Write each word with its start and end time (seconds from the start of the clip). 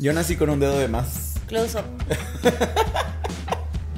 Yo 0.00 0.14
nací 0.14 0.34
con 0.34 0.48
un 0.48 0.58
dedo 0.58 0.78
de 0.78 0.88
más. 0.88 1.34
Close 1.46 1.78
up. 1.78 1.84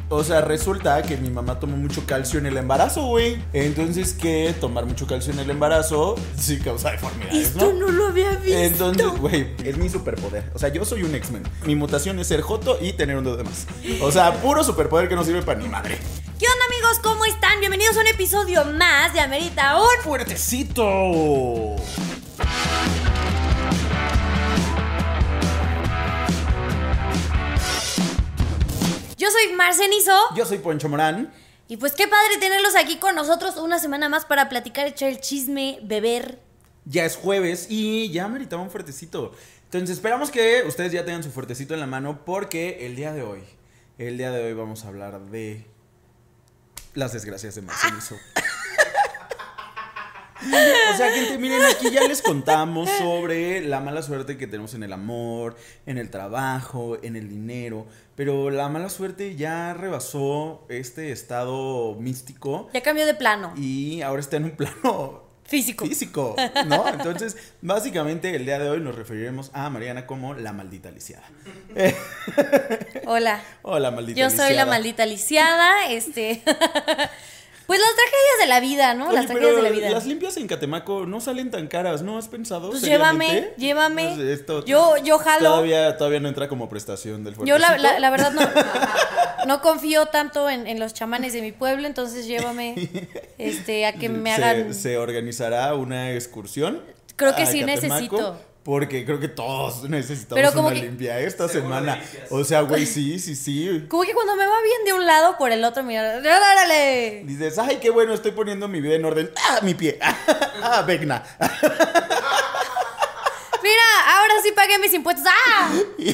O 0.09 0.25
sea, 0.25 0.41
resulta 0.41 1.01
que 1.03 1.17
mi 1.17 1.31
mamá 1.31 1.61
tomó 1.61 1.77
mucho 1.77 2.05
calcio 2.05 2.41
en 2.41 2.47
el 2.47 2.57
embarazo, 2.57 3.07
güey. 3.07 3.43
Entonces, 3.53 4.13
que 4.13 4.53
tomar 4.61 4.85
mucho 4.85 5.07
calcio 5.07 5.33
en 5.33 5.39
el 5.39 5.49
embarazo 5.49 6.17
sí 6.37 6.59
causa 6.59 6.91
deformidades, 6.91 7.47
Esto 7.47 7.73
¿no? 7.73 7.87
no 7.87 7.93
lo 7.93 8.09
había 8.09 8.33
visto. 8.33 8.59
Entonces, 8.59 9.07
güey, 9.21 9.55
es 9.65 9.79
mi 9.79 9.89
superpoder. 9.89 10.51
O 10.55 10.59
sea, 10.59 10.71
yo 10.71 10.85
soy 10.85 11.05
un 11.05 11.15
X-Men. 11.15 11.45
Mi 11.67 11.77
mutación 11.77 12.19
es 12.19 12.27
ser 12.27 12.43
joto 12.43 12.79
y 12.81 12.95
tener 12.95 13.17
un 13.17 13.23
dedo 13.25 13.37
de 13.37 13.45
más. 13.45 13.69
O 14.03 14.11
sea, 14.11 14.35
puro 14.43 14.65
superpoder 14.65 15.09
que 15.09 15.15
no 15.15 15.23
sirve 15.23 15.43
para 15.43 15.61
ni 15.61 15.69
madre. 15.69 15.99
¿Qué 16.39 16.47
onda, 16.47 16.65
amigos? 16.67 16.99
¿Cómo 17.01 17.25
están? 17.27 17.61
Bienvenidos 17.61 17.97
a 17.97 18.01
un 18.01 18.09
episodio 18.09 18.65
más 18.65 19.15
de 19.15 19.21
Amerita 19.21 19.81
un. 19.81 20.03
¡Fuertecito! 20.03 21.77
Yo 29.23 29.31
soy 29.31 29.55
Marcenizo. 29.55 30.11
Yo 30.35 30.45
soy 30.45 30.59
Poncho 30.59 30.89
Morán. 30.89 31.33
Y 31.69 31.77
pues 31.77 31.93
qué 31.93 32.09
padre 32.09 32.39
tenerlos 32.41 32.75
aquí 32.75 32.97
con 32.97 33.15
nosotros 33.15 33.57
una 33.57 33.79
semana 33.79 34.09
más 34.09 34.25
para 34.25 34.49
platicar, 34.49 34.89
echar 34.89 35.11
el 35.11 35.21
chisme, 35.21 35.79
beber. 35.85 36.41
Ya 36.87 37.05
es 37.05 37.15
jueves 37.15 37.69
y 37.71 38.11
ya 38.11 38.27
meritaba 38.27 38.63
un 38.63 38.71
fuertecito. 38.73 39.31
Entonces 39.67 39.91
esperamos 39.91 40.33
que 40.33 40.65
ustedes 40.67 40.91
ya 40.91 41.05
tengan 41.05 41.23
su 41.23 41.31
fuertecito 41.31 41.73
en 41.73 41.79
la 41.79 41.87
mano 41.87 42.25
porque 42.25 42.85
el 42.85 42.97
día 42.97 43.13
de 43.13 43.23
hoy, 43.23 43.45
el 43.97 44.19
día 44.19 44.33
de 44.33 44.45
hoy 44.45 44.55
vamos 44.55 44.85
a 44.85 44.89
hablar 44.89 45.21
de 45.27 45.67
las 46.95 47.13
desgracias 47.13 47.55
de 47.55 47.63
Marcenizo. 47.63 48.17
O 50.93 50.97
sea, 50.97 51.11
gente, 51.13 51.39
miren, 51.39 51.63
aquí 51.63 51.91
ya 51.91 52.03
les 52.07 52.21
contamos 52.23 52.89
sobre 52.99 53.61
la 53.61 53.81
mala 53.81 54.03
suerte 54.03 54.37
que 54.37 54.47
tenemos 54.47 54.75
en 54.75 54.83
el 54.83 54.93
amor, 54.93 55.57
en 55.87 55.99
el 55.99 56.11
trabajo, 56.11 56.99
en 57.03 57.17
el 57.17 57.29
dinero, 57.29 57.87
pero 58.17 58.51
la 58.51 58.69
mala 58.69 58.89
suerte 58.89 59.37
ya 59.37 59.73
rebasó 59.75 60.67
este 60.69 61.13
estado 61.13 61.95
místico 61.95 62.69
Ya 62.75 62.83
cambió 62.83 63.07
de 63.07 63.15
plano. 63.15 63.53
y 63.57 64.03
ahora 64.03 64.21
está 64.21 64.37
en 64.37 64.45
un 64.45 64.51
plano 64.53 65.23
Físico. 65.45 65.85
físico, 65.85 66.35
¿no? 66.67 66.89
Entonces, 66.89 67.37
básicamente 67.61 68.35
el 68.35 68.45
día 68.47 68.59
de 68.59 68.71
hoy 68.71 68.81
nos 68.81 68.95
referiremos 68.95 69.51
a 69.53 69.69
Mariana 69.71 70.07
como 70.07 70.33
la 70.35 70.53
maldita 70.53 70.91
lisiada. 70.91 71.25
Hola. 73.07 73.43
Hola, 73.63 73.91
maldita 73.91 74.19
Yo 74.21 74.31
soy 74.31 74.39
la 74.39 74.49
lisiada. 74.49 74.67
maldita 74.71 75.07
lisiada. 75.07 75.89
Este. 75.91 76.43
pues 77.73 77.81
las 77.81 77.95
tragedias 77.95 78.39
de 78.41 78.47
la 78.49 78.61
vida, 78.61 78.93
¿no? 78.93 79.07
Oye, 79.07 79.15
las 79.17 79.27
tragedias 79.27 79.57
de 79.57 79.63
la 79.63 79.71
vida. 79.71 79.89
Las 79.89 80.05
limpias 80.05 80.37
en 80.37 80.47
Catemaco 80.47 81.07
no 81.07 81.23
salen 81.23 81.51
tan 81.51 81.69
caras, 81.69 82.03
¿no 82.03 82.19
has 82.19 82.29
pensado? 82.29 82.69
Pues 82.69 82.83
llévame, 82.83 83.49
llévame. 83.57 84.13
Pues 84.15 84.29
esto 84.29 84.63
Yo- 84.67 84.99
yo 84.99 85.17
jalo. 85.17 85.49
Todavía, 85.49 85.97
todavía 85.97 86.21
no 86.21 86.29
entra 86.29 86.49
como 86.49 86.69
prestación 86.69 87.25
del 87.25 87.35
Yo 87.47 87.57
la, 87.57 87.69
fuertecito. 87.69 87.93
la- 87.95 87.99
la 87.99 88.11
verdad 88.11 88.33
no, 88.33 89.47
no 89.47 89.63
confío 89.63 90.05
tanto 90.05 90.51
en, 90.51 90.67
en 90.67 90.79
los 90.79 90.93
chamanes 90.93 91.33
de 91.33 91.41
mi 91.41 91.53
pueblo, 91.53 91.87
entonces 91.87 92.27
llévame 92.27 92.75
este, 93.39 93.87
a 93.87 93.95
que 93.95 94.09
me 94.11 94.33
hagan... 94.35 94.75
Se, 94.75 94.99
organizará 94.99 95.75
una 95.75 96.13
excursión. 96.13 96.83
Creo 97.17 97.35
que 97.35 97.47
sí 97.47 97.61
Catemaco, 97.61 97.89
necesito. 97.89 98.41
Porque 98.65 99.05
creo 99.05 99.19
que 99.19 99.27
todos 99.27 99.89
necesitamos 99.89 100.35
Pero 100.41 100.53
como 100.55 100.69
una 100.69 100.77
que- 100.77 100.83
limpia 100.83 101.19
esta 101.19 101.49
Seguro 101.49 101.75
semana. 101.75 102.01
O 102.31 102.45
sea, 102.45 102.61
güey, 102.61 102.87
sí, 102.87 103.19
sí, 103.19 103.35
sí. 103.35 103.87
Como 103.89 104.05
que 104.05 104.13
cuando 104.15 104.37
me 104.37 104.47
va 104.47 104.63
bien 104.63 104.85
de 104.85 104.93
un 104.93 105.05
lado, 105.05 105.37
por 105.37 105.51
el 105.51 105.65
otro, 105.65 105.83
mira, 105.83 106.19
¡órale! 106.19 107.25
Dices, 107.27 107.59
ay, 107.59 107.79
qué 107.83 107.91
bueno, 107.91 108.15
estoy 108.15 108.31
poniendo 108.31 108.69
mi 108.69 108.81
vida 108.81 108.95
en 108.95 109.05
orden. 109.05 109.33
¡Ah, 109.49 109.59
mi 109.63 109.75
pie! 109.75 109.99
¡Ah, 110.63 110.83
Vecna! 110.87 111.25
Mira, 113.63 113.83
ahora 114.17 114.35
sí 114.43 114.53
pagué 114.53 114.79
mis 114.79 114.93
impuestos. 114.95 115.27
¡Ah! 115.29 115.71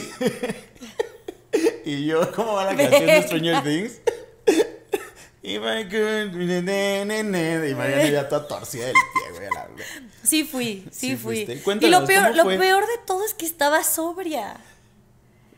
Y 1.85 2.05
yo, 2.05 2.31
¿cómo 2.33 2.53
va 2.55 2.67
la 2.67 2.77
canción 2.77 3.07
de 3.07 3.23
Stranger 3.23 3.63
Things? 3.65 4.01
If 5.51 5.63
I 5.63 5.89
could... 5.89 6.35
Y 7.69 7.75
Mariana 7.75 8.09
ya 8.11 8.29
toda 8.29 8.47
torcida 8.47 8.85
del 8.87 8.93
pie, 8.95 9.33
güey. 9.39 9.49
la. 9.55 9.67
Sí 10.23 10.45
fui, 10.45 10.85
sí, 10.91 11.11
Sí 11.11 11.17
fui. 11.17 11.39
Y 11.81 11.87
lo 11.89 12.05
peor, 12.05 12.31
¿cómo 12.37 12.51
lo 12.51 12.59
peor 12.59 12.83
de 12.87 12.99
todo 13.07 13.25
es 13.25 13.33
que 13.35 13.47
estaba 13.47 13.83
sobria. 13.83 14.57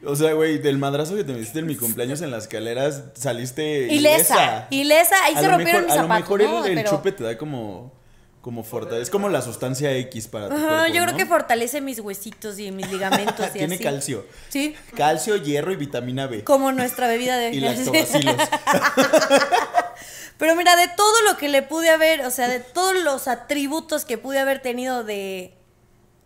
O 0.04 0.14
sea, 0.16 0.32
güey, 0.32 0.58
del 0.58 0.78
madrazo 0.78 1.14
que 1.16 1.24
te 1.24 1.32
metiste 1.32 1.58
en 1.58 1.66
mi 1.66 1.76
cumpleaños 1.76 2.22
en 2.22 2.30
las 2.30 2.44
escaleras, 2.44 3.02
saliste 3.14 3.92
Ilesa, 3.92 4.66
ilesa, 4.70 5.14
ahí 5.24 5.34
A 5.34 5.40
se 5.40 5.48
rompieron 5.48 5.82
mejor- 5.82 5.84
mis 5.84 5.94
zapatos. 5.94 6.00
A 6.00 6.30
lo 6.30 6.36
mejor 6.38 6.42
¿no? 6.42 6.64
el, 6.64 6.70
el 6.78 6.84
Pero- 6.84 6.90
chupe 6.96 7.12
te 7.12 7.24
da 7.24 7.36
como... 7.36 7.98
Como 8.40 8.64
fortaleza. 8.64 9.02
Es 9.02 9.10
como 9.10 9.28
la 9.28 9.42
sustancia 9.42 9.92
X 9.94 10.26
para 10.28 10.48
tu 10.48 10.54
Ajá, 10.54 10.66
cuerpo, 10.66 10.86
yo 10.94 11.02
creo 11.02 11.12
¿no? 11.12 11.16
que 11.18 11.26
fortalece 11.26 11.82
mis 11.82 12.00
huesitos 12.00 12.58
y 12.58 12.70
mis 12.72 12.90
ligamentos 12.90 13.46
y 13.50 13.52
Tiene 13.58 13.74
así. 13.74 13.84
calcio. 13.84 14.24
Sí, 14.48 14.74
Calcio, 14.96 15.36
hierro 15.36 15.72
y 15.72 15.76
vitamina 15.76 16.26
B. 16.26 16.42
como 16.42 16.72
nuestra 16.72 17.06
bebida 17.06 17.36
de 17.36 17.50
Y 17.54 17.60
lactobacilos. 17.60 18.36
Pero 20.40 20.56
mira, 20.56 20.74
de 20.74 20.88
todo 20.88 21.22
lo 21.28 21.36
que 21.36 21.48
le 21.48 21.62
pude 21.62 21.90
haber, 21.90 22.22
o 22.26 22.30
sea, 22.32 22.48
de 22.48 22.58
todos 22.58 22.96
los 22.96 23.28
atributos 23.28 24.04
que 24.04 24.18
pude 24.18 24.40
haber 24.40 24.60
tenido 24.62 25.04
de 25.04 25.54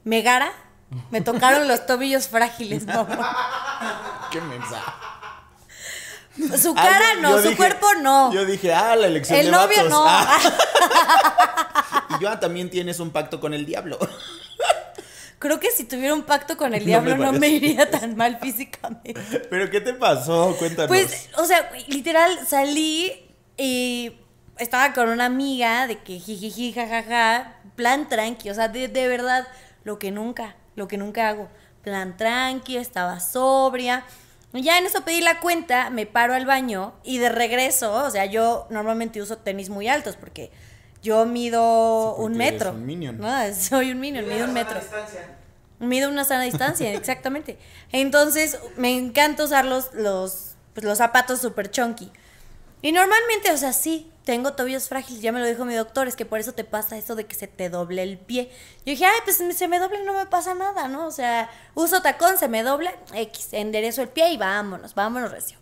Megara, 0.04 0.52
me 1.10 1.20
tocaron 1.20 1.66
los 1.68 1.84
tobillos 1.86 2.28
frágiles, 2.28 2.86
mamá. 2.86 4.28
Qué 4.30 4.40
mensa. 4.40 4.80
Su 6.58 6.70
Ah, 6.76 6.82
cara 6.82 7.14
yo- 7.14 7.20
no, 7.20 7.36
su 7.38 7.48
dije- 7.48 7.56
cuerpo 7.56 7.86
no. 8.00 8.32
Yo 8.32 8.44
dije, 8.44 8.72
ah, 8.72 8.96
la 8.96 9.06
elección 9.08 9.38
El 9.38 9.46
de 9.46 9.52
novio 9.52 9.76
vatos. 9.76 9.90
no. 9.90 10.04
Ah. 10.06 10.38
y 12.18 12.22
yo 12.22 12.28
ah, 12.28 12.40
también 12.40 12.70
tienes 12.70 12.98
un 13.00 13.10
pacto 13.10 13.40
con 13.40 13.54
el 13.54 13.66
diablo. 13.66 13.98
Creo 15.38 15.60
que 15.60 15.70
si 15.70 15.84
tuviera 15.84 16.14
un 16.14 16.22
pacto 16.22 16.56
con 16.56 16.72
el 16.74 16.80
No 16.80 16.86
diablo 16.86 17.16
me 17.16 17.24
no 17.24 17.32
me 17.32 17.48
iría 17.48 17.90
tan 17.90 18.16
mal 18.16 18.38
físicamente. 18.40 19.14
¿Pero 19.50 19.70
qué 19.70 19.80
te 19.80 19.92
pasó? 19.94 20.56
Cuéntanos. 20.58 20.88
Pues, 20.88 21.28
o 21.36 21.44
sea, 21.44 21.70
literal, 21.88 22.38
salí 22.48 23.23
y 23.56 24.16
estaba 24.58 24.92
con 24.92 25.08
una 25.08 25.26
amiga 25.26 25.86
de 25.86 25.98
que 25.98 26.18
jijiji, 26.18 26.72
jajaja, 26.72 27.56
plan 27.76 28.08
tranqui, 28.08 28.50
o 28.50 28.54
sea, 28.54 28.68
de, 28.68 28.88
de 28.88 29.08
verdad, 29.08 29.46
lo 29.84 29.98
que 29.98 30.10
nunca, 30.10 30.56
lo 30.76 30.88
que 30.88 30.96
nunca 30.96 31.28
hago. 31.28 31.48
Plan 31.82 32.16
tranqui, 32.16 32.76
estaba 32.76 33.20
sobria. 33.20 34.04
Ya 34.52 34.78
en 34.78 34.86
eso 34.86 35.02
pedí 35.04 35.20
la 35.20 35.40
cuenta, 35.40 35.90
me 35.90 36.06
paro 36.06 36.32
al 36.34 36.46
baño 36.46 36.94
y 37.02 37.18
de 37.18 37.28
regreso, 37.28 37.92
o 37.92 38.10
sea, 38.10 38.24
yo 38.26 38.66
normalmente 38.70 39.20
uso 39.20 39.38
tenis 39.38 39.68
muy 39.68 39.88
altos 39.88 40.14
porque 40.16 40.52
yo 41.02 41.26
mido 41.26 41.60
Sí, 41.60 42.22
porque 42.22 42.22
un 42.22 42.40
eres 42.40 42.52
metro. 42.52 42.70
un 42.72 42.86
minion. 42.86 43.18
No, 43.18 43.54
soy 43.54 43.90
un 43.90 44.00
minion, 44.00 44.26
mido 44.28 44.44
un 44.46 44.52
metro. 44.52 44.78
distancia. 44.80 45.36
Mido 45.80 46.08
una 46.08 46.24
sana 46.24 46.44
distancia, 46.44 46.92
exactamente. 46.94 47.58
Entonces, 47.90 48.58
me 48.76 48.96
encanta 48.96 49.42
usar 49.44 49.64
los, 49.64 49.92
los, 49.92 50.54
pues, 50.72 50.84
los 50.84 50.98
zapatos 50.98 51.40
super 51.40 51.70
chunky. 51.70 52.12
Y 52.84 52.92
normalmente, 52.92 53.50
o 53.50 53.56
sea, 53.56 53.72
sí, 53.72 54.12
tengo 54.26 54.52
tobillos 54.52 54.90
frágiles, 54.90 55.22
ya 55.22 55.32
me 55.32 55.40
lo 55.40 55.46
dijo 55.46 55.64
mi 55.64 55.72
doctor, 55.72 56.06
es 56.06 56.16
que 56.16 56.26
por 56.26 56.38
eso 56.38 56.52
te 56.52 56.64
pasa 56.64 56.98
eso 56.98 57.14
de 57.14 57.24
que 57.24 57.34
se 57.34 57.48
te 57.48 57.70
doble 57.70 58.02
el 58.02 58.18
pie. 58.18 58.50
Yo 58.80 58.90
dije, 58.90 59.06
ay, 59.06 59.20
pues 59.24 59.42
se 59.56 59.68
me 59.68 59.78
doble 59.78 60.04
no 60.04 60.12
me 60.12 60.26
pasa 60.26 60.52
nada, 60.52 60.86
¿no? 60.86 61.06
O 61.06 61.10
sea, 61.10 61.48
uso 61.72 62.02
tacón, 62.02 62.36
se 62.36 62.46
me 62.46 62.62
dobla, 62.62 62.92
X, 63.14 63.54
enderezo 63.54 64.02
el 64.02 64.10
pie 64.10 64.32
y 64.32 64.36
vámonos, 64.36 64.94
vámonos 64.94 65.30
recio. 65.30 65.56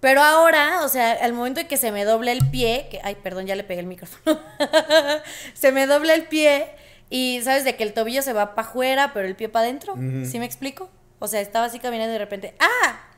Pero 0.00 0.20
ahora, 0.20 0.80
o 0.82 0.88
sea, 0.88 1.12
al 1.12 1.32
momento 1.32 1.60
de 1.60 1.68
que 1.68 1.76
se 1.76 1.92
me 1.92 2.04
doble 2.04 2.32
el 2.32 2.50
pie, 2.50 2.88
que, 2.90 3.00
ay, 3.04 3.14
perdón, 3.22 3.46
ya 3.46 3.54
le 3.54 3.62
pegué 3.62 3.78
el 3.78 3.86
micrófono, 3.86 4.40
se 5.54 5.70
me 5.70 5.86
dobla 5.86 6.14
el 6.14 6.26
pie 6.26 6.74
y, 7.08 7.40
¿sabes? 7.44 7.62
De 7.62 7.76
que 7.76 7.84
el 7.84 7.92
tobillo 7.92 8.20
se 8.22 8.32
va 8.32 8.56
para 8.56 8.66
afuera, 8.66 9.12
pero 9.14 9.28
el 9.28 9.36
pie 9.36 9.48
para 9.48 9.66
adentro, 9.66 9.94
¿sí 10.28 10.40
me 10.40 10.44
explico? 10.44 10.90
O 11.20 11.28
sea, 11.28 11.40
estaba 11.40 11.66
así 11.66 11.78
caminando 11.78 12.10
y 12.10 12.14
de 12.14 12.18
repente, 12.18 12.56
¡ah! 12.58 13.13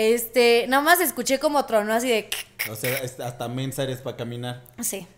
Este, 0.00 0.64
nada 0.68 0.80
más 0.80 1.00
escuché 1.00 1.40
como 1.40 1.64
tronó 1.64 1.92
así 1.92 2.08
de... 2.08 2.30
O 2.70 2.76
sea, 2.76 3.00
hasta 3.02 3.48
mensa 3.48 3.82
eres 3.82 3.98
para 3.98 4.16
caminar. 4.16 4.62
Sí, 4.80 5.08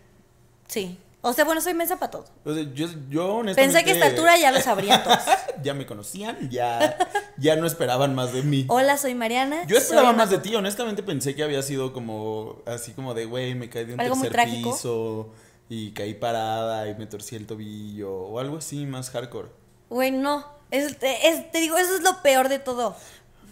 sí. 0.67 0.97
O 1.21 1.33
sea, 1.33 1.45
bueno, 1.45 1.61
soy 1.61 1.75
mensa 1.75 1.99
para 1.99 2.09
todo. 2.09 2.25
O 2.43 2.51
sea, 2.51 2.63
yo, 2.73 2.87
yo 3.07 3.35
honestamente... 3.35 3.75
Pensé 3.75 3.85
que 3.85 3.91
a 3.91 3.93
esta 3.93 4.07
altura 4.07 4.37
ya 4.39 4.51
lo 4.51 4.59
sabrían 4.59 5.03
todos. 5.03 5.19
ya 5.63 5.75
me 5.75 5.85
conocían, 5.85 6.49
ya, 6.49 6.97
ya 7.37 7.57
no 7.57 7.67
esperaban 7.67 8.15
más 8.15 8.33
de 8.33 8.41
mí. 8.41 8.65
Hola, 8.69 8.97
soy 8.97 9.13
Mariana. 9.13 9.67
Yo 9.67 9.77
esperaba 9.77 10.07
soy 10.07 10.17
más 10.17 10.31
de 10.31 10.39
ti, 10.39 10.55
honestamente 10.55 11.03
pensé 11.03 11.35
que 11.35 11.43
había 11.43 11.61
sido 11.61 11.93
como, 11.93 12.63
así 12.65 12.93
como 12.93 13.13
de, 13.13 13.25
güey, 13.25 13.53
me 13.53 13.69
caí 13.69 13.85
de 13.85 13.93
un 13.93 14.01
Algo 14.01 14.19
tercer 14.19 14.49
piso 14.49 15.29
y 15.69 15.91
caí 15.91 16.15
parada 16.15 16.89
y 16.89 16.95
me 16.95 17.05
torcí 17.05 17.35
el 17.35 17.45
tobillo 17.45 18.11
o 18.11 18.39
algo 18.39 18.57
así 18.57 18.87
más 18.87 19.11
hardcore. 19.11 19.49
Güey, 19.91 20.09
no. 20.09 20.59
Es, 20.71 20.97
es- 21.01 21.51
te 21.51 21.59
digo, 21.59 21.77
eso 21.77 21.93
es 21.93 22.01
lo 22.01 22.23
peor 22.23 22.49
de 22.49 22.57
todo. 22.57 22.95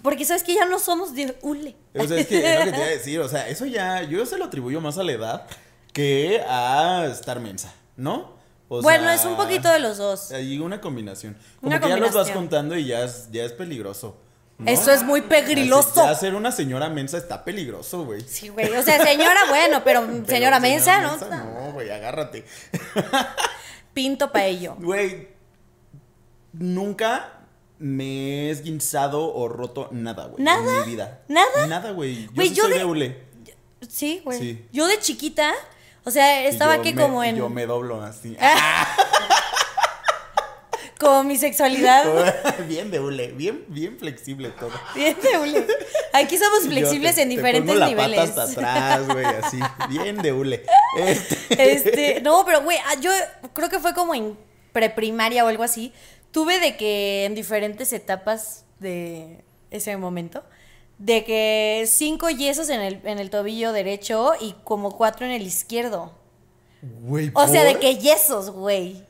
Porque 0.02 0.26
sabes 0.26 0.44
que 0.44 0.54
ya 0.54 0.66
no 0.66 0.80
somos 0.80 1.14
de 1.14 1.36
hule. 1.42 1.76
O 1.96 2.08
sea, 2.08 2.18
es 2.18 2.28
que 2.28 2.38
es 2.38 2.60
lo 2.60 2.66
que 2.66 2.72
te 2.72 2.78
iba 2.78 2.86
a 2.86 2.90
decir, 2.98 3.20
o 3.20 3.28
sea, 3.28 3.48
eso 3.50 3.66
ya, 3.66 4.04
yo 4.04 4.26
se 4.26 4.38
lo 4.38 4.46
atribuyo 4.46 4.82
más 4.82 4.98
a 4.98 5.04
la 5.04 5.12
edad 5.12 5.48
que 5.94 6.42
a 6.48 7.08
estar 7.12 7.40
mensa, 7.40 7.74
¿no? 7.98 8.38
O 8.70 8.82
bueno, 8.82 9.06
sea, 9.06 9.16
es 9.16 9.26
un 9.26 9.36
poquito 9.36 9.70
de 9.72 9.80
los 9.80 9.98
dos. 9.98 10.32
Hay 10.32 10.60
una 10.60 10.80
combinación. 10.80 11.36
Como 11.60 11.72
Una 11.72 11.80
que 11.80 11.90
ya 11.90 11.98
los 11.98 12.14
vas 12.14 12.30
contando 12.30 12.78
y 12.78 12.86
ya 12.86 13.04
es, 13.04 13.30
ya 13.32 13.44
es 13.44 13.52
peligroso. 13.52 14.16
¿no? 14.60 14.70
Eso 14.70 14.92
es 14.92 15.04
muy 15.04 15.22
pegriloso. 15.22 16.06
Ya 16.06 16.14
ser 16.14 16.36
una 16.36 16.52
señora 16.52 16.88
mensa 16.90 17.18
está 17.18 17.44
peligroso, 17.44 18.06
güey. 18.06 18.22
Sí, 18.22 18.50
güey. 18.50 18.70
O 18.76 18.84
sea, 18.84 19.04
señora, 19.04 19.40
bueno, 19.50 19.82
pero, 19.84 20.06
Pero 20.08 20.26
señora 20.28 20.60
mensa, 20.60 21.02
¿no? 21.02 21.18
No, 21.18 21.72
güey, 21.74 21.90
agárrate. 21.90 22.46
Pinto 23.94 24.32
para 24.32 24.46
ello. 24.46 24.76
Güey, 24.80 25.30
nunca 26.54 27.39
me 27.80 28.04
he 28.48 28.50
esguinzado 28.52 29.34
o 29.34 29.48
roto 29.48 29.88
nada, 29.92 30.28
güey. 30.28 30.44
¿Nada? 30.44 30.80
En 30.80 30.86
mi 30.86 30.92
vida. 30.92 31.22
¿Nada? 31.28 31.68
Nada, 31.68 31.92
güey. 31.92 32.26
Yo 32.26 32.32
Güey, 32.36 32.50
sí 32.50 32.56
yo 32.56 32.64
soy 32.64 32.74
de- 32.74 32.80
de 32.80 32.86
hule. 32.86 33.24
Sí, 33.88 34.22
güey. 34.26 34.38
Sí. 34.40 34.66
Yo 34.74 34.88
de 34.88 35.00
chiquita, 35.00 35.54
o 36.04 36.12
sea, 36.12 36.46
estaba 36.46 36.74
aquí 36.74 36.94
me- 36.94 37.02
como 37.02 37.24
en. 37.24 37.38
Yo 37.38 37.50
me 37.50 37.66
doblo 37.66 38.04
así. 38.04 38.36
Como 41.00 41.24
mi 41.24 41.38
sexualidad. 41.38 42.04
bien 42.68 42.92
de 42.92 43.00
hule. 43.00 43.28
Bien, 43.32 43.64
bien 43.70 43.98
flexible 43.98 44.50
todo. 44.50 44.72
Bien 44.96 45.16
de 45.22 45.38
hule. 45.38 45.66
Aquí 46.12 46.38
somos 46.38 46.64
flexibles 46.68 47.16
te- 47.16 47.22
en 47.22 47.30
te 47.30 47.36
diferentes 47.38 47.74
la 47.78 47.88
niveles. 47.88 48.20
Pata 48.32 48.44
hasta 48.44 48.52
atrás, 48.62 49.08
güey, 49.08 49.26
así. 49.26 49.60
Bien 49.88 50.18
de 50.18 50.34
hule. 50.34 50.66
Este. 50.98 51.38
Este, 51.74 52.22
no, 52.22 52.44
pero 52.46 52.64
güey, 52.64 52.78
ah, 52.86 52.96
yo 53.00 53.12
creo 53.54 53.70
que 53.70 53.80
fue 53.80 53.94
como 53.94 54.14
en 54.14 54.38
preprimaria 54.74 55.46
o 55.46 55.48
algo 55.48 55.64
así. 55.64 55.94
Tuve 56.32 56.60
de 56.60 56.78
que 56.78 57.26
en 57.26 57.36
diferentes 57.36 57.92
etapas 57.94 58.66
de 58.80 59.44
ese 59.72 59.98
momento, 59.98 60.44
de 60.98 61.24
que 61.24 61.86
cinco 61.88 62.30
yesos 62.30 62.70
en 62.70 62.82
el, 62.82 63.02
en 63.04 63.20
el 63.20 63.30
tobillo 63.30 63.72
derecho 63.72 64.34
y 64.40 64.54
como 64.64 64.96
cuatro 64.96 65.26
en 65.26 65.32
el 65.32 65.44
izquierdo. 65.44 66.14
Güey, 66.82 67.32
O 67.34 67.48
sea, 67.48 67.64
de 67.64 67.80
que 67.80 67.98
yesos, 67.98 68.52
güey. 68.52 69.04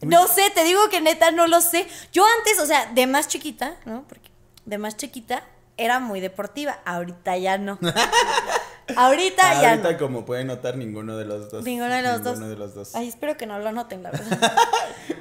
No 0.00 0.26
sé, 0.26 0.50
te 0.50 0.64
digo 0.64 0.80
que 0.90 1.00
neta 1.00 1.30
no 1.30 1.46
lo 1.46 1.60
sé. 1.60 1.86
Yo 2.12 2.24
antes, 2.38 2.58
o 2.58 2.66
sea, 2.66 2.86
de 2.86 3.06
más 3.06 3.28
chiquita, 3.28 3.76
¿no? 3.84 4.04
Porque 4.08 4.30
de 4.64 4.78
más 4.78 4.96
chiquita 4.96 5.44
era 5.76 6.00
muy 6.00 6.20
deportiva. 6.20 6.80
Ahorita 6.84 7.36
ya 7.36 7.58
no. 7.58 7.78
Ahorita 8.96 9.60
ya 9.60 9.70
Ahorita, 9.70 9.92
no. 9.92 9.98
como 9.98 10.24
pueden 10.24 10.48
notar, 10.48 10.76
ninguno 10.76 11.16
de 11.16 11.24
los 11.24 11.50
dos. 11.50 11.64
Ninguno 11.64 11.94
de 11.94 12.02
los 12.02 12.22
dos. 12.22 12.34
Ninguno 12.34 12.50
de 12.50 12.56
los 12.56 12.74
dos. 12.74 12.94
Ay, 12.94 13.08
espero 13.08 13.36
que 13.36 13.46
no 13.46 13.58
lo 13.58 13.72
noten, 13.72 14.02
la 14.02 14.10
verdad. 14.10 14.52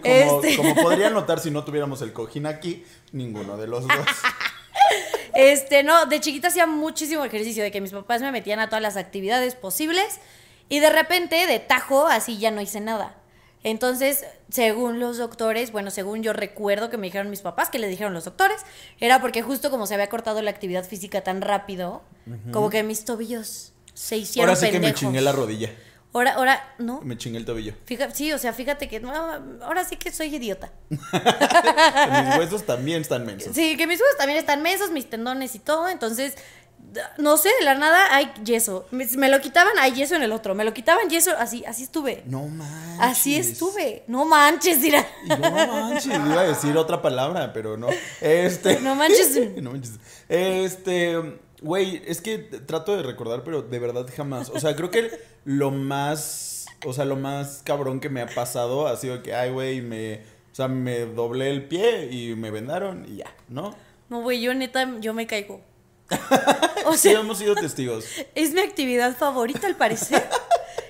Como, 0.02 0.42
este, 0.42 0.58
como 0.58 0.74
podrían 0.76 1.14
notar 1.14 1.40
si 1.40 1.52
no 1.52 1.64
tuviéramos 1.64 2.02
el 2.02 2.12
cojín 2.12 2.48
aquí, 2.48 2.84
ninguno 3.12 3.56
de 3.58 3.68
los 3.68 3.88
dos. 3.88 3.96
este, 5.36 5.84
no, 5.84 6.08
de 6.08 6.20
chiquita 6.20 6.48
hacía 6.48 6.66
muchísimo 6.66 7.24
ejercicio, 7.24 7.62
de 7.62 7.70
que 7.70 7.82
mis 7.82 7.92
papás 7.92 8.22
me 8.22 8.32
metían 8.32 8.60
a 8.60 8.68
todas 8.68 8.82
las 8.82 8.98
actividades 8.98 9.54
posibles 9.54 10.20
y 10.70 10.80
de 10.80 10.90
repente, 10.90 11.46
de 11.46 11.60
tajo, 11.60 12.08
así 12.08 12.40
ya 12.40 12.50
no 12.50 12.62
hice 12.62 12.80
nada. 12.80 13.16
Entonces, 13.64 14.26
según 14.50 15.00
los 15.00 15.18
doctores, 15.18 15.72
bueno, 15.72 15.92
según 15.92 16.24
yo 16.24 16.34
recuerdo 16.34 16.90
que 16.90 16.98
me 16.98 17.08
dijeron 17.08 17.30
mis 17.30 17.42
papás, 17.42 17.70
que 17.70 17.80
le 17.80 17.88
dijeron 17.88 18.14
los 18.14 18.26
doctores, 18.26 18.62
era 19.00 19.22
porque 19.22 19.44
justo 19.44 19.70
como 19.70 19.86
se 19.86 19.94
había 19.94 20.10
cortado 20.10 20.42
la 20.42 20.52
actividad 20.52 20.84
física 20.84 21.22
tan 21.22 21.42
rápido, 21.42 22.02
como 22.52 22.70
que 22.70 22.84
mis 22.84 23.06
tobillos 23.06 23.74
se 23.94 24.18
hicieron 24.18 24.50
Ahora 24.50 24.60
sí 24.60 24.72
que 24.72 24.80
me 24.80 24.94
chingué 24.94 25.22
la 25.22 25.32
rodilla. 25.32 25.70
Ahora, 26.14 26.34
ahora, 26.34 26.76
no. 26.78 27.00
Me 27.02 27.18
chingué 27.18 27.38
el 27.38 27.46
tobillo. 27.46 27.74
Fíjate, 27.86 28.14
sí, 28.14 28.34
o 28.34 28.38
sea, 28.38 28.52
fíjate 28.52 28.90
que 28.90 29.00
no, 29.00 29.14
ahora 29.62 29.86
sí 29.86 29.96
que 29.96 30.12
soy 30.12 30.36
idiota. 30.36 30.74
Mis 30.90 31.00
huesos 32.38 32.66
también 32.66 33.02
están 33.02 33.26
mensos. 33.26 33.56
Sí, 33.56 33.78
que 33.78 33.88
mis 33.88 34.00
huesos 34.02 34.18
también 34.18 34.38
están 34.38 34.62
mensos, 34.62 34.92
mis 34.92 35.10
tendones 35.10 35.56
y 35.56 35.60
todo, 35.60 35.88
entonces, 35.88 36.36
no 37.18 37.38
sé, 37.38 37.50
de 37.60 37.66
la 37.66 37.76
nada 37.76 38.14
hay 38.14 38.32
yeso. 38.44 38.86
Me, 38.92 39.06
me 39.18 39.30
lo 39.30 39.40
quitaban, 39.40 39.78
hay 39.80 39.94
yeso 39.94 40.16
en 40.16 40.24
el 40.24 40.32
otro. 40.32 40.56
Me 40.56 40.64
lo 40.64 40.74
quitaban 40.74 41.10
yeso, 41.10 41.32
así, 41.38 41.64
así 41.66 41.84
estuve. 41.84 42.24
No 42.26 42.48
manches. 42.48 43.00
Así 43.00 43.36
estuve. 43.36 44.04
No 44.08 44.26
manches, 44.26 44.82
dirá. 44.82 45.06
No 45.28 45.38
manches, 45.38 46.14
iba 46.14 46.42
a 46.42 46.48
decir 46.48 46.76
otra 46.78 47.02
palabra, 47.02 47.54
pero 47.54 47.78
no. 47.78 47.88
Este. 48.20 48.80
No 48.82 48.96
manches. 48.96 49.40
No 49.62 49.72
manches. 49.72 50.00
Este, 50.28 51.40
güey, 51.62 52.02
es 52.06 52.22
que 52.22 52.38
trato 52.40 52.96
de 52.96 53.04
recordar, 53.04 53.44
pero 53.44 53.62
de 53.62 53.80
verdad 53.80 54.08
jamás. 54.16 54.50
O 54.50 54.60
sea, 54.60 54.76
creo 54.76 54.92
que 54.92 55.12
lo 55.46 55.72
más, 55.72 56.66
o 56.86 56.94
sea, 56.94 57.06
lo 57.06 57.16
más 57.16 57.62
cabrón 57.64 58.00
que 58.00 58.10
me 58.10 58.22
ha 58.22 58.28
pasado 58.28 58.88
ha 58.88 58.98
sido 58.98 59.24
que, 59.24 59.34
ay, 59.34 59.52
güey, 59.52 59.82
me, 59.82 60.16
o 60.52 60.56
sea, 60.56 60.68
me 60.68 61.06
doblé 61.06 61.52
el 61.52 61.68
pie 61.68 62.10
y 62.12 62.36
me 62.36 62.52
vendaron 62.52 63.06
y 63.08 63.18
ya, 63.18 63.34
¿no? 63.48 63.76
No, 64.10 64.22
güey, 64.22 64.42
yo 64.42 64.54
neta, 64.54 65.00
yo 65.00 65.14
me 65.14 65.26
caigo. 65.26 65.62
O 66.86 66.94
Sí, 66.94 67.10
sea, 67.10 67.20
hemos 67.20 67.38
sido 67.38 67.56
testigos. 67.56 68.06
es 68.36 68.52
mi 68.54 68.62
actividad 68.62 69.16
favorita 69.16 69.68
al 69.68 69.76
parecer. 69.76 70.28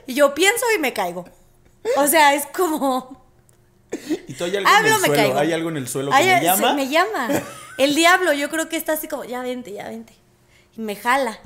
Y 0.08 0.14
yo 0.14 0.34
pienso 0.34 0.66
y 0.76 0.80
me 0.80 0.94
caigo. 0.94 1.26
O 1.98 2.08
sea, 2.08 2.34
es 2.34 2.46
como... 2.48 3.22
Y 4.28 4.34
tú 4.34 4.46
hay 4.46 4.56
algo 4.56 4.70
en 4.70 4.76
Hablo, 4.76 4.96
el 4.96 5.02
me 5.02 5.08
suelo, 5.08 5.14
caigo. 5.24 5.38
hay 5.40 5.54
algo 5.54 5.70
en 5.70 5.78
el 5.78 5.88
suelo 5.88 6.12
que 6.12 6.18
me 6.18 6.40
se- 6.40 6.44
llama. 6.46 6.74
me 6.74 6.88
llama. 6.88 7.30
El 7.78 7.94
diablo, 7.96 8.32
yo 8.34 8.50
creo 8.50 8.70
que 8.70 8.78
está 8.78 8.94
así 8.94 9.08
como, 9.08 9.26
ya 9.26 9.42
vente, 9.42 9.74
ya 9.74 9.90
vente. 9.90 10.14
Y 10.78 10.82
me 10.82 10.96
jala. 10.96 11.38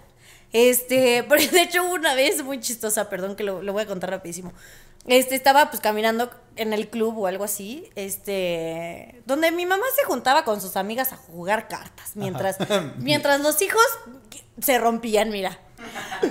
Este, 0.53 1.23
porque 1.27 1.47
de 1.47 1.61
hecho 1.63 1.83
una 1.83 2.13
vez 2.13 2.43
muy 2.43 2.59
chistosa, 2.59 3.09
perdón 3.09 3.35
que 3.35 3.43
lo, 3.43 3.61
lo 3.63 3.73
voy 3.73 3.83
a 3.83 3.87
contar 3.87 4.11
rapidísimo. 4.11 4.53
Este, 5.07 5.35
estaba 5.35 5.69
pues 5.69 5.81
caminando 5.81 6.31
en 6.55 6.73
el 6.73 6.87
club 6.89 7.17
o 7.19 7.27
algo 7.27 7.43
así, 7.43 7.89
este, 7.95 9.21
donde 9.25 9.51
mi 9.51 9.65
mamá 9.65 9.83
se 9.95 10.03
juntaba 10.05 10.43
con 10.45 10.61
sus 10.61 10.77
amigas 10.77 11.13
a 11.13 11.17
jugar 11.17 11.67
cartas, 11.67 12.11
mientras, 12.15 12.57
mientras 12.97 13.41
los 13.41 13.61
hijos 13.61 13.83
se 14.59 14.77
rompían, 14.79 15.29
mira. 15.29 15.59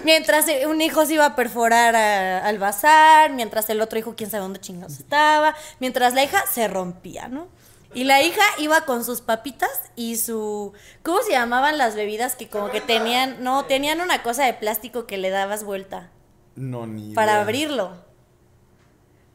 Mientras 0.05 0.49
eh, 0.49 0.67
un 0.67 0.81
hijo 0.81 1.05
se 1.07 1.15
iba 1.15 1.27
a 1.27 1.37
perforar 1.37 1.95
a- 1.95 2.45
al 2.47 2.59
bazar, 2.59 3.33
mientras 3.33 3.69
el 3.71 3.81
otro 3.81 3.99
hijo 3.99 4.15
quién 4.17 4.31
sabe 4.31 4.43
dónde 4.43 4.61
chingados 4.61 4.99
estaba, 4.99 5.55
mientras 5.79 6.15
la 6.15 6.25
hija 6.25 6.43
se 6.53 6.67
rompía, 6.67 7.29
¿no? 7.29 7.47
Y 7.93 8.03
la 8.05 8.23
hija 8.23 8.43
iba 8.59 8.81
con 8.87 9.05
sus 9.05 9.21
papitas 9.21 9.71
y 9.95 10.17
su... 10.17 10.73
¿Cómo 11.05 11.23
se 11.23 11.31
llamaban 11.31 11.79
las 11.79 11.95
bebidas 11.95 12.35
que 12.35 12.49
como 12.49 12.71
que 12.71 12.81
tenían... 12.81 13.45
No, 13.45 13.67
tenían 13.67 14.01
una 14.01 14.21
cosa 14.25 14.45
de 14.47 14.55
plástico 14.55 15.07
que 15.07 15.17
le 15.17 15.31
dabas 15.31 15.63
vuelta 15.63 16.11
No, 16.57 16.87
ni 16.89 17.15
para 17.15 17.41
abrirlo. 17.41 17.93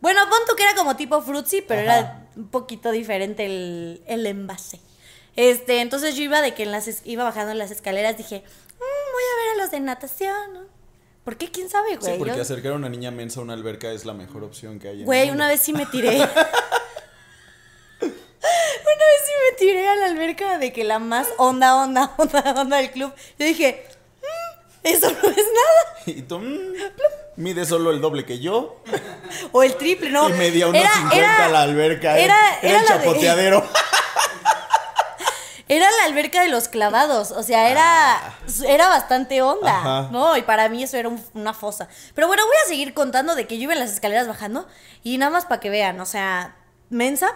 Bueno, 0.01 0.22
pon 0.30 0.56
que 0.56 0.63
era 0.63 0.75
como 0.75 0.96
tipo 0.96 1.22
frutzi, 1.22 1.62
pero 1.62 1.81
Ajá. 1.90 2.00
era 2.00 2.28
un 2.36 2.48
poquito 2.50 2.92
diferente 2.92 3.46
el, 3.46 4.01
el 4.07 4.25
envase. 4.25 4.80
Este, 5.36 5.81
entonces 5.81 6.16
yo 6.16 6.24
iba 6.24 6.42
de 6.42 6.54
que 6.54 6.63
en 6.63 6.72
las 6.72 7.06
iba 7.06 7.24
bajando 7.24 7.51
en 7.51 7.57
las 7.57 7.72
escaleras, 7.72 8.18
dije, 8.18 8.44
"Mm, 8.46 8.80
voy 9.13 9.24
a 9.24 9.36
ver 9.44 9.54
a 9.54 9.57
los 9.63 9.72
de 9.72 9.80
natación, 9.81 10.54
¿no? 10.54 10.62
¿Por 11.24 11.38
qué? 11.38 11.51
¿Quién 11.51 11.69
sabe, 11.69 11.98
güey? 11.98 12.13
Sí, 12.13 12.18
porque 12.18 12.36
Yo- 12.36 12.42
acercar 12.42 12.72
a 12.72 12.75
una 12.75 12.90
niña 12.90 13.12
mensa 13.12 13.40
a 13.40 13.44
una 13.44 13.54
alberca 13.54 13.92
es 13.92 14.06
la 14.06 14.13
mejor 14.13 14.44
opción 14.44 14.80
que 14.80 14.88
hay. 14.88 14.94
en 14.96 15.00
el 15.01 15.06
Güey, 15.06 15.28
mundo. 15.28 15.36
una 15.36 15.48
vez 15.48 15.62
sí 15.62 15.74
me 15.74 15.86
tiré. 15.86 16.16
una 16.18 16.25
vez 18.01 19.22
sí 19.25 19.34
me 19.51 19.57
tiré 19.57 19.88
a 19.88 19.96
la 19.96 20.06
alberca 20.07 20.57
de 20.57 20.72
que 20.74 20.84
la 20.84 21.00
más 21.00 21.28
onda, 21.38 21.75
onda, 21.75 22.13
onda, 22.18 22.54
onda 22.57 22.78
del 22.78 22.92
club. 22.92 23.13
Yo 23.38 23.46
dije, 23.46 23.86
"Mm, 23.86 23.99
eso 24.83 25.09
no 25.11 25.29
es 25.29 25.37
nada. 25.37 25.85
Y 26.05 26.21
tú, 26.23 26.39
mm, 26.39 26.57
mide 27.35 27.65
solo 27.65 27.91
el 27.91 28.01
doble 28.01 28.25
que 28.25 28.39
yo. 28.39 28.81
O 29.51 29.61
el 29.63 29.75
triple, 29.75 30.09
no. 30.09 30.29
y 30.29 30.33
medía 30.33 30.67
unos 30.67 30.81
Era- 30.81 30.93
50 30.93 31.17
era- 31.17 31.49
la 31.49 31.61
alberca. 31.61 32.17
¿eh? 32.17 32.23
Era, 32.23 32.35
Era, 32.61 32.69
era 32.69 32.79
el 32.79 32.81
de- 32.81 32.87
chapoteadero. 32.87 33.63
Era 35.71 35.85
la 35.99 36.05
alberca 36.05 36.41
de 36.41 36.47
los 36.49 36.67
clavados, 36.67 37.29
o 37.31 37.43
sea, 37.43 37.69
era, 37.69 38.19
era 38.67 38.88
bastante 38.88 39.43
onda, 39.43 39.71
Ah. 39.71 40.00
Ajá. 40.00 40.09
¿no? 40.12 40.36
Y 40.36 40.41
para 40.41 40.67
mí 40.67 40.81
eso 40.81 40.98
era 40.98 41.09
un- 41.09 41.24
una 41.36 41.53
fosa. 41.53 41.88
Pero 42.15 42.25
bueno, 42.25 42.43
voy 42.43 42.55
a 42.65 42.67
seguir 42.67 42.95
contando 42.95 43.36
de 43.36 43.45
que 43.45 43.57
yo 43.57 43.63
iba 43.65 43.74
en 43.74 43.79
las 43.79 43.91
escaleras 43.91 44.27
bajando 44.27 44.67
y 45.03 45.19
nada 45.19 45.29
más 45.29 45.45
para 45.45 45.59
que 45.59 45.69
vean, 45.69 46.01
o 46.01 46.07
sea, 46.07 46.55
mensa, 46.89 47.36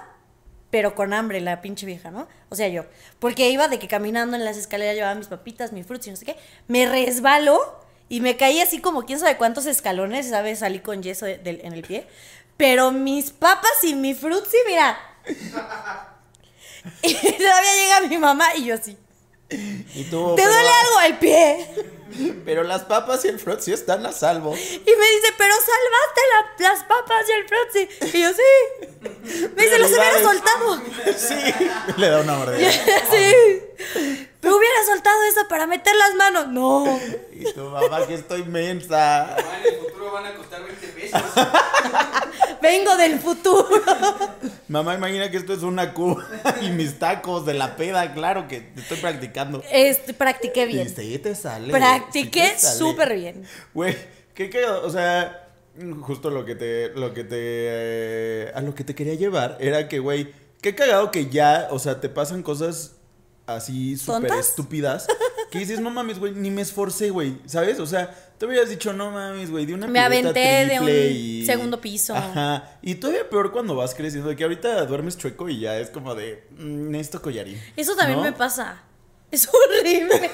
pero 0.73 0.95
con 0.95 1.13
hambre 1.13 1.39
la 1.39 1.61
pinche 1.61 1.85
vieja, 1.85 2.09
¿no? 2.09 2.27
O 2.49 2.55
sea, 2.55 2.67
yo, 2.67 2.85
porque 3.19 3.47
iba 3.51 3.67
de 3.67 3.77
que 3.77 3.87
caminando 3.87 4.35
en 4.35 4.43
las 4.43 4.57
escaleras 4.57 4.95
llevaba 4.95 5.13
mis 5.13 5.27
papitas, 5.27 5.71
mis 5.71 5.85
frutos 5.85 6.07
y 6.07 6.09
no 6.09 6.15
sé 6.15 6.25
qué, 6.25 6.35
me 6.67 6.87
resbalo 6.87 7.59
y 8.09 8.21
me 8.21 8.37
caí 8.37 8.59
así 8.59 8.79
como 8.79 9.03
quién 9.05 9.19
sabe 9.19 9.37
cuántos 9.37 9.67
escalones, 9.67 10.29
¿sabes? 10.31 10.59
Salí 10.59 10.79
con 10.79 11.03
yeso 11.03 11.27
de- 11.27 11.61
en 11.63 11.73
el 11.73 11.83
pie, 11.83 12.07
pero 12.57 12.89
mis 12.91 13.29
papas 13.29 13.83
y 13.83 13.93
mi 13.93 14.15
frutzi, 14.15 14.57
mira... 14.65 14.97
Y 17.03 17.13
todavía 17.13 17.75
llega 17.75 18.07
mi 18.09 18.17
mamá 18.17 18.55
y 18.57 18.65
yo 18.65 18.73
así. 18.73 18.97
Y 19.51 20.03
tú, 20.09 20.33
¿Te 20.35 20.41
pero, 20.41 20.51
duele 20.53 20.69
algo 20.69 21.01
el 21.05 21.17
pie? 21.19 21.67
Pero 22.45 22.63
las 22.63 22.83
papas 22.83 23.23
y 23.25 23.27
el 23.29 23.39
frutzi 23.39 23.73
están 23.73 24.05
a 24.05 24.11
salvo. 24.11 24.55
Y 24.55 24.57
me 24.59 25.05
dice, 25.11 25.33
pero 25.37 25.53
salvaste 25.53 26.21
la- 26.31 26.69
las 26.69 26.83
papas 26.83 27.25
y 27.27 27.31
el 27.31 27.47
frutzi. 27.47 28.17
Y 28.17 28.21
yo, 28.21 28.29
sí. 28.29 29.49
Me 29.55 29.63
dice, 29.63 29.79
los 29.79 29.89
hubiera 29.91 30.21
soltado. 30.21 30.81
Sí. 31.17 31.35
Le 31.97 32.09
da 32.09 32.21
una 32.21 32.33
mordida. 32.37 32.71
sí. 33.11 33.61
Me 34.41 34.51
hubiera 34.53 34.83
soltado 34.85 35.23
eso 35.23 35.47
para 35.47 35.65
meter 35.67 35.95
las 35.95 36.15
manos. 36.15 36.47
No. 36.49 36.99
Y 37.31 37.51
tu 37.53 37.61
mamá 37.69 38.05
que 38.05 38.15
estoy 38.15 38.43
mensa. 38.43 39.35
Mamá, 39.37 39.57
en 39.65 39.73
el 39.73 39.79
futuro 39.79 40.11
van 40.11 40.25
a 40.25 40.33
costar 40.35 40.63
20 40.63 40.87
pesos. 40.87 41.21
Vengo 42.61 42.95
del 42.97 43.19
futuro. 43.19 43.67
Mamá, 44.69 44.95
imagina 44.95 45.29
que 45.29 45.37
esto 45.37 45.53
es 45.53 45.63
una 45.63 45.93
cuba 45.93 46.25
y 46.61 46.69
mis 46.71 46.97
tacos 46.97 47.45
de 47.45 47.53
la 47.53 47.75
peda, 47.75 48.13
claro 48.13 48.47
que 48.47 48.69
estoy 48.77 48.97
practicando. 48.97 49.61
Este, 49.71 50.13
practiqué 50.13 50.63
Y 50.63 50.67
bien. 50.67 50.95
sí 50.95 51.19
te 51.19 51.35
sale. 51.35 51.71
Practiqué 52.03 52.59
súper 52.59 53.15
bien. 53.15 53.43
Güey, 53.73 53.95
qué 54.33 54.49
cagado, 54.49 54.85
o 54.85 54.89
sea, 54.89 55.49
justo 56.01 56.29
lo 56.29 56.45
que 56.45 56.55
te, 56.55 56.89
lo 56.95 57.13
que 57.13 57.23
te, 57.23 57.37
eh, 57.39 58.51
a 58.53 58.61
lo 58.61 58.75
que 58.75 58.83
te 58.83 58.95
quería 58.95 59.15
llevar 59.15 59.57
era 59.59 59.87
que, 59.87 59.99
güey, 59.99 60.31
qué 60.61 60.75
cagado 60.75 61.11
que 61.11 61.29
ya, 61.29 61.67
o 61.71 61.79
sea, 61.79 61.99
te 61.99 62.09
pasan 62.09 62.43
cosas 62.43 62.95
así 63.45 63.97
súper 63.97 64.31
estúpidas 64.33 65.05
que 65.51 65.59
dices, 65.59 65.79
no 65.81 65.89
mames, 65.91 66.17
güey, 66.19 66.33
ni 66.33 66.49
me 66.49 66.61
esforcé, 66.61 67.09
güey, 67.09 67.37
¿sabes? 67.45 67.79
O 67.79 67.85
sea, 67.85 68.09
te 68.37 68.45
hubieras 68.45 68.69
dicho, 68.69 68.93
no 68.93 69.11
mames, 69.11 69.51
güey, 69.51 69.65
de 69.65 69.73
una 69.73 69.87
Me 69.87 69.99
aventé 69.99 70.65
de 70.65 70.79
un 70.79 70.89
y- 70.89 71.45
segundo 71.45 71.79
piso. 71.81 72.15
Ajá. 72.15 72.77
Y 72.81 72.95
todavía 72.95 73.29
peor 73.29 73.51
cuando 73.51 73.75
vas 73.75 73.93
creciendo, 73.93 74.29
de 74.29 74.35
que 74.35 74.43
ahorita 74.43 74.85
duermes 74.85 75.17
chueco 75.17 75.49
y 75.49 75.59
ya 75.59 75.77
es 75.77 75.89
como 75.89 76.15
de, 76.15 76.43
mm, 76.57 76.89
necesito 76.89 77.21
collarín. 77.21 77.61
Eso 77.75 77.95
también 77.95 78.19
¿no? 78.19 78.23
me 78.25 78.31
pasa. 78.33 78.81
Es 79.29 79.47
horrible. 79.81 80.31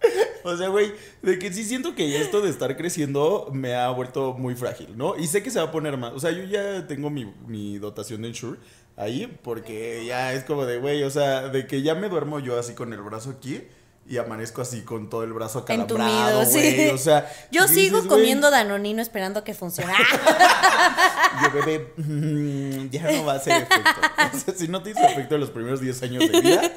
O 0.42 0.56
sea, 0.56 0.68
güey, 0.68 0.92
de 1.20 1.38
que 1.38 1.52
sí 1.52 1.64
siento 1.64 1.94
que 1.94 2.18
esto 2.18 2.40
de 2.40 2.48
estar 2.48 2.74
creciendo 2.74 3.50
me 3.52 3.74
ha 3.74 3.90
vuelto 3.90 4.32
muy 4.32 4.54
frágil, 4.54 4.96
¿no? 4.96 5.14
Y 5.18 5.26
sé 5.26 5.42
que 5.42 5.50
se 5.50 5.58
va 5.58 5.66
a 5.66 5.70
poner 5.70 5.98
más. 5.98 6.14
O 6.14 6.18
sea, 6.18 6.30
yo 6.30 6.44
ya 6.44 6.86
tengo 6.86 7.10
mi, 7.10 7.26
mi 7.46 7.78
dotación 7.78 8.22
de 8.22 8.28
Ensure 8.28 8.58
ahí, 8.96 9.38
porque 9.42 10.04
ya 10.06 10.32
es 10.32 10.44
como 10.44 10.64
de, 10.64 10.78
güey, 10.78 11.02
o 11.02 11.10
sea, 11.10 11.48
de 11.48 11.66
que 11.66 11.82
ya 11.82 11.94
me 11.94 12.08
duermo 12.08 12.38
yo 12.38 12.58
así 12.58 12.72
con 12.72 12.92
el 12.94 13.02
brazo 13.02 13.30
aquí 13.30 13.62
y 14.10 14.18
amanezco 14.18 14.60
así 14.60 14.80
con 14.80 15.08
todo 15.08 15.22
el 15.22 15.32
brazo 15.32 15.60
acalambrado, 15.60 16.42
Entumido, 16.42 16.44
sí. 16.44 16.74
güey. 16.74 16.88
O 16.90 16.98
sea, 16.98 17.30
Yo 17.52 17.68
sigo 17.68 17.98
dices, 17.98 18.08
güey, 18.08 18.20
comiendo 18.20 18.50
danonino 18.50 19.00
esperando 19.00 19.44
que 19.44 19.54
funcione. 19.54 19.92
Yo, 21.42 21.52
bebé, 21.52 21.92
mm, 21.96 22.90
ya 22.90 23.10
no 23.12 23.24
va 23.24 23.34
a 23.34 23.36
hacer 23.36 23.62
efecto. 23.62 24.00
O 24.34 24.38
sea, 24.38 24.54
si 24.54 24.68
no 24.68 24.82
te 24.82 24.90
hizo 24.90 25.00
efecto 25.00 25.36
en 25.36 25.40
los 25.40 25.50
primeros 25.50 25.80
10 25.80 26.02
años 26.02 26.30
de 26.30 26.40
vida, 26.40 26.72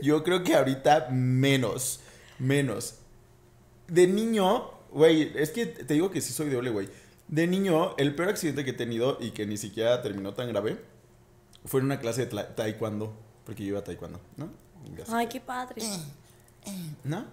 yo 0.00 0.24
creo 0.24 0.42
que 0.42 0.54
ahorita 0.54 1.08
menos. 1.10 2.00
Menos. 2.40 2.96
De 3.86 4.08
niño, 4.08 4.70
güey, 4.90 5.32
es 5.36 5.50
que 5.50 5.66
te 5.66 5.94
digo 5.94 6.10
que 6.10 6.20
sí 6.20 6.32
soy 6.32 6.50
doble, 6.50 6.70
güey. 6.70 6.88
De 7.28 7.46
niño, 7.46 7.94
el 7.96 8.14
peor 8.16 8.30
accidente 8.30 8.64
que 8.64 8.70
he 8.70 8.74
tenido 8.74 9.18
y 9.20 9.30
que 9.30 9.46
ni 9.46 9.56
siquiera 9.56 10.02
terminó 10.02 10.34
tan 10.34 10.48
grave 10.48 10.78
fue 11.64 11.78
en 11.80 11.86
una 11.86 12.00
clase 12.00 12.26
de 12.26 12.42
taekwondo. 12.42 13.14
Porque 13.44 13.62
yo 13.62 13.70
iba 13.70 13.78
a 13.80 13.84
taekwondo, 13.84 14.20
¿no? 14.36 14.48
Ay, 15.08 15.28
qué 15.28 15.40
padre. 15.40 15.82
¿no? 17.04 17.24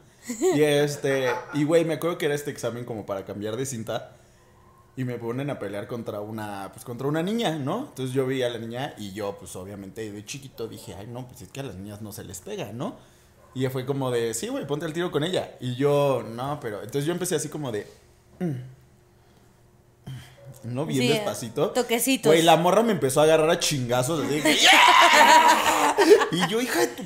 Y 0.55 0.61
este, 0.61 1.29
y 1.53 1.63
güey, 1.63 1.85
me 1.85 1.95
acuerdo 1.95 2.17
que 2.17 2.25
era 2.25 2.35
este 2.35 2.51
examen 2.51 2.85
como 2.85 3.05
para 3.05 3.25
cambiar 3.25 3.55
de 3.55 3.65
cinta 3.65 4.13
y 4.97 5.03
me 5.03 5.17
ponen 5.17 5.49
a 5.49 5.59
pelear 5.59 5.87
contra 5.87 6.19
una, 6.19 6.69
pues 6.73 6.83
contra 6.83 7.07
una 7.07 7.23
niña, 7.23 7.57
¿no? 7.57 7.85
Entonces 7.89 8.13
yo 8.13 8.25
vi 8.25 8.43
a 8.43 8.49
la 8.49 8.57
niña 8.57 8.93
y 8.97 9.13
yo, 9.13 9.37
pues 9.37 9.55
obviamente 9.55 10.11
de 10.11 10.25
chiquito 10.25 10.67
dije, 10.67 10.95
ay, 10.95 11.07
no, 11.07 11.27
pues 11.27 11.43
es 11.43 11.49
que 11.49 11.59
a 11.61 11.63
las 11.63 11.75
niñas 11.75 12.01
no 12.01 12.11
se 12.11 12.23
les 12.23 12.41
pega, 12.41 12.73
¿no? 12.73 12.97
Y 13.57 13.67
fue 13.69 13.85
como 13.87 14.11
de, 14.11 14.33
sí, 14.35 14.47
güey, 14.49 14.67
ponte 14.67 14.85
al 14.85 14.93
tiro 14.93 15.09
con 15.11 15.23
ella. 15.23 15.55
Y 15.59 15.75
yo, 15.75 16.23
no, 16.27 16.59
pero, 16.59 16.77
entonces 16.77 17.05
yo 17.05 17.11
empecé 17.11 17.35
así 17.35 17.49
como 17.49 17.71
de, 17.71 17.87
mm, 18.39 18.51
no, 20.63 20.85
bien 20.85 21.01
Sí, 21.01 21.07
despacito. 21.07 21.71
toquecitos. 21.71 22.29
Güey, 22.31 22.43
la 22.43 22.55
morra 22.57 22.83
me 22.83 22.91
empezó 22.91 23.21
a 23.21 23.23
agarrar 23.23 23.49
a 23.49 23.59
chingazos. 23.59 24.23
Así 24.25 24.41
que, 24.41 24.55
"Yeah". 24.55 25.95
Y 26.31 26.47
yo, 26.49 26.61
hija 26.61 26.81
de 26.81 26.87
tu 26.87 27.03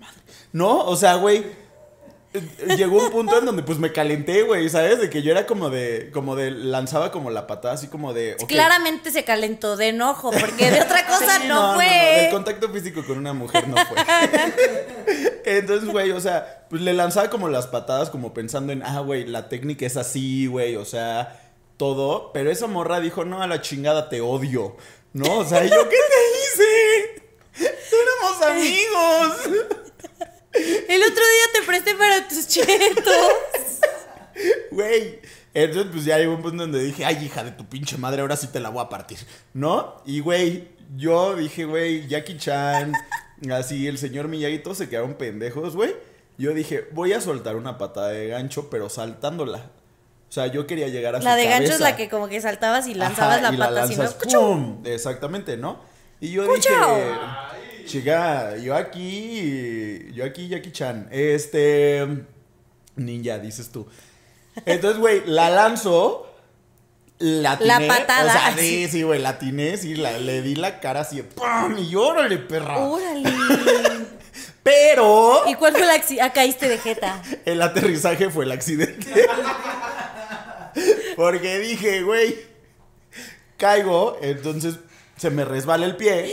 madre. 0.00 0.16
No, 0.52 0.84
o 0.86 0.96
sea, 0.96 1.14
güey. 1.16 1.61
Eh, 2.34 2.76
Llegó 2.76 2.98
un 3.04 3.10
punto 3.10 3.38
en 3.38 3.44
donde 3.44 3.62
pues 3.62 3.78
me 3.78 3.92
calenté, 3.92 4.42
güey, 4.42 4.68
¿sabes? 4.68 5.00
De 5.00 5.10
que 5.10 5.22
yo 5.22 5.32
era 5.32 5.46
como 5.46 5.70
de, 5.70 6.10
como 6.12 6.34
de, 6.36 6.50
lanzaba 6.50 7.10
como 7.12 7.30
la 7.30 7.46
patada 7.46 7.74
así 7.74 7.88
como 7.88 8.12
de... 8.14 8.36
Claramente 8.48 9.10
se 9.10 9.24
calentó 9.24 9.76
de 9.76 9.88
enojo, 9.88 10.30
porque 10.30 10.70
de 10.70 10.80
otra 10.80 11.06
cosa 11.06 11.38
Sí, 11.40 11.48
no, 11.48 11.72
El 11.72 11.76
fue. 11.76 12.28
contacto 12.30 12.68
físico 12.70 13.04
con 13.06 13.18
una 13.18 13.32
mujer 13.32 13.68
no 13.68 13.76
fue. 13.86 13.96
Entonces, 15.44 15.88
güey, 15.88 16.10
o 16.12 16.20
sea, 16.20 16.66
pues 16.70 16.82
le 16.82 16.92
lanzaba 16.92 17.28
como 17.30 17.48
las 17.48 17.66
patadas 17.66 18.10
como 18.10 18.32
pensando 18.32 18.72
en, 18.72 18.82
ah, 18.82 19.00
güey, 19.00 19.26
la 19.26 19.48
técnica 19.48 19.86
es 19.86 19.96
así, 19.96 20.46
güey, 20.46 20.76
o 20.76 20.84
sea, 20.84 21.40
todo. 21.76 22.32
Pero 22.32 22.50
esa 22.50 22.66
morra 22.66 23.00
dijo, 23.00 23.24
no, 23.24 23.42
a 23.42 23.46
la 23.46 23.60
chingada 23.60 24.08
te 24.08 24.20
odio. 24.20 24.76
¿No? 25.12 25.38
O 25.38 25.44
sea, 25.44 25.62
¿y 25.64 25.68
¿yo 25.68 25.88
qué 25.90 25.96
te 25.96 27.60
hice? 27.60 27.68
Éramos 27.92 28.42
amigos. 28.46 29.81
El 30.54 31.02
otro 31.02 31.14
día 31.14 31.60
te 31.60 31.62
presté 31.66 31.94
para 31.94 32.28
tus 32.28 32.46
chetos. 32.46 33.80
Güey. 34.70 35.20
Entonces, 35.54 35.92
pues 35.92 36.04
ya 36.04 36.18
llegó 36.18 36.34
un 36.34 36.42
punto 36.42 36.62
donde 36.62 36.82
dije, 36.82 37.04
ay, 37.04 37.24
hija 37.24 37.44
de 37.44 37.50
tu 37.52 37.66
pinche 37.66 37.98
madre, 37.98 38.22
ahora 38.22 38.36
sí 38.36 38.46
te 38.46 38.60
la 38.60 38.70
voy 38.70 38.82
a 38.82 38.88
partir. 38.88 39.18
¿No? 39.52 40.00
Y, 40.06 40.20
güey, 40.20 40.68
yo 40.96 41.36
dije, 41.36 41.64
güey, 41.64 42.06
Jackie 42.08 42.38
Chan, 42.38 42.92
así, 43.52 43.86
el 43.86 43.98
señor 43.98 44.28
Miyagi, 44.28 44.58
todos 44.60 44.78
se 44.78 44.88
quedaron 44.88 45.14
pendejos, 45.14 45.74
güey. 45.74 45.94
Yo 46.38 46.54
dije, 46.54 46.88
voy 46.92 47.12
a 47.12 47.20
soltar 47.20 47.56
una 47.56 47.76
patada 47.76 48.08
de 48.08 48.28
gancho, 48.28 48.70
pero 48.70 48.88
saltándola. 48.88 49.58
O 49.58 50.32
sea, 50.32 50.46
yo 50.46 50.66
quería 50.66 50.88
llegar 50.88 51.14
a 51.14 51.18
su 51.18 51.24
La 51.24 51.36
de 51.36 51.44
gancho 51.44 51.72
es 51.72 51.80
la 51.80 51.94
que 51.94 52.08
como 52.08 52.26
que 52.28 52.40
saltabas 52.40 52.86
y 52.86 52.94
lanzabas 52.94 53.38
Ajá, 53.38 53.50
la 53.50 53.54
y 53.54 53.58
pata 53.58 53.70
¿no? 53.70 53.76
lanzas, 53.76 54.14
¡Cuchum! 54.14 54.76
¡pum! 54.76 54.86
Exactamente, 54.86 55.58
¿no? 55.58 55.78
Y 56.20 56.32
yo 56.32 56.46
¡Cuchao! 56.46 56.96
dije, 56.96 57.10
chica, 57.84 58.56
yo 58.56 58.74
aquí, 58.74 60.10
yo 60.14 60.24
aquí 60.24 60.48
Jackie 60.48 60.72
Chan, 60.72 61.08
este, 61.10 62.06
ninja, 62.96 63.38
dices 63.38 63.70
tú. 63.70 63.86
Entonces, 64.66 64.98
güey, 65.00 65.22
la 65.26 65.48
lanzo, 65.50 66.28
la 67.18 67.56
La 67.60 67.80
patada, 67.86 68.28
o 68.28 68.32
sea, 68.32 68.46
así. 68.48 68.60
sí, 68.86 68.88
sí, 68.88 69.02
güey, 69.02 69.20
la 69.20 69.30
atiné, 69.30 69.76
sí, 69.76 69.94
la, 69.94 70.18
le 70.18 70.42
di 70.42 70.54
la 70.56 70.80
cara 70.80 71.00
así, 71.00 71.16
de 71.16 71.22
¡pam! 71.24 71.78
Y 71.78 71.94
órale, 71.94 72.38
perra. 72.38 72.78
Órale. 72.78 73.22
Pero 74.62 75.42
¿Y 75.48 75.54
cuál 75.56 75.72
fue 75.72 75.86
la 75.86 75.96
acci- 75.96 76.18
Ah, 76.20 76.32
caíste 76.32 76.68
de 76.68 76.78
jeta. 76.78 77.20
el 77.44 77.60
aterrizaje 77.62 78.30
fue 78.30 78.44
el 78.44 78.52
accidente. 78.52 79.26
Porque 81.16 81.58
dije, 81.58 82.02
güey, 82.02 82.36
caigo, 83.56 84.18
entonces 84.22 84.76
se 85.16 85.30
me 85.30 85.44
resbala 85.44 85.86
el 85.86 85.96
pie 85.96 86.26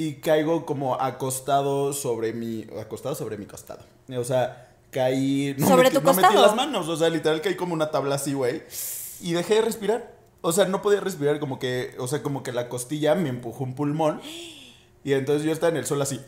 y 0.00 0.14
caigo 0.14 0.64
como 0.64 0.94
acostado 0.94 1.92
sobre 1.92 2.32
mi, 2.32 2.66
acostado 2.80 3.14
sobre 3.14 3.36
mi 3.36 3.44
costado. 3.44 3.84
O 4.16 4.24
sea, 4.24 4.70
caí, 4.90 5.54
no, 5.58 5.66
¿Sobre 5.66 5.82
metí, 5.90 5.98
tu 5.98 6.02
no 6.02 6.14
metí 6.14 6.22
costado? 6.22 6.46
las 6.46 6.56
manos, 6.56 6.88
o 6.88 6.96
sea, 6.96 7.10
literal 7.10 7.42
caí 7.42 7.54
como 7.54 7.74
una 7.74 7.90
tabla 7.90 8.14
así, 8.14 8.32
güey. 8.32 8.62
Y 9.20 9.34
dejé 9.34 9.56
de 9.56 9.60
respirar. 9.60 10.10
O 10.40 10.52
sea, 10.52 10.64
no 10.64 10.80
podía 10.80 11.00
respirar 11.00 11.38
como 11.38 11.58
que, 11.58 11.94
o 11.98 12.08
sea, 12.08 12.22
como 12.22 12.42
que 12.42 12.50
la 12.50 12.70
costilla 12.70 13.14
me 13.14 13.28
empujó 13.28 13.62
un 13.62 13.74
pulmón. 13.74 14.22
Y 15.04 15.12
entonces 15.12 15.44
yo 15.44 15.52
estaba 15.52 15.68
en 15.68 15.76
el 15.76 15.84
suelo 15.86 16.04
así. 16.04 16.18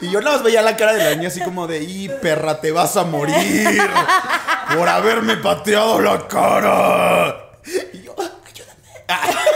Y 0.00 0.10
yo 0.10 0.20
nada 0.20 0.38
más 0.38 0.44
veía 0.44 0.60
la 0.60 0.76
cara 0.76 0.92
de 0.92 1.04
la 1.04 1.14
niña 1.14 1.28
así 1.28 1.40
como 1.40 1.68
de, 1.68 1.84
y 1.84 2.08
perra, 2.08 2.60
te 2.60 2.72
vas 2.72 2.96
a 2.96 3.04
morir 3.04 3.80
por 4.76 4.88
haberme 4.88 5.36
pateado 5.36 6.00
la 6.00 6.26
cara. 6.26 7.52
Y 7.92 8.02
yo, 8.02 8.12
ayúdame. 8.18 9.55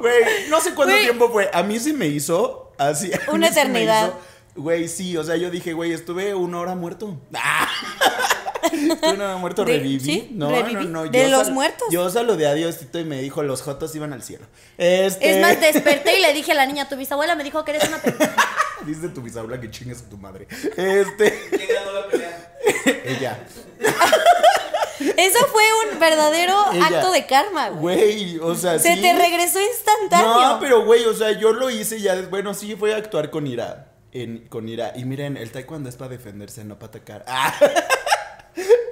Güey, 0.00 0.48
no 0.48 0.60
sé 0.60 0.74
cuánto 0.74 0.94
tiempo 0.96 1.30
fue. 1.30 1.50
A 1.52 1.62
mí 1.62 1.78
sí 1.78 1.92
me 1.92 2.06
hizo 2.06 2.72
así. 2.78 3.10
Una 3.32 3.48
eternidad. 3.48 4.12
Güey, 4.54 4.88
sí, 4.88 5.16
o 5.16 5.22
sea, 5.24 5.36
yo 5.36 5.50
dije, 5.50 5.72
güey, 5.72 5.92
estuve 5.92 6.34
una 6.34 6.58
hora 6.60 6.74
muerto. 6.74 7.16
Estuve 8.72 9.12
una 9.14 9.24
hora 9.26 9.36
muerto, 9.36 9.64
De- 9.64 9.72
reviví. 9.78 10.00
sí, 10.04 10.28
no, 10.32 10.50
reviví. 10.50 10.84
no, 10.86 11.04
no. 11.04 11.10
De 11.10 11.22
yo 11.22 11.28
los 11.28 11.44
sal- 11.46 11.54
muertos. 11.54 11.88
Yo 11.90 12.10
saludé 12.10 12.46
a 12.48 12.54
Diosito 12.54 12.98
y 12.98 13.04
me 13.04 13.20
dijo, 13.22 13.42
los 13.42 13.62
jotos 13.62 13.94
iban 13.96 14.12
al 14.12 14.22
cielo. 14.22 14.44
Este... 14.76 15.36
Es 15.36 15.40
más, 15.40 15.60
desperté 15.72 16.18
y 16.18 16.22
le 16.22 16.32
dije 16.34 16.52
a 16.52 16.54
la 16.54 16.66
niña, 16.66 16.88
tu 16.88 16.96
bisabuela 16.96 17.34
me 17.34 17.44
dijo 17.44 17.64
que 17.64 17.70
eres 17.72 17.88
una 17.88 17.98
pendeja. 17.98 18.34
Dice 18.86 19.08
tu 19.08 19.22
bisabuela 19.22 19.60
que 19.60 19.70
chingues 19.70 20.02
a 20.02 20.08
tu 20.08 20.16
madre. 20.18 20.46
Este. 20.76 21.48
¿Quién 21.50 21.68
ganó 21.74 21.92
la 21.92 22.06
pelea? 22.08 22.54
Ella. 23.04 23.38
Eso 25.00 25.46
fue 25.52 25.62
un 25.92 25.98
verdadero 25.98 26.56
Ella. 26.72 26.86
acto 26.86 27.12
de 27.12 27.26
karma, 27.26 27.68
güey. 27.70 28.38
O 28.38 28.54
sea, 28.54 28.78
Se 28.78 28.94
sí. 28.94 29.02
te 29.02 29.12
regresó 29.14 29.60
instantáneo. 29.60 30.40
No, 30.40 30.60
pero 30.60 30.84
güey, 30.84 31.04
o 31.04 31.14
sea, 31.14 31.32
yo 31.32 31.52
lo 31.52 31.70
hice 31.70 32.00
ya. 32.00 32.14
Bueno, 32.30 32.54
sí, 32.54 32.74
fue 32.76 32.94
a 32.94 32.96
actuar 32.96 33.30
con 33.30 33.46
ira. 33.46 33.92
En, 34.12 34.48
con 34.48 34.68
ira. 34.68 34.92
Y 34.96 35.04
miren, 35.04 35.36
el 35.36 35.50
taekwondo 35.52 35.88
es 35.88 35.96
para 35.96 36.10
defenderse, 36.10 36.64
no 36.64 36.78
para 36.78 36.88
atacar. 36.88 37.24
Ah. 37.28 37.54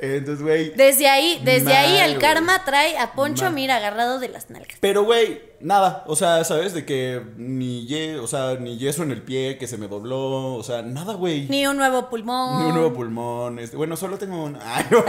Entonces, 0.03 0.43
güey. 0.43 0.71
Desde 0.75 1.09
ahí, 1.09 1.41
desde 1.45 1.75
ahí 1.75 1.99
el 1.99 2.19
karma 2.19 2.65
trae 2.65 2.99
a 2.99 3.13
Poncho, 3.13 3.45
Mal. 3.45 3.55
mira, 3.55 3.77
agarrado 3.77 4.19
de 4.19 4.29
las 4.29 4.51
nalgas. 4.51 4.77
Pero, 4.81 5.05
güey, 5.05 5.41
nada. 5.61 6.05
O 6.07 6.17
sea, 6.17 6.45
¿sabes? 6.45 6.75
De 6.75 6.85
que 6.85 7.23
ni, 7.37 7.87
ye- 7.87 8.19
o 8.19 8.27
sea, 8.27 8.55
ni 8.61 8.79
yeso 8.79 9.03
en 9.03 9.11
el 9.11 9.23
pie 9.23 9.57
que 9.59 9.67
se 9.67 9.79
me 9.79 9.89
dobló. 9.89 10.55
O 10.55 10.63
sea, 10.63 10.83
nada, 10.83 11.15
güey. 11.15 11.47
Ni 11.49 11.67
un 11.67 11.77
nuevo 11.77 12.09
pulmón. 12.11 12.61
Ni 12.63 12.69
un 12.69 12.75
nuevo 12.75 12.93
pulmón. 12.95 13.59
Este, 13.59 13.77
bueno, 13.77 13.97
solo 13.97 14.19
tengo 14.19 14.45
un. 14.45 14.57
Ay, 14.63 14.85
no. 14.91 15.03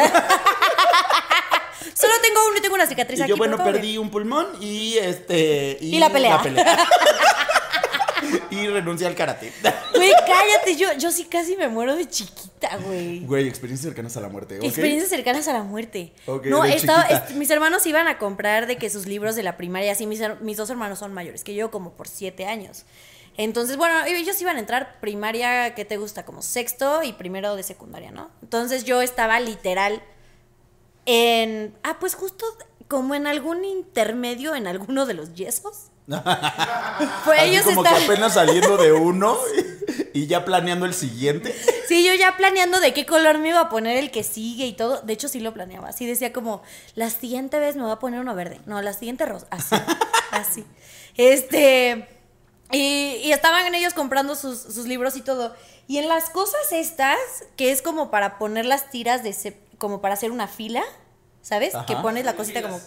Solo 1.93 2.13
tengo 2.21 2.39
uno 2.47 2.57
y 2.57 2.61
tengo 2.61 2.75
una 2.75 2.85
cicatriz 2.85 3.19
Y 3.19 3.23
aquí. 3.23 3.29
yo, 3.29 3.37
bueno, 3.37 3.57
perdí 3.57 3.97
un 3.97 4.09
pulmón 4.09 4.47
y 4.61 4.97
este. 4.97 5.77
Y 5.81 5.99
la 5.99 6.09
pelea. 6.11 6.39
y 8.51 8.67
renuncié 8.67 9.07
al 9.07 9.15
karate. 9.15 9.51
Güey, 9.95 10.11
cállate, 10.39 10.75
yo, 10.75 10.93
yo 10.97 11.11
sí 11.11 11.25
casi 11.25 11.55
me 11.55 11.67
muero 11.67 11.95
de 11.95 12.07
chiquita, 12.07 12.77
güey. 12.77 13.25
Güey, 13.25 13.47
experiencias 13.47 13.87
cercanas 13.87 14.15
a 14.17 14.21
la 14.21 14.29
muerte. 14.29 14.57
¿ok? 14.59 14.63
Experiencias 14.65 15.09
cercanas 15.09 15.47
a 15.47 15.53
la 15.53 15.63
muerte. 15.63 16.13
Ok, 16.25 16.45
no, 16.47 16.63
estaba, 16.65 17.03
est- 17.03 17.31
mis 17.31 17.49
hermanos 17.49 17.85
iban 17.85 18.07
a 18.07 18.17
comprar 18.17 18.67
de 18.67 18.77
que 18.77 18.89
sus 18.89 19.05
libros 19.05 19.35
de 19.35 19.43
la 19.43 19.57
primaria, 19.57 19.91
así 19.91 20.05
mis, 20.05 20.21
mis 20.41 20.57
dos 20.57 20.69
hermanos 20.69 20.99
son 20.99 21.13
mayores 21.13 21.43
que 21.43 21.53
yo, 21.55 21.71
como 21.71 21.93
por 21.93 22.07
siete 22.07 22.45
años. 22.45 22.85
Entonces, 23.39 23.77
bueno, 23.77 23.93
ellos 24.05 24.41
iban 24.41 24.57
a 24.57 24.59
entrar 24.59 24.99
primaria, 24.99 25.75
¿qué 25.75 25.85
te 25.85 25.97
gusta? 25.97 26.25
Como 26.25 26.41
sexto 26.41 27.03
y 27.03 27.13
primero 27.13 27.55
de 27.55 27.61
secundaria, 27.61 28.09
¿no? 28.11 28.31
Entonces 28.41 28.83
yo 28.83 29.01
estaba 29.03 29.39
literal 29.39 30.01
en... 31.05 31.75
Ah, 31.83 31.97
pues 31.99 32.15
justo 32.15 32.45
como 32.87 33.15
en 33.15 33.27
algún 33.27 33.63
intermedio 33.65 34.55
en 34.55 34.65
alguno 34.67 35.05
de 35.05 35.13
los 35.13 35.33
yesos. 35.35 35.87
Pues 37.25 37.39
Así 37.39 37.49
ellos 37.49 37.63
como 37.65 37.83
que 37.83 37.89
apenas 37.89 38.33
saliendo 38.33 38.77
de 38.77 38.91
uno 38.93 39.37
y 40.13 40.25
ya 40.27 40.45
planeando 40.45 40.85
el 40.85 40.93
siguiente. 40.93 41.55
Sí, 41.87 42.03
yo 42.05 42.13
ya 42.15 42.35
planeando 42.37 42.79
de 42.79 42.93
qué 42.93 43.05
color 43.05 43.37
me 43.37 43.49
iba 43.49 43.59
a 43.61 43.69
poner 43.69 43.97
el 43.97 44.09
que 44.11 44.23
sigue 44.23 44.65
y 44.65 44.73
todo. 44.73 45.01
De 45.01 45.13
hecho, 45.13 45.27
sí 45.27 45.39
lo 45.39 45.53
planeaba. 45.53 45.89
Así 45.89 46.05
decía 46.07 46.33
como, 46.33 46.61
la 46.95 47.09
siguiente 47.09 47.59
vez 47.59 47.75
me 47.75 47.83
voy 47.83 47.91
a 47.91 47.97
poner 47.99 48.19
uno 48.21 48.33
verde. 48.35 48.59
No, 48.65 48.81
la 48.81 48.93
siguiente 48.93 49.25
rosa. 49.25 49.47
Así, 49.51 49.75
así. 50.31 50.65
Este... 51.15 52.07
Y, 52.71 53.21
y 53.23 53.31
estaban 53.31 53.73
ellos 53.75 53.93
comprando 53.93 54.35
sus, 54.35 54.59
sus 54.59 54.87
libros 54.87 55.15
y 55.15 55.21
todo. 55.21 55.55
Y 55.87 55.99
en 55.99 56.09
las 56.09 56.29
cosas 56.29 56.59
estas, 56.71 57.17
que 57.55 57.71
es 57.71 57.81
como 57.81 58.11
para 58.11 58.37
poner 58.39 58.65
las 58.65 58.89
tiras 58.89 59.23
de... 59.23 59.31
ce- 59.33 59.61
como 59.77 60.01
para 60.01 60.15
hacer 60.15 60.31
una 60.31 60.47
fila, 60.47 60.83
¿sabes? 61.41 61.73
Que 61.85 61.95
pones 61.97 62.25
la 62.25 62.35
cosita 62.35 62.61
como... 62.61 62.81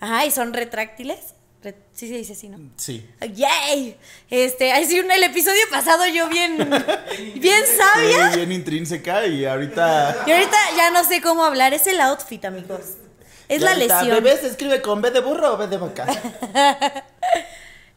Ajá, 0.00 0.26
y 0.26 0.30
son 0.30 0.52
retráctiles. 0.52 1.35
Sí 1.92 2.08
se 2.08 2.14
dice 2.14 2.32
así, 2.34 2.48
¿no? 2.48 2.58
Sí. 2.76 3.08
¡Yay! 3.34 3.96
Este, 4.30 4.72
ahí 4.72 4.84
sí, 4.84 5.00
un- 5.00 5.10
el 5.10 5.22
episodio 5.22 5.60
pasado 5.70 6.06
yo 6.06 6.28
bien, 6.28 6.56
bien 7.36 7.62
sabia. 7.78 8.30
Sí, 8.32 8.36
bien 8.38 8.52
intrínseca 8.52 9.26
y 9.26 9.44
ahorita. 9.44 10.24
Y 10.26 10.32
ahorita 10.32 10.56
ya 10.76 10.90
no 10.90 11.04
sé 11.04 11.20
cómo 11.20 11.44
hablar. 11.44 11.72
Es 11.74 11.86
el 11.86 12.00
outfit, 12.00 12.44
amigos. 12.44 12.80
Es 13.48 13.62
la 13.62 13.72
ahorita, 13.72 14.02
lesión. 14.02 14.22
Bebé 14.24 14.36
se 14.38 14.48
escribe 14.48 14.82
con 14.82 15.00
B 15.00 15.10
de 15.10 15.20
burro 15.20 15.54
o 15.54 15.56
B 15.56 15.66
de 15.68 15.76
vaca. 15.78 16.06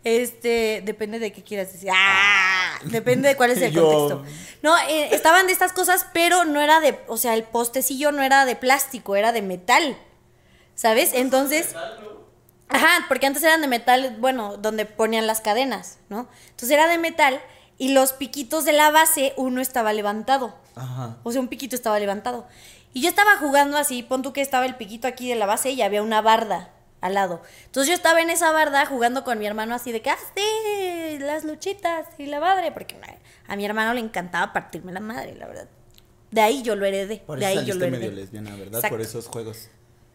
Este, 0.04 0.82
depende 0.86 1.20
de 1.20 1.34
qué 1.34 1.44
quieras 1.44 1.74
decir. 1.74 1.90
¡Ah! 1.94 2.80
Depende 2.86 3.28
de 3.28 3.36
cuál 3.36 3.52
es 3.52 3.62
el 3.62 3.74
Yo- 3.74 4.10
contexto. 4.10 4.26
No, 4.62 4.78
eh, 4.88 5.10
estaban 5.14 5.46
de 5.48 5.52
estas 5.54 5.74
cosas, 5.74 6.06
pero 6.14 6.46
no 6.46 6.62
era 6.62 6.80
de, 6.80 6.98
o 7.08 7.18
sea, 7.18 7.34
el 7.34 7.44
postecillo 7.44 8.14
no 8.14 8.22
era 8.24 8.46
de 8.46 8.56
plástico, 8.56 9.18
era 9.18 9.34
de 9.34 9.42
metal. 9.42 9.98
¿Sabes? 10.76 11.12
Entonces, 11.14 11.76
Ajá, 12.70 13.06
porque 13.08 13.26
antes 13.26 13.44
eran 13.44 13.62
de 13.62 13.68
metal, 13.68 14.16
bueno, 14.20 14.58
donde 14.58 14.86
ponían 14.86 15.28
las 15.28 15.42
cadenas, 15.42 15.98
¿no? 16.10 16.28
Entonces 16.52 16.72
era 16.72 16.88
de 16.88 16.98
metal 16.98 17.42
y 17.78 17.94
los 17.94 18.14
piquitos 18.14 18.64
de 18.66 18.74
la 18.74 18.92
base, 18.92 19.34
uno 19.38 19.60
estaba 19.60 19.92
levantado. 19.92 20.56
Ajá. 20.76 21.18
O 21.24 21.32
sea, 21.32 21.42
un 21.42 21.48
piquito 21.48 21.76
estaba 21.76 22.00
levantado. 22.00 22.48
Y 22.94 23.02
yo 23.02 23.10
estaba 23.10 23.38
jugando 23.38 23.78
así, 23.78 24.04
pon 24.04 24.22
tú 24.22 24.34
que 24.34 24.42
estaba 24.42 24.66
el 24.66 24.76
piquito 24.76 25.08
aquí 25.08 25.28
de 25.28 25.36
la 25.36 25.46
base 25.46 25.72
y 25.72 25.82
había 25.82 26.04
una 26.04 26.22
barda 26.22 26.72
al 27.02 27.14
lado. 27.14 27.42
Entonces 27.66 27.88
yo 27.88 27.94
estaba 27.96 28.22
en 28.22 28.30
esa 28.30 28.52
barda 28.52 28.86
jugando 28.86 29.24
con 29.24 29.40
mi 29.40 29.48
hermano 29.48 29.76
así 29.76 29.92
de 29.92 30.02
que, 30.02 30.10
ah, 30.10 30.18
sí, 30.36 31.20
las 31.20 31.44
luchitas 31.46 32.08
y 32.18 32.26
la 32.26 32.40
madre, 32.40 32.72
porque 32.72 32.96
a 33.48 33.56
mi 33.56 33.66
hermano 33.66 33.94
le 33.94 34.02
encantaba 34.02 34.54
partirme 34.54 34.92
la 34.92 35.00
madre, 35.00 35.36
la 35.36 35.48
verdad. 35.48 35.68
De 36.32 36.42
ahí 36.42 36.62
yo 36.62 36.76
lo 36.76 36.86
heredé. 36.86 37.24
Por 37.26 37.40
de 37.40 37.50
eso 37.50 37.60
ahí 37.60 37.66
yo 37.66 37.76
lo 37.76 37.86
heredé. 37.86 38.00
medio 38.00 38.12
lesbiana, 38.12 38.52
¿verdad? 38.52 38.76
Exacto. 38.76 38.90
Por 38.90 39.02
esos 39.02 39.28
juegos. 39.28 39.70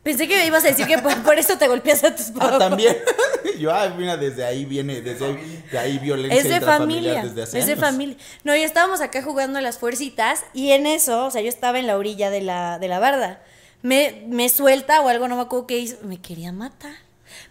Pensé 0.05 0.29
que 0.29 0.37
me 0.37 0.47
ibas 0.47 0.65
a 0.65 0.69
decir 0.69 0.87
que 0.87 0.99
por, 0.99 1.21
por 1.23 1.39
eso 1.39 1.59
te 1.59 1.67
golpeas 1.67 2.05
a 2.05 2.15
tus 2.15 2.27
papás. 2.27 2.53
Ah, 2.53 2.59
también. 2.59 2.97
Yo, 3.59 3.73
ah, 3.73 3.89
mira, 3.97 4.17
desde 4.17 4.45
ahí 4.45 4.65
viene, 4.67 5.01
desde 5.01 5.25
ahí, 5.25 5.65
de 5.73 5.79
ahí 5.79 5.99
violencia 5.99 6.39
Es 6.41 6.49
de 6.49 6.61
familia, 6.61 7.23
desde 7.25 7.43
hace 7.43 7.59
es 7.59 7.67
de 7.67 7.73
años. 7.73 7.85
familia. 7.85 8.17
No, 8.45 8.55
y 8.55 8.63
estábamos 8.63 9.01
acá 9.01 9.23
jugando 9.23 9.59
a 9.59 9.63
las 9.63 9.79
fuercitas 9.79 10.45
y 10.53 10.73
en 10.73 10.87
eso, 10.87 11.25
o 11.27 11.31
sea, 11.31 11.41
yo 11.41 11.49
estaba 11.49 11.79
en 11.79 11.87
la 11.87 11.97
orilla 11.97 12.31
de 12.31 12.43
la, 12.43 12.79
de 12.79 12.89
la 12.89 12.99
barda. 13.01 13.43
Me, 13.83 14.25
me 14.29 14.49
suelta 14.51 15.01
o 15.01 15.09
algo, 15.09 15.27
no 15.27 15.37
me 15.37 15.43
acuerdo 15.43 15.67
qué 15.67 15.79
hizo. 15.79 15.97
Me 16.03 16.21
quería 16.21 16.53
matar. 16.53 16.95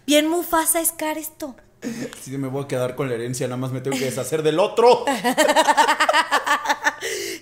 Bien 0.06 0.28
Mufasa 0.28 0.84
Scar 0.84 1.18
esto. 1.18 1.56
Si 2.22 2.36
me 2.38 2.48
voy 2.48 2.64
a 2.64 2.68
quedar 2.68 2.94
con 2.94 3.08
la 3.08 3.14
herencia, 3.14 3.46
nada 3.46 3.56
más 3.56 3.72
me 3.72 3.80
tengo 3.80 3.96
que 3.96 4.04
deshacer 4.04 4.42
del 4.42 4.58
otro. 4.58 5.04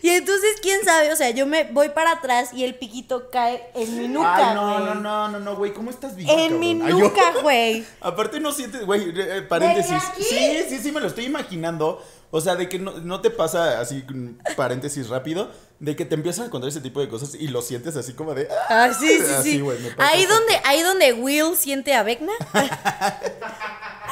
Y 0.02 0.08
entonces, 0.08 0.56
quién 0.60 0.84
sabe, 0.84 1.12
o 1.12 1.16
sea, 1.16 1.30
yo 1.30 1.46
me 1.46 1.62
voy 1.62 1.90
para 1.90 2.12
atrás 2.12 2.52
y 2.52 2.64
el 2.64 2.74
piquito 2.74 3.30
cae 3.30 3.70
en 3.74 3.96
mi 3.96 4.08
nuca. 4.08 4.50
Ay, 4.50 4.54
no, 4.56 4.80
no, 4.80 4.94
no, 4.96 5.28
no, 5.28 5.38
no, 5.38 5.56
güey, 5.56 5.72
¿cómo 5.72 5.90
estás 5.90 6.16
viva, 6.16 6.32
En 6.32 6.58
mi 6.58 6.74
nuca, 6.74 7.22
güey. 7.42 7.84
Aparte 8.00 8.40
no 8.40 8.50
sientes, 8.50 8.84
güey, 8.84 9.12
eh, 9.14 9.42
paréntesis. 9.42 10.02
Sí, 10.18 10.64
sí, 10.68 10.78
sí, 10.78 10.90
me 10.90 11.00
lo 11.00 11.06
estoy 11.06 11.26
imaginando. 11.26 12.02
O 12.32 12.40
sea, 12.40 12.56
de 12.56 12.68
que 12.68 12.80
no, 12.80 12.98
no 12.98 13.20
te 13.20 13.30
pasa 13.30 13.80
así, 13.80 14.02
mm, 14.08 14.54
paréntesis 14.56 15.08
rápido, 15.08 15.50
de 15.82 15.96
que 15.96 16.04
te 16.04 16.14
empiezan 16.14 16.46
a 16.46 16.50
contar 16.50 16.68
ese 16.68 16.80
tipo 16.80 17.00
de 17.00 17.08
cosas 17.08 17.34
y 17.34 17.48
lo 17.48 17.60
sientes 17.60 17.96
así 17.96 18.12
como 18.12 18.34
de... 18.34 18.46
"Ah". 18.68 18.84
Ah, 18.84 18.94
sí, 18.94 19.08
sí, 19.08 19.32
Así, 19.36 19.52
sí. 19.58 19.64
ahí 19.98 20.26
donde, 20.26 20.60
ahí 20.64 20.80
donde 20.82 21.12
Will 21.12 21.56
siente 21.56 21.92
a 21.92 22.04
Vecna. 22.04 22.32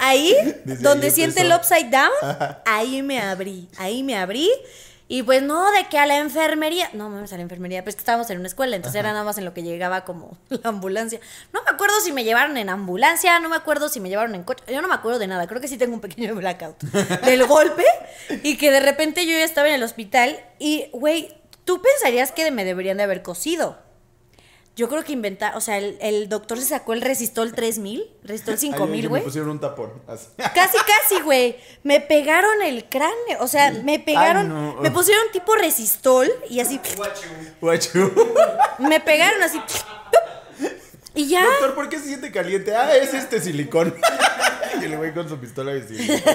ahí, 0.01 0.35
Desde 0.65 0.83
donde 0.83 1.07
ahí 1.07 1.13
siente 1.13 1.43
el 1.43 1.53
upside 1.53 1.91
down. 1.91 2.11
Ahí 2.67 3.03
me 3.03 3.21
abrí. 3.21 3.69
Ahí 3.79 4.03
me 4.03 4.17
abrí. 4.17 4.51
Y 5.07 5.23
pues 5.25 5.43
no, 5.43 5.71
de 5.73 5.85
que 5.89 5.99
a 5.99 6.07
la 6.07 6.19
enfermería. 6.19 6.89
No, 6.93 7.09
mames, 7.09 7.33
a 7.33 7.37
la 7.37 7.43
enfermería. 7.43 7.83
Pues 7.83 7.97
que 7.97 8.01
estábamos 8.01 8.31
en 8.31 8.39
una 8.39 8.47
escuela, 8.49 8.75
entonces 8.77 8.99
era 8.99 9.13
nada 9.13 9.25
más 9.25 9.39
en 9.39 9.45
lo 9.45 9.53
que 9.55 9.63
llegaba 9.63 10.05
como 10.05 10.37
la 10.49 10.69
ambulancia. 10.71 11.21
No 11.53 11.63
me 11.63 11.71
acuerdo 11.71 12.01
si 12.01 12.13
me 12.13 12.25
llevaron 12.25 12.57
en 12.57 12.69
ambulancia, 12.69 13.39
no 13.41 13.49
me 13.49 13.57
acuerdo 13.57 13.89
si 13.89 13.99
me 14.01 14.09
llevaron 14.09 14.35
en 14.35 14.45
coche. 14.45 14.63
Yo 14.69 14.81
no 14.83 14.89
me 14.89 14.95
acuerdo 14.95 15.19
de 15.21 15.27
nada. 15.29 15.47
Creo 15.47 15.61
que 15.61 15.69
sí 15.69 15.79
tengo 15.79 15.95
un 15.95 16.01
pequeño 16.01 16.35
blackout 16.37 16.81
del 16.83 17.47
golpe. 17.47 17.85
Y 18.43 18.57
que 18.57 18.71
de 18.71 18.81
repente 18.81 19.25
yo 19.27 19.33
ya 19.33 19.45
estaba 19.45 19.69
en 19.69 19.75
el 19.75 19.83
hospital. 19.83 20.39
Y, 20.61 20.89
güey, 20.93 21.35
tú 21.71 21.81
pensarías 21.81 22.33
que 22.33 22.51
me 22.51 22.65
deberían 22.65 22.97
de 22.97 23.05
haber 23.05 23.23
cosido. 23.23 23.79
Yo 24.75 24.89
creo 24.89 25.05
que 25.05 25.13
inventar, 25.13 25.57
o 25.57 25.61
sea, 25.61 25.79
el, 25.79 25.99
el 26.01 26.29
doctor 26.29 26.59
se 26.59 26.65
sacó 26.65 26.95
el 26.95 27.01
Resistol 27.01 27.53
3000, 27.53 28.11
Resistol 28.25 28.55
Ay, 28.55 28.59
5000, 28.59 29.03
yo 29.05 29.09
güey. 29.09 29.21
Me 29.23 29.25
pusieron 29.25 29.51
un 29.51 29.61
tapón. 29.61 29.93
así. 30.09 30.27
Casi, 30.37 30.79
casi, 30.79 31.23
güey. 31.23 31.57
Me 31.85 32.01
pegaron 32.01 32.61
el 32.63 32.89
cráneo, 32.89 33.39
o 33.39 33.47
sea, 33.47 33.71
me 33.71 34.01
pegaron, 34.01 34.49
no. 34.49 34.81
me 34.81 34.91
pusieron 34.91 35.23
tipo 35.33 35.55
Resistol 35.55 36.29
y 36.49 36.59
así, 36.59 36.81
Guachu. 37.61 38.13
me 38.81 38.99
pegaron 38.99 39.41
así. 39.45 39.63
Y 41.15 41.29
ya, 41.29 41.45
Doctor, 41.45 41.75
¿por 41.77 41.89
qué 41.89 42.01
se 42.01 42.07
siente 42.07 42.33
caliente? 42.33 42.75
Ah, 42.75 42.97
es 42.97 43.15
este 43.15 43.41
silicón. 43.41 43.95
y 44.81 44.85
el 44.87 44.97
güey 44.97 45.15
con 45.15 45.29
su 45.29 45.39
pistola 45.39 45.71
de 45.73 45.87
silicón. 45.87 46.35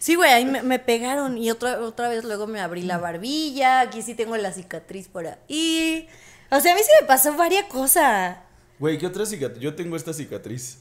Sí, 0.00 0.16
güey, 0.16 0.32
ahí 0.32 0.44
me, 0.44 0.64
me 0.64 0.80
pegaron 0.80 1.38
y 1.38 1.52
otra, 1.52 1.80
otra 1.80 2.08
vez 2.08 2.24
luego 2.24 2.48
me 2.48 2.60
abrí 2.60 2.82
la 2.82 2.98
barbilla, 2.98 3.80
aquí 3.80 4.02
sí 4.02 4.16
tengo 4.16 4.36
la 4.36 4.50
cicatriz 4.50 5.06
por 5.06 5.28
ahí. 5.28 6.08
O 6.50 6.58
sea, 6.58 6.72
a 6.72 6.74
mí 6.74 6.80
sí 6.82 6.90
me 7.00 7.06
pasó 7.06 7.36
varias 7.36 7.66
cosas. 7.66 8.38
Güey, 8.80 8.98
¿qué 8.98 9.06
otra 9.06 9.24
cicatriz? 9.24 9.60
Yo 9.62 9.76
tengo 9.76 9.94
esta 9.94 10.12
cicatriz 10.12 10.78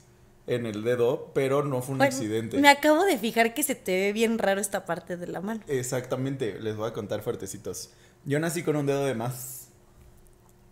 en 0.47 0.65
el 0.65 0.83
dedo, 0.83 1.31
pero 1.35 1.63
no 1.63 1.83
fue 1.83 1.93
un 1.95 2.01
accidente. 2.01 2.57
Me 2.57 2.69
acabo 2.69 3.05
de 3.05 3.19
fijar 3.19 3.53
que 3.53 3.61
se 3.61 3.75
te 3.75 3.91
ve 3.91 4.13
bien 4.13 4.39
raro 4.39 4.59
esta 4.59 4.85
parte 4.85 5.15
de 5.15 5.27
la 5.27 5.41
mano. 5.41 5.61
Exactamente, 5.67 6.59
les 6.59 6.75
voy 6.75 6.89
a 6.89 6.93
contar 6.93 7.21
fuertecitos. 7.21 7.91
Yo 8.25 8.39
nací 8.39 8.63
con 8.63 8.75
un 8.75 8.87
dedo 8.87 9.05
de 9.05 9.13
más. 9.13 9.67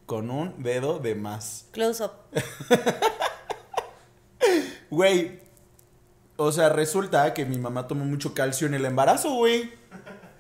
Con 0.08 0.32
un 0.32 0.64
dedo 0.64 0.98
de 1.00 1.14
más. 1.14 1.68
Close 1.72 2.04
up. 2.04 2.12
Güey, 4.90 5.42
o 6.38 6.52
sea, 6.52 6.70
resulta 6.70 7.34
que 7.34 7.46
mi 7.46 7.58
mamá 7.58 7.88
tomó 7.88 8.06
mucho 8.06 8.34
calcio 8.34 8.68
en 8.68 8.74
el 8.76 8.86
embarazo, 8.86 9.32
güey. 9.34 9.72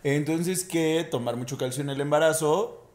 Entonces, 0.03 0.63
que 0.63 1.05
tomar 1.09 1.35
mucho 1.35 1.57
calcio 1.57 1.81
en 1.81 1.89
el 1.89 1.99
embarazo 1.99 2.87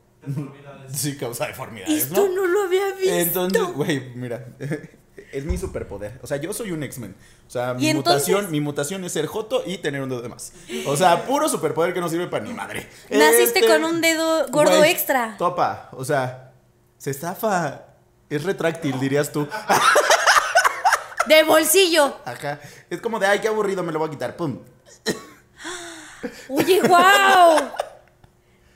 sí 0.92 1.16
causa 1.16 1.46
deformidades, 1.46 2.04
Esto 2.04 2.28
¿no? 2.28 2.34
no 2.34 2.46
lo 2.46 2.62
había 2.62 2.92
visto. 2.94 3.12
Entonces, 3.12 3.62
güey, 3.74 4.12
mira, 4.14 4.46
es 5.32 5.44
mi 5.44 5.58
superpoder. 5.58 6.18
O 6.22 6.26
sea, 6.26 6.36
yo 6.36 6.52
soy 6.52 6.70
un 6.72 6.82
X-Men. 6.84 7.14
O 7.46 7.50
sea, 7.50 7.74
mi 7.74 7.92
mutación, 7.92 8.50
mi 8.50 8.60
mutación 8.60 9.04
es 9.04 9.12
ser 9.12 9.26
joto 9.26 9.62
y 9.66 9.78
tener 9.78 10.00
un 10.02 10.08
dedo 10.08 10.22
de 10.22 10.28
más. 10.28 10.52
O 10.86 10.96
sea, 10.96 11.26
puro 11.26 11.48
superpoder 11.48 11.92
que 11.92 12.00
no 12.00 12.08
sirve 12.08 12.28
para 12.28 12.44
ni 12.44 12.54
madre. 12.54 12.88
Naciste 13.10 13.60
Este, 13.60 13.66
con 13.66 13.84
un 13.84 14.00
dedo 14.00 14.46
gordo 14.48 14.84
extra. 14.84 15.36
Topa, 15.38 15.88
o 15.92 16.04
sea, 16.04 16.52
se 16.98 17.10
estafa. 17.10 17.86
Es 18.30 18.44
retráctil, 18.44 18.98
dirías 18.98 19.30
tú. 19.30 19.46
De 21.26 21.42
bolsillo. 21.44 22.16
Ajá. 22.24 22.58
Es 22.90 23.00
como 23.00 23.18
de, 23.18 23.26
ay, 23.26 23.38
qué 23.40 23.48
aburrido, 23.48 23.82
me 23.82 23.92
lo 23.92 23.98
voy 23.98 24.08
a 24.08 24.10
quitar. 24.10 24.36
Pum. 24.36 24.58
Oye, 26.48 26.80
wow. 26.82 27.70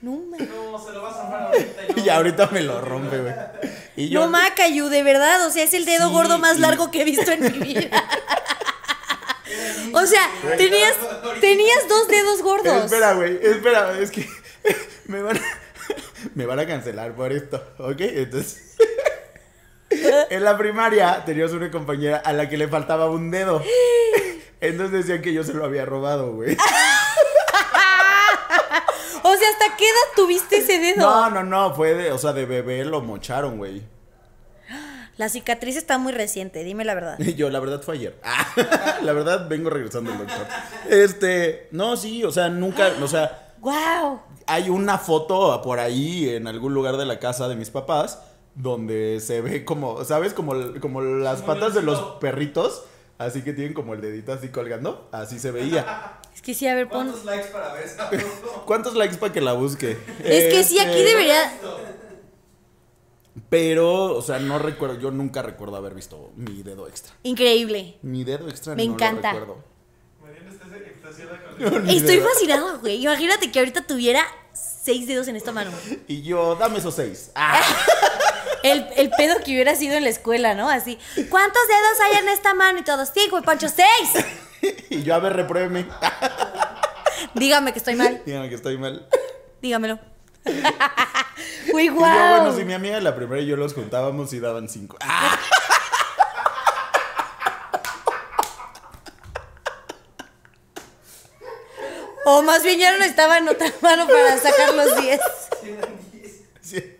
No, 0.02 0.12
me... 0.30 0.38
No, 0.38 0.78
se 0.84 0.92
lo 0.92 1.02
vas 1.02 1.14
a 1.16 1.22
zafar 1.22 1.42
ahorita. 1.44 1.82
y 1.96 2.00
Y 2.06 2.08
ahorita 2.08 2.48
me 2.52 2.60
lo 2.62 2.80
rompe, 2.80 3.18
güey. 3.18 3.34
Y 3.96 4.08
yo. 4.08 4.20
no 4.20 4.28
Macayu, 4.30 4.88
de 4.88 5.02
verdad. 5.02 5.46
O 5.46 5.50
sea, 5.50 5.64
es 5.64 5.74
el 5.74 5.84
dedo 5.84 6.08
Sí, 6.08 6.14
gordo 6.14 6.38
más 6.38 6.58
y- 6.58 6.60
largo 6.60 6.90
que 6.90 7.02
he 7.02 7.04
visto 7.04 7.30
en 7.30 7.40
mi 7.42 7.48
vida. 7.74 8.04
o 9.94 10.06
sea, 10.06 10.28
tenías, 10.56 10.94
tenías 11.40 11.88
dos 11.88 12.08
dedos 12.08 12.42
gordos. 12.42 12.84
Espera, 12.84 13.14
güey, 13.14 13.38
espera, 13.42 13.98
es 13.98 14.10
que 14.10 14.28
me 15.06 15.22
van 15.22 15.38
a, 15.38 15.40
me 16.34 16.46
van 16.46 16.58
a 16.60 16.66
cancelar 16.66 17.12
por 17.14 17.32
esto, 17.32 17.62
¿ok? 17.78 18.00
Entonces, 18.00 18.65
en 20.30 20.44
la 20.44 20.56
primaria 20.56 21.24
teníamos 21.24 21.52
una 21.52 21.70
compañera 21.70 22.18
a 22.18 22.32
la 22.32 22.48
que 22.48 22.56
le 22.56 22.68
faltaba 22.68 23.10
un 23.10 23.30
dedo. 23.30 23.62
Entonces 24.60 25.06
decían 25.06 25.22
que 25.22 25.32
yo 25.32 25.44
se 25.44 25.52
lo 25.54 25.64
había 25.64 25.84
robado, 25.84 26.32
güey. 26.32 26.56
O 29.22 29.34
sea, 29.36 29.48
¿hasta 29.50 29.76
qué 29.76 29.84
edad 29.84 30.14
tuviste 30.14 30.58
ese 30.58 30.78
dedo? 30.78 31.00
No, 31.00 31.30
no, 31.30 31.42
no, 31.42 31.74
fue 31.74 31.94
de, 31.94 32.12
o 32.12 32.18
sea, 32.18 32.32
de 32.32 32.46
bebé 32.46 32.84
lo 32.84 33.00
mocharon, 33.00 33.58
güey. 33.58 33.82
La 35.16 35.28
cicatriz 35.28 35.76
está 35.76 35.98
muy 35.98 36.12
reciente, 36.12 36.62
dime 36.62 36.84
la 36.84 36.94
verdad. 36.94 37.18
Yo, 37.36 37.50
la 37.50 37.58
verdad 37.58 37.82
fue 37.82 37.94
ayer. 37.96 38.16
La 39.02 39.12
verdad 39.12 39.48
vengo 39.48 39.68
regresando 39.70 40.12
el 40.12 40.18
doctor. 40.18 40.46
Este, 40.88 41.68
no, 41.72 41.96
sí, 41.96 42.22
o 42.22 42.30
sea, 42.30 42.48
nunca, 42.50 42.92
o 43.02 43.08
sea, 43.08 43.54
Wow. 43.58 44.20
hay 44.46 44.68
una 44.68 44.96
foto 44.98 45.60
por 45.62 45.80
ahí 45.80 46.28
en 46.28 46.46
algún 46.46 46.72
lugar 46.72 46.96
de 46.96 47.06
la 47.06 47.18
casa 47.18 47.48
de 47.48 47.56
mis 47.56 47.70
papás 47.70 48.20
donde 48.56 49.20
se 49.20 49.40
ve 49.40 49.64
como, 49.64 50.04
¿sabes? 50.04 50.34
Como, 50.34 50.54
como 50.80 51.00
las 51.02 51.42
Como 51.42 51.54
patas 51.54 51.74
de 51.74 51.82
los 51.82 52.00
perritos, 52.20 52.82
así 53.18 53.42
que 53.42 53.52
tienen 53.52 53.74
como 53.74 53.94
el 53.94 54.00
dedito 54.00 54.32
así 54.32 54.48
colgando, 54.48 55.08
así 55.12 55.38
se 55.38 55.50
veía. 55.52 56.20
Es 56.34 56.42
que 56.42 56.52
sí, 56.54 56.66
a 56.66 56.74
ver, 56.74 56.88
pon. 56.88 57.06
¿Cuántos 57.06 57.24
likes 57.24 57.48
para 57.48 57.72
ver 57.74 57.84
esa 57.84 58.08
foto? 58.10 58.62
¿Cuántos 58.66 58.94
likes 58.94 59.16
para 59.18 59.32
que 59.32 59.40
la 59.40 59.52
busque? 59.52 59.92
Es 60.24 60.52
que 60.52 60.64
sí, 60.64 60.78
aquí 60.78 60.90
Este, 60.90 61.04
debería. 61.04 61.52
Pero, 63.50 64.16
o 64.16 64.22
sea, 64.22 64.38
no 64.38 64.58
recuerdo, 64.58 64.98
yo 64.98 65.10
nunca 65.10 65.42
recuerdo 65.42 65.76
haber 65.76 65.94
visto 65.94 66.32
mi 66.36 66.62
dedo 66.62 66.88
extra. 66.88 67.14
Increíble. 67.22 67.98
Mi 68.02 68.24
dedo 68.24 68.48
extra 68.48 68.74
Me 68.74 68.86
no 68.86 68.94
encanta. 68.94 69.34
lo 69.34 69.40
recuerdo. 69.40 69.64
Mariana 70.22 70.50
extasiada 70.86 71.42
con 71.70 71.88
Estoy 71.88 72.18
fascinado, 72.20 72.80
güey. 72.80 73.02
Imagínate 73.02 73.52
que 73.52 73.58
ahorita 73.58 73.86
tuviera 73.86 74.26
seis 74.54 75.06
dedos 75.06 75.28
en 75.28 75.36
esta 75.36 75.52
mano. 75.52 75.70
Y 76.08 76.22
yo, 76.22 76.54
dame 76.56 76.78
esos 76.78 76.94
seis. 76.94 77.30
Ah, 77.34 77.60
El, 78.72 78.86
el 78.96 79.10
pedo 79.10 79.36
que 79.44 79.52
hubiera 79.52 79.74
sido 79.76 79.94
en 79.94 80.04
la 80.04 80.10
escuela, 80.10 80.54
¿no? 80.54 80.68
Así, 80.68 80.98
¿cuántos 81.30 81.62
dedos 81.68 82.00
hay 82.04 82.18
en 82.18 82.28
esta 82.28 82.54
mano? 82.54 82.78
Y 82.78 82.82
todos, 82.82 83.10
cinco, 83.14 83.38
y 83.38 83.42
Pancho, 83.42 83.68
seis. 83.68 84.24
y 84.90 85.02
yo, 85.02 85.14
a 85.14 85.18
ver, 85.18 85.34
repruébeme. 85.34 85.86
Dígame 87.34 87.72
que 87.72 87.78
estoy 87.78 87.94
mal. 87.94 88.22
Dígame 88.26 88.48
que 88.48 88.54
estoy 88.54 88.76
mal. 88.78 89.06
Dígamelo. 89.62 89.98
Uy, 91.72 91.84
Y 91.84 91.86
yo, 91.86 91.94
bueno, 91.94 92.54
si 92.56 92.64
mi 92.64 92.72
amiga 92.72 93.00
la 93.00 93.14
primera 93.14 93.40
y 93.42 93.46
yo 93.46 93.56
los 93.56 93.74
juntábamos 93.74 94.32
y 94.32 94.40
daban 94.40 94.68
cinco. 94.68 94.96
Ah, 95.00 95.38
O 102.24 102.42
más 102.42 102.64
bien 102.64 102.80
ya 102.80 102.96
no 102.98 103.04
estaba 103.04 103.38
en 103.38 103.48
otra 103.48 103.72
mano 103.82 104.06
para 104.08 104.36
sacar 104.38 104.74
los 104.74 104.96
diez. 105.00 105.20
sí. 106.60 106.95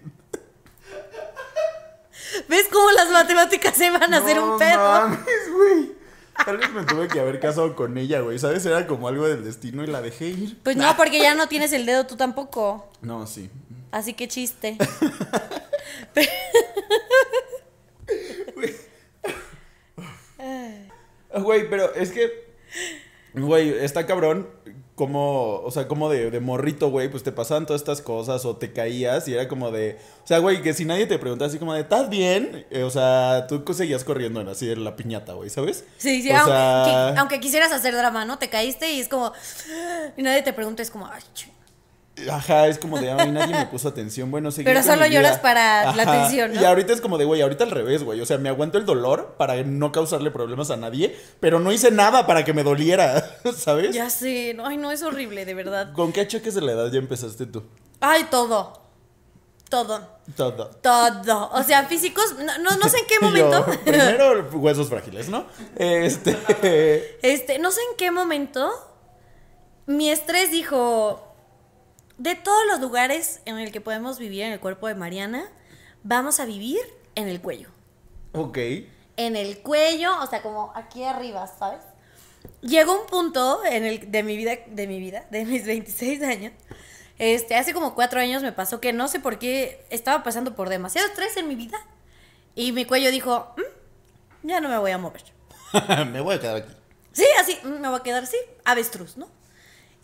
¿Ves 2.48 2.66
cómo 2.72 2.90
las 2.92 3.10
matemáticas 3.10 3.74
se 3.76 3.90
van 3.90 4.12
a 4.12 4.18
hacer 4.18 4.36
No 4.36 4.52
un 4.52 4.58
pedo? 4.58 4.78
mames, 4.78 5.52
güey. 5.52 5.92
Tal 6.44 6.58
vez 6.58 6.70
me 6.70 6.84
tuve 6.84 7.08
que 7.08 7.18
haber 7.18 7.40
casado 7.40 7.74
con 7.74 7.96
ella, 7.96 8.20
güey. 8.20 8.38
¿Sabes? 8.38 8.64
Era 8.66 8.86
como 8.86 9.08
algo 9.08 9.26
del 9.26 9.42
destino 9.44 9.82
y 9.84 9.86
la 9.86 10.02
dejé 10.02 10.26
ir. 10.28 10.58
Pues 10.62 10.76
no, 10.76 10.94
porque 10.96 11.18
ya 11.18 11.34
no 11.34 11.48
tienes 11.48 11.72
el 11.72 11.86
dedo 11.86 12.06
tú 12.06 12.16
tampoco. 12.16 12.90
No, 13.00 13.26
sí. 13.26 13.50
Así 13.90 14.12
que 14.14 14.28
chiste. 14.28 14.76
Güey, 21.34 21.68
pero 21.68 21.94
es 21.94 22.10
que. 22.12 22.46
Güey, 23.34 23.84
está 23.84 24.06
cabrón. 24.06 24.48
Como, 24.96 25.60
o 25.60 25.70
sea, 25.70 25.86
como 25.88 26.08
de, 26.08 26.30
de 26.30 26.40
morrito, 26.40 26.88
güey, 26.88 27.10
pues 27.10 27.22
te 27.22 27.30
pasaban 27.30 27.66
todas 27.66 27.82
estas 27.82 28.00
cosas 28.00 28.44
o 28.46 28.56
te 28.56 28.72
caías 28.72 29.28
y 29.28 29.34
era 29.34 29.46
como 29.46 29.70
de. 29.70 29.98
O 30.24 30.26
sea, 30.26 30.38
güey, 30.38 30.62
que 30.62 30.72
si 30.72 30.86
nadie 30.86 31.06
te 31.06 31.18
preguntaba 31.18 31.48
así 31.50 31.58
como 31.58 31.74
de, 31.74 31.82
¿estás 31.82 32.08
bien? 32.08 32.64
Eh, 32.70 32.82
o 32.82 32.88
sea, 32.90 33.46
tú 33.46 33.62
seguías 33.74 34.04
corriendo 34.04 34.40
en 34.40 34.48
así 34.48 34.70
en 34.70 34.82
la 34.84 34.96
piñata, 34.96 35.34
güey, 35.34 35.50
¿sabes? 35.50 35.84
Sí, 35.98 36.22
sí, 36.22 36.30
O 36.30 36.36
aunque, 36.36 36.50
sea- 36.50 36.84
qui- 37.14 37.18
aunque 37.18 37.40
quisieras 37.40 37.72
hacer 37.72 37.94
drama, 37.94 38.24
¿no? 38.24 38.38
Te 38.38 38.48
caíste 38.48 38.90
y 38.92 39.00
es 39.00 39.08
como. 39.08 39.32
Y 40.16 40.22
nadie 40.22 40.40
te 40.42 40.54
pregunta, 40.54 40.82
es 40.82 40.90
como. 40.90 41.06
"Ay, 41.06 41.20
ch-". 41.34 41.48
Ajá, 42.30 42.66
es 42.66 42.78
como 42.78 42.98
de, 42.98 43.10
ay, 43.10 43.30
nadie 43.30 43.54
me 43.54 43.66
puso 43.66 43.88
atención. 43.88 44.30
Bueno, 44.30 44.50
seguí 44.50 44.64
Pero 44.64 44.82
solo 44.82 45.06
lloras 45.06 45.38
para 45.38 45.94
la 45.94 46.02
atención, 46.02 46.54
¿no? 46.54 46.60
Y 46.60 46.64
ahorita 46.64 46.92
es 46.94 47.00
como 47.02 47.18
de, 47.18 47.26
güey, 47.26 47.42
ahorita 47.42 47.64
al 47.64 47.70
revés, 47.70 48.02
güey. 48.04 48.20
O 48.20 48.26
sea, 48.26 48.38
me 48.38 48.48
aguanto 48.48 48.78
el 48.78 48.86
dolor 48.86 49.34
para 49.36 49.62
no 49.62 49.92
causarle 49.92 50.30
problemas 50.30 50.70
a 50.70 50.76
nadie, 50.76 51.14
pero 51.40 51.60
no 51.60 51.72
hice 51.72 51.90
nada 51.90 52.26
para 52.26 52.44
que 52.44 52.54
me 52.54 52.62
doliera, 52.62 53.22
¿sabes? 53.56 53.94
Ya 53.94 54.08
sé, 54.08 54.54
no, 54.54 54.66
ay, 54.66 54.78
no, 54.78 54.90
es 54.90 55.02
horrible, 55.02 55.44
de 55.44 55.54
verdad. 55.54 55.92
¿Con 55.92 56.12
qué 56.12 56.22
achaques 56.22 56.54
de 56.54 56.62
la 56.62 56.72
edad 56.72 56.90
ya 56.90 56.98
empezaste 56.98 57.44
tú? 57.46 57.64
Ay, 58.00 58.24
todo. 58.30 58.86
Todo. 59.68 60.00
Todo. 60.36 60.70
Todo. 60.80 61.50
O 61.52 61.62
sea, 61.64 61.84
físicos, 61.86 62.36
no, 62.38 62.58
no, 62.58 62.76
no 62.76 62.88
sé 62.88 62.98
en 62.98 63.06
qué 63.06 63.14
yo, 63.20 63.26
momento. 63.26 63.66
primero, 63.84 64.48
huesos 64.54 64.88
frágiles, 64.88 65.28
¿no? 65.28 65.44
Este. 65.76 67.18
Este, 67.22 67.58
no 67.58 67.70
sé 67.72 67.80
en 67.90 67.96
qué 67.96 68.10
momento 68.10 68.70
mi 69.86 70.10
estrés 70.10 70.50
dijo, 70.50 71.25
de 72.18 72.34
todos 72.34 72.66
los 72.66 72.80
lugares 72.80 73.40
en 73.44 73.58
el 73.58 73.72
que 73.72 73.80
podemos 73.80 74.18
vivir 74.18 74.42
en 74.42 74.52
el 74.52 74.60
cuerpo 74.60 74.88
de 74.88 74.94
Mariana, 74.94 75.44
vamos 76.02 76.40
a 76.40 76.44
vivir 76.46 76.80
en 77.14 77.28
el 77.28 77.40
cuello. 77.40 77.68
ok. 78.32 78.58
En 79.18 79.34
el 79.34 79.60
cuello, 79.62 80.10
o 80.20 80.26
sea, 80.26 80.42
como 80.42 80.72
aquí 80.74 81.02
arriba, 81.02 81.46
¿sabes? 81.46 81.80
Llegó 82.60 83.00
un 83.00 83.06
punto 83.06 83.64
en 83.64 83.84
el 83.86 84.10
de 84.12 84.22
mi 84.22 84.36
vida, 84.36 84.58
de 84.66 84.86
mi 84.86 84.98
vida, 85.00 85.24
de 85.30 85.46
mis 85.46 85.64
26 85.64 86.22
años. 86.22 86.52
Este, 87.18 87.56
hace 87.56 87.72
como 87.72 87.94
cuatro 87.94 88.20
años 88.20 88.42
me 88.42 88.52
pasó 88.52 88.78
que 88.78 88.92
no 88.92 89.08
sé 89.08 89.20
por 89.20 89.38
qué 89.38 89.86
estaba 89.88 90.22
pasando 90.22 90.54
por 90.54 90.68
demasiado 90.68 91.08
estrés 91.08 91.34
en 91.38 91.48
mi 91.48 91.54
vida. 91.54 91.78
Y 92.54 92.72
mi 92.72 92.84
cuello 92.84 93.10
dijo, 93.10 93.54
"Mm, 93.56 94.48
ya 94.48 94.60
no 94.60 94.68
me 94.68 94.76
voy 94.76 94.90
a 94.90 94.98
mover. 94.98 95.24
me 96.12 96.20
voy 96.20 96.34
a 96.34 96.40
quedar 96.40 96.56
aquí. 96.56 96.72
Sí, 97.12 97.24
así, 97.40 97.58
mm, 97.64 97.80
me 97.80 97.88
voy 97.88 97.98
a 98.00 98.02
quedar 98.02 98.24
así, 98.24 98.36
avestruz, 98.66 99.16
¿no? 99.16 99.28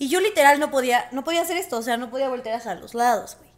Y 0.02 0.08
yo 0.08 0.18
literal 0.20 0.58
no 0.58 0.68
podía, 0.72 1.08
no 1.12 1.22
podía 1.22 1.42
hacer 1.42 1.56
esto, 1.56 1.78
o 1.78 1.82
sea, 1.82 1.96
no 1.96 2.10
podía 2.10 2.28
voltear 2.28 2.56
hacia 2.56 2.74
los 2.74 2.92
lados, 2.94 3.36
güey. 3.38 3.50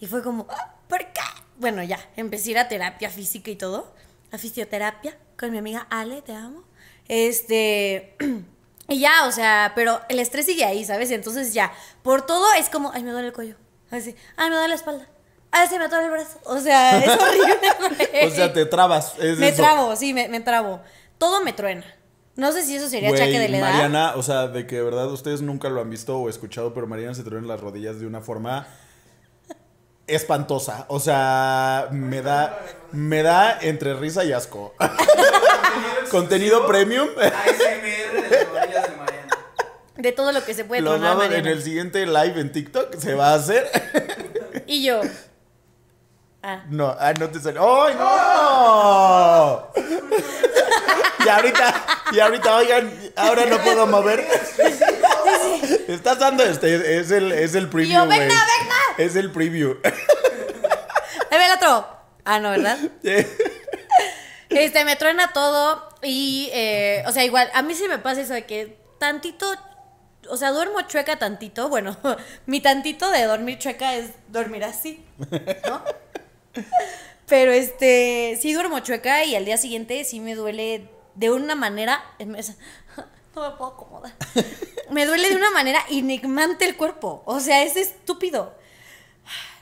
Y 0.00 0.06
fue 0.06 0.22
como, 0.22 0.46
"Ah, 0.48 0.74
¿por 0.88 1.00
qué? 1.00 1.20
Bueno, 1.56 1.82
ya, 1.82 1.98
empecé 2.16 2.48
a 2.48 2.50
ir 2.52 2.58
a 2.60 2.68
terapia 2.68 3.10
física 3.10 3.50
y 3.50 3.56
todo, 3.56 3.92
a 4.32 4.38
fisioterapia, 4.38 5.18
con 5.38 5.50
mi 5.50 5.58
amiga 5.58 5.86
Ale, 5.90 6.22
te 6.22 6.32
amo. 6.34 6.64
Este, 7.08 8.16
y 8.88 9.00
ya, 9.00 9.26
o 9.26 9.32
sea, 9.32 9.72
pero 9.74 10.00
el 10.08 10.18
estrés 10.18 10.46
sigue 10.46 10.64
ahí, 10.64 10.82
¿sabes? 10.86 11.10
Entonces 11.10 11.52
ya, 11.52 11.70
por 12.02 12.24
todo 12.24 12.46
es 12.54 12.70
como, 12.70 12.90
ay, 12.94 13.02
me 13.02 13.10
duele 13.10 13.28
el 13.28 13.34
cuello, 13.34 13.56
así, 13.90 14.16
ay, 14.36 14.48
me 14.48 14.56
duele 14.56 14.70
la 14.70 14.74
espalda, 14.76 15.06
ay, 15.50 15.68
se 15.68 15.78
me 15.78 15.88
duele 15.88 16.06
el 16.06 16.10
brazo, 16.10 16.40
o 16.44 16.58
sea, 16.58 16.98
es 17.04 17.10
horrible. 17.20 18.26
O 18.26 18.30
sea, 18.30 18.50
te 18.52 18.64
trabas. 18.64 19.12
es 19.18 19.36
Me 19.38 19.48
eso. 19.48 19.58
trabo, 19.62 19.94
sí, 19.94 20.14
me, 20.14 20.28
me 20.28 20.40
trabo. 20.40 20.80
Todo 21.18 21.44
me 21.44 21.52
truena. 21.52 21.84
No 22.36 22.50
sé 22.52 22.62
si 22.64 22.76
eso 22.76 22.88
sería 22.88 23.10
Güey, 23.10 23.20
achaque 23.20 23.38
de 23.38 23.48
la 23.48 23.58
edad. 23.58 23.70
Mariana, 23.70 24.12
o 24.16 24.22
sea, 24.22 24.48
de 24.48 24.66
que 24.66 24.76
de 24.76 24.82
verdad 24.82 25.10
ustedes 25.12 25.42
nunca 25.42 25.68
lo 25.68 25.80
han 25.80 25.90
visto 25.90 26.18
o 26.18 26.28
escuchado, 26.28 26.72
pero 26.72 26.86
Mariana 26.86 27.14
se 27.14 27.22
truena 27.24 27.46
las 27.46 27.60
rodillas 27.60 28.00
de 28.00 28.06
una 28.06 28.20
forma 28.22 28.66
espantosa. 30.06 30.86
O 30.88 30.98
sea, 31.00 31.88
me 31.90 32.22
da, 32.22 32.58
me 32.92 33.22
da 33.22 33.58
entre 33.60 33.94
risa 33.94 34.24
y 34.24 34.32
asco. 34.32 34.74
Contenido 36.10 36.66
premium. 36.66 37.08
ASMR 37.16 37.22
de 37.22 38.30
las 38.30 38.48
rodillas 38.48 38.90
de 38.90 38.96
Mariana. 38.96 39.38
De 39.96 40.12
todo 40.12 40.32
lo 40.32 40.44
que 40.44 40.54
se 40.54 40.64
puede 40.64 40.80
Lo 40.80 40.92
tronar 40.92 41.10
vamos 41.10 41.24
en 41.24 41.30
Mariana. 41.32 41.50
el 41.52 41.62
siguiente 41.62 42.06
live 42.06 42.40
en 42.40 42.52
TikTok. 42.52 42.96
Se 42.98 43.14
va 43.14 43.32
a 43.32 43.34
hacer. 43.34 43.70
Y 44.66 44.82
yo. 44.84 45.00
Ah. 46.42 46.62
No, 46.68 46.96
ah, 46.98 47.12
no 47.12 47.28
te 47.30 47.38
salió. 47.40 47.84
¡Ay, 47.84 47.94
no! 47.94 49.68
Y 51.24 51.28
ahorita, 51.28 51.86
y 52.12 52.20
ahorita, 52.20 52.56
oigan, 52.56 53.12
ahora 53.14 53.46
no 53.46 53.58
puedo 53.58 53.86
mover. 53.86 54.26
Estás 55.86 56.18
dando 56.18 56.42
este, 56.42 56.98
es 56.98 57.12
el, 57.12 57.30
es 57.30 57.54
el 57.54 57.68
preview, 57.68 58.02
yo. 58.02 58.08
¡Vecna, 58.08 58.26
vecna! 58.26 58.74
Es 58.98 59.14
el 59.14 59.30
preview. 59.30 59.76
Ahí 59.84 61.38
ve 61.38 61.46
el 61.46 61.52
otro. 61.52 61.86
Ah, 62.24 62.38
no, 62.40 62.50
¿verdad? 62.50 62.78
Este, 64.48 64.84
me 64.84 64.96
truena 64.96 65.32
todo. 65.32 65.88
Y, 66.02 66.50
eh, 66.52 67.02
o 67.06 67.12
sea, 67.12 67.24
igual, 67.24 67.48
a 67.54 67.62
mí 67.62 67.74
sí 67.74 67.88
me 67.88 67.98
pasa 67.98 68.20
eso 68.20 68.34
de 68.34 68.44
que 68.44 68.78
tantito. 68.98 69.46
O 70.28 70.36
sea, 70.36 70.50
duermo 70.50 70.82
chueca 70.82 71.18
tantito. 71.18 71.70
Bueno, 71.70 71.96
mi 72.46 72.60
tantito 72.60 73.10
de 73.10 73.24
dormir 73.24 73.58
chueca 73.58 73.94
es 73.94 74.10
dormir 74.28 74.64
así, 74.64 75.06
¿no? 75.66 75.82
Pero 77.28 77.52
este, 77.52 78.38
sí 78.40 78.52
duermo 78.52 78.80
chueca 78.80 79.24
y 79.24 79.34
al 79.34 79.44
día 79.44 79.56
siguiente 79.56 80.04
sí 80.04 80.20
me 80.20 80.34
duele 80.34 80.88
de 81.14 81.30
una 81.30 81.54
manera. 81.54 82.02
No 83.34 83.48
me 83.48 83.56
puedo 83.56 83.70
acomodar. 83.70 84.12
Me 84.90 85.06
duele 85.06 85.30
de 85.30 85.36
una 85.36 85.50
manera 85.52 85.80
enigmante 85.88 86.66
el 86.66 86.76
cuerpo. 86.76 87.22
O 87.24 87.40
sea, 87.40 87.62
es 87.62 87.76
estúpido. 87.76 88.54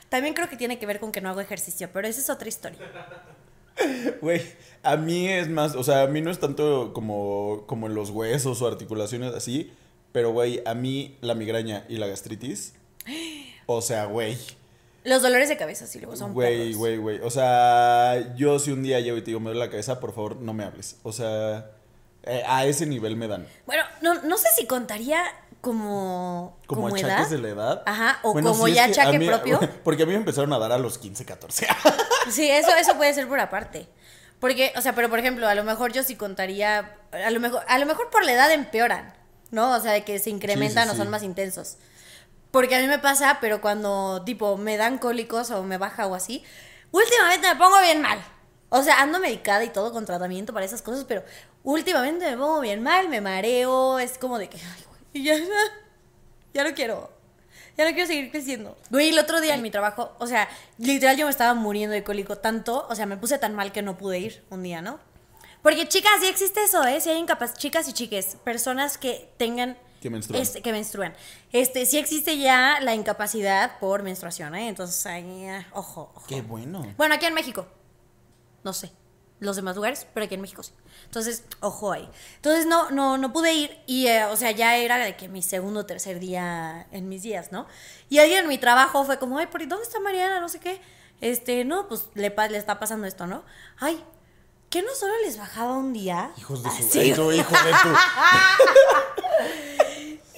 También 0.09 0.33
creo 0.33 0.49
que 0.49 0.57
tiene 0.57 0.77
que 0.77 0.85
ver 0.85 0.99
con 0.99 1.13
que 1.13 1.21
no 1.21 1.29
hago 1.29 1.39
ejercicio, 1.39 1.89
pero 1.93 2.05
esa 2.05 2.19
es 2.19 2.29
otra 2.29 2.49
historia. 2.49 2.79
Güey, 4.19 4.41
a 4.83 4.97
mí 4.97 5.29
es 5.29 5.47
más, 5.47 5.75
o 5.75 5.85
sea, 5.85 6.03
a 6.03 6.07
mí 6.07 6.19
no 6.19 6.31
es 6.31 6.39
tanto 6.39 6.91
como, 6.93 7.63
como 7.65 7.87
en 7.87 7.95
los 7.95 8.09
huesos 8.09 8.61
o 8.61 8.67
articulaciones 8.67 9.33
así, 9.33 9.71
pero 10.11 10.31
güey, 10.31 10.61
a 10.65 10.73
mí 10.73 11.17
la 11.21 11.33
migraña 11.33 11.85
y 11.87 11.95
la 11.95 12.07
gastritis, 12.07 12.73
o 13.65 13.81
sea, 13.81 14.05
güey, 14.05 14.37
Los 15.03 15.21
dolores 15.21 15.49
de 15.49 15.57
cabeza, 15.57 15.87
sí, 15.87 15.99
luego 15.99 16.15
son 16.15 16.33
güey, 16.33 16.73
güey, 16.73 16.97
güey, 16.97 17.19
o 17.21 17.29
sea, 17.31 18.35
yo 18.35 18.59
si 18.59 18.71
un 18.71 18.83
día 18.83 18.99
llego 18.99 19.17
y 19.17 19.21
te 19.21 19.27
digo, 19.27 19.39
me 19.39 19.45
duele 19.49 19.59
la 19.65 19.69
cabeza, 19.71 19.99
por 19.99 20.13
favor, 20.13 20.35
no 20.37 20.53
me 20.53 20.63
hables, 20.63 20.97
o 21.03 21.11
sea, 21.11 21.71
eh, 22.23 22.43
a 22.47 22.65
ese 22.65 22.85
nivel 22.85 23.15
me 23.15 23.27
dan. 23.27 23.47
Bueno, 23.65 23.83
no, 24.01 24.21
no 24.21 24.37
sé 24.37 24.49
si 24.55 24.67
contaría 24.67 25.23
como, 25.59 26.57
Como, 26.67 26.81
como, 26.83 26.95
achaques 26.95 27.17
edad. 27.17 27.29
de 27.29 27.37
la 27.39 27.49
edad. 27.49 27.83
Ajá, 27.85 28.19
o 28.23 28.33
Bueno, 28.33 28.51
como 28.51 28.67
sí, 28.67 28.73
ya 28.73 28.85
achaque 28.85 29.17
mí- 29.19 29.27
propio. 29.27 29.59
Porque 29.83 30.03
a 30.03 30.05
mí 30.05 30.11
me 30.11 30.17
empezaron 30.19 30.51
a 30.53 30.59
dar 30.59 30.71
a 30.71 30.77
los 30.77 30.97
15, 30.97 31.25
14. 31.25 31.67
Sí, 32.31 32.49
eso, 32.49 32.69
eso 32.75 32.95
puede 32.97 33.13
ser 33.15 33.27
por 33.27 33.39
aparte. 33.39 33.87
Porque, 34.39 34.71
o 34.75 34.81
sea, 34.81 34.93
pero 34.93 35.09
por 35.09 35.17
ejemplo, 35.19 35.47
a 35.47 35.55
lo 35.55 35.63
mejor 35.63 35.91
yo 35.91 36.03
sí 36.03 36.15
contaría, 36.15 36.95
a 37.11 37.31
lo 37.31 37.39
mejor, 37.39 37.61
a 37.67 37.77
lo 37.79 37.85
mejor 37.87 38.09
por 38.11 38.23
la 38.25 38.33
edad 38.33 38.51
empeoran, 38.51 39.13
¿no? 39.49 39.75
O 39.75 39.79
sea, 39.79 39.91
de 39.91 40.03
que 40.03 40.17
se 40.19 40.29
incrementan 40.29 40.87
sí, 40.87 40.93
o 40.93 40.97
son 40.97 41.09
más 41.09 41.23
intensos. 41.23 41.77
Porque 42.51 42.75
a 42.75 42.79
mí 42.79 42.87
me 42.87 42.99
pasa, 42.99 43.37
pero 43.39 43.61
cuando, 43.61 44.23
tipo, 44.25 44.57
me 44.57 44.77
dan 44.77 44.97
cólicos 44.97 45.51
o 45.51 45.63
me 45.63 45.77
baja 45.77 46.05
o 46.07 46.15
así, 46.15 46.43
últimamente 46.91 47.47
me 47.47 47.55
pongo 47.55 47.79
bien 47.79 48.01
mal. 48.01 48.21
O 48.69 48.83
sea, 48.83 49.01
ando 49.01 49.19
medicada 49.19 49.63
y 49.63 49.69
todo 49.69 49.91
con 49.91 50.05
tratamiento 50.05 50.53
para 50.53 50.65
esas 50.65 50.81
cosas, 50.81 51.05
pero 51.05 51.23
últimamente 51.63 52.29
me 52.29 52.37
pongo 52.37 52.59
bien 52.59 52.83
mal, 52.83 53.09
me 53.09 53.21
mareo, 53.21 53.99
es 53.99 54.17
como 54.17 54.37
de 54.37 54.49
que, 54.49 54.57
ay, 55.13 55.23
ya, 55.23 55.35
ya 56.53 56.63
no 56.63 56.73
quiero. 56.73 57.11
Ya 57.77 57.85
no 57.85 57.91
quiero 57.91 58.07
seguir 58.07 58.31
creciendo. 58.31 58.77
Güey, 58.89 59.09
el 59.09 59.19
otro 59.19 59.39
día 59.39 59.55
en 59.55 59.61
mi 59.61 59.71
trabajo, 59.71 60.13
o 60.19 60.27
sea, 60.27 60.49
literal 60.77 61.15
yo 61.15 61.25
me 61.25 61.31
estaba 61.31 61.53
muriendo 61.53 61.93
de 61.93 62.03
cólico 62.03 62.37
tanto, 62.37 62.85
o 62.89 62.95
sea, 62.95 63.05
me 63.05 63.15
puse 63.17 63.37
tan 63.37 63.55
mal 63.55 63.71
que 63.71 63.81
no 63.81 63.97
pude 63.97 64.19
ir 64.19 64.43
un 64.49 64.61
día, 64.61 64.81
¿no? 64.81 64.99
Porque 65.61 65.87
chicas, 65.87 66.11
sí 66.19 66.27
existe 66.27 66.63
eso, 66.63 66.83
¿eh? 66.85 66.99
Si 66.99 67.09
hay 67.09 67.17
incapaz, 67.17 67.53
chicas 67.53 67.87
y 67.87 67.93
chiques, 67.93 68.35
personas 68.43 68.97
que 68.97 69.31
tengan... 69.37 69.77
Que 70.01 70.09
menstruan. 70.09 70.41
Este, 70.41 70.61
que 70.63 70.71
menstruan. 70.71 71.13
Este, 71.51 71.85
sí 71.85 71.99
existe 71.99 72.39
ya 72.39 72.79
la 72.81 72.95
incapacidad 72.95 73.77
por 73.79 74.01
menstruación, 74.01 74.55
¿eh? 74.55 74.67
Entonces, 74.67 75.05
ahí, 75.05 75.45
eh, 75.45 75.65
ojo, 75.73 76.11
ojo. 76.15 76.25
Qué 76.27 76.41
bueno. 76.41 76.83
Bueno, 76.97 77.13
aquí 77.13 77.27
en 77.27 77.35
México. 77.35 77.67
No 78.63 78.73
sé. 78.73 78.91
Los 79.39 79.55
demás 79.55 79.75
lugares, 79.75 80.07
pero 80.13 80.25
aquí 80.25 80.35
en 80.35 80.41
México 80.41 80.63
sí. 80.63 80.71
Entonces, 81.05 81.43
ojo 81.61 81.91
ahí. 81.91 82.09
Entonces 82.35 82.65
no, 82.65 82.89
no, 82.89 83.19
no 83.19 83.31
pude 83.31 83.53
ir. 83.53 83.79
Y, 83.85 84.07
eh, 84.07 84.25
o 84.25 84.35
sea, 84.37 84.51
ya 84.51 84.75
era 84.77 84.97
de 84.97 85.15
que 85.15 85.29
mi 85.29 85.43
segundo 85.43 85.81
o 85.81 85.85
tercer 85.85 86.19
día 86.19 86.87
en 86.91 87.07
mis 87.07 87.21
días, 87.21 87.51
¿no? 87.51 87.67
Y 88.09 88.19
alguien 88.19 88.39
en 88.39 88.47
mi 88.47 88.57
trabajo 88.57 89.03
fue 89.05 89.19
como, 89.19 89.37
ay, 89.37 89.47
¿por 89.47 89.67
dónde 89.67 89.83
está 89.83 89.99
Mariana? 89.99 90.39
No 90.39 90.49
sé 90.49 90.59
qué. 90.59 90.81
Este, 91.21 91.63
no, 91.63 91.87
pues 91.87 92.09
le, 92.15 92.33
le 92.49 92.57
está 92.57 92.79
pasando 92.79 93.05
esto, 93.05 93.27
¿no? 93.27 93.43
Ay, 93.79 94.03
¿qué 94.71 94.81
no 94.81 94.93
solo 94.95 95.13
les 95.23 95.37
bajaba 95.37 95.77
un 95.77 95.93
día? 95.93 96.31
Hijos 96.37 96.63
de 96.63 96.69
su. 96.71 96.99
Ay, 96.99 97.13
tu 97.13 97.31
hijo 97.31 97.51
de 97.51 97.71
tu. 97.71 97.89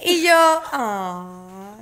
Y 0.04 0.22
yo, 0.22 0.32
ah, 0.34 1.76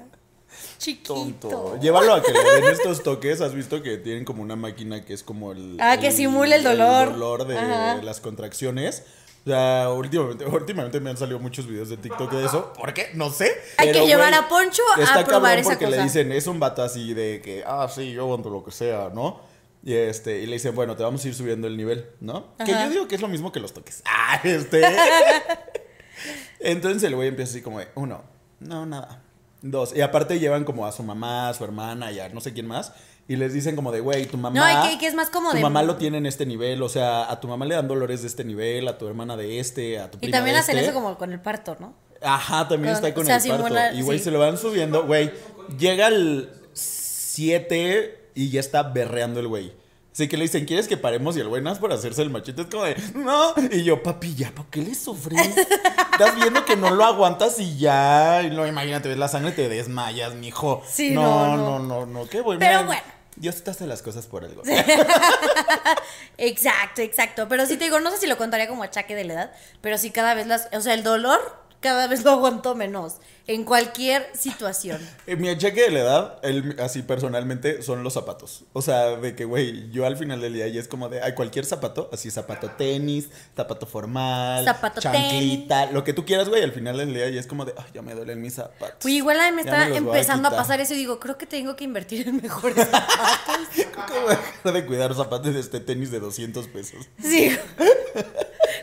chiquito. 0.79 1.15
Tonto. 1.15 1.79
Llévalo 1.81 2.15
a 2.15 2.23
que 2.23 2.33
le 2.33 2.43
den 2.43 2.65
estos 2.71 3.03
toques. 3.03 3.41
¿Has 3.41 3.53
visto 3.53 3.83
que 3.83 3.99
tienen 3.99 4.25
como 4.25 4.43
una 4.43 4.55
máquina 4.55 5.05
que 5.05 5.13
es 5.13 5.25
como 5.25 5.51
el. 5.53 5.77
Ah, 5.81 5.99
que 5.99 6.13
simula 6.13 6.55
el 6.55 6.63
dolor. 6.63 7.09
El 7.09 7.13
dolor 7.15 7.47
de 7.47 7.59
Ajá. 7.59 8.01
las 8.03 8.21
contracciones. 8.21 9.03
O 9.45 9.51
sea, 9.51 9.91
últimamente, 9.91 10.47
últimamente 10.47 11.01
me 11.01 11.11
han 11.11 11.17
salido 11.17 11.41
muchos 11.41 11.67
videos 11.67 11.89
de 11.89 11.97
TikTok 11.97 12.31
de 12.31 12.47
eso. 12.47 12.73
¿Por 12.75 12.95
qué? 12.95 13.11
No 13.15 13.31
sé. 13.31 13.51
Hay 13.77 13.91
que 13.91 14.07
llevar 14.07 14.33
a 14.35 14.49
Poncho 14.49 14.83
a 14.97 15.25
probar 15.25 15.59
esa 15.59 15.71
porque 15.71 15.89
le 15.89 16.01
dicen, 16.01 16.31
es 16.31 16.47
un 16.47 16.61
vato 16.61 16.83
así 16.83 17.13
de 17.13 17.43
que, 17.43 17.65
ah, 17.67 17.89
sí, 17.93 18.13
yo 18.13 18.23
aguanto 18.23 18.51
lo 18.51 18.65
que 18.65 18.71
sea, 18.71 19.11
¿no? 19.13 19.41
Y, 19.85 19.95
este, 19.95 20.39
y 20.43 20.47
le 20.47 20.53
dicen, 20.53 20.77
bueno, 20.77 20.95
te 20.95 21.03
vamos 21.03 21.25
a 21.25 21.29
ir 21.29 21.35
subiendo 21.35 21.67
el 21.67 21.77
nivel, 21.77 22.07
¿no? 22.21 22.57
Que 22.65 22.71
yo 22.71 22.89
digo 22.89 23.09
que 23.09 23.17
es 23.17 23.21
lo 23.21 23.27
mismo 23.27 23.51
que 23.51 23.59
los 23.59 23.73
toques. 23.73 24.03
Ah, 24.07 24.41
este. 24.45 24.81
Entonces 26.62 27.03
el 27.05 27.14
güey 27.16 27.29
empieza 27.29 27.51
así 27.53 27.62
como 27.62 27.79
de, 27.79 27.88
uno, 27.94 28.22
no, 28.61 28.87
nada. 28.87 29.22
Dos. 29.62 29.94
Y 29.94 30.01
aparte 30.01 30.38
llevan 30.40 30.64
como 30.64 30.87
a 30.87 30.92
su 30.92 31.03
mamá, 31.03 31.48
a 31.48 31.55
su 31.55 31.62
hermana 31.64 32.11
y 32.12 32.18
a 32.20 32.29
no 32.31 32.40
sé 32.40 32.53
quién 32.53 32.66
más. 32.66 32.92
Y 33.29 33.37
les 33.37 33.53
dicen 33.53 33.77
como 33.77 33.92
de, 33.92 34.01
güey, 34.01 34.27
tu 34.27 34.37
mamá. 34.37 34.59
No, 34.59 34.85
y 34.87 34.90
que- 34.90 34.98
que 34.98 35.07
es 35.07 35.14
más 35.14 35.31
como 35.31 35.51
Tu 35.51 35.57
de- 35.59 35.62
mamá 35.62 35.83
lo 35.85 35.96
tiene 35.96 36.18
en 36.18 36.27
este 36.27 36.44
nivel. 36.44 36.83
O 36.83 36.88
sea, 36.88 37.31
a 37.31 37.38
tu 37.40 37.46
mamá 37.46 37.64
le 37.64 37.77
dan 37.77 37.87
dolores 37.87 38.22
de 38.22 38.27
este 38.29 38.44
nivel, 38.44 38.88
a 38.88 38.98
tu 38.98 39.07
hermana 39.07 39.37
de 39.37 39.61
este, 39.61 40.01
a 40.01 40.11
tu 40.11 40.16
Y 40.18 40.20
prima 40.22 40.38
también 40.38 40.55
de 40.57 40.61
hacen 40.61 40.77
este. 40.77 40.90
eso 40.90 40.94
como 41.01 41.16
con 41.16 41.33
el 41.33 41.40
parto, 41.40 41.77
¿no? 41.79 41.94
Ajá, 42.20 42.66
también 42.68 42.94
Con- 42.94 43.05
está 43.05 43.14
con 43.14 43.22
o 43.22 43.27
sea, 43.27 43.37
el 43.37 43.61
parto. 43.62 43.96
y 43.96 44.03
güey, 44.03 44.18
sí. 44.18 44.25
se 44.25 44.31
lo 44.33 44.40
van 44.40 44.59
subiendo. 44.59 45.07
Güey, 45.07 45.31
llega 45.79 46.09
el 46.09 46.51
7 46.72 48.29
y 48.35 48.51
ya 48.51 48.61
está 48.61 48.83
berreando 48.83 49.38
el 49.40 49.48
güey. 49.48 49.72
Así 50.12 50.29
que 50.29 50.37
le 50.37 50.42
dicen, 50.42 50.66
¿quieres 50.66 50.88
que 50.88 50.98
paremos? 50.98 51.37
Y 51.38 51.40
el 51.40 51.62
más 51.62 51.79
por 51.79 51.90
hacerse 51.90 52.20
el 52.20 52.29
machete, 52.29 52.62
es 52.62 52.68
como 52.68 52.85
de, 52.85 52.96
no. 53.14 53.55
Y 53.70 53.83
yo, 53.83 54.03
papi, 54.03 54.35
ya, 54.35 54.51
¿por 54.51 54.66
qué 54.66 54.83
le 54.83 54.94
sufres? 54.94 55.57
Estás 55.57 56.37
viendo 56.37 56.66
que 56.66 56.77
no 56.77 56.90
lo 56.90 57.05
aguantas 57.05 57.59
y 57.59 57.79
ya. 57.79 58.42
Y 58.42 58.51
no, 58.51 58.66
imagínate, 58.66 59.09
ves 59.09 59.16
la 59.16 59.29
sangre, 59.29 59.53
te 59.53 59.70
desmayas, 59.70 60.35
mijo. 60.35 60.83
Sí, 60.87 61.12
no, 61.12 61.57
no, 61.57 61.79
no, 61.79 62.05
no. 62.05 62.29
qué 62.29 62.42
bueno. 62.42 62.61
Pero 62.61 62.85
bueno. 62.85 63.03
Dios 63.37 63.64
te 63.64 63.70
hace 63.70 63.87
las 63.87 64.03
cosas 64.03 64.27
por 64.27 64.44
algo. 64.44 64.62
Exacto, 66.37 67.01
exacto. 67.01 67.48
Pero 67.48 67.64
sí 67.66 67.77
te 67.77 67.85
digo, 67.85 67.98
no 68.01 68.11
sé 68.11 68.18
si 68.18 68.27
lo 68.27 68.37
contaría 68.37 68.68
como 68.68 68.83
achaque 68.83 69.14
de 69.14 69.25
la 69.25 69.33
edad, 69.33 69.53
pero 69.81 69.96
sí 69.96 70.11
cada 70.11 70.35
vez 70.35 70.46
las, 70.46 70.68
o 70.72 70.81
sea, 70.81 70.92
el 70.92 71.03
dolor 71.03 71.40
cada 71.83 72.07
vez 72.07 72.25
lo 72.25 72.31
aguanto 72.31 72.75
menos 72.75 73.16
en 73.49 73.64
cualquier 73.64 74.31
situación. 74.35 75.01
Mi 75.27 75.49
achaque 75.49 75.83
de 75.83 75.90
la 75.90 76.01
edad, 76.01 76.38
el- 76.42 76.77
así 76.81 77.03
personalmente, 77.03 77.83
son 77.83 78.05
los 78.05 78.14
zapatos. 78.14 78.64
O 78.73 78.81
sea, 78.81 79.16
de 79.16 79.35
que, 79.35 79.45
güey, 79.45 79.90
yo 79.90 80.07
al 80.07 80.16
final 80.16 80.40
del 80.40 80.55
día 80.55 80.68
ya 80.68 80.81
es 80.81 80.87
como 80.87 81.09
de, 81.09 81.21
ay, 81.21 81.35
cualquier 81.35 81.66
zapato, 81.66 82.09
así 82.12 82.31
zapato 82.31 82.71
tenis, 82.71 83.29
zapato 83.57 83.87
formal, 83.87 84.64
Zapato 84.64 85.01
chanclita, 85.01 85.87
lo 85.87 86.05
que 86.05 86.12
tú 86.12 86.25
quieras, 86.25 86.49
güey, 86.49 86.62
al 86.62 86.73
final 86.73 86.97
del 86.99 87.12
día 87.12 87.29
ya 87.29 87.40
es 87.40 87.49
como 87.49 87.64
de, 87.64 87.75
ay, 87.77 87.85
ya 87.92 88.01
me 88.01 88.14
duelen 88.14 88.40
mis 88.40 88.55
zapatos. 88.55 89.05
Uy, 89.05 89.16
igual 89.16 89.40
a 89.40 89.51
mí 89.51 89.57
me 89.57 89.62
está 89.62 89.88
me 89.88 89.95
a 89.95 89.97
empezando 89.97 90.49
a, 90.49 90.53
pasar 90.53 90.81
eso 90.81 90.95
y 90.95 90.99
digo, 90.99 91.18
creo 91.18 91.37
que 91.37 91.47
tengo 91.47 91.75
que 91.75 91.83
invertir 91.83 92.29
en 92.29 92.40
mejores 92.40 92.87
zapatos. 92.88 93.59
A 94.12 94.29
dejar 94.29 94.73
de 94.73 94.87
cuidar 94.87 95.14
zapatos 95.14 95.53
de 95.53 95.61
este 95.61 95.81
tenis 95.81 96.11
de 96.11 96.21
200 96.21 96.68
pesos. 96.68 97.09
Sí. 97.21 97.57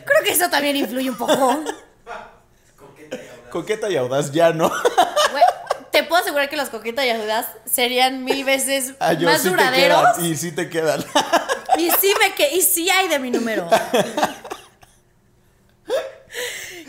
Creo 0.04 0.24
que 0.24 0.32
eso 0.32 0.50
también 0.50 0.76
influye 0.76 1.10
un 1.10 1.16
poco. 1.16 1.64
Coqueta 3.50 3.88
y 3.90 3.96
audaz. 3.96 4.26
Coqueta 4.26 4.30
y 4.30 4.30
audaz 4.30 4.32
ya, 4.32 4.52
¿no? 4.52 4.72
Te 5.90 6.04
puedo 6.04 6.22
asegurar 6.22 6.48
que 6.48 6.56
los 6.56 6.68
coquetas 6.70 7.04
y 7.04 7.10
audaz 7.10 7.46
serían 7.66 8.24
mil 8.24 8.44
veces 8.44 8.94
Ah, 9.00 9.12
yo 9.12 9.26
más 9.28 9.38
sí 9.38 9.44
te 9.44 9.50
duraderos. 9.50 10.16
quedan, 10.16 10.24
y 10.24 10.36
sí 10.36 10.52
te 10.52 10.68
quedan. 10.70 11.04
Y 11.78 11.90
sí 11.90 12.12
me 12.20 12.34
que 12.34 12.54
y 12.54 12.62
sí 12.62 12.88
hay 12.90 13.08
de 13.08 13.18
mi 13.18 13.30
número. 13.30 13.68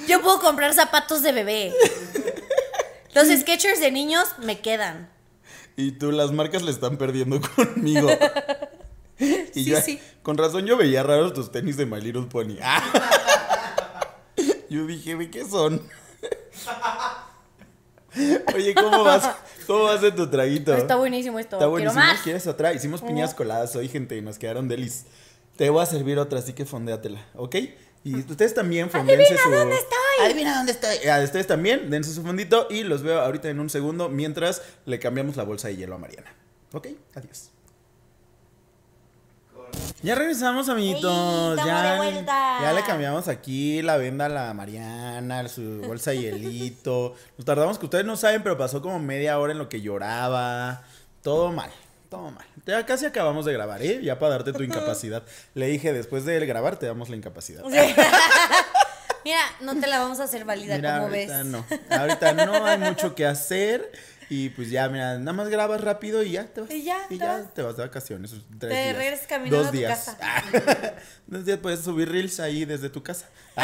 Yo 0.08 0.22
puedo 0.22 0.40
comprar 0.40 0.74
zapatos 0.74 1.22
de 1.24 1.32
bebé. 1.32 1.74
Los 3.14 3.28
Skechers 3.28 3.80
de 3.80 3.92
niños 3.92 4.28
me 4.40 4.60
quedan. 4.62 5.10
Y 5.76 5.92
tú, 5.94 6.12
las 6.12 6.32
marcas 6.32 6.62
le 6.64 6.72
están 6.72 6.98
perdiendo 6.98 7.40
conmigo. 7.56 8.10
Y 9.20 9.46
Sí, 9.54 9.66
yo, 9.66 9.80
sí. 9.82 10.00
con 10.24 10.38
razón 10.38 10.66
yo 10.66 10.78
veía 10.78 11.04
raros 11.04 11.34
tus 11.34 11.52
tenis 11.52 11.78
de 11.78 11.86
My 11.86 12.02
Little 12.02 12.24
Pony. 12.24 12.58
Yo 14.70 14.86
dije, 14.86 15.16
¿de 15.18 15.30
qué 15.30 15.44
son? 15.46 15.82
Oye, 18.56 18.76
¿cómo 18.76 19.04
vas? 19.04 19.30
¿Cómo 19.68 19.84
vas 19.84 20.02
de 20.02 20.12
tu 20.12 20.30
traguito? 20.30 20.74
Está 20.74 20.98
buenísimo 20.98 21.40
esto. 21.40 21.56
Está 21.56 21.60
Quiero 21.60 21.72
buenísimo. 21.72 22.02
más. 22.02 22.22
¿Quieres 22.22 22.46
otra? 22.48 22.74
Hicimos 22.74 23.02
piñas 23.02 23.34
coladas 23.34 23.76
hoy, 23.76 23.88
gente, 23.88 24.18
y 24.18 24.22
nos 24.22 24.38
quedaron 24.38 24.68
delis. 24.68 25.06
Te 25.56 25.70
voy 25.70 25.82
a 25.82 25.86
servir 25.86 26.20
otra, 26.20 26.40
así 26.40 26.54
que 26.54 26.66
fondéatela, 26.66 27.26
¿ok? 27.36 27.56
Y 28.04 28.16
ustedes 28.16 28.54
también 28.54 28.90
fondéense 28.90 29.38
su... 29.38 29.50
dónde 29.50 29.76
estoy! 29.76 30.26
Adivina 30.26 30.58
dónde 30.58 30.72
estoy. 30.72 31.08
Ah, 31.08 31.22
ustedes 31.24 31.46
también, 31.46 31.90
dense 31.92 32.12
su 32.12 32.24
fondito 32.24 32.68
y 32.70 32.84
los 32.84 33.04
veo 33.04 33.22
ahorita 33.22 33.50
en 33.50 33.60
un 33.60 33.70
segundo 33.70 34.10
mientras 34.10 34.64
le 34.86 35.00
cambiamos 35.00 35.36
la 35.38 35.44
bolsa 35.44 35.68
de 35.68 35.78
hielo 35.78 35.96
a 35.96 35.98
Mariana. 36.00 36.34
¿Ok? 36.74 36.88
Adiós. 37.14 37.51
Ya 40.02 40.16
regresamos, 40.16 40.68
amiguitos. 40.70 41.60
Ey, 41.60 41.66
ya, 41.66 41.92
de 41.92 41.98
vuelta. 41.98 42.58
ya 42.62 42.74
le 42.74 42.84
cambiamos 42.84 43.28
aquí 43.28 43.82
la 43.82 43.98
venda 43.98 44.26
a 44.26 44.30
la 44.30 44.54
Mariana, 44.54 45.48
su 45.48 45.82
bolsa 45.86 46.12
de 46.12 46.22
hielito. 46.22 47.14
Nos 47.38 47.46
tardamos, 47.46 47.78
que 47.78 47.86
ustedes 47.86 48.06
no 48.06 48.18
saben, 48.18 48.42
pero 48.42 48.58
pasó 48.58 48.82
como 48.82 49.00
media 49.00 49.38
hora 49.40 49.52
en 49.52 49.60
lo 49.60 49.70
que 49.70 49.82
lloraba. 49.82 50.82
Todo 51.22 51.52
mal, 51.52 51.70
todo 52.10 52.32
mal. 52.32 52.46
Ya 52.66 52.84
casi 52.86 53.06
acabamos 53.06 53.46
de 53.46 53.54
grabar, 53.54 53.82
¿eh? 53.84 54.02
Ya 54.04 54.18
para 54.18 54.34
darte 54.34 54.54
tu 54.54 54.64
incapacidad. 54.64 55.24
Le 55.54 55.68
dije, 55.68 55.94
después 55.94 56.26
de 56.26 56.44
grabar 56.46 56.78
te 56.78 56.88
damos 56.88 57.10
la 57.10 57.16
incapacidad. 57.16 57.64
Mira, 59.24 59.40
no 59.62 59.80
te 59.80 59.86
la 59.86 60.00
vamos 60.00 60.20
a 60.20 60.24
hacer 60.24 60.46
válida, 60.46 60.78
Mira, 60.78 60.98
como 60.98 61.12
ves. 61.12 61.30
ahorita 61.30 61.44
no. 61.44 61.66
Ahorita 61.92 62.34
no 62.34 62.66
hay 62.66 62.80
mucho 62.80 63.14
que 63.14 63.28
hacer. 63.28 63.92
Y 64.34 64.48
pues 64.48 64.70
ya, 64.70 64.88
mira, 64.88 65.20
nada 65.20 65.34
más 65.34 65.50
grabas 65.50 65.82
rápido 65.82 66.24
y 66.24 66.32
ya 66.32 66.46
te 66.46 66.62
vas. 66.62 66.72
Y 66.72 66.84
ya, 66.84 67.06
y 67.10 67.18
te 67.18 67.18
ya 67.18 67.38
vas. 67.40 67.54
te 67.54 67.62
vas 67.64 67.76
de 67.76 67.84
vacaciones. 67.84 68.32
Tres 68.32 68.72
Te 68.72 68.82
días. 68.84 68.96
regresas 68.96 69.28
caminando 69.28 69.58
Dos 69.58 69.68
a 69.68 69.72
tu 69.72 69.78
días. 69.78 70.06
casa. 70.06 70.96
Dos 71.28 71.44
días 71.44 71.60
puedes 71.60 71.82
subir 71.82 72.10
reels 72.10 72.40
ahí 72.40 72.64
desde 72.64 72.90
tu 72.90 73.04
casa. 73.04 73.28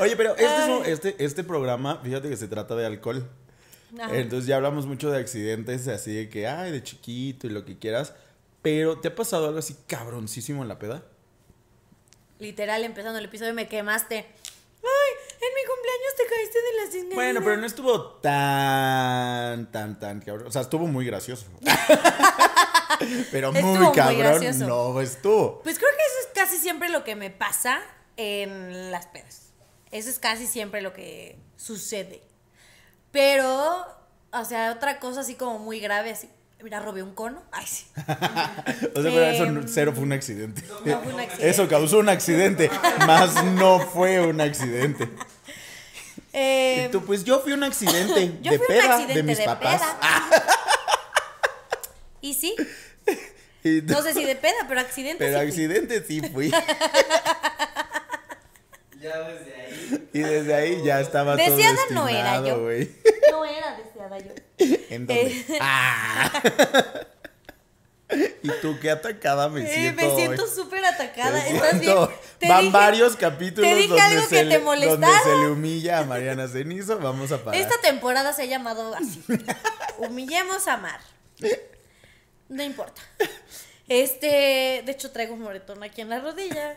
Oye, 0.00 0.16
pero 0.16 0.34
este, 0.36 0.90
este, 0.90 1.24
este 1.24 1.44
programa, 1.44 2.00
fíjate 2.02 2.28
que 2.28 2.36
se 2.36 2.48
trata 2.48 2.74
de 2.74 2.84
alcohol. 2.84 3.30
Ajá. 3.96 4.16
Entonces 4.16 4.48
ya 4.48 4.56
hablamos 4.56 4.86
mucho 4.86 5.12
de 5.12 5.20
accidentes, 5.20 5.86
así 5.86 6.12
de 6.12 6.28
que, 6.28 6.48
ay, 6.48 6.72
de 6.72 6.82
chiquito 6.82 7.46
y 7.46 7.50
lo 7.50 7.64
que 7.64 7.78
quieras. 7.78 8.12
Pero, 8.62 8.98
¿te 8.98 9.06
ha 9.06 9.14
pasado 9.14 9.46
algo 9.46 9.60
así 9.60 9.76
cabroncísimo 9.86 10.62
en 10.62 10.68
la 10.68 10.80
peda? 10.80 11.04
Literal, 12.40 12.82
empezando 12.82 13.20
el 13.20 13.26
episodio 13.26 13.54
me 13.54 13.68
quemaste. 13.68 14.16
Ay, 14.16 15.12
en 15.34 15.54
mi 15.54 15.62
cumpleaños 15.68 16.11
caíste 16.34 16.58
de 16.58 16.76
las 16.78 16.88
escaleras. 16.88 17.14
Bueno, 17.14 17.40
pero 17.42 17.56
no 17.58 17.66
estuvo 17.66 18.00
tan, 18.20 19.70
tan, 19.72 19.98
tan 19.98 20.20
cabrón. 20.20 20.46
O 20.46 20.50
sea, 20.50 20.62
estuvo 20.62 20.86
muy 20.86 21.04
gracioso. 21.06 21.46
pero 23.30 23.50
Estuvo 23.52 23.68
muy 23.74 23.78
muy 23.86 23.92
cabrón 23.94 24.18
gracioso. 24.18 24.66
no 24.66 25.00
estuvo. 25.00 25.62
Pues 25.62 25.78
creo 25.78 25.90
que 25.90 25.96
eso 25.96 26.28
es 26.28 26.34
casi 26.34 26.56
siempre 26.58 26.88
lo 26.88 27.04
que 27.04 27.16
me 27.16 27.30
pasa 27.30 27.80
en 28.16 28.90
las 28.90 29.06
pedas. 29.06 29.52
Eso 29.90 30.08
es 30.10 30.18
casi 30.18 30.46
siempre 30.46 30.80
lo 30.82 30.92
que 30.92 31.38
sucede. 31.56 32.22
Pero, 33.10 33.86
o 34.32 34.44
sea, 34.44 34.72
otra 34.72 34.98
cosa 35.00 35.20
así 35.20 35.34
como 35.34 35.58
muy 35.58 35.80
grave, 35.80 36.10
así. 36.12 36.28
Mira, 36.62 36.78
robé 36.78 37.02
un 37.02 37.12
cono. 37.12 37.42
Ay, 37.50 37.66
sí. 37.66 37.86
O 37.96 39.02
sea, 39.02 39.10
pero 39.10 39.24
eso 39.24 39.46
no- 39.46 39.60
Em, 39.62 39.68
cero 39.68 39.92
fue 39.94 40.04
un 40.04 40.12
accidente. 40.12 40.62
no 40.84 41.00
fue 41.00 41.12
un 41.12 41.20
accidente. 41.20 41.48
Eso 41.50 41.68
causó 41.68 41.98
un 41.98 42.08
accidente, 42.08 42.70
más 43.06 43.42
no 43.44 43.80
fue 43.80 44.20
un 44.24 44.40
accidente. 44.40 45.08
Eh, 46.32 46.86
y 46.88 46.90
tú, 46.90 47.04
pues 47.04 47.24
yo 47.24 47.40
fui 47.40 47.52
un 47.52 47.62
accidente 47.62 48.38
yo 48.42 48.52
de 48.52 48.58
fui 48.58 48.66
peda 48.68 48.86
un 48.86 48.92
accidente 48.92 49.14
de 49.14 49.22
mis 49.22 49.40
papás. 49.40 49.80
peda. 49.82 49.98
Y 52.24 52.34
sí, 52.34 52.54
Y 53.64 53.82
no 53.82 54.00
sé 54.00 54.14
si 54.14 54.24
de 54.24 54.36
peda, 54.36 54.54
pero 54.68 54.78
accidente 54.80 55.18
pero 55.18 55.32
sí 55.32 55.44
fui. 55.44 55.48
accidente 55.48 56.04
sí 56.06 56.20
fui. 56.32 56.52
Ya 59.00 59.18
desde 59.18 59.54
ahí. 59.56 60.08
Y 60.12 60.18
desde 60.20 60.54
ahí 60.54 60.82
ya 60.84 61.00
estaba 61.00 61.36
todo 61.36 61.56
Deseada 61.56 61.80
no 61.90 62.06
era 62.08 62.36
yo. 62.46 62.58
No 63.32 63.44
era 63.44 63.76
deseada 63.76 64.16
yo. 64.20 64.30
¿En 64.90 65.06
dónde? 65.08 65.22
Eh. 65.26 65.58
¡Ah! 65.60 66.30
¿Y 68.42 68.50
tú 68.60 68.78
qué 68.80 68.90
atacada 68.90 69.48
me 69.48 69.62
Eh, 69.62 69.72
siento? 69.74 70.02
me 70.02 70.14
siento 70.16 70.46
súper 70.46 70.84
atacada. 70.84 71.46
¿Estás 71.46 71.80
bien? 71.80 71.94
Te 72.38 72.48
Van 72.48 72.60
dije- 72.60 72.72
varios 72.72 73.16
capítulos 73.16 73.68
te 73.70 73.76
dije 73.76 73.88
donde, 73.88 74.02
algo 74.02 74.22
se 74.22 74.28
que 74.28 74.44
le, 74.44 74.58
te 74.58 74.64
donde 74.86 75.06
se 75.22 75.28
le 75.36 75.46
humilla 75.50 75.98
a 76.00 76.04
Mariana 76.04 76.48
Cenizo. 76.48 76.98
Vamos 76.98 77.30
a 77.32 77.42
parar. 77.42 77.60
Esta 77.60 77.80
temporada 77.80 78.32
se 78.32 78.42
ha 78.42 78.46
llamado 78.46 78.94
así. 78.94 79.22
Humillemos 79.98 80.66
a 80.68 80.76
Mar. 80.76 81.00
No 82.48 82.62
importa. 82.62 83.00
Este, 83.88 84.82
de 84.86 84.92
hecho 84.92 85.10
traigo 85.10 85.34
un 85.34 85.42
moretón 85.42 85.82
aquí 85.82 86.00
en 86.00 86.08
la 86.08 86.20
rodilla. 86.20 86.76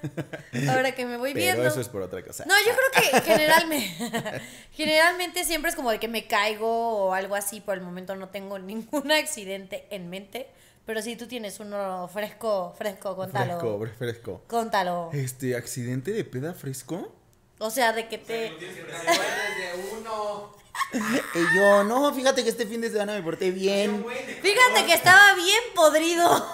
Ahora 0.69 0.93
que 0.93 1.06
me 1.06 1.17
voy 1.17 1.34
Pero 1.34 1.43
viendo. 1.45 1.67
eso 1.67 1.80
es 1.80 1.88
por 1.88 2.02
otra 2.02 2.24
cosa. 2.24 2.43
No, 2.45 2.54
yo 2.65 2.71
creo 2.76 3.21
que 3.21 3.21
generalmente, 3.21 4.41
generalmente 4.74 5.43
siempre 5.45 5.69
es 5.69 5.76
como 5.76 5.91
de 5.91 6.00
que 6.00 6.08
me 6.08 6.26
caigo 6.28 6.67
o 7.08 7.13
algo 7.13 7.36
así. 7.36 7.62
Por 7.62 7.76
el 7.76 7.82
momento 7.82 8.15
no 8.15 8.30
tengo 8.30 8.60
ningún 8.60 9.12
accidente 9.12 9.86
en 9.91 10.10
mente. 10.10 10.48
Pero 10.86 11.02
si 11.02 11.15
tú 11.15 11.28
tienes 11.28 11.60
uno 11.60 12.08
fresco, 12.08 12.74
fresco, 12.78 13.15
contalo. 13.15 13.60
Fresco, 13.60 13.98
fresco. 13.98 14.41
Contalo. 14.48 15.10
Este, 15.13 15.56
¿accidente 15.56 16.12
de 16.12 16.24
peda 16.24 16.54
fresco? 16.54 17.12
O 17.58 17.71
sea, 17.71 17.93
de 17.93 18.08
que 18.08 18.17
te... 18.17 18.54
Pero 18.60 18.60
desde 18.60 19.98
uno. 19.98 20.56
Y 21.34 21.56
yo, 21.56 21.84
no, 21.84 22.13
fíjate 22.13 22.43
que 22.43 22.50
este 22.50 22.67
fin 22.67 22.82
de 22.82 22.89
semana 22.89 23.13
me 23.13 23.24
porté 23.24 23.52
bien. 23.52 24.06
Fíjate 24.41 24.86
que 24.86 24.93
estaba 24.93 25.34
bien 25.36 25.63
podrido. 25.74 26.45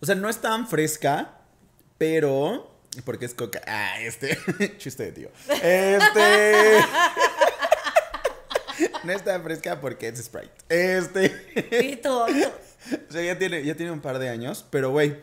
O 0.00 0.06
sea, 0.06 0.14
no 0.14 0.28
es 0.28 0.40
tan 0.40 0.66
fresca, 0.68 1.38
pero. 1.98 2.70
Porque 3.04 3.26
es 3.26 3.34
coca. 3.34 3.60
Ah, 3.66 4.00
este. 4.00 4.38
Chiste 4.78 5.04
de 5.04 5.12
tío. 5.12 5.30
Este. 5.48 6.80
no 9.04 9.12
es 9.12 9.24
tan 9.24 9.42
fresca 9.42 9.80
porque 9.80 10.08
es 10.08 10.24
Sprite. 10.24 10.52
Este. 10.68 11.28
Tú, 12.02 12.26
O 13.08 13.12
sea, 13.12 13.22
ya 13.22 13.38
tiene, 13.38 13.64
ya 13.64 13.74
tiene 13.76 13.92
un 13.92 14.00
par 14.00 14.18
de 14.18 14.28
años, 14.28 14.64
pero 14.70 14.90
güey. 14.90 15.16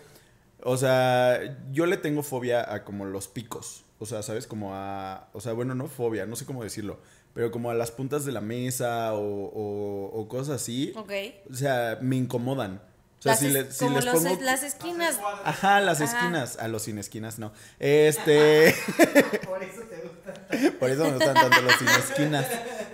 O 0.63 0.75
sea, 0.75 1.39
yo 1.71 1.85
le 1.85 1.97
tengo 1.97 2.23
fobia 2.23 2.73
a 2.73 2.83
como 2.83 3.05
los 3.05 3.27
picos. 3.27 3.83
O 3.99 4.05
sea, 4.05 4.21
¿sabes? 4.23 4.47
Como 4.47 4.73
a. 4.75 5.29
O 5.33 5.41
sea, 5.41 5.53
bueno, 5.53 5.75
no 5.75 5.87
fobia, 5.87 6.25
no 6.25 6.35
sé 6.35 6.45
cómo 6.45 6.63
decirlo. 6.63 6.99
Pero 7.33 7.51
como 7.51 7.69
a 7.69 7.75
las 7.75 7.91
puntas 7.91 8.25
de 8.25 8.31
la 8.31 8.41
mesa 8.41 9.13
o, 9.13 9.19
o- 9.21 10.19
o 10.19 10.27
cosas 10.27 10.55
así. 10.61 10.91
Ok. 10.95 11.11
O 11.51 11.53
sea, 11.53 11.97
me 12.01 12.15
incomodan. 12.15 12.81
O 13.19 13.21
sea, 13.21 13.31
Las 13.33 13.39
si, 13.39 13.47
es- 13.47 13.53
le- 13.53 13.71
si 13.71 13.85
como 13.85 13.95
les 13.97 14.05
los- 14.05 14.23
pongo. 14.23 14.41
las 14.41 14.63
esquinas. 14.63 15.19
Ajá, 15.43 15.79
las 15.81 16.01
Ajá. 16.01 16.17
esquinas. 16.17 16.57
A 16.57 16.67
los 16.67 16.81
sin 16.83 16.97
esquinas, 16.97 17.37
no. 17.39 17.53
Este. 17.79 18.73
Por 19.45 19.63
eso 19.63 19.81
te 19.89 19.97
gusta. 19.97 20.33
Por 20.79 20.89
eso 20.89 21.03
me 21.05 21.11
gustan 21.13 21.33
tanto 21.35 21.61
los 21.61 21.73
sin 21.75 21.87
esquinas. 21.87 22.45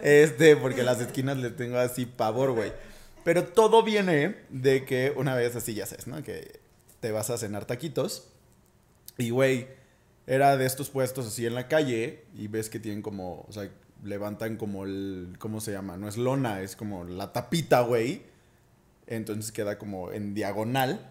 Este, 0.02 0.56
porque 0.58 0.84
las 0.84 1.00
esquinas 1.00 1.38
les 1.38 1.56
tengo 1.56 1.78
así 1.78 2.06
pavor, 2.06 2.52
güey. 2.52 2.74
Pero 3.24 3.46
todo 3.46 3.84
viene 3.84 4.38
de 4.50 4.86
que 4.86 5.14
una 5.16 5.36
vez 5.36 5.56
así, 5.56 5.74
ya 5.74 5.86
sabes, 5.86 6.08
¿no? 6.08 6.22
Que 6.24 6.60
te 7.00 7.12
vas 7.12 7.30
a 7.30 7.38
cenar 7.38 7.66
taquitos. 7.66 8.28
Y, 9.18 9.30
güey, 9.30 9.68
era 10.28 10.58
de 10.58 10.66
estos 10.66 10.90
puestos 10.90 11.28
así 11.28 11.46
en 11.46 11.56
la 11.56 11.68
calle. 11.68 12.26
Y 12.36 12.48
ves 12.48 12.70
que 12.70 12.80
tienen 12.80 13.02
como, 13.02 13.46
o 13.48 13.52
sea, 13.52 13.70
levantan 14.04 14.58
como 14.58 14.84
el, 14.84 15.36
¿cómo 15.40 15.62
se 15.62 15.72
llama? 15.72 15.96
No 15.98 16.08
es 16.08 16.18
lona, 16.18 16.62
es 16.62 16.76
como 16.76 17.04
la 17.06 17.32
tapita, 17.32 17.82
güey. 17.82 18.24
Entonces 19.08 19.52
queda 19.52 19.78
como 19.78 20.12
en 20.12 20.34
diagonal. 20.34 21.10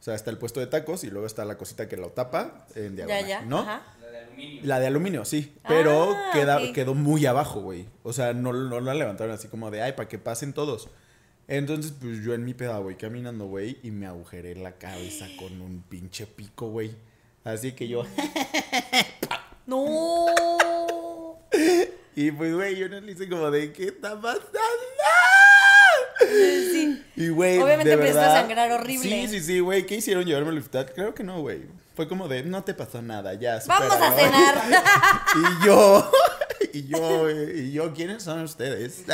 O 0.00 0.02
sea, 0.04 0.14
está 0.14 0.30
el 0.30 0.36
puesto 0.36 0.60
de 0.60 0.66
tacos 0.66 1.04
y 1.04 1.10
luego 1.10 1.26
está 1.26 1.46
la 1.46 1.56
cosita 1.56 1.88
que 1.88 1.96
lo 1.96 2.10
tapa 2.10 2.66
en 2.74 2.94
Ya, 2.96 3.06
diagonal, 3.06 3.26
ya. 3.26 3.40
¿no? 3.42 3.58
Ajá. 3.60 3.82
La 4.02 4.10
de 4.10 4.18
aluminio. 4.18 4.60
La 4.64 4.80
de 4.80 4.86
aluminio, 4.86 5.24
sí. 5.24 5.56
Pero 5.66 6.12
Ah, 6.12 6.30
queda, 6.34 6.72
quedó 6.74 6.94
muy 6.94 7.24
abajo, 7.24 7.60
güey. 7.62 7.86
O 8.02 8.12
sea, 8.12 8.34
no, 8.34 8.52
no 8.52 8.80
la 8.80 8.92
levantaron 8.92 9.34
así 9.34 9.48
como 9.48 9.70
de, 9.70 9.80
ay, 9.80 9.92
para 9.92 10.08
que 10.08 10.18
pasen 10.18 10.52
todos. 10.52 10.88
Entonces, 11.46 11.92
pues 12.00 12.22
yo 12.24 12.32
en 12.34 12.44
mi 12.44 12.54
peda, 12.54 12.78
güey, 12.78 12.96
caminando, 12.96 13.46
güey, 13.46 13.78
y 13.82 13.90
me 13.90 14.06
agujeré 14.06 14.54
la 14.54 14.72
cabeza 14.72 15.26
con 15.38 15.60
un 15.60 15.82
pinche 15.82 16.26
pico, 16.26 16.68
güey. 16.68 16.94
Así 17.44 17.72
que 17.72 17.88
yo. 17.88 18.04
No. 19.66 20.26
Y 22.16 22.30
pues, 22.30 22.54
güey, 22.54 22.76
yo 22.76 22.88
no 22.88 23.00
le 23.00 23.10
hice 23.10 23.28
como 23.28 23.50
de, 23.50 23.72
¿qué 23.72 23.86
está 23.86 24.20
pasando? 24.20 24.46
Sí. 26.20 27.02
Y, 27.16 27.28
güey, 27.30 27.58
Obviamente 27.58 27.92
empezaste 27.92 28.20
a 28.20 28.40
sangrar 28.40 28.70
horrible. 28.70 29.02
Sí, 29.02 29.26
sí, 29.28 29.40
sí, 29.40 29.58
güey. 29.58 29.84
¿Qué 29.84 29.96
hicieron? 29.96 30.24
¿Llevarme 30.24 30.50
al 30.50 30.58
hospital? 30.58 30.92
Creo 30.94 31.12
que 31.12 31.24
no, 31.24 31.40
güey. 31.40 31.62
Fue 31.96 32.06
como 32.06 32.28
de, 32.28 32.44
no 32.44 32.62
te 32.62 32.72
pasó 32.74 33.02
nada, 33.02 33.34
ya. 33.34 33.60
Vamos 33.66 33.92
a 33.92 34.10
supéralo". 34.10 34.60
cenar. 34.60 34.84
Y 35.34 35.66
yo, 35.66 36.12
y 36.72 36.86
yo, 36.86 37.30
y 37.30 37.72
yo, 37.72 37.92
¿quiénes 37.92 38.22
son 38.22 38.42
ustedes? 38.42 39.04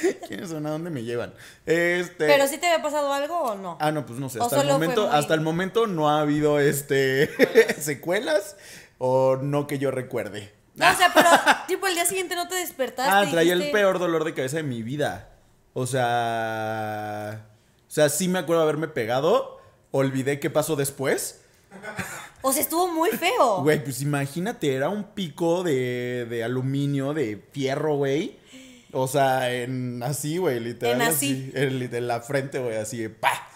¿Quiénes 0.28 0.48
son? 0.50 0.66
¿A 0.66 0.70
dónde 0.70 0.90
me 0.90 1.02
llevan? 1.02 1.34
Este. 1.66 2.26
Pero 2.26 2.46
sí 2.46 2.58
te 2.58 2.66
había 2.66 2.82
pasado 2.82 3.12
algo 3.12 3.38
o 3.40 3.54
no. 3.56 3.76
Ah, 3.80 3.90
no, 3.92 4.06
pues 4.06 4.18
no 4.18 4.28
sé. 4.28 4.38
¿O 4.40 4.44
Hasta 4.44 4.60
el 4.62 4.68
momento, 4.68 5.06
muy- 5.06 5.16
hasta 5.16 5.34
el 5.34 5.40
momento 5.40 5.86
no 5.86 6.08
ha 6.10 6.20
habido 6.20 6.58
este 6.60 7.30
secuelas 7.80 8.56
o 8.98 9.36
no 9.36 9.66
que 9.66 9.78
yo 9.78 9.90
recuerde. 9.90 10.52
No, 10.74 10.90
o 10.90 10.94
sea, 10.94 11.12
pero 11.12 11.28
tipo 11.68 11.86
el 11.86 11.94
día 11.94 12.06
siguiente 12.06 12.34
no 12.34 12.48
te 12.48 12.54
despertaste. 12.54 13.12
Ah, 13.12 13.26
traía 13.30 13.52
el 13.52 13.70
peor 13.70 13.98
dolor 13.98 14.24
de 14.24 14.32
cabeza 14.34 14.56
de 14.56 14.62
mi 14.62 14.82
vida. 14.82 15.28
O 15.74 15.86
sea, 15.86 17.46
o 17.88 17.90
sea, 17.90 18.08
sí 18.08 18.28
me 18.28 18.38
acuerdo 18.38 18.62
haberme 18.62 18.88
pegado. 18.88 19.58
Olvidé 19.90 20.40
qué 20.40 20.48
pasó 20.50 20.76
después. 20.76 21.40
O 22.42 22.52
sea, 22.52 22.62
estuvo 22.62 22.88
muy 22.90 23.10
feo. 23.10 23.62
Güey, 23.62 23.82
pues 23.84 24.02
imagínate, 24.02 24.74
era 24.74 24.88
un 24.88 25.04
pico 25.04 25.62
de, 25.62 26.26
de 26.28 26.42
aluminio, 26.44 27.12
de 27.14 27.42
fierro, 27.52 27.96
güey. 27.96 28.38
O 28.92 29.08
sea, 29.08 29.52
en 29.52 30.02
así, 30.02 30.36
güey, 30.38 30.60
literal. 30.60 31.00
En 31.00 31.02
así. 31.08 31.50
En, 31.54 31.80
lit- 31.80 31.94
en 31.94 32.06
la 32.08 32.20
frente, 32.20 32.58
güey, 32.58 32.76
así, 32.76 32.98
de 32.98 33.10
pa. 33.10 33.48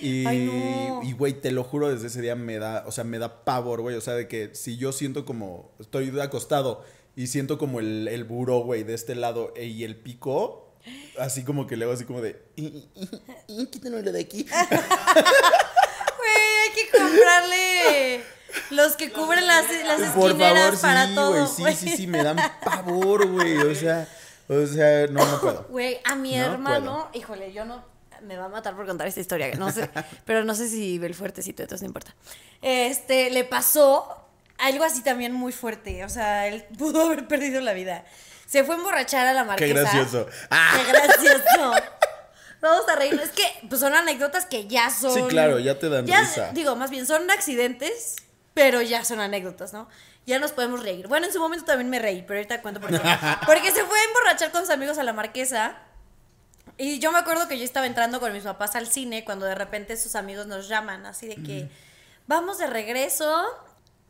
Y, 0.00 0.24
no. 0.24 1.00
güey, 1.16 1.32
te 1.40 1.50
lo 1.50 1.64
juro, 1.64 1.90
desde 1.92 2.06
ese 2.06 2.20
día 2.20 2.36
me 2.36 2.58
da, 2.58 2.84
o 2.86 2.92
sea, 2.92 3.02
me 3.04 3.18
da 3.18 3.44
pavor, 3.44 3.80
güey. 3.80 3.96
O 3.96 4.00
sea, 4.00 4.14
de 4.14 4.28
que 4.28 4.54
si 4.54 4.76
yo 4.76 4.92
siento 4.92 5.24
como, 5.24 5.72
estoy 5.80 6.16
acostado 6.20 6.84
y 7.16 7.26
siento 7.28 7.58
como 7.58 7.80
el, 7.80 8.06
el 8.08 8.22
buró, 8.24 8.60
güey, 8.60 8.84
de 8.84 8.94
este 8.94 9.14
lado 9.16 9.52
e- 9.56 9.64
y 9.66 9.82
el 9.84 9.96
pico, 9.96 10.72
así 11.18 11.42
como 11.42 11.66
que 11.66 11.76
le 11.76 11.84
hago 11.84 11.94
así 11.94 12.04
como 12.04 12.20
de, 12.20 12.40
"Y- 12.56 12.64
y- 12.66 12.88
y- 13.48 13.62
y, 13.62 13.66
quítanoslo 13.66 14.12
de 14.12 14.20
aquí. 14.20 14.46
Güey, 16.18 16.32
hay 16.62 16.70
que 16.74 16.98
comprarle 16.98 18.20
los 18.70 18.96
que 18.96 19.10
cubren 19.12 19.46
las, 19.46 19.64
las 19.84 20.10
Por 20.12 20.30
esquineras 20.30 20.80
para 20.80 21.14
todo. 21.14 21.46
sí, 21.46 21.64
sí, 21.76 21.96
sí, 21.96 22.06
me 22.06 22.22
dan 22.22 22.36
pavor, 22.64 23.26
güey. 23.28 23.58
O 23.58 23.74
sea, 23.74 24.08
o 24.48 24.66
sea, 24.66 25.06
no, 25.08 25.24
no 25.24 25.40
puedo. 25.40 25.62
Güey, 25.70 26.00
a 26.04 26.14
mi 26.14 26.36
No 26.36 26.44
hermano, 26.44 27.08
híjole, 27.12 27.52
yo 27.52 27.64
no. 27.64 27.84
Me 28.22 28.36
va 28.36 28.46
a 28.46 28.48
matar 28.48 28.74
por 28.74 28.84
contar 28.84 29.06
esta 29.06 29.20
historia, 29.20 29.54
no 29.56 29.70
sé, 29.70 29.88
pero 30.24 30.42
no 30.44 30.54
sé 30.56 30.68
si 30.68 30.98
ve 30.98 31.06
el 31.06 31.14
fuertecito, 31.14 31.62
entonces 31.62 31.82
no 31.82 31.88
importa. 31.88 32.14
Este, 32.62 33.30
le 33.30 33.44
pasó 33.44 34.26
algo 34.58 34.82
así 34.82 35.02
también 35.02 35.32
muy 35.32 35.52
fuerte, 35.52 36.04
o 36.04 36.08
sea, 36.08 36.48
él 36.48 36.64
pudo 36.78 37.02
haber 37.06 37.28
perdido 37.28 37.60
la 37.60 37.72
vida. 37.74 38.04
Se 38.46 38.64
fue 38.64 38.74
a 38.74 38.78
emborrachar 38.78 39.26
a 39.26 39.34
la 39.34 39.42
Qué 39.42 39.46
marquesa. 39.72 39.80
gracioso. 39.80 40.26
Ah, 40.50 40.72
Qué 40.76 40.90
gracioso. 40.92 41.72
Vamos 42.60 42.88
a 42.88 42.96
reírnos. 42.96 43.24
Es 43.26 43.30
que 43.30 43.44
pues, 43.68 43.80
son 43.80 43.94
anécdotas 43.94 44.46
que 44.46 44.66
ya 44.66 44.90
son. 44.90 45.14
Sí, 45.14 45.22
claro, 45.28 45.58
ya 45.60 45.78
te 45.78 45.88
dan 45.88 46.06
risa. 46.06 46.50
Digo, 46.52 46.74
más 46.74 46.90
bien 46.90 47.06
son 47.06 47.30
accidentes, 47.30 48.16
pero 48.54 48.82
ya 48.82 49.04
son 49.04 49.20
anécdotas, 49.20 49.72
¿no? 49.72 49.88
Ya 50.28 50.38
nos 50.38 50.52
podemos 50.52 50.82
reír. 50.82 51.08
Bueno, 51.08 51.26
en 51.26 51.32
su 51.32 51.40
momento 51.40 51.64
también 51.64 51.88
me 51.88 51.98
reí, 51.98 52.22
pero 52.22 52.38
ahorita 52.38 52.60
cuento 52.60 52.80
por 52.80 52.90
qué. 52.90 52.98
Porque 53.46 53.70
se 53.72 53.82
fue 53.84 53.98
a 53.98 54.04
emborrachar 54.04 54.50
con 54.52 54.60
sus 54.60 54.70
amigos 54.70 54.98
a 54.98 55.02
la 55.02 55.12
marquesa. 55.14 55.78
Y 56.76 56.98
yo 56.98 57.10
me 57.12 57.18
acuerdo 57.18 57.48
que 57.48 57.58
yo 57.58 57.64
estaba 57.64 57.86
entrando 57.86 58.20
con 58.20 58.32
mis 58.32 58.44
papás 58.44 58.76
al 58.76 58.86
cine 58.88 59.24
cuando 59.24 59.46
de 59.46 59.54
repente 59.54 59.96
sus 59.96 60.14
amigos 60.14 60.46
nos 60.46 60.68
llaman, 60.68 61.06
así 61.06 61.26
de 61.26 61.36
que 61.36 61.70
vamos 62.26 62.58
de 62.58 62.66
regreso. 62.66 63.46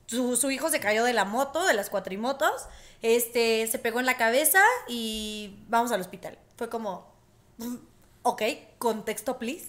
Su, 0.07 0.37
su 0.37 0.50
hijo 0.50 0.70
se 0.70 0.81
cayó 0.81 1.04
de 1.04 1.12
la 1.12 1.24
moto, 1.24 1.64
de 1.66 1.74
las 1.74 1.88
cuatrimotos. 1.88 2.66
Este, 3.00 3.66
se 3.68 3.78
pegó 3.78 4.00
en 4.00 4.07
la 4.07 4.16
cabeza 4.16 4.61
y 4.88 5.62
vamos 5.68 5.92
al 5.92 6.00
hospital. 6.00 6.37
Fue 6.57 6.68
como, 6.68 7.14
"Mm, 7.59 7.76
ok, 8.22 8.42
contexto, 8.78 9.38
please. 9.38 9.68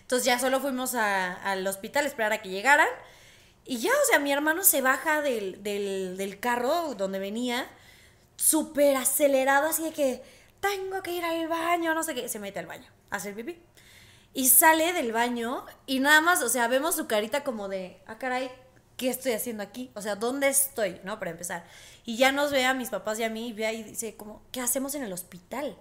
Entonces 0.00 0.24
ya 0.24 0.38
solo 0.38 0.60
fuimos 0.60 0.94
a- 0.94 1.34
al 1.34 1.66
hospital 1.66 2.04
a 2.04 2.08
esperar 2.08 2.32
a 2.32 2.38
que 2.40 2.48
llegaran. 2.48 2.88
Y 3.70 3.78
ya, 3.78 3.92
o 3.92 4.06
sea, 4.08 4.18
mi 4.18 4.32
hermano 4.32 4.64
se 4.64 4.80
baja 4.82 5.22
del, 5.22 5.62
del, 5.62 6.16
del 6.16 6.40
carro 6.40 6.96
donde 6.96 7.20
venía, 7.20 7.70
súper 8.34 8.96
acelerado, 8.96 9.68
así 9.68 9.84
de 9.84 9.92
que 9.92 10.24
tengo 10.58 11.04
que 11.04 11.12
ir 11.12 11.24
al 11.24 11.46
baño, 11.46 11.94
no 11.94 12.02
sé 12.02 12.16
qué. 12.16 12.28
Se 12.28 12.40
mete 12.40 12.58
al 12.58 12.66
baño, 12.66 12.90
a 13.10 13.16
hacer 13.18 13.32
pipí. 13.32 13.62
Y 14.34 14.48
sale 14.48 14.92
del 14.92 15.12
baño 15.12 15.64
y 15.86 16.00
nada 16.00 16.20
más, 16.20 16.42
o 16.42 16.48
sea, 16.48 16.66
vemos 16.66 16.96
su 16.96 17.06
carita 17.06 17.44
como 17.44 17.68
de, 17.68 18.02
ah, 18.08 18.18
caray, 18.18 18.50
¿qué 18.96 19.08
estoy 19.08 19.34
haciendo 19.34 19.62
aquí? 19.62 19.92
O 19.94 20.02
sea, 20.02 20.16
¿dónde 20.16 20.48
estoy? 20.48 21.00
¿No? 21.04 21.20
Para 21.20 21.30
empezar. 21.30 21.64
Y 22.04 22.16
ya 22.16 22.32
nos 22.32 22.50
ve 22.50 22.66
a 22.66 22.74
mis 22.74 22.88
papás 22.88 23.20
y 23.20 23.22
a 23.22 23.30
mí 23.30 23.50
y 23.50 23.52
ve 23.52 23.66
ahí 23.66 23.82
y 23.82 23.84
dice, 23.84 24.16
como, 24.16 24.42
¿qué 24.50 24.60
hacemos 24.60 24.96
en 24.96 25.04
el 25.04 25.12
hospital? 25.12 25.76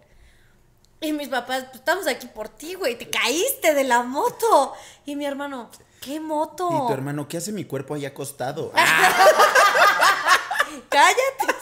Y 1.01 1.11
mis 1.11 1.29
papás, 1.29 1.63
pues 1.63 1.77
estamos 1.77 2.05
aquí 2.05 2.27
por 2.27 2.49
ti, 2.49 2.75
güey, 2.75 2.99
te 2.99 3.09
caíste 3.09 3.73
de 3.73 3.83
la 3.83 4.03
moto. 4.03 4.73
Y 5.07 5.15
mi 5.15 5.25
hermano, 5.25 5.71
¿qué 6.01 6.19
moto? 6.19 6.69
Y 6.71 6.87
tu 6.87 6.93
hermano, 6.93 7.27
¿qué 7.27 7.37
hace 7.37 7.51
mi 7.51 7.65
cuerpo 7.65 7.93
ahí 7.95 8.05
acostado? 8.05 8.71
Ah, 8.75 9.25
cállate. 10.89 11.55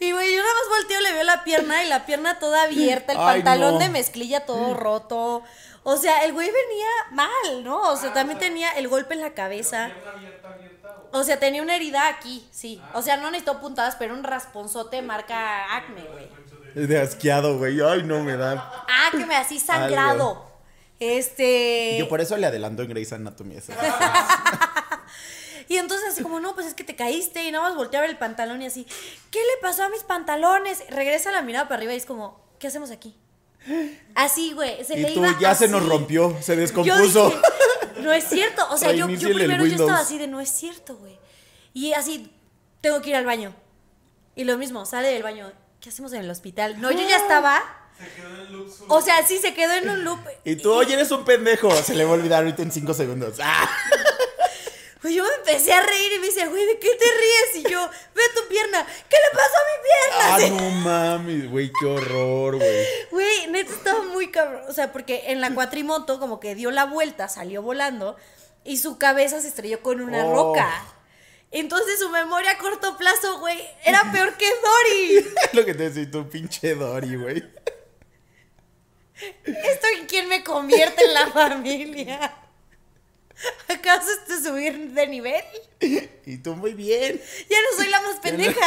Y 0.00 0.12
güey, 0.12 0.34
yo 0.34 0.42
nada 0.42 0.54
más 0.54 0.78
volteo, 0.80 1.00
le 1.00 1.12
veo 1.12 1.22
la 1.24 1.44
pierna 1.44 1.82
y 1.84 1.88
la 1.88 2.04
pierna 2.04 2.38
toda 2.38 2.64
abierta, 2.64 3.12
el 3.12 3.18
Ay, 3.18 3.24
pantalón 3.42 3.74
no. 3.74 3.78
de 3.78 3.88
mezclilla 3.88 4.44
todo 4.44 4.74
roto. 4.74 5.42
O 5.82 5.96
sea, 5.96 6.24
el 6.24 6.32
güey 6.32 6.48
venía 6.50 6.88
mal, 7.12 7.62
¿no? 7.64 7.90
O 7.90 7.96
sea, 7.96 8.12
también 8.12 8.38
tenía 8.38 8.70
el 8.72 8.88
golpe 8.88 9.14
en 9.14 9.20
la 9.20 9.34
cabeza. 9.34 9.90
Pierna 9.92 10.10
abierta, 10.12 10.48
abierta. 10.48 10.96
o- 11.12 11.18
O 11.20 11.24
sea, 11.24 11.38
tenía 11.38 11.62
una 11.62 11.76
herida 11.76 12.08
aquí, 12.08 12.46
sí. 12.50 12.82
O 12.94 13.02
sea, 13.02 13.16
no 13.18 13.30
necesitó 13.30 13.60
puntadas, 13.60 13.96
pero 13.96 14.14
un 14.14 14.24
rasponzote 14.24 15.00
marca 15.02 15.74
acme, 15.76 16.02
güey. 16.02 16.86
De 16.86 17.00
asqueado, 17.00 17.56
güey. 17.58 17.80
Ay, 17.80 18.02
no 18.02 18.22
me 18.24 18.36
da. 18.36 18.84
Acme, 19.08 19.36
así 19.36 19.60
sangrado. 19.60 20.44
Este. 21.00 21.96
Yo 21.98 22.08
por 22.08 22.20
eso 22.20 22.36
le 22.36 22.46
adelanto 22.46 22.82
en 22.82 22.88
Grey's 22.88 23.12
Anatomy. 23.12 23.56
Y 25.68 25.78
entonces 25.78 26.10
así 26.10 26.22
como, 26.22 26.40
no, 26.40 26.54
pues 26.54 26.66
es 26.66 26.74
que 26.74 26.84
te 26.84 26.94
caíste 26.94 27.42
y 27.42 27.50
nada 27.50 27.68
más 27.68 27.76
volteé 27.76 27.98
a 27.98 28.02
ver 28.02 28.10
el 28.10 28.18
pantalón 28.18 28.60
y 28.62 28.66
así, 28.66 28.86
¿qué 29.30 29.38
le 29.38 29.62
pasó 29.62 29.84
a 29.84 29.88
mis 29.88 30.02
pantalones? 30.02 30.84
Regresa 30.90 31.32
la 31.32 31.42
mirada 31.42 31.68
para 31.68 31.76
arriba 31.78 31.94
y 31.94 31.96
es 31.96 32.06
como, 32.06 32.38
¿qué 32.58 32.66
hacemos 32.66 32.90
aquí? 32.90 33.16
Así, 34.14 34.52
güey, 34.52 34.84
se 34.84 34.96
le 34.96 35.10
Y 35.10 35.14
tú, 35.14 35.20
iba 35.24 35.38
ya 35.40 35.54
se 35.54 35.68
nos 35.68 35.86
rompió, 35.86 36.36
se 36.42 36.54
Yo 36.54 36.60
descompuso. 36.60 37.30
dije, 37.30 37.40
no 38.02 38.12
es 38.12 38.24
cierto. 38.24 38.66
O 38.70 38.76
sea, 38.76 38.92
yo, 38.92 39.08
yo 39.08 39.32
primero 39.32 39.64
yo 39.64 39.72
estaba 39.72 40.00
así 40.00 40.18
de, 40.18 40.26
no 40.26 40.40
es 40.40 40.50
cierto, 40.50 40.96
güey. 40.96 41.18
Y 41.72 41.92
así, 41.94 42.30
tengo 42.80 43.00
que 43.00 43.10
ir 43.10 43.16
al 43.16 43.24
baño. 43.24 43.54
Y 44.36 44.44
lo 44.44 44.58
mismo, 44.58 44.84
sale 44.84 45.08
del 45.08 45.22
baño. 45.22 45.50
¿Qué 45.80 45.88
hacemos 45.88 46.12
en 46.12 46.20
el 46.20 46.30
hospital? 46.30 46.80
No, 46.80 46.90
yo 46.90 47.08
ya 47.08 47.16
estaba. 47.22 47.62
Se 47.98 48.10
quedó 48.14 48.34
en 48.42 48.52
loop 48.52 48.68
O 48.88 49.00
sea, 49.00 49.26
sí, 49.26 49.38
se 49.38 49.54
quedó 49.54 49.72
en 49.74 49.88
un 49.88 50.04
loop. 50.04 50.18
Y 50.44 50.56
tú, 50.56 50.72
oye, 50.72 50.94
eres 50.94 51.10
un 51.10 51.24
pendejo. 51.24 51.70
Se 51.82 51.94
le 51.94 52.04
va 52.04 52.10
a 52.10 52.14
olvidar 52.14 52.42
ahorita 52.42 52.62
en 52.62 52.72
cinco 52.72 52.92
segundos. 52.94 53.36
¡Ah! 53.42 53.68
Pues 55.00 55.14
yo 55.14 55.22
me 55.22 55.34
empecé 55.34 55.70
a 55.70 55.82
reír 55.82 56.12
y 56.14 56.18
me 56.18 56.26
dice, 56.28 56.46
güey, 56.46 56.64
¿de 56.64 56.78
qué 56.78 56.88
te 56.88 57.04
ríes? 57.04 57.66
Y 57.66 57.70
yo, 57.70 57.90
ve 58.14 58.22
tu 58.34 58.48
pierna. 58.48 58.86
¿Qué 58.86 59.16
le 59.16 59.36
pasó 59.36 59.54
a 59.54 59.68
mi 59.68 60.48
pierna? 60.48 60.56
Ah, 60.58 60.62
no 60.62 60.70
mames, 60.80 61.50
güey, 61.50 61.70
qué 61.78 61.84
horror, 61.84 62.56
güey. 62.56 62.86
Güey, 63.10 63.46
neta 63.48 63.70
estaba 63.70 64.00
muy 64.02 64.30
cabrón. 64.30 64.62
O 64.66 64.72
sea, 64.72 64.92
porque 64.92 65.24
en 65.26 65.42
la 65.42 65.52
cuatrimoto 65.54 66.18
como 66.18 66.40
que 66.40 66.54
dio 66.54 66.70
la 66.70 66.86
vuelta, 66.86 67.28
salió 67.28 67.60
volando 67.60 68.16
y 68.64 68.78
su 68.78 68.96
cabeza 68.96 69.42
se 69.42 69.48
estrelló 69.48 69.82
con 69.82 70.00
una 70.00 70.24
Oh. 70.24 70.34
roca. 70.34 70.70
Entonces 71.50 71.98
su 71.98 72.08
memoria 72.08 72.52
a 72.52 72.58
corto 72.58 72.96
plazo, 72.96 73.40
güey, 73.40 73.60
era 73.84 74.10
peor 74.10 74.32
que 74.38 74.46
Dory. 74.50 75.26
Lo 75.52 75.64
que 75.66 75.74
te 75.74 75.90
decía 75.90 76.10
tu 76.10 76.28
pinche 76.30 76.74
Dory, 76.74 77.16
güey. 77.16 77.44
¿Esto 79.44 79.86
en 79.98 80.06
quién 80.06 80.28
me 80.28 80.42
convierte 80.42 81.04
en 81.04 81.14
la 81.14 81.26
familia? 81.28 82.34
¿Acaso 83.68 84.08
esto 84.12 84.34
es 84.34 84.44
subir 84.44 84.90
de 84.92 85.06
nivel? 85.06 85.44
Y 86.26 86.38
tú 86.38 86.54
muy 86.56 86.72
bien. 86.74 87.20
Ya 87.50 87.56
no 87.60 87.76
soy 87.76 87.88
la 87.90 88.00
más 88.00 88.16
pendeja. 88.20 88.60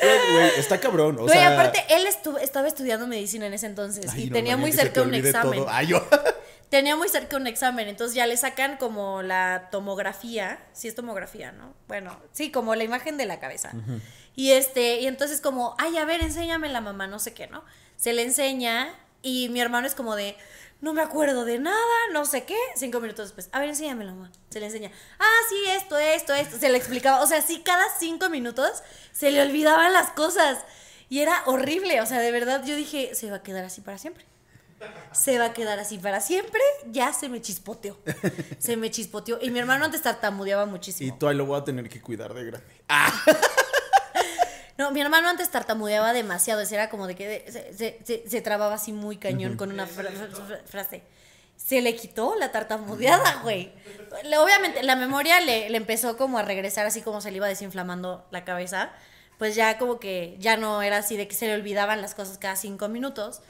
Güey, 0.00 0.50
está 0.58 0.78
cabrón. 0.78 1.16
O 1.18 1.22
Güey, 1.22 1.32
sea, 1.36 1.52
aparte, 1.54 1.84
él 1.88 2.06
estu- 2.06 2.38
estaba 2.40 2.68
estudiando 2.68 3.06
medicina 3.06 3.46
en 3.46 3.54
ese 3.54 3.66
entonces 3.66 4.06
ay, 4.12 4.24
y 4.24 4.26
no, 4.30 4.34
tenía 4.34 4.56
muy 4.56 4.72
cerca 4.72 5.00
te 5.02 5.08
un 5.08 5.14
examen. 5.14 5.64
Ay, 5.68 5.88
yo. 5.88 6.06
Tenía 6.68 6.96
muy 6.96 7.08
cerca 7.08 7.36
un 7.36 7.46
examen, 7.46 7.88
entonces 7.88 8.14
ya 8.14 8.26
le 8.26 8.36
sacan 8.36 8.76
como 8.76 9.22
la 9.22 9.68
tomografía, 9.70 10.58
sí 10.74 10.86
es 10.86 10.94
tomografía, 10.94 11.50
¿no? 11.50 11.74
Bueno, 11.86 12.20
sí, 12.32 12.50
como 12.50 12.74
la 12.74 12.84
imagen 12.84 13.16
de 13.16 13.24
la 13.24 13.40
cabeza. 13.40 13.72
Y 14.36 14.52
este, 14.52 15.00
y 15.00 15.06
entonces 15.06 15.40
como, 15.40 15.74
ay, 15.78 15.96
a 15.96 16.04
ver, 16.04 16.20
enséñame 16.20 16.68
la 16.68 16.82
mamá, 16.82 17.06
no 17.06 17.18
sé 17.18 17.32
qué, 17.32 17.46
¿no? 17.46 17.64
Se 17.96 18.12
le 18.12 18.22
enseña 18.22 18.94
y 19.22 19.48
mi 19.48 19.60
hermano 19.60 19.86
es 19.86 19.94
como 19.94 20.14
de, 20.14 20.36
no 20.82 20.92
me 20.92 21.00
acuerdo 21.00 21.46
de 21.46 21.58
nada, 21.58 21.96
no 22.12 22.26
sé 22.26 22.44
qué. 22.44 22.58
Cinco 22.76 23.00
minutos 23.00 23.28
después, 23.28 23.48
a 23.52 23.60
ver, 23.60 23.70
enséñame 23.70 24.04
la 24.04 24.12
mamá. 24.12 24.30
Se 24.50 24.60
le 24.60 24.66
enseña, 24.66 24.92
ah, 25.18 25.38
sí, 25.48 25.56
esto, 25.70 25.96
esto, 25.96 26.34
esto. 26.34 26.58
Se 26.58 26.68
le 26.68 26.76
explicaba, 26.76 27.22
o 27.22 27.26
sea, 27.26 27.40
sí, 27.40 27.62
cada 27.64 27.84
cinco 27.98 28.28
minutos 28.28 28.82
se 29.10 29.30
le 29.30 29.40
olvidaban 29.40 29.94
las 29.94 30.10
cosas. 30.10 30.58
Y 31.08 31.20
era 31.20 31.42
horrible, 31.46 32.02
o 32.02 32.06
sea, 32.06 32.20
de 32.20 32.30
verdad 32.30 32.62
yo 32.64 32.76
dije, 32.76 33.14
se 33.14 33.30
va 33.30 33.38
a 33.38 33.42
quedar 33.42 33.64
así 33.64 33.80
para 33.80 33.96
siempre 33.96 34.27
se 35.12 35.38
va 35.38 35.46
a 35.46 35.52
quedar 35.52 35.78
así 35.78 35.98
para 35.98 36.20
siempre. 36.20 36.60
Ya 36.86 37.12
se 37.12 37.28
me 37.28 37.40
chispoteó. 37.40 37.96
Se 38.58 38.76
me 38.76 38.90
chispoteó. 38.90 39.38
Y 39.40 39.50
mi 39.50 39.58
hermano 39.58 39.84
antes 39.84 40.02
tartamudeaba 40.02 40.64
Y 40.64 40.66
muchísimo. 40.66 41.16
tú 41.18 41.28
ahí 41.28 41.36
lo 41.36 41.46
voy 41.46 41.58
a 41.60 41.64
tener 41.64 41.88
que 41.88 42.00
cuidar 42.00 42.32
de 42.34 42.44
grande. 42.44 42.66
Ah, 42.88 43.12
No, 44.76 44.92
mi 44.92 45.00
hermano 45.00 45.28
antes 45.28 45.50
tartamudeaba 45.50 46.12
demasiado. 46.12 46.60
ese 46.60 46.76
Era 46.76 46.88
como 46.88 47.08
de 47.08 47.16
que 47.16 47.44
se, 47.50 47.72
se- 47.76 47.98
se- 48.04 48.30
se 48.30 48.40
trababa 48.40 48.74
así 48.74 48.92
muy 48.92 49.16
cañón 49.16 49.56
con 49.56 49.72
una 49.72 49.86
fra- 49.88 50.08
fra- 50.10 50.28
fra- 50.46 50.60
frase. 50.66 51.02
Se 51.56 51.82
le 51.82 51.96
quitó 51.96 52.36
la 52.36 52.52
tartamudeada, 52.52 53.40
güey. 53.42 53.72
Le- 54.22 54.38
Obviamente, 54.38 54.84
la 54.84 54.94
memoria 54.94 55.40
le, 55.40 55.68
le 55.68 55.76
empezó 55.76 56.16
como 56.16 56.38
a 56.38 56.42
regresar 56.42 56.86
así 56.86 57.02
como 57.02 57.20
se 57.20 57.32
le 57.32 57.38
iba 57.38 57.48
desinflamando 57.48 58.24
la 58.30 58.44
cabeza. 58.44 58.92
Pues 59.38 59.54
ya 59.54 59.78
como 59.78 60.00
que 60.00 60.36
ya 60.40 60.56
no 60.56 60.82
era 60.82 60.96
así 60.98 61.16
de 61.16 61.28
que 61.28 61.34
se 61.36 61.46
le 61.46 61.54
olvidaban 61.54 62.02
las 62.02 62.14
cosas 62.16 62.38
cada 62.38 62.56
cinco 62.56 62.88
minutos. 62.88 63.40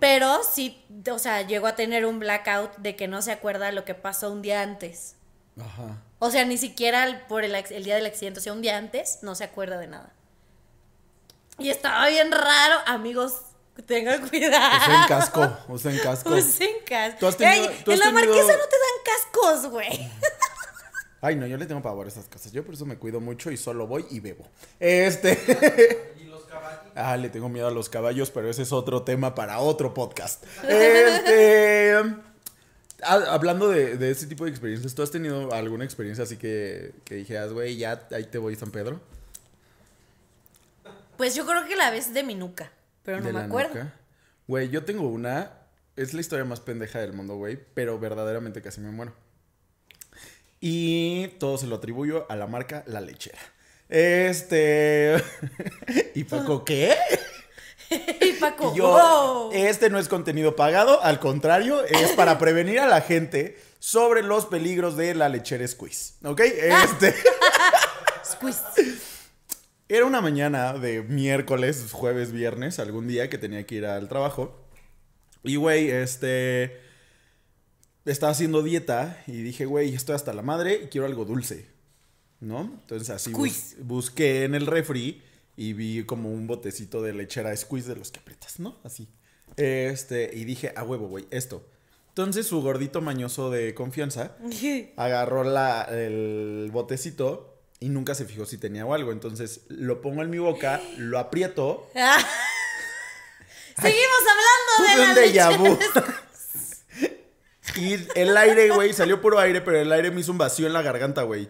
Pero 0.00 0.40
sí, 0.42 0.82
o 1.12 1.18
sea, 1.18 1.42
llegó 1.42 1.66
a 1.66 1.76
tener 1.76 2.06
un 2.06 2.18
blackout 2.18 2.74
de 2.78 2.96
que 2.96 3.06
no 3.06 3.20
se 3.20 3.32
acuerda 3.32 3.70
lo 3.72 3.84
que 3.84 3.94
pasó 3.94 4.30
un 4.32 4.40
día 4.40 4.62
antes. 4.62 5.16
Ajá. 5.60 5.98
O 6.18 6.30
sea, 6.30 6.44
ni 6.46 6.56
siquiera 6.56 7.04
el- 7.04 7.20
por 7.22 7.44
el, 7.44 7.52
día 7.84 7.96
del 7.96 8.06
accidente, 8.06 8.40
o 8.40 8.42
sea, 8.42 8.54
un 8.54 8.62
día 8.62 8.78
antes 8.78 9.18
no 9.22 9.34
se 9.34 9.44
acuerda 9.44 9.76
de 9.78 9.86
nada. 9.88 10.12
Y 11.58 11.68
estaba 11.70 12.06
bien 12.08 12.32
raro, 12.32 12.76
amigos, 12.86 13.34
tengan 13.86 14.26
cuidado. 14.28 14.76
Usen 14.78 15.00
casco, 15.08 15.56
usen 15.68 15.98
casco. 15.98 16.30
Usen 16.34 16.70
casco. 16.86 17.16
¿Tú 17.20 17.26
has 17.26 17.36
tenido- 17.36 17.70
Ey, 17.70 17.82
tú 17.84 17.92
has 17.92 18.00
en 18.00 18.04
la 18.06 18.06
tenido- 18.20 18.34
marquesa 18.34 18.58
no 18.58 18.64
te 18.68 18.76
dan 18.78 19.04
cascos, 19.04 19.70
güey. 19.70 20.10
Ay, 21.26 21.34
no, 21.36 21.46
yo 21.46 21.56
le 21.56 21.66
tengo 21.66 21.82
pavor 21.82 22.06
a 22.06 22.08
esas 22.08 22.26
cosas. 22.28 22.52
Yo 22.52 22.64
por 22.64 22.74
eso 22.74 22.86
me 22.86 22.96
cuido 22.98 23.20
mucho 23.20 23.50
y 23.50 23.56
solo 23.56 23.86
voy 23.86 24.06
y 24.10 24.20
bebo. 24.20 24.46
Este. 24.78 25.38
Y 26.20 26.24
los 26.26 26.44
caballos. 26.44 26.92
Ah, 26.94 27.16
le 27.16 27.28
tengo 27.30 27.48
miedo 27.48 27.66
a 27.66 27.70
los 27.70 27.88
caballos, 27.88 28.30
pero 28.30 28.48
ese 28.48 28.62
es 28.62 28.72
otro 28.72 29.02
tema 29.02 29.34
para 29.34 29.58
otro 29.58 29.92
podcast. 29.94 30.44
Este. 30.62 31.92
ha- 33.02 33.32
Hablando 33.34 33.68
de, 33.68 33.96
de 33.96 34.10
ese 34.10 34.26
tipo 34.26 34.44
de 34.44 34.50
experiencias, 34.50 34.94
¿tú 34.94 35.02
has 35.02 35.10
tenido 35.10 35.52
alguna 35.52 35.84
experiencia 35.84 36.24
así 36.24 36.36
que, 36.36 36.92
que 37.04 37.16
dijeras, 37.16 37.52
güey, 37.52 37.76
ya 37.76 38.06
ahí 38.12 38.24
te 38.24 38.38
voy, 38.38 38.54
San 38.56 38.70
Pedro? 38.70 39.00
Pues 41.16 41.34
yo 41.34 41.46
creo 41.46 41.64
que 41.66 41.76
la 41.76 41.90
vez 41.90 42.12
de 42.12 42.22
mi 42.22 42.34
nuca, 42.34 42.70
pero 43.02 43.18
no 43.20 43.26
de 43.26 43.32
me 43.32 43.38
la 43.40 43.44
acuerdo. 43.46 43.74
nuca. 43.74 43.94
Güey, 44.46 44.68
yo 44.68 44.84
tengo 44.84 45.08
una. 45.08 45.50
Es 45.96 46.12
la 46.14 46.20
historia 46.20 46.44
más 46.44 46.60
pendeja 46.60 46.98
del 47.00 47.12
mundo, 47.14 47.36
güey. 47.36 47.58
Pero 47.74 47.98
verdaderamente 47.98 48.60
casi 48.62 48.80
me 48.80 48.90
muero. 48.90 49.14
Y 50.60 51.28
todo 51.38 51.58
se 51.58 51.66
lo 51.66 51.76
atribuyo 51.76 52.26
a 52.30 52.36
la 52.36 52.46
marca 52.46 52.82
La 52.86 53.00
Lechera. 53.00 53.38
Este. 53.88 55.16
¿Y 56.14 56.24
Paco 56.24 56.64
qué? 56.64 56.94
y 58.20 58.32
Paco, 58.32 58.72
Y 58.74 58.78
yo, 58.78 58.88
wow. 58.88 59.50
este 59.52 59.90
no 59.90 59.98
es 59.98 60.08
contenido 60.08 60.56
pagado, 60.56 61.02
al 61.02 61.20
contrario, 61.20 61.84
es 61.84 62.12
para 62.12 62.38
prevenir 62.40 62.80
a 62.80 62.86
la 62.86 63.00
gente 63.00 63.58
sobre 63.78 64.22
los 64.22 64.46
peligros 64.46 64.96
de 64.96 65.14
la 65.14 65.28
lechera 65.28 65.66
squeeze. 65.66 66.14
¿Ok? 66.24 66.40
Este. 66.40 67.14
Squeeze. 68.24 68.96
Era 69.88 70.04
una 70.04 70.20
mañana 70.20 70.72
de 70.72 71.02
miércoles, 71.02 71.90
jueves, 71.92 72.32
viernes, 72.32 72.80
algún 72.80 73.06
día 73.06 73.30
que 73.30 73.38
tenía 73.38 73.64
que 73.66 73.76
ir 73.76 73.86
al 73.86 74.08
trabajo. 74.08 74.66
Y, 75.44 75.54
güey, 75.54 75.90
este... 75.90 76.85
Estaba 78.06 78.32
haciendo 78.32 78.62
dieta 78.62 79.22
y 79.26 79.42
dije, 79.42 79.66
güey, 79.66 79.94
estoy 79.94 80.14
hasta 80.14 80.32
la 80.32 80.42
madre 80.42 80.80
y 80.84 80.86
quiero 80.86 81.06
algo 81.06 81.24
dulce. 81.24 81.66
¿No? 82.40 82.60
Entonces 82.82 83.10
así 83.10 83.30
bus- 83.32 83.74
busqué 83.80 84.44
en 84.44 84.54
el 84.54 84.66
refri 84.66 85.22
y 85.56 85.72
vi 85.72 86.04
como 86.04 86.30
un 86.30 86.46
botecito 86.46 87.02
de 87.02 87.12
lechera 87.14 87.56
squeeze 87.56 87.88
de 87.88 87.96
los 87.96 88.10
que 88.10 88.20
aprietas, 88.20 88.60
¿no? 88.60 88.76
Así. 88.84 89.08
Este, 89.56 90.30
y 90.34 90.44
dije, 90.44 90.72
a 90.76 90.82
huevo, 90.84 91.08
güey, 91.08 91.26
esto. 91.30 91.66
Entonces 92.08 92.46
su 92.46 92.60
gordito 92.62 93.00
mañoso 93.00 93.50
de 93.50 93.74
confianza 93.74 94.36
agarró 94.96 95.44
la, 95.44 95.82
el 95.90 96.68
botecito 96.72 97.58
y 97.80 97.88
nunca 97.88 98.14
se 98.14 98.24
fijó 98.26 98.44
si 98.46 98.58
tenía 98.58 98.84
o 98.86 98.94
algo. 98.94 99.12
Entonces 99.12 99.62
lo 99.68 100.00
pongo 100.02 100.22
en 100.22 100.30
mi 100.30 100.38
boca, 100.38 100.80
lo 100.98 101.18
aprieto. 101.18 101.88
Seguimos 103.80 104.22
hablando 104.30 104.92
de 104.92 104.96
la 104.98 105.10
un 105.10 105.16
déjà 105.16 105.50
leche. 105.50 105.58
vu. 105.58 105.78
Y 107.76 108.08
el 108.14 108.36
aire, 108.36 108.70
güey, 108.70 108.92
salió 108.92 109.20
puro 109.20 109.38
aire, 109.38 109.60
pero 109.60 109.78
el 109.78 109.92
aire 109.92 110.10
me 110.10 110.20
hizo 110.20 110.32
un 110.32 110.38
vacío 110.38 110.66
en 110.66 110.72
la 110.72 110.82
garganta, 110.82 111.22
güey. 111.22 111.48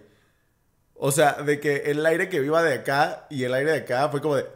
O 0.95 1.12
sea, 1.12 1.35
de 1.35 1.61
que 1.61 1.77
el 1.87 2.05
aire 2.07 2.29
que 2.29 2.37
iba 2.37 2.62
de 2.62 2.74
acá 2.74 3.27
y 3.31 3.45
el 3.45 3.55
aire 3.55 3.72
de 3.72 3.79
acá 3.79 4.09
fue 4.09 4.20
como 4.20 4.37
de. 4.37 4.47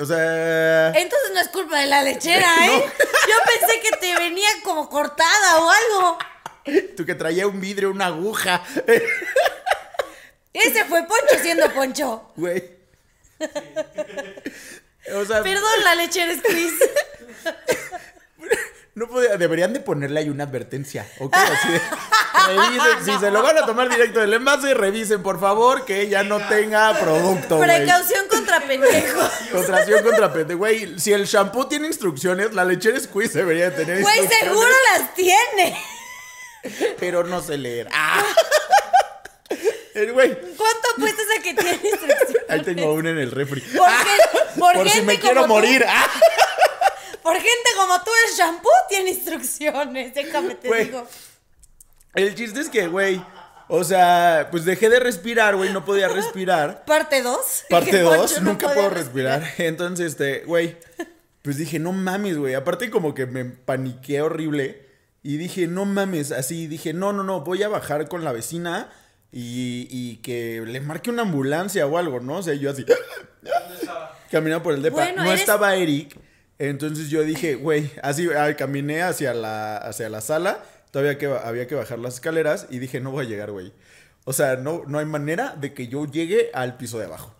O 0.00 0.04
sea. 0.04 0.88
Entonces 0.88 1.30
no 1.34 1.40
es 1.40 1.48
culpa 1.48 1.78
de 1.80 1.86
la 1.86 2.02
lechera, 2.02 2.48
¿eh? 2.66 2.84
Yo 2.98 3.34
pensé 3.46 3.80
que 3.80 3.96
te 3.98 4.14
venía 4.18 4.48
como 4.64 4.88
cortada 4.88 5.60
o 5.60 5.70
algo. 5.70 6.18
Tú 6.96 7.04
que 7.04 7.14
traía 7.14 7.46
un 7.46 7.60
vidrio, 7.60 7.90
una 7.90 8.06
aguja. 8.06 8.62
Ese 10.52 10.84
fue 10.84 11.06
Poncho 11.06 11.38
siendo 11.42 11.70
Poncho. 11.72 12.32
Güey. 12.36 12.78
O 15.14 15.24
sea, 15.24 15.42
Perdón, 15.42 15.84
la 15.84 15.94
lechera 15.94 16.34
squeeze. 16.36 16.90
no 18.94 19.06
podía, 19.08 19.36
deberían 19.36 19.72
de 19.72 19.80
ponerle 19.80 20.20
ahí 20.20 20.28
una 20.28 20.44
advertencia, 20.44 21.06
¿ok? 21.20 21.34
Así 21.34 21.68
de, 21.72 21.80
Revisen, 22.48 23.04
si 23.04 23.18
se 23.18 23.30
lo 23.30 23.42
van 23.42 23.58
a 23.58 23.66
tomar 23.66 23.88
directo 23.88 24.20
del 24.20 24.32
envase, 24.34 24.74
revisen 24.74 25.22
por 25.22 25.38
favor 25.38 25.84
que 25.84 26.08
ya 26.08 26.22
no 26.22 26.38
tenga 26.48 26.98
producto, 26.98 27.58
güey. 27.58 27.68
Precaución 27.68 28.26
contra 28.28 28.60
pendejos. 28.60 29.30
Contracción 29.52 30.02
contra 30.02 30.32
pende, 30.32 30.54
güey. 30.54 30.98
Si 30.98 31.12
el 31.12 31.26
shampoo 31.26 31.68
tiene 31.68 31.86
instrucciones, 31.86 32.52
la 32.54 32.64
lechera 32.64 32.98
squeeze 32.98 33.38
debería 33.38 33.70
de 33.70 33.76
tener 33.84 34.02
Güey, 34.02 34.26
seguro 34.26 34.68
las 34.96 35.14
tiene. 35.14 35.80
Pero 36.98 37.24
no 37.24 37.40
sé 37.42 37.56
leer. 37.58 37.88
¡Ah! 37.92 38.22
El 39.94 40.12
güey. 40.12 40.30
¿Cuánto 40.56 40.88
apuestas 40.96 41.26
a 41.38 41.42
que 41.42 41.54
tiene 41.54 41.72
instrucciones? 41.72 42.36
Ahí 42.48 42.62
tengo 42.62 42.92
uno 42.94 43.08
en 43.10 43.18
el 43.18 43.30
refri. 43.30 43.60
Por, 43.60 43.88
gen- 43.88 44.58
por 44.58 44.74
Por 44.74 44.88
si 44.88 45.02
me 45.02 45.18
quiero 45.18 45.42
tú- 45.42 45.48
morir. 45.48 45.84
¡Ah! 45.88 46.06
Por 47.32 47.36
gente 47.40 47.70
como 47.76 48.02
tú, 48.02 48.10
el 48.28 48.36
shampoo 48.36 48.70
tiene 48.88 49.10
instrucciones. 49.10 50.14
Déjame 50.14 50.54
te 50.56 50.68
Güey. 50.68 50.84
digo. 50.86 51.06
El 52.14 52.34
chiste 52.34 52.60
es 52.60 52.68
que, 52.68 52.88
güey. 52.88 53.24
O 53.68 53.84
sea, 53.84 54.48
pues 54.50 54.64
dejé 54.64 54.88
de 54.88 54.98
respirar, 54.98 55.54
güey. 55.54 55.72
No 55.72 55.84
podía 55.84 56.08
respirar. 56.08 56.84
Parte 56.86 57.22
2. 57.22 57.64
Parte 57.70 58.00
2, 58.02 58.42
nunca 58.42 58.72
puedo 58.72 58.90
respirar. 58.90 59.44
Entonces, 59.58 60.06
este, 60.12 60.40
güey, 60.44 60.76
pues 61.42 61.56
dije, 61.56 61.78
no 61.78 61.92
mames, 61.92 62.36
güey. 62.36 62.54
Aparte 62.54 62.90
como 62.90 63.14
que 63.14 63.26
me 63.26 63.44
paniqué 63.44 64.22
horrible 64.22 64.88
y 65.22 65.36
dije, 65.36 65.68
no 65.68 65.84
mames, 65.84 66.32
así 66.32 66.66
dije, 66.66 66.92
no, 66.94 67.12
no, 67.12 67.22
no, 67.22 67.42
voy 67.42 67.62
a 67.62 67.68
bajar 67.68 68.08
con 68.08 68.24
la 68.24 68.32
vecina 68.32 68.90
y, 69.30 69.86
y 69.90 70.16
que 70.16 70.62
le 70.66 70.80
marque 70.80 71.10
una 71.10 71.22
ambulancia 71.22 71.86
o 71.86 71.96
algo, 71.96 72.18
¿no? 72.18 72.38
O 72.38 72.42
sea, 72.42 72.54
yo 72.54 72.70
así, 72.72 72.84
¿Dónde 72.84 73.74
estaba? 73.80 74.18
caminando 74.32 74.62
por 74.64 74.74
el 74.74 74.82
depa. 74.82 74.96
Bueno, 74.96 75.22
no 75.22 75.28
eres- 75.30 75.40
estaba 75.42 75.76
Eric, 75.76 76.18
entonces 76.60 77.08
yo 77.08 77.22
dije, 77.22 77.54
güey, 77.54 77.90
así 78.02 78.28
ah, 78.36 78.54
caminé 78.54 79.02
hacia 79.02 79.32
la, 79.32 79.78
hacia 79.78 80.10
la 80.10 80.20
sala, 80.20 80.62
todavía 80.90 81.16
que, 81.16 81.26
había 81.26 81.66
que 81.66 81.74
bajar 81.74 81.98
las 81.98 82.14
escaleras 82.14 82.66
y 82.68 82.80
dije, 82.80 83.00
no 83.00 83.10
voy 83.10 83.24
a 83.24 83.28
llegar, 83.28 83.50
güey. 83.50 83.72
O 84.24 84.34
sea, 84.34 84.56
no, 84.56 84.82
no 84.86 84.98
hay 84.98 85.06
manera 85.06 85.56
de 85.58 85.72
que 85.72 85.88
yo 85.88 86.04
llegue 86.04 86.50
al 86.52 86.76
piso 86.76 86.98
de 86.98 87.06
abajo. 87.06 87.34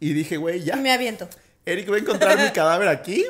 Y 0.00 0.12
dije, 0.12 0.38
güey, 0.38 0.64
ya. 0.64 0.74
Me 0.74 0.92
aviento. 0.92 1.28
Eric 1.64 1.88
va 1.88 1.94
a 1.94 1.98
encontrar 2.00 2.36
mi 2.36 2.50
cadáver 2.52 2.88
aquí. 2.88 3.24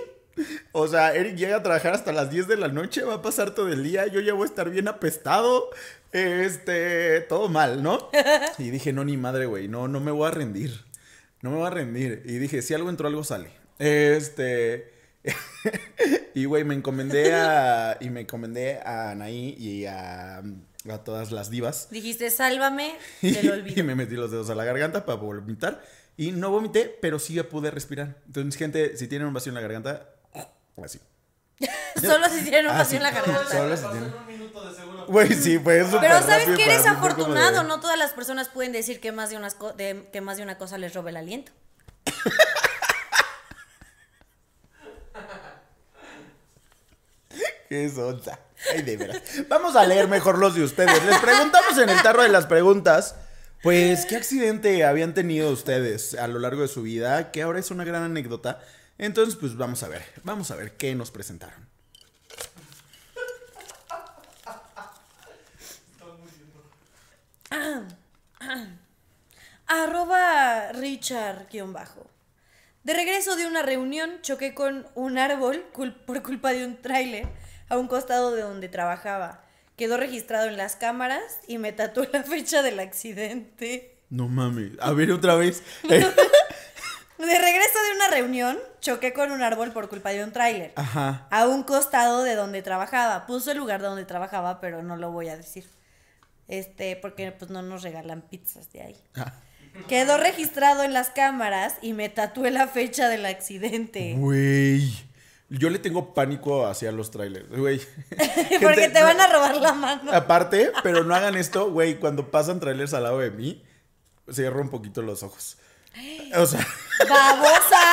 O 0.72 0.88
sea, 0.88 1.14
Eric 1.14 1.36
llega 1.36 1.56
a 1.56 1.62
trabajar 1.62 1.92
hasta 1.92 2.10
las 2.10 2.30
10 2.30 2.48
de 2.48 2.56
la 2.56 2.68
noche, 2.68 3.02
va 3.02 3.16
a 3.16 3.22
pasar 3.22 3.54
todo 3.54 3.68
el 3.68 3.82
día, 3.82 4.06
yo 4.06 4.20
ya 4.20 4.32
voy 4.32 4.44
a 4.44 4.46
estar 4.46 4.70
bien 4.70 4.88
apestado. 4.88 5.68
Este, 6.12 7.20
todo 7.28 7.50
mal, 7.50 7.82
¿no? 7.82 8.08
Y 8.58 8.70
dije, 8.70 8.94
no, 8.94 9.04
ni 9.04 9.18
madre, 9.18 9.44
güey, 9.44 9.68
no, 9.68 9.88
no 9.88 10.00
me 10.00 10.10
voy 10.10 10.26
a 10.26 10.30
rendir. 10.30 10.86
No 11.42 11.50
me 11.50 11.56
voy 11.58 11.66
a 11.66 11.70
rendir. 11.70 12.22
Y 12.24 12.38
dije, 12.38 12.62
si 12.62 12.72
algo 12.72 12.88
entró, 12.88 13.08
algo 13.08 13.24
sale. 13.24 13.50
Este. 13.78 15.01
y 16.34 16.44
güey, 16.46 16.64
me 16.64 16.74
encomendé 16.74 17.32
a. 17.34 17.96
Y 18.00 18.10
me 18.10 18.22
encomendé 18.22 18.80
a 18.84 19.10
Anaí 19.10 19.54
y 19.58 19.86
a, 19.86 20.38
a 20.38 20.98
todas 21.04 21.30
las 21.32 21.50
divas. 21.50 21.88
Dijiste, 21.90 22.30
sálvame 22.30 22.96
Y, 23.22 23.32
del 23.32 23.44
y 23.44 23.48
olvido. 23.50 23.84
me 23.84 23.94
metí 23.94 24.14
los 24.16 24.30
dedos 24.30 24.50
a 24.50 24.54
la 24.54 24.64
garganta 24.64 25.04
para 25.04 25.18
vomitar. 25.18 25.82
Y 26.16 26.32
no 26.32 26.50
vomité, 26.50 26.96
pero 27.00 27.18
sí 27.18 27.34
pude 27.48 27.70
respirar. 27.70 28.16
Entonces, 28.26 28.56
gente, 28.58 28.96
si 28.96 29.08
tienen 29.08 29.28
un 29.28 29.34
vacío 29.34 29.50
en 29.50 29.54
la 29.54 29.60
garganta, 29.62 30.08
así. 30.84 31.00
Solo 32.00 32.28
si 32.28 32.42
tienen 32.42 32.66
un 32.66 32.72
Ah, 32.72 32.78
vacío 32.78 32.96
en 32.98 33.02
la 33.04 33.10
garganta. 33.12 33.46
Solo 33.48 33.76
un 34.18 34.26
minuto 34.26 34.68
de 34.68 34.74
seguro. 34.76 35.06
Güey, 35.06 35.28
sí, 35.32 35.54
súper 35.54 35.86
Pero 36.00 36.20
sabes 36.22 36.48
que 36.56 36.64
eres 36.64 36.82
de- 36.82 36.88
afortunado, 36.90 37.62
no 37.62 37.80
todas 37.80 37.96
las 37.98 38.12
personas 38.12 38.48
pueden 38.48 38.72
decir 38.72 39.00
que 39.00 39.12
más 39.12 39.30
de, 39.30 39.36
unas 39.36 39.54
co- 39.54 39.72
de- 39.72 40.08
que 40.12 40.20
más 40.20 40.36
de 40.36 40.42
una 40.42 40.58
cosa 40.58 40.76
les 40.78 40.92
robe 40.94 41.10
el 41.10 41.16
aliento. 41.16 41.52
Qué 47.72 47.88
sonza. 47.88 48.38
Ay, 48.70 48.82
de 48.82 48.98
veras. 48.98 49.22
Vamos 49.48 49.76
a 49.76 49.86
leer 49.86 50.06
mejor 50.06 50.36
los 50.36 50.54
de 50.54 50.62
ustedes. 50.62 51.02
Les 51.06 51.18
preguntamos 51.20 51.78
en 51.78 51.88
el 51.88 52.02
tarro 52.02 52.22
de 52.22 52.28
las 52.28 52.44
preguntas. 52.44 53.14
Pues, 53.62 54.04
¿qué 54.04 54.16
accidente 54.16 54.84
habían 54.84 55.14
tenido 55.14 55.50
ustedes 55.50 56.12
a 56.12 56.28
lo 56.28 56.38
largo 56.38 56.60
de 56.60 56.68
su 56.68 56.82
vida? 56.82 57.32
Que 57.32 57.40
ahora 57.40 57.60
es 57.60 57.70
una 57.70 57.84
gran 57.84 58.02
anécdota. 58.02 58.60
Entonces, 58.98 59.36
pues 59.36 59.56
vamos 59.56 59.82
a 59.82 59.88
ver. 59.88 60.04
Vamos 60.22 60.50
a 60.50 60.56
ver 60.56 60.76
qué 60.76 60.94
nos 60.94 61.10
presentaron. 61.10 61.66
Arroba 69.66 70.72
Richard 70.72 71.48
guion 71.50 71.72
bajo. 71.72 72.06
De 72.84 72.92
regreso 72.92 73.34
de 73.34 73.46
una 73.46 73.62
reunión, 73.62 74.20
choqué 74.20 74.52
con 74.52 74.86
un 74.94 75.16
árbol 75.16 75.64
por 76.04 76.22
culpa 76.22 76.52
de 76.52 76.66
un 76.66 76.76
tráiler 76.82 77.40
a 77.72 77.78
un 77.78 77.88
costado 77.88 78.32
de 78.32 78.42
donde 78.42 78.68
trabajaba. 78.68 79.40
Quedó 79.76 79.96
registrado 79.96 80.46
en 80.46 80.58
las 80.58 80.76
cámaras 80.76 81.40
y 81.48 81.56
me 81.56 81.72
tatué 81.72 82.06
la 82.12 82.22
fecha 82.22 82.62
del 82.62 82.78
accidente. 82.78 83.96
No 84.10 84.28
mames. 84.28 84.72
A 84.78 84.92
ver 84.92 85.10
otra 85.10 85.36
vez. 85.36 85.62
De 85.82 87.38
regreso 87.38 87.78
de 87.88 87.94
una 87.94 88.08
reunión, 88.08 88.58
choqué 88.80 89.12
con 89.12 89.30
un 89.30 89.42
árbol 89.42 89.70
por 89.70 89.88
culpa 89.88 90.10
de 90.10 90.24
un 90.24 90.32
tráiler. 90.32 90.72
Ajá. 90.74 91.28
A 91.30 91.46
un 91.46 91.62
costado 91.62 92.24
de 92.24 92.34
donde 92.34 92.62
trabajaba. 92.62 93.26
Puso 93.26 93.52
el 93.52 93.58
lugar 93.58 93.80
de 93.80 93.86
donde 93.86 94.04
trabajaba, 94.04 94.60
pero 94.60 94.82
no 94.82 94.96
lo 94.96 95.12
voy 95.12 95.28
a 95.28 95.36
decir. 95.36 95.70
Este, 96.48 96.96
porque 96.96 97.30
pues 97.30 97.48
no 97.48 97.62
nos 97.62 97.84
regalan 97.84 98.22
pizzas 98.22 98.72
de 98.72 98.82
ahí. 98.82 98.96
Ah. 99.14 99.34
Quedó 99.86 100.16
registrado 100.16 100.82
en 100.82 100.92
las 100.92 101.10
cámaras 101.10 101.76
y 101.80 101.92
me 101.92 102.08
tatué 102.08 102.50
la 102.50 102.66
fecha 102.66 103.08
del 103.08 103.24
accidente. 103.24 104.16
Güey. 104.18 105.11
Yo 105.54 105.68
le 105.68 105.78
tengo 105.78 106.14
pánico 106.14 106.66
hacia 106.66 106.90
los 106.92 107.10
trailers, 107.10 107.48
güey. 107.50 107.78
Porque 108.62 108.88
te 108.88 109.02
van 109.02 109.20
a 109.20 109.26
robar 109.26 109.56
la 109.56 109.74
mano. 109.74 110.10
Aparte, 110.10 110.72
pero 110.82 111.04
no 111.04 111.14
hagan 111.14 111.36
esto, 111.36 111.70
güey, 111.70 112.00
cuando 112.00 112.30
pasan 112.30 112.58
trailers 112.58 112.94
al 112.94 113.02
lado 113.02 113.18
de 113.18 113.30
mí, 113.30 113.62
cierro 114.32 114.62
un 114.62 114.70
poquito 114.70 115.02
los 115.02 115.22
ojos. 115.22 115.58
O 116.36 116.46
sea, 116.46 116.66
¡Babosa! 117.08 117.84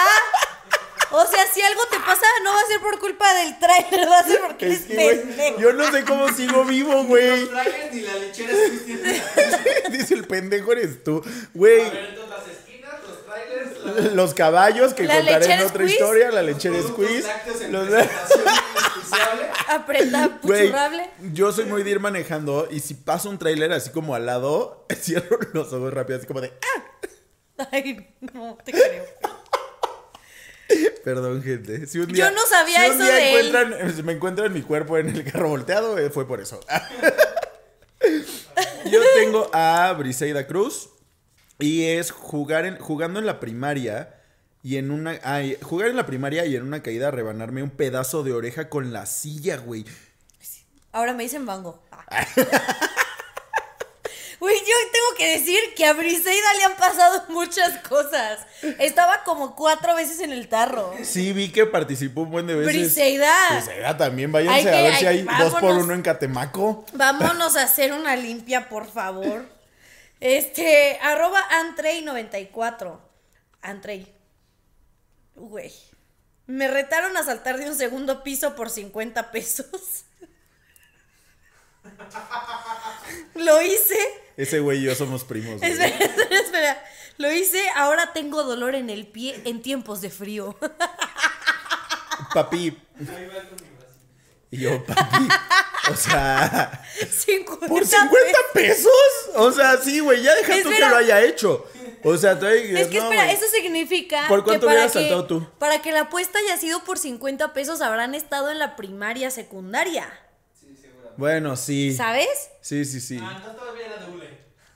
O 1.11 1.25
sea, 1.25 1.45
si 1.51 1.59
algo 1.61 1.81
te 1.91 1.99
pasa, 1.99 2.25
no 2.43 2.53
va 2.53 2.59
a 2.61 2.65
ser 2.67 2.79
por 2.79 2.97
culpa 2.99 3.33
del 3.33 3.57
tráiler, 3.59 4.07
va 4.07 4.19
a 4.19 4.23
ser 4.23 4.39
porque 4.41 4.67
es 4.67 4.89
eres 4.89 5.19
pendejo. 5.25 5.59
yo 5.59 5.73
no 5.73 5.91
sé 5.91 6.05
cómo 6.05 6.29
sigo 6.29 6.63
vivo, 6.63 7.03
güey. 7.05 7.41
Los 7.41 7.49
trailers 7.49 7.93
ni 7.93 8.01
la 8.01 8.13
lechera. 8.15 8.53
Dice 9.91 10.13
el 10.13 10.25
pendejo 10.25 10.71
eres 10.71 11.03
tú. 11.03 11.21
Güey, 11.53 11.81
A 11.81 11.89
ver, 11.89 12.05
entonces 12.09 12.29
las 12.29 12.47
esquinas, 12.47 12.93
los 13.05 13.25
trailers, 13.25 13.78
los 13.95 14.13
los 14.13 14.33
caballos 14.33 14.93
que 14.93 15.03
La 15.03 15.17
contaré 15.17 15.45
en 15.45 15.59
otra 15.61 15.69
squeeze. 15.69 15.93
historia, 15.93 16.31
la 16.31 16.41
lechera 16.43 16.81
squeeze. 16.81 17.27
en 17.65 17.71
los-. 17.71 17.87
Apreta, 19.67 20.39
puchurrable. 20.41 21.09
yo 21.33 21.51
soy 21.51 21.65
muy 21.65 21.83
de 21.83 21.91
ir 21.91 21.99
manejando 21.99 22.67
y 22.71 22.79
si 22.79 22.93
pasa 22.95 23.29
un 23.29 23.37
trailer 23.37 23.71
así 23.71 23.91
como 23.91 24.15
al 24.15 24.25
lado, 24.25 24.85
cierro 25.01 25.37
los 25.53 25.71
ojos 25.73 25.93
rápido, 25.93 26.17
así 26.17 26.27
como 26.27 26.41
de, 26.41 26.51
ah, 27.57 27.67
Ay, 27.71 28.15
no 28.21 28.57
te 28.63 28.71
creo. 28.71 29.05
perdón, 31.03 31.43
gente. 31.43 31.85
Si 31.87 31.99
un 31.99 32.07
Yo 32.07 32.31
no 32.31 32.41
sabía 32.47 32.85
si 32.85 32.91
un 32.91 32.95
eso 32.95 33.03
día 33.03 33.13
de 33.15 33.39
él. 33.39 33.47
encuentran, 33.55 33.95
si 33.95 34.03
me 34.03 34.13
encuentran 34.13 34.53
mi 34.53 34.61
cuerpo 34.61 34.97
en 34.97 35.09
el 35.09 35.23
carro 35.23 35.49
volteado, 35.49 35.97
eh, 35.97 36.09
fue 36.09 36.27
por 36.27 36.39
eso. 36.39 36.59
Yo 38.85 39.01
tengo 39.15 39.49
a 39.53 39.93
Briseida 39.97 40.47
Cruz 40.47 40.89
y 41.59 41.85
es 41.85 42.11
jugar 42.11 42.65
en, 42.65 42.77
jugando 42.79 43.19
en 43.19 43.25
la 43.25 43.39
primaria 43.39 44.15
y 44.63 44.77
en 44.77 44.91
una 44.91 45.19
ay, 45.23 45.57
jugar 45.61 45.89
en 45.89 45.95
la 45.95 46.05
primaria 46.05 46.45
y 46.45 46.55
en 46.55 46.63
una 46.63 46.81
caída 46.81 47.11
rebanarme 47.11 47.63
un 47.63 47.69
pedazo 47.69 48.23
de 48.23 48.33
oreja 48.33 48.69
con 48.69 48.91
la 48.93 49.05
silla, 49.05 49.57
güey. 49.57 49.85
Ahora 50.91 51.13
me 51.13 51.23
dicen 51.23 51.45
bango. 51.45 51.81
Ah. 51.91 52.25
Güey, 54.39 54.55
yo 54.57 54.63
tengo 54.93 55.17
que 55.17 55.37
decir 55.37 55.59
que 55.75 55.85
a 55.85 55.91
Briseida 55.91 56.53
le 56.57 56.63
han 56.63 56.77
pasado 56.77 57.25
muchas 57.27 57.77
cosas. 57.89 58.39
Estaba 58.79 59.25
como 59.25 59.53
cuatro 59.53 59.93
veces 59.95 60.21
en 60.21 60.31
el 60.31 60.47
tarro. 60.47 60.93
Sí, 61.03 61.33
vi 61.33 61.51
que 61.51 61.65
participó 61.65 62.21
un 62.21 62.31
buen 62.31 62.47
de 62.47 62.55
veces. 62.55 62.73
Briseida. 62.73 63.33
Briseida 63.51 63.97
también, 63.97 64.31
váyanse 64.31 64.63
que- 64.63 64.69
a 64.77 64.81
ver 64.81 64.95
si 64.95 65.05
hay- 65.07 65.27
dos 65.39 65.55
por 65.55 65.71
uno 65.75 65.93
en 65.93 66.01
Catemaco. 66.03 66.85
Vámonos 66.93 67.57
a 67.57 67.63
hacer 67.63 67.91
una 67.91 68.15
limpia, 68.15 68.69
por 68.69 68.89
favor. 68.89 69.45
Este, 70.19 70.97
arroba 71.01 71.39
Antrey94. 71.49 72.99
Antrey. 73.61 74.13
Güey. 75.35 75.73
Me 76.47 76.67
retaron 76.67 77.15
a 77.17 77.23
saltar 77.23 77.57
de 77.57 77.69
un 77.69 77.75
segundo 77.75 78.23
piso 78.23 78.55
por 78.55 78.69
50 78.69 79.31
pesos. 79.31 80.05
Lo 83.35 83.61
hice. 83.61 83.97
Ese 84.37 84.59
güey 84.59 84.79
y 84.79 84.83
yo 84.83 84.95
somos 84.95 85.23
primos. 85.23 85.59
güey. 85.59 85.71
Espera, 85.71 85.95
espera, 86.05 86.39
espera. 86.39 86.83
Lo 87.17 87.31
hice, 87.31 87.61
ahora 87.75 88.13
tengo 88.13 88.43
dolor 88.43 88.75
en 88.75 88.89
el 88.89 89.05
pie 89.07 89.41
en 89.45 89.61
tiempos 89.61 90.01
de 90.01 90.09
frío. 90.09 90.57
Papi. 92.33 92.77
Ahí 92.99 93.25
va 93.27 93.43
con 93.49 93.55
mi 93.55 93.69
brazo. 93.77 93.99
Y 94.51 94.57
yo, 94.61 94.83
papi. 94.85 95.27
O 95.91 95.95
sea, 95.95 96.83
50 97.25 97.67
¿por 97.67 97.85
50 97.85 98.37
pesos? 98.53 98.91
O 99.35 99.51
sea, 99.51 99.77
sí, 99.77 99.99
güey, 99.99 100.23
ya 100.23 100.33
deja 100.35 100.63
tú 100.63 100.69
que 100.69 100.79
lo 100.79 100.95
haya 100.97 101.21
hecho. 101.21 101.65
O 102.03 102.15
sea, 102.17 102.37
todavía 102.39 102.79
Es 102.79 102.87
que 102.87 102.97
no, 102.99 103.03
espera, 103.05 103.25
güey. 103.25 103.35
eso 103.35 103.45
significa 103.51 104.25
¿Por 104.27 104.39
que 104.39 104.45
cuánto 104.45 104.65
para 104.67 104.77
hubieras 104.77 104.93
que, 104.93 104.99
saltado 104.99 105.25
tú? 105.27 105.47
para 105.59 105.81
que 105.81 105.91
la 105.91 106.01
apuesta 106.01 106.39
haya 106.39 106.57
sido 106.57 106.83
por 106.83 106.97
50 106.97 107.53
pesos 107.53 107.81
habrán 107.81 108.15
estado 108.15 108.49
en 108.51 108.57
la 108.59 108.75
primaria, 108.75 109.29
secundaria. 109.31 110.09
Sí, 110.59 110.75
seguramente. 110.81 111.15
Bueno, 111.17 111.55
sí. 111.57 111.93
¿Sabes? 111.93 112.49
Sí, 112.61 112.85
sí, 112.85 113.01
sí. 113.01 113.19
Ah, 113.21 113.41
no, 113.45 113.51
todavía. 113.55 113.87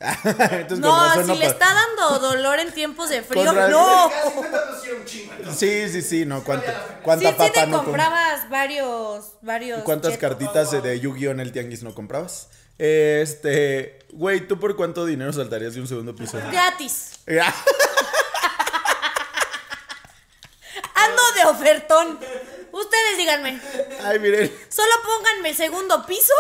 Entonces, 0.24 0.80
No, 0.80 1.06
razón 1.08 1.24
si 1.24 1.32
no 1.32 1.36
le 1.38 1.46
está 1.46 1.74
dando 1.74 2.20
dolor 2.20 2.60
en 2.60 2.72
tiempos 2.74 3.10
de 3.10 3.22
frío, 3.22 3.46
Con 3.46 3.56
no. 3.72 4.12
Casi 4.12 4.30
50 4.34 4.66
nos 4.66 4.78
hicieron 4.80 5.00
un 5.02 5.06
chingo. 5.08 5.34
entonces. 5.38 5.60
Sí, 5.60 5.90
sí, 5.90 6.02
sí, 6.02 6.26
no. 6.26 6.44
¿Cuánta, 6.44 6.72
Sí, 6.72 6.78
cuánta 7.04 7.30
sí 7.30 7.36
papa 7.38 7.52
te 7.54 7.68
no 7.68 7.78
com- 7.78 7.86
comprabas 7.86 8.50
varios, 8.50 9.26
varios. 9.42 9.84
¿Cuántas 9.84 10.14
chetos. 10.14 10.30
cartitas 10.30 10.72
de 10.84 11.00
Yu-Gi-Oh 11.00 11.32
en 11.32 11.40
el 11.40 11.52
tianguis 11.54 11.84
no 11.84 11.94
comprabas? 11.96 12.50
Este, 12.78 14.00
güey, 14.12 14.48
¿tú 14.48 14.60
por 14.60 14.76
cuánto 14.76 15.06
dinero 15.06 15.32
saltarías 15.32 15.74
de 15.76 15.82
un 15.82 15.88
segundo 15.88 16.16
piso? 16.16 16.38
Gratis. 16.52 17.12
Ando 20.96 21.22
de 21.36 21.46
ofertón. 21.50 22.20
Ustedes 22.74 23.18
díganme. 23.18 23.62
Ay, 24.04 24.20
miren, 24.20 24.52
Solo 24.68 24.92
pónganme 25.06 25.50
el 25.52 25.56
segundo 25.56 26.06
piso. 26.06 26.34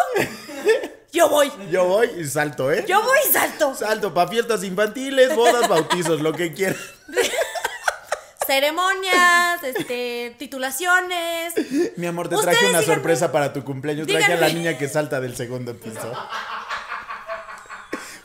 Yo 1.11 1.29
voy. 1.29 1.51
yo 1.69 1.85
voy 1.85 2.09
y 2.17 2.25
salto, 2.25 2.71
¿eh? 2.71 2.83
Yo 2.87 3.01
voy 3.03 3.19
y 3.29 3.31
salto. 3.31 3.75
Salto 3.75 4.13
para 4.15 4.29
fiestas 4.31 4.63
infantiles, 4.63 5.35
bodas, 5.35 5.67
bautizos, 5.69 6.21
lo 6.21 6.33
que 6.33 6.51
quieran. 6.53 6.75
Ceremonias, 8.47 9.63
este, 9.63 10.35
titulaciones. 10.37 11.53
Mi 11.97 12.07
amor, 12.07 12.27
te 12.29 12.35
traje 12.35 12.65
una 12.65 12.79
díganme. 12.79 12.85
sorpresa 12.95 13.31
para 13.31 13.53
tu 13.53 13.63
cumpleaños. 13.63 14.05
Traje 14.07 14.25
a 14.25 14.29
la 14.35 14.47
Díganme. 14.47 14.53
niña 14.53 14.77
que 14.77 14.89
salta 14.89 15.21
del 15.21 15.35
segundo 15.37 15.77
piso. 15.79 16.11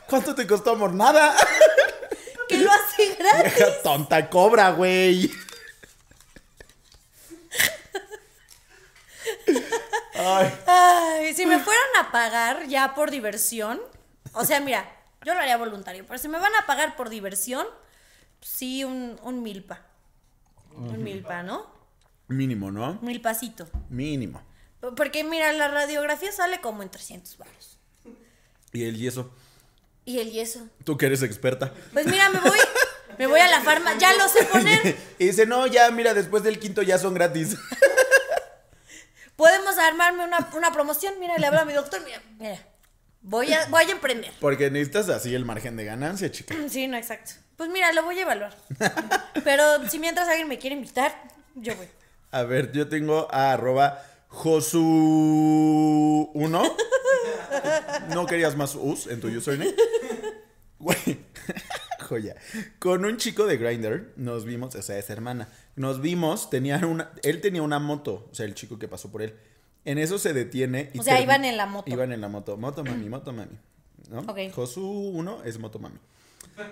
¿Cuánto 0.07 0.35
te 0.35 0.45
costó, 0.47 0.71
amor? 0.71 0.93
Nada. 0.93 1.35
Que 2.49 2.57
lo 2.57 2.71
hace 2.71 3.15
gratis. 3.15 3.55
Vieja 3.55 3.81
tonta 3.83 4.29
cobra, 4.29 4.71
güey. 4.71 5.31
Ay, 10.19 10.53
Ay, 10.67 11.33
si 11.33 11.45
me 11.45 11.59
fueran 11.59 11.89
a 11.99 12.11
pagar 12.11 12.67
ya 12.67 12.93
por 12.93 13.09
diversión, 13.11 13.79
o 14.33 14.45
sea, 14.45 14.59
mira, 14.59 14.85
yo 15.23 15.33
lo 15.33 15.39
haría 15.39 15.57
voluntario, 15.57 16.05
pero 16.05 16.19
si 16.19 16.27
me 16.27 16.39
van 16.39 16.53
a 16.55 16.65
pagar 16.65 16.95
por 16.95 17.09
diversión, 17.09 17.65
sí, 18.41 18.83
un, 18.83 19.19
un 19.23 19.43
milpa. 19.43 19.81
Un 20.75 21.03
milpa, 21.03 21.43
¿no? 21.43 21.79
mínimo, 22.29 22.71
¿no? 22.71 22.99
Milpacito. 23.01 23.67
Mínimo. 23.89 24.41
Porque 24.95 25.23
mira, 25.23 25.51
la 25.51 25.67
radiografía 25.67 26.31
sale 26.31 26.61
como 26.61 26.83
en 26.83 26.89
300 26.89 27.37
baros. 27.37 27.77
Y 28.71 28.83
el 28.83 28.97
yeso. 28.97 29.33
Y 30.05 30.19
el 30.19 30.31
yeso. 30.31 30.67
Tú 30.85 30.95
que 30.97 31.07
eres 31.07 31.21
experta. 31.23 31.73
Pues 31.91 32.05
mira, 32.05 32.29
me 32.29 32.39
voy, 32.39 32.57
me 33.17 33.27
voy 33.27 33.39
a 33.41 33.49
la 33.49 33.61
farma, 33.61 33.97
ya 33.97 34.13
lo 34.13 34.27
sé 34.29 34.45
poner. 34.45 34.95
Y 35.19 35.25
dice, 35.25 35.45
no, 35.45 35.67
ya, 35.67 35.91
mira, 35.91 36.13
después 36.13 36.43
del 36.43 36.59
quinto 36.59 36.81
ya 36.81 36.97
son 36.97 37.13
gratis. 37.13 37.57
Podemos 39.39 39.77
armarme 39.77 40.25
una, 40.25 40.49
una 40.53 40.73
promoción. 40.73 41.13
Mira, 41.17 41.37
le 41.37 41.47
hablo 41.47 41.61
a 41.61 41.65
mi 41.65 41.71
doctor. 41.71 42.01
Mira, 42.03 42.21
mira. 42.37 42.59
Voy 43.21 43.53
a, 43.53 43.67
voy 43.67 43.85
a 43.85 43.91
emprender. 43.91 44.33
Porque 44.41 44.69
necesitas 44.69 45.07
así 45.07 45.33
el 45.33 45.45
margen 45.45 45.77
de 45.77 45.85
ganancia, 45.85 46.29
chica. 46.29 46.53
Sí, 46.67 46.89
no, 46.89 46.97
exacto. 46.97 47.31
Pues 47.55 47.69
mira, 47.69 47.93
lo 47.93 48.03
voy 48.03 48.19
a 48.19 48.23
evaluar. 48.23 48.53
Pero 49.45 49.87
si 49.87 49.97
mientras 49.97 50.27
alguien 50.27 50.49
me 50.49 50.59
quiere 50.59 50.75
invitar, 50.75 51.15
yo 51.55 51.73
voy. 51.77 51.87
A 52.31 52.43
ver, 52.43 52.73
yo 52.73 52.89
tengo 52.89 53.29
a 53.31 53.53
arroba 53.53 54.03
Josu1. 54.29 56.75
¿No 58.13 58.25
querías 58.25 58.57
más 58.57 58.75
us 58.75 59.07
en 59.07 59.21
tu 59.21 59.29
username? 59.29 59.73
Güey, 60.79 61.17
joya. 62.09 62.35
Con 62.79 63.05
un 63.05 63.17
chico 63.17 63.45
de 63.45 63.57
Grinder 63.57 64.13
nos 64.15 64.45
vimos, 64.45 64.73
o 64.75 64.81
sea, 64.81 64.97
es 64.97 65.09
hermana. 65.09 65.47
Nos 65.75 66.01
vimos, 66.01 66.49
tenía 66.49 66.77
una, 66.85 67.11
él 67.23 67.39
tenía 67.41 67.61
una 67.61 67.79
moto, 67.79 68.27
o 68.31 68.35
sea, 68.35 68.45
el 68.45 68.55
chico 68.55 68.79
que 68.79 68.87
pasó 68.87 69.11
por 69.11 69.21
él. 69.21 69.35
En 69.85 69.97
eso 69.97 70.17
se 70.19 70.33
detiene. 70.33 70.89
Y 70.93 70.99
O 70.99 71.03
sea, 71.03 71.21
iban 71.21 71.45
en 71.45 71.55
la 71.55 71.65
moto. 71.65 71.89
Iban 71.91 72.11
en 72.11 72.21
la 72.21 72.27
moto. 72.27 72.57
Moto 72.57 72.83
mami, 72.83 73.07
moto 73.07 73.31
mami. 73.31 73.57
¿No? 74.09 74.19
Ok. 74.21 74.51
Josu 74.53 74.81
1 74.81 75.43
es 75.45 75.59
moto 75.59 75.79
mami. 75.79 75.99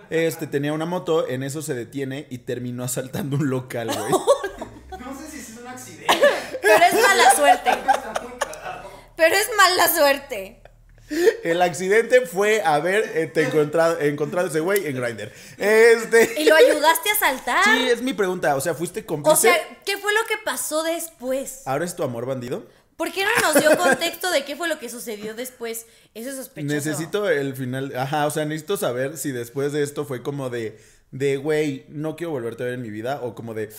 Este 0.09 0.47
tenía 0.47 0.73
una 0.73 0.85
moto, 0.85 1.27
en 1.27 1.43
eso 1.43 1.61
se 1.61 1.73
detiene 1.73 2.27
y 2.29 2.39
terminó 2.39 2.83
asaltando 2.83 3.38
un 3.38 3.49
local, 3.49 3.88
güey. 3.88 4.11
No 4.99 5.17
sé 5.17 5.29
si 5.29 5.38
es 5.39 5.57
un 5.57 5.67
accidente. 5.67 6.13
Pero 6.61 6.83
es 6.85 6.93
mala 6.93 7.35
suerte. 7.35 7.69
Pero 9.15 9.35
es 9.35 9.49
mala 9.55 9.88
suerte. 9.88 10.61
El 11.43 11.62
accidente 11.62 12.26
fue 12.26 12.62
haber 12.62 13.03
eh, 13.16 13.32
encontrado, 13.36 13.99
encontrado 13.99 14.47
ese 14.47 14.60
güey 14.60 14.88
en 14.88 15.01
Grindr. 15.01 15.32
Este. 15.58 16.41
Y 16.41 16.45
lo 16.45 16.55
ayudaste 16.55 17.10
a 17.12 17.16
saltar. 17.16 17.64
Sí, 17.64 17.89
es 17.89 18.01
mi 18.01 18.14
pregunta. 18.14 18.55
O 18.55 18.62
sea, 18.62 18.74
¿fuiste 18.74 19.05
cómplice? 19.05 19.34
o 19.34 19.39
sea, 19.39 19.55
¿qué 19.86 19.97
fue 19.97 20.14
lo 20.14 20.26
que 20.28 20.36
pasó 20.43 20.84
después? 20.84 21.62
¿Ahora 21.66 21.86
es 21.86 21.95
tu 21.95 22.03
amor 22.03 22.26
bandido? 22.26 22.66
¿Por 22.97 23.12
qué 23.12 23.24
no 23.24 23.30
nos 23.41 23.62
dio 23.62 23.78
contexto 23.78 24.32
de 24.32 24.43
qué 24.43 24.55
fue 24.55 24.68
lo 24.68 24.80
que 24.80 24.89
sucedió 24.89 25.36
después? 25.36 25.86
Eso 26.16 26.32
es 26.32 26.36
sospechoso. 26.36 26.74
Necesito 26.74 27.30
el 27.30 27.55
final. 27.55 27.95
Ajá, 27.95 28.26
o 28.26 28.32
sea, 28.32 28.43
necesito 28.45 28.76
saber 28.76 29.18
si 29.18 29.32
después 29.32 29.72
de 29.72 29.84
esto 29.84 30.03
fue 30.03 30.24
como 30.24 30.49
de. 30.49 30.80
De, 31.10 31.38
güey, 31.38 31.86
no 31.88 32.16
quiero 32.18 32.32
volverte 32.32 32.64
a 32.64 32.66
ver 32.66 32.76
en 32.76 32.82
mi 32.82 32.89
vida. 32.89 33.22
O 33.24 33.34
como 33.34 33.53
de, 33.53 33.70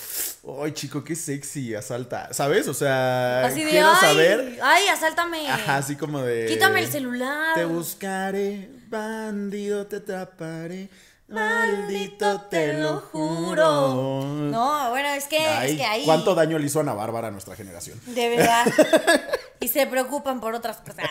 ay, 0.62 0.72
chico, 0.72 1.04
qué 1.04 1.14
sexy, 1.14 1.74
asalta. 1.74 2.32
¿Sabes? 2.32 2.68
O 2.68 2.74
sea, 2.74 3.44
Así 3.44 3.64
de, 3.64 3.70
quiero 3.70 3.90
ay, 3.90 3.96
saber. 4.00 4.58
ay, 4.62 4.88
asáltame. 4.88 5.48
Ajá, 5.50 5.76
así 5.76 5.96
como 5.96 6.22
de. 6.22 6.46
Quítame 6.46 6.80
el 6.80 6.88
celular. 6.88 7.54
Te 7.54 7.64
buscaré, 7.66 8.70
bandido, 8.88 9.86
te 9.86 9.96
atraparé. 9.96 10.88
Maldito, 11.28 12.40
te 12.50 12.72
lo 12.72 13.00
juro. 13.00 14.22
No, 14.24 14.88
bueno, 14.88 15.08
es 15.10 15.26
que, 15.26 15.38
Ay, 15.38 15.72
es 15.72 15.76
que 15.76 15.84
ahí. 15.84 16.04
¿Cuánto 16.06 16.34
daño 16.34 16.58
le 16.58 16.64
hizo 16.64 16.78
a 16.78 16.82
Ana 16.82 16.94
Bárbara 16.94 17.28
a 17.28 17.30
nuestra 17.30 17.54
generación? 17.54 18.00
De 18.06 18.30
verdad. 18.30 18.64
y 19.60 19.68
se 19.68 19.86
preocupan 19.86 20.40
por 20.40 20.54
otras 20.54 20.78
cosas. 20.78 21.04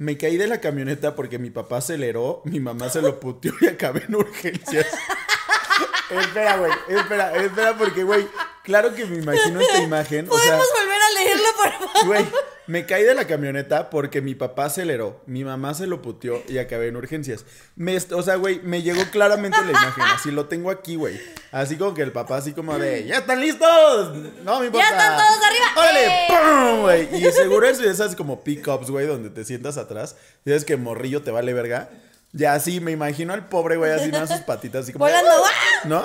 Me 0.00 0.16
caí 0.16 0.38
de 0.38 0.46
la 0.46 0.62
camioneta 0.62 1.14
porque 1.14 1.38
mi 1.38 1.50
papá 1.50 1.76
aceleró, 1.76 2.40
mi 2.46 2.58
mamá 2.58 2.88
se 2.88 3.02
lo 3.02 3.20
puteó 3.20 3.52
y 3.60 3.66
acabé 3.66 4.02
en 4.08 4.14
urgencias. 4.14 4.86
espera, 6.10 6.56
güey, 6.56 6.72
espera, 6.88 7.36
espera 7.36 7.76
porque, 7.76 8.02
güey, 8.02 8.26
claro 8.64 8.94
que 8.94 9.06
me 9.06 9.18
imagino 9.18 9.60
esta 9.60 9.82
imagen. 9.82 10.26
O 10.28 10.38
sea, 10.38 10.56
¿Podemos 10.56 10.68
volver 10.78 10.98
a 11.02 11.22
leerlo, 11.22 11.48
por 11.56 11.72
favor? 11.72 12.06
Güey, 12.06 12.26
me 12.66 12.86
caí 12.86 13.02
de 13.02 13.14
la 13.14 13.26
camioneta 13.26 13.90
porque 13.90 14.20
mi 14.20 14.34
papá 14.34 14.66
aceleró, 14.66 15.22
mi 15.26 15.44
mamá 15.44 15.74
se 15.74 15.86
lo 15.86 16.02
puteó 16.02 16.42
y 16.48 16.58
acabé 16.58 16.88
en 16.88 16.96
urgencias. 16.96 17.44
Me, 17.74 17.96
o 17.96 18.22
sea, 18.22 18.36
güey, 18.36 18.60
me 18.60 18.82
llegó 18.82 19.02
claramente 19.10 19.58
la 19.64 19.70
imagen, 19.70 20.04
así 20.04 20.30
lo 20.30 20.46
tengo 20.46 20.70
aquí, 20.70 20.96
güey. 20.96 21.20
Así 21.50 21.76
como 21.76 21.94
que 21.94 22.02
el 22.02 22.12
papá 22.12 22.36
así 22.36 22.52
como 22.52 22.78
de, 22.78 23.04
¿ya 23.06 23.18
están 23.18 23.40
listos? 23.40 24.16
No, 24.44 24.60
mi 24.60 24.68
papá. 24.68 24.84
están 24.84 25.16
todos 25.16 25.46
arriba! 25.46 25.66
¡Órale! 25.76 26.06
¡Eh! 26.06 26.26
¡Pum! 26.28 26.80
Güey. 26.82 27.26
Y 27.26 27.32
seguro 27.32 27.66
es 27.66 27.78
de 27.78 27.90
esas 27.90 28.14
como 28.14 28.44
pick-ups, 28.44 28.90
güey, 28.90 29.06
donde 29.06 29.30
te 29.30 29.44
sientas 29.44 29.76
atrás 29.76 30.16
sabes 30.44 30.64
que 30.64 30.76
morrillo 30.76 31.22
te 31.22 31.30
vale 31.30 31.52
verga. 31.52 31.90
Ya 32.32 32.54
así, 32.54 32.80
me 32.80 32.92
imagino 32.92 33.32
al 33.32 33.48
pobre 33.48 33.76
güey 33.76 33.90
así, 33.92 34.10
más 34.12 34.30
sus 34.30 34.40
patitas 34.40 34.84
así 34.84 34.92
como... 34.92 35.04
Volando, 35.04 35.30
¡ah! 35.30 35.80
¿No? 35.84 36.04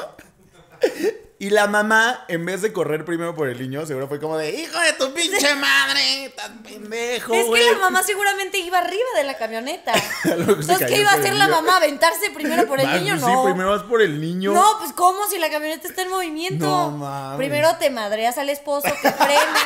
Y 1.37 1.49
la 1.49 1.67
mamá, 1.67 2.23
en 2.29 2.45
vez 2.45 2.61
de 2.61 2.71
correr 2.71 3.03
primero 3.03 3.35
por 3.35 3.49
el 3.49 3.59
niño, 3.59 3.85
seguro 3.85 4.07
fue 4.07 4.21
como 4.21 4.37
de, 4.37 4.51
hijo 4.51 4.79
de 4.79 4.93
tu 4.93 5.13
pinche 5.13 5.53
madre, 5.55 6.31
tan 6.33 6.63
pendejo, 6.63 7.33
Es 7.33 7.45
güey. 7.47 7.61
que 7.61 7.71
la 7.73 7.77
mamá 7.77 8.03
seguramente 8.03 8.57
iba 8.59 8.77
arriba 8.77 9.03
de 9.17 9.25
la 9.25 9.37
camioneta. 9.37 9.91
Entonces, 10.23 10.77
¿qué 10.87 11.01
iba 11.01 11.11
a 11.11 11.15
el 11.15 11.19
hacer 11.19 11.35
la 11.35 11.47
niño. 11.47 11.57
mamá? 11.61 11.75
¿Aventarse 11.75 12.29
primero 12.33 12.65
por 12.67 12.79
el 12.79 12.87
niño? 12.89 13.15
pues 13.15 13.21
No. 13.21 13.27
Sí, 13.27 13.33
primero 13.47 13.69
vas 13.71 13.83
por 13.83 14.01
el 14.01 14.21
niño. 14.21 14.53
No, 14.53 14.77
pues 14.79 14.93
¿cómo 14.93 15.27
si 15.27 15.37
la 15.37 15.49
camioneta 15.49 15.85
está 15.89 16.03
en 16.03 16.09
movimiento? 16.09 16.65
No 16.67 16.91
mames. 16.91 17.37
Primero 17.37 17.75
te 17.79 17.89
madreas 17.89 18.37
al 18.37 18.47
esposo 18.47 18.87
que 19.01 19.11
frena 19.11 19.59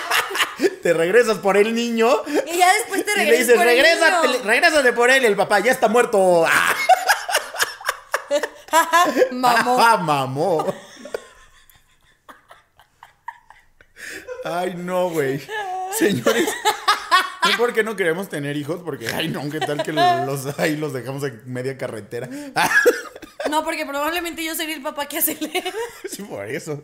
Te 0.82 0.94
regresas 0.94 1.38
por 1.38 1.56
el 1.56 1.76
niño 1.76 2.10
y 2.52 2.58
ya 2.58 2.74
después 2.74 3.06
te 3.06 3.12
y 3.12 3.16
le 3.16 3.22
regresas 3.26 3.48
dices, 3.48 3.56
por 3.58 3.68
el 3.68 3.76
regrésate, 3.78 4.28
niño". 4.28 4.40
regrésate 4.44 4.94
por 4.94 5.12
él 5.12 5.24
el 5.24 5.36
papá 5.36 5.60
ya 5.60 5.72
está 5.72 5.88
muerto. 5.88 6.46
¡Ah, 8.72 9.06
Mamó. 9.32 9.78
mamó! 10.00 10.76
Ay, 14.50 14.76
no, 14.76 15.10
güey. 15.10 15.41
Señores, 15.97 16.47
no 17.43 17.58
por 17.58 17.74
qué 17.74 17.84
no 17.84 17.95
queremos 17.95 18.30
tener 18.30 18.56
hijos, 18.58 18.82
porque, 18.84 19.08
ay, 19.10 19.28
no, 19.28 19.50
qué 19.50 19.60
tal 19.60 19.84
que 19.84 19.91
los, 19.93 20.60
ahí 20.60 20.76
los 20.76 20.93
dejamos 20.93 21.24
en 21.24 21.41
media 21.45 21.78
carretera. 21.78 22.30
No, 23.50 23.64
porque 23.64 23.86
probablemente 23.86 24.43
yo 24.43 24.54
sería 24.56 24.76
el 24.76 24.82
papá 24.82 25.08
que 25.08 25.18
acelera. 25.18 25.72
sí, 26.10 26.22
por 26.24 26.45
eso. 26.45 26.84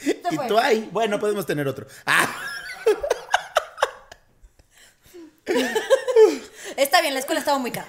Y 0.00 0.36
fue. 0.36 0.46
tú, 0.46 0.58
ay, 0.58 0.88
bueno, 0.92 1.18
podemos 1.18 1.46
tener 1.46 1.66
otro. 1.66 1.86
Ah, 2.04 2.28
Está 6.76 7.00
bien, 7.00 7.14
la 7.14 7.20
escuela 7.20 7.40
estaba 7.40 7.58
muy 7.58 7.70
cara. 7.70 7.86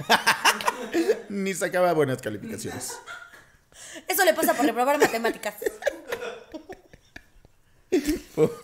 ni 1.29 1.53
sacaba 1.53 1.93
buenas 1.93 2.21
calificaciones. 2.21 2.97
Eso 4.07 4.23
le 4.23 4.33
pasa 4.33 4.53
por 4.53 4.65
reprobar 4.65 4.99
matemáticas. 4.99 5.55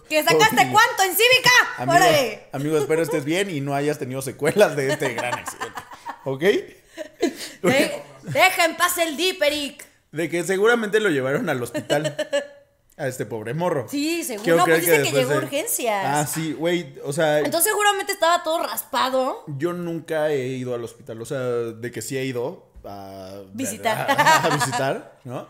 ¿Que 0.09 0.23
sacaste 0.23 0.69
cuánto 0.71 1.03
en 1.03 1.11
cívica? 1.15 1.49
Amigo, 1.77 1.97
¡Órale! 1.97 2.43
amigo, 2.51 2.77
espero 2.77 3.01
estés 3.01 3.25
bien 3.25 3.49
y 3.49 3.59
no 3.61 3.73
hayas 3.75 3.97
tenido 3.99 4.21
secuelas 4.21 4.75
de 4.75 4.91
este 4.93 5.13
gran 5.13 5.33
accidente. 5.33 5.81
¿Ok? 6.25 6.41
De- 7.61 8.01
deja 8.23 8.65
en 8.65 8.75
paz 8.77 8.97
el 8.99 9.17
Diperic. 9.17 9.85
De 10.11 10.29
que 10.29 10.43
seguramente 10.43 10.99
lo 10.99 11.09
llevaron 11.09 11.49
al 11.49 11.61
hospital. 11.61 12.15
A 12.95 13.07
este 13.07 13.25
pobre 13.25 13.55
morro. 13.55 13.87
Sí, 13.89 14.23
seguro, 14.23 14.43
Quiero 14.43 14.65
pues 14.65 14.81
dice 14.81 15.01
que 15.01 15.11
llegó 15.11 15.31
a 15.31 15.33
de- 15.33 15.39
urgencias. 15.39 16.05
Ah, 16.05 16.27
sí, 16.27 16.53
güey. 16.53 16.93
O 17.03 17.11
sea, 17.11 17.39
Entonces 17.39 17.71
seguramente 17.71 18.11
estaba 18.13 18.43
todo 18.43 18.61
raspado. 18.61 19.43
yo 19.47 19.73
nunca 19.73 20.29
he 20.29 20.45
ido 20.49 20.75
al 20.75 20.83
hospital. 20.83 21.19
O 21.19 21.25
sea, 21.25 21.39
de 21.39 21.91
que 21.91 22.03
sí 22.03 22.15
he 22.19 22.23
ido 22.25 22.67
a 22.85 23.41
Visitar. 23.53 24.11
A, 24.11 24.43
a 24.45 24.49
visitar, 24.55 25.17
¿no? 25.23 25.47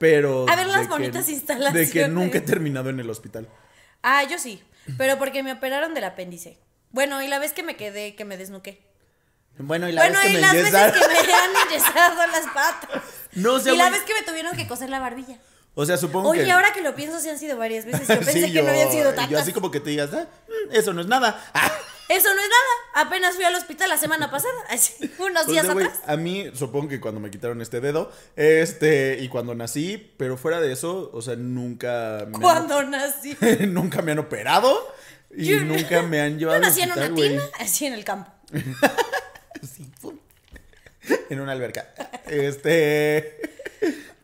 Pero. 0.00 0.46
A 0.48 0.56
ver 0.56 0.66
las 0.66 0.82
que- 0.82 0.88
bonitas 0.88 1.26
De 1.26 1.32
que 1.32 1.38
instalaciones. 1.38 2.10
nunca 2.10 2.38
he 2.38 2.40
terminado 2.40 2.88
en 2.90 2.98
el 2.98 3.08
hospital. 3.10 3.46
Ah, 4.02 4.24
yo 4.24 4.38
sí. 4.38 4.60
Pero 4.98 5.18
porque 5.18 5.42
me 5.44 5.52
operaron 5.52 5.92
del 5.94 6.04
apéndice. 6.04 6.58
Bueno, 6.90 7.22
y 7.22 7.28
la 7.28 7.38
vez 7.38 7.52
que 7.52 7.62
me 7.62 7.76
quedé, 7.76 8.16
que 8.16 8.24
me 8.24 8.36
desnuqué. 8.38 8.82
Bueno, 9.58 9.88
y 9.88 9.92
la 9.92 10.00
bueno, 10.02 10.18
vez 10.18 10.26
que 10.26 10.32
y 10.32 10.34
me 10.36 10.40
las 10.40 10.52
veces 10.54 10.70
que 10.92 11.26
me 11.26 11.32
han 11.34 11.50
enyesado 11.68 12.26
las 12.26 12.46
patas. 12.52 13.02
No, 13.34 13.54
o 13.54 13.60
sea, 13.60 13.72
y 13.72 13.76
la 13.76 13.90
vez 13.90 14.02
que 14.02 14.14
me 14.14 14.22
tuvieron 14.22 14.56
que 14.56 14.66
coser 14.66 14.88
la 14.90 14.98
barbilla. 14.98 15.38
O 15.74 15.86
sea, 15.86 15.96
supongo 15.96 16.30
Oye, 16.30 16.44
que. 16.44 16.50
ahora 16.50 16.72
que 16.72 16.82
lo 16.82 16.94
pienso, 16.94 17.20
sí 17.20 17.28
han 17.28 17.38
sido 17.38 17.56
varias 17.56 17.84
veces. 17.84 18.06
Yo 18.08 18.14
pensé 18.18 18.32
Sí, 18.32 18.40
que 18.46 18.52
yo- 18.52 18.62
no 18.64 18.70
habían 18.70 18.90
sido 18.90 19.10
Yo 19.10 19.14
tantas. 19.16 19.42
así 19.42 19.52
como 19.52 19.70
que 19.70 19.80
te 19.80 19.90
digas, 19.90 20.10
ah, 20.12 20.26
mm, 20.48 20.74
eso 20.74 20.92
no 20.92 21.00
es 21.00 21.06
nada. 21.06 21.42
Ah. 21.54 21.70
Eso 22.10 22.26
no 22.34 22.40
es 22.40 22.48
nada. 22.48 23.06
Apenas 23.06 23.36
fui 23.36 23.44
al 23.44 23.54
hospital 23.54 23.88
la 23.88 23.96
semana 23.96 24.32
pasada. 24.32 24.52
Así, 24.68 24.94
unos 25.20 25.46
días 25.46 25.68
atrás. 25.68 26.00
a 26.04 26.16
mí 26.16 26.50
supongo 26.54 26.88
que 26.88 26.98
cuando 27.00 27.20
me 27.20 27.30
quitaron 27.30 27.62
este 27.62 27.80
dedo, 27.80 28.10
este, 28.34 29.18
y 29.20 29.28
cuando 29.28 29.54
nací, 29.54 30.12
pero 30.16 30.36
fuera 30.36 30.60
de 30.60 30.72
eso, 30.72 31.08
o 31.14 31.22
sea, 31.22 31.36
nunca 31.36 32.24
me 32.26 32.34
han- 32.34 32.42
Cuando 32.42 32.82
nací. 32.82 33.36
nunca 33.68 34.02
me 34.02 34.10
han 34.10 34.18
operado 34.18 34.92
y 35.32 35.44
Yo- 35.56 35.60
nunca 35.60 36.02
me 36.02 36.20
han 36.20 36.36
llevado 36.36 36.58
Yo 36.58 36.66
nací 36.66 36.82
en 36.82 36.90
una 36.90 37.14
tina, 37.14 37.42
así 37.60 37.86
en 37.86 37.92
el 37.92 38.04
campo. 38.04 38.32
Sí, 39.62 39.88
en 41.28 41.40
una 41.40 41.52
alberca. 41.52 41.94
Este, 42.26 43.40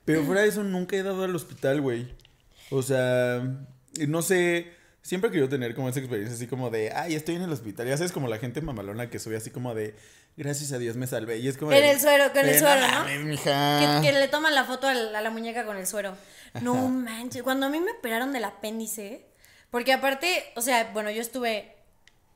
pero 0.07 0.23
fuera 0.25 0.41
de 0.41 0.49
eso 0.49 0.63
nunca 0.65 0.97
he 0.97 1.03
dado 1.03 1.25
al 1.25 1.37
hospital, 1.37 1.83
güey. 1.83 2.15
O 2.71 2.83
sea, 2.83 3.43
no 4.09 4.23
sé, 4.23 4.73
siempre 5.03 5.29
he 5.29 5.31
querido 5.33 5.49
tener 5.51 5.75
como 5.75 5.89
esa 5.91 5.99
experiencia 6.01 6.35
así 6.35 6.47
como 6.47 6.71
de, 6.71 6.93
ay, 6.95 7.15
estoy 7.15 7.35
en 7.37 7.43
el 7.43 7.53
hospital. 7.53 7.87
Ya 7.87 7.97
sabes 7.99 8.13
como 8.13 8.27
la 8.29 8.39
gente 8.39 8.61
mamalona 8.63 9.11
que 9.11 9.19
sube 9.19 9.37
así 9.37 9.51
como 9.51 9.75
de, 9.75 9.95
gracias 10.37 10.73
a 10.73 10.79
Dios 10.79 10.97
me 10.97 11.07
salvé. 11.07 11.39
Y 11.39 11.49
es 11.49 11.59
como 11.59 11.73
En 11.73 11.83
de, 11.83 11.91
el 11.93 12.01
suero, 12.01 12.33
con 12.33 12.41
el 12.41 12.49
"Eh, 12.55 12.59
suero, 12.59 12.87
¿no? 12.89 13.25
mija. 13.25 14.01
Que, 14.01 14.09
que 14.09 14.13
le 14.19 14.29
toman 14.29 14.55
la 14.55 14.65
foto 14.65 14.89
a 14.89 14.95
la, 14.95 15.19
a 15.19 15.23
la 15.23 15.31
muñeca 15.31 15.65
con 15.67 15.77
el 15.77 15.87
suero. 15.87 16.17
No 16.63 16.89
manches. 16.89 17.43
Cuando 17.43 17.67
a 17.67 17.69
mí 17.69 17.79
me 17.81 17.91
operaron 17.93 18.33
del 18.33 18.45
apéndice, 18.45 19.27
porque 19.71 19.93
aparte, 19.93 20.45
o 20.57 20.61
sea, 20.63 20.91
bueno, 20.93 21.11
yo 21.11 21.21
estuve 21.21 21.75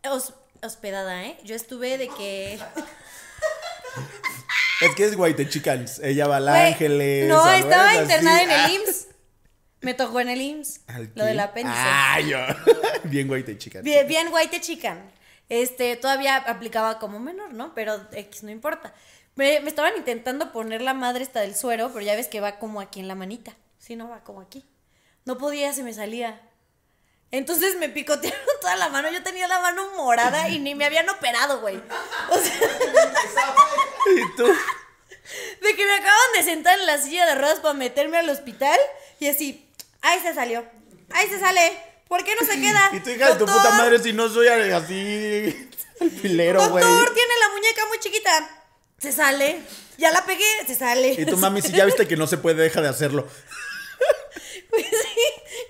hos- 0.04 0.34
hospedada, 0.62 1.24
¿eh? 1.24 1.38
Yo 1.44 1.54
estuve 1.56 1.96
de 1.98 2.08
que. 2.08 2.58
Es 4.80 4.94
que 4.94 5.04
es 5.04 5.16
Guaite 5.16 5.48
Chicans. 5.48 5.98
Ella 6.00 6.26
va 6.26 6.36
al 6.38 6.48
Ángeles. 6.48 7.28
No, 7.28 7.48
estaba 7.50 7.94
internada 7.96 8.36
así. 8.36 8.44
en 8.44 8.50
el 8.50 8.60
Ah, 8.60 8.70
IMSS. 8.72 9.06
Me 9.82 9.94
tocó 9.94 10.20
en 10.20 10.28
el 10.28 10.40
IMSS. 10.40 10.80
¿al 10.86 11.10
Lo 11.14 11.24
del 11.24 11.40
apéndice. 11.40 11.78
Ah, 11.78 12.20
yo. 12.20 12.38
Bien 13.04 13.28
Guaite 13.28 13.56
Chicans. 13.58 13.84
Bien, 13.84 14.06
bien 14.06 14.28
white 14.32 14.60
chican. 14.60 15.10
Este, 15.48 15.96
todavía 15.96 16.36
aplicaba 16.36 16.98
como 16.98 17.18
menor, 17.18 17.52
¿no? 17.54 17.74
Pero 17.74 18.00
X 18.12 18.42
no 18.42 18.50
importa. 18.50 18.94
Me, 19.36 19.60
me 19.60 19.68
estaban 19.68 19.92
intentando 19.96 20.52
poner 20.52 20.82
la 20.82 20.94
madre 20.94 21.22
esta 21.24 21.40
del 21.40 21.54
suero, 21.54 21.90
pero 21.92 22.04
ya 22.04 22.14
ves 22.14 22.28
que 22.28 22.40
va 22.40 22.58
como 22.58 22.80
aquí 22.80 23.00
en 23.00 23.08
la 23.08 23.14
manita. 23.14 23.56
Sí, 23.78 23.96
no 23.96 24.08
va 24.08 24.22
como 24.22 24.40
aquí. 24.40 24.64
No 25.24 25.38
podía, 25.38 25.72
se 25.72 25.82
me 25.82 25.92
salía. 25.94 26.40
Entonces 27.32 27.76
me 27.76 27.88
picotearon 27.88 28.40
toda 28.60 28.76
la 28.76 28.88
mano. 28.88 29.10
Yo 29.10 29.22
tenía 29.22 29.46
la 29.46 29.60
mano 29.60 29.92
morada 29.96 30.48
y 30.48 30.58
ni 30.58 30.74
me 30.74 30.84
habían 30.84 31.08
operado, 31.08 31.60
güey. 31.60 31.80
O 32.30 32.38
sea, 32.38 32.54
¿Y 34.16 34.36
tú? 34.36 34.46
de 35.62 35.76
que 35.76 35.86
me 35.86 35.92
acaban 35.92 36.32
de 36.36 36.42
sentar 36.42 36.78
en 36.78 36.86
la 36.86 36.98
silla 36.98 37.26
de 37.26 37.36
ruedas 37.36 37.60
para 37.60 37.74
meterme 37.74 38.18
al 38.18 38.28
hospital 38.28 38.78
y 39.20 39.28
así, 39.28 39.68
ahí 40.02 40.20
se 40.20 40.34
salió. 40.34 40.64
Ahí 41.10 41.28
se 41.28 41.38
sale. 41.38 41.78
¿Por 42.08 42.24
qué 42.24 42.34
no 42.40 42.46
se 42.46 42.60
queda? 42.60 42.90
Y 42.92 43.00
tu 43.00 43.10
hija 43.10 43.32
de 43.32 43.38
tu 43.38 43.46
puta 43.46 43.70
madre 43.72 43.98
si 44.00 44.12
no 44.12 44.28
soy 44.28 44.48
así 44.48 45.70
alfilero, 46.00 46.68
güey. 46.70 46.84
Doctor, 46.84 47.14
tiene 47.14 47.34
la 47.38 47.48
muñeca 47.50 47.86
muy 47.86 47.98
chiquita. 48.00 48.50
Se 48.98 49.12
sale. 49.12 49.60
Ya 49.98 50.10
la 50.10 50.24
pegué, 50.24 50.44
se 50.66 50.74
sale. 50.74 51.12
Y 51.12 51.26
tu 51.26 51.36
mami, 51.36 51.62
si 51.62 51.72
ya 51.72 51.84
viste 51.84 52.08
que 52.08 52.16
no 52.16 52.26
se 52.26 52.38
puede, 52.38 52.62
deja 52.62 52.80
de 52.80 52.88
hacerlo. 52.88 53.28
Pues 54.70 54.86
sí, 54.90 55.20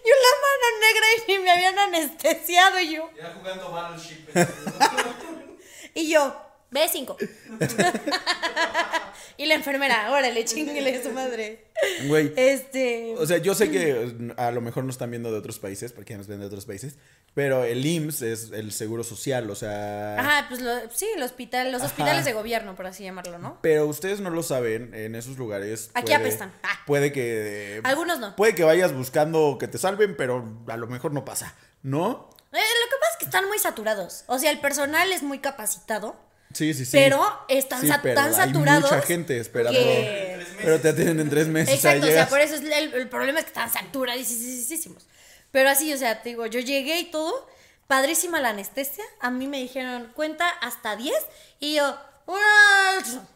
yo 0.05 0.14
la 0.26 0.32
mano 0.42 0.66
negra 0.80 1.07
y 1.16 1.32
ni 1.32 1.38
me 1.38 1.51
habían 1.51 1.78
anestesiado 1.78 2.80
y 2.80 2.94
yo. 2.94 3.11
Ya 3.16 3.34
jugando 3.38 3.70
Battleship. 3.70 4.28
Y 5.92 6.09
yo, 6.09 6.40
B5. 6.71 7.16
y 9.37 9.47
la 9.47 9.55
enfermera, 9.55 10.11
órale, 10.12 10.45
chinguele 10.45 11.03
su 11.03 11.11
madre. 11.11 11.66
Güey. 12.07 12.33
Este. 12.37 13.14
O 13.18 13.27
sea, 13.27 13.39
yo 13.39 13.55
sé 13.55 13.71
que 13.71 14.35
a 14.37 14.51
lo 14.51 14.61
mejor 14.61 14.85
nos 14.85 14.95
están 14.95 15.11
viendo 15.11 15.33
de 15.33 15.39
otros 15.39 15.59
países, 15.59 15.93
porque 15.93 16.12
ya 16.12 16.18
nos 16.18 16.27
ven 16.27 16.41
de 16.41 16.47
otros 16.47 16.66
países, 16.66 16.97
pero 17.35 17.64
el 17.64 17.85
IMSS 17.85 18.23
es 18.23 18.51
el 18.53 18.73
seguro 18.73 19.03
social, 19.05 19.51
o 19.51 19.55
sea... 19.55 20.18
Ajá, 20.18 20.47
pues 20.49 20.61
lo- 20.61 20.91
sí, 20.91 21.07
el 21.16 21.23
hospital, 21.23 21.73
los 21.73 21.81
Ajá. 21.83 21.91
hospitales 21.91 22.25
de 22.25 22.33
gobierno, 22.33 22.75
por 22.77 22.87
así 22.87 23.03
llamarlo, 23.05 23.39
¿no? 23.39 23.59
Pero 23.62 23.87
ustedes 23.87 24.21
no 24.21 24.31
lo 24.31 24.43
saben, 24.43 24.95
en 24.95 25.14
esos 25.14 25.39
lugares... 25.39 25.91
Aquí 25.95 26.12
apestan. 26.12 26.53
Ah. 26.62 26.81
Puede 26.87 27.12
que... 27.12 27.81
Algunos 27.85 28.18
no. 28.21 28.37
Puede 28.37 28.55
que 28.55 28.64
vayas 28.64 28.93
buscando 28.93 29.57
que 29.59 29.68
te 29.68 29.79
salven, 29.79 30.16
pero 30.16 30.45
a 30.68 30.77
lo 30.77 30.87
mejor 30.87 31.12
no 31.12 31.25
pasa, 31.25 31.55
¿no? 31.83 32.31
Eh, 32.53 32.57
lo 32.57 32.91
que 32.91 32.97
pasa 33.01 33.12
es 33.12 33.18
que 33.21 33.25
están 33.27 33.47
muy 33.49 33.59
saturados. 33.59 34.25
O 34.27 34.39
sea, 34.39 34.51
el 34.51 34.59
personal 34.61 35.12
es 35.12 35.23
muy 35.23 35.39
capacitado. 35.39 36.16
Sí, 36.53 36.74
sí, 36.74 36.84
sí. 36.84 36.90
Pero 36.92 37.22
están 37.48 37.80
Sí, 37.80 37.88
sa- 37.88 38.03
pero 38.03 38.16
tan 38.16 38.28
hay 38.28 38.34
saturados 38.34 38.82
mucha 38.90 39.03
gente 39.03 39.38
esperando. 39.38 39.78
que- 39.78 40.44
Pero 40.62 40.80
te 40.80 40.88
atienden 40.88 41.20
en 41.20 41.30
tres 41.30 41.46
meses. 41.46 41.74
Exacto, 41.74 42.01
o 42.01 42.03
sea, 42.03 42.12
sea, 42.12 42.14
llegas- 42.24 42.28
por 42.28 42.40
eso 42.40 42.55
es 42.57 42.62
el, 42.62 42.92
el 42.94 43.09
problema 43.09 43.38
es 43.38 43.44
que 43.44 43.51
están 43.51 43.70
saturadísimos. 43.72 45.07
Pero 45.53 45.68
así, 45.70 45.92
o 45.92 45.96
sea, 45.96 46.22
te 46.22 46.30
digo, 46.30 46.46
yo 46.46 46.61
llegué 46.61 46.98
y 47.01 47.11
todo, 47.11 47.48
padrísima 47.86 48.40
la 48.40 48.51
anestesia. 48.51 49.05
A 49.20 49.30
mí 49.30 49.46
me 49.46 49.59
dijeron, 49.61 50.11
cuenta 50.14 50.48
hasta 50.48 50.96
10. 50.96 51.14
Y 51.61 51.76
yo, 51.76 51.96
"Una". 52.26 53.26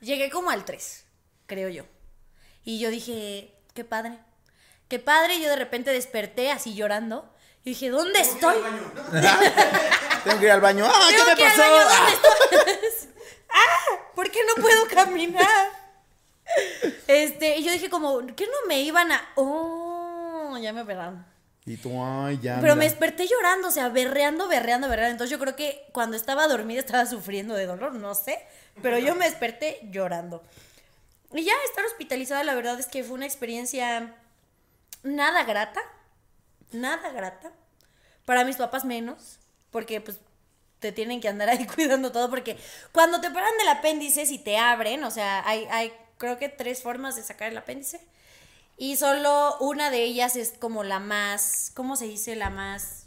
llegué 0.00 0.30
como 0.30 0.50
al 0.50 0.64
3, 0.64 1.04
creo 1.46 1.68
yo. 1.68 1.84
Y 2.64 2.78
yo 2.78 2.90
dije, 2.90 3.52
qué 3.74 3.84
padre. 3.84 4.18
Qué 4.88 4.98
padre. 4.98 5.34
Y 5.36 5.42
yo 5.42 5.48
de 5.50 5.56
repente 5.56 5.90
desperté 5.92 6.50
así 6.50 6.74
llorando. 6.74 7.32
Y 7.66 7.70
dije, 7.70 7.90
¿dónde 7.90 8.20
estoy? 8.20 8.54
Tengo 10.24 10.38
que 10.38 10.44
ir 10.44 10.52
al 10.52 10.60
baño. 10.60 10.86
¡Ah, 10.88 11.08
qué 11.10 11.16
Tengo 11.16 11.30
me 11.30 11.34
que 11.34 11.42
ir 11.42 11.48
al 11.48 11.56
pasó! 11.56 11.72
baño, 11.72 11.86
¡Ah! 11.90 12.10
¿dónde 12.52 12.72
estoy? 12.72 13.08
¡Ah! 13.52 14.12
¿Por 14.14 14.30
qué 14.30 14.38
no 14.46 14.62
puedo 14.62 14.86
caminar? 14.86 15.68
Este, 17.08 17.56
y 17.58 17.64
yo 17.64 17.72
dije 17.72 17.90
como, 17.90 18.24
¿qué 18.36 18.46
no 18.46 18.68
me 18.68 18.82
iban 18.82 19.10
a...? 19.10 19.20
Oh, 19.34 20.56
ya 20.62 20.72
me 20.72 20.82
operaron. 20.82 21.26
Y 21.64 21.76
tú, 21.76 21.90
ay, 22.04 22.38
ya. 22.40 22.60
Pero 22.60 22.76
me 22.76 22.84
desperté 22.84 23.26
llorando, 23.26 23.66
o 23.66 23.72
sea, 23.72 23.88
berreando, 23.88 24.46
berreando, 24.46 24.88
berreando. 24.88 25.14
Entonces 25.14 25.32
yo 25.36 25.40
creo 25.40 25.56
que 25.56 25.88
cuando 25.90 26.16
estaba 26.16 26.46
dormida 26.46 26.78
estaba 26.78 27.04
sufriendo 27.06 27.54
de 27.54 27.66
dolor, 27.66 27.94
no 27.94 28.14
sé. 28.14 28.46
Pero 28.80 28.96
yo 29.00 29.16
me 29.16 29.24
desperté 29.28 29.80
llorando. 29.90 30.44
Y 31.34 31.42
ya 31.42 31.52
estar 31.68 31.84
hospitalizada, 31.84 32.44
la 32.44 32.54
verdad 32.54 32.78
es 32.78 32.86
que 32.86 33.02
fue 33.02 33.14
una 33.14 33.26
experiencia 33.26 34.14
nada 35.02 35.42
grata. 35.42 35.80
Nada 36.72 37.10
grata. 37.12 37.52
Para 38.24 38.44
mis 38.44 38.56
papás 38.56 38.84
menos. 38.84 39.38
Porque 39.70 40.00
pues 40.00 40.20
te 40.78 40.92
tienen 40.92 41.20
que 41.20 41.28
andar 41.28 41.48
ahí 41.50 41.66
cuidando 41.66 42.12
todo. 42.12 42.30
Porque 42.30 42.58
cuando 42.92 43.20
te 43.20 43.30
paran 43.30 43.56
del 43.58 43.68
apéndice, 43.68 44.26
si 44.26 44.38
te 44.38 44.58
abren, 44.58 45.04
o 45.04 45.10
sea, 45.10 45.46
hay, 45.48 45.66
hay 45.70 45.92
creo 46.18 46.38
que 46.38 46.48
tres 46.48 46.82
formas 46.82 47.16
de 47.16 47.22
sacar 47.22 47.50
el 47.50 47.58
apéndice. 47.58 48.00
Y 48.78 48.96
solo 48.96 49.56
una 49.58 49.90
de 49.90 50.02
ellas 50.02 50.36
es 50.36 50.52
como 50.58 50.84
la 50.84 51.00
más, 51.00 51.72
¿cómo 51.74 51.96
se 51.96 52.06
dice? 52.06 52.36
La 52.36 52.50
más 52.50 53.06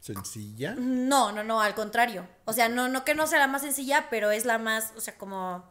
Sencilla. 0.00 0.74
no, 0.76 1.32
no, 1.32 1.44
no, 1.44 1.62
al 1.62 1.74
contrario. 1.74 2.28
O 2.44 2.52
sea, 2.52 2.68
no, 2.68 2.88
no 2.88 3.04
que 3.04 3.14
no 3.14 3.26
sea 3.26 3.38
la 3.38 3.46
más 3.46 3.62
sencilla, 3.62 4.08
pero 4.10 4.30
es 4.32 4.44
la 4.44 4.58
más, 4.58 4.92
o 4.96 5.00
sea, 5.00 5.16
como. 5.16 5.64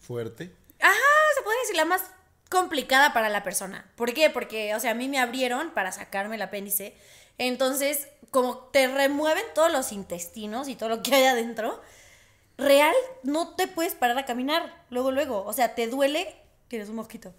Fuerte. 0.00 0.52
Ajá, 0.80 0.94
se 1.36 1.42
puede 1.42 1.60
decir 1.60 1.76
la 1.76 1.84
más 1.84 2.02
complicada 2.50 3.14
para 3.14 3.30
la 3.30 3.42
persona. 3.42 3.90
¿Por 3.96 4.12
qué? 4.12 4.28
Porque, 4.28 4.74
o 4.74 4.80
sea, 4.80 4.90
a 4.90 4.94
mí 4.94 5.08
me 5.08 5.18
abrieron 5.18 5.70
para 5.70 5.92
sacarme 5.92 6.36
el 6.36 6.42
apéndice. 6.42 6.94
Entonces, 7.38 8.08
como 8.30 8.58
te 8.58 8.86
remueven 8.88 9.44
todos 9.54 9.72
los 9.72 9.92
intestinos 9.92 10.68
y 10.68 10.74
todo 10.74 10.90
lo 10.90 11.02
que 11.02 11.14
hay 11.14 11.24
adentro, 11.24 11.80
real, 12.58 12.94
no 13.22 13.54
te 13.54 13.68
puedes 13.68 13.94
parar 13.94 14.18
a 14.18 14.26
caminar 14.26 14.84
luego, 14.90 15.12
luego. 15.12 15.44
O 15.44 15.52
sea, 15.52 15.74
te 15.74 15.86
duele. 15.86 16.36
Tienes 16.68 16.88
un 16.88 16.96
mosquito. 16.96 17.32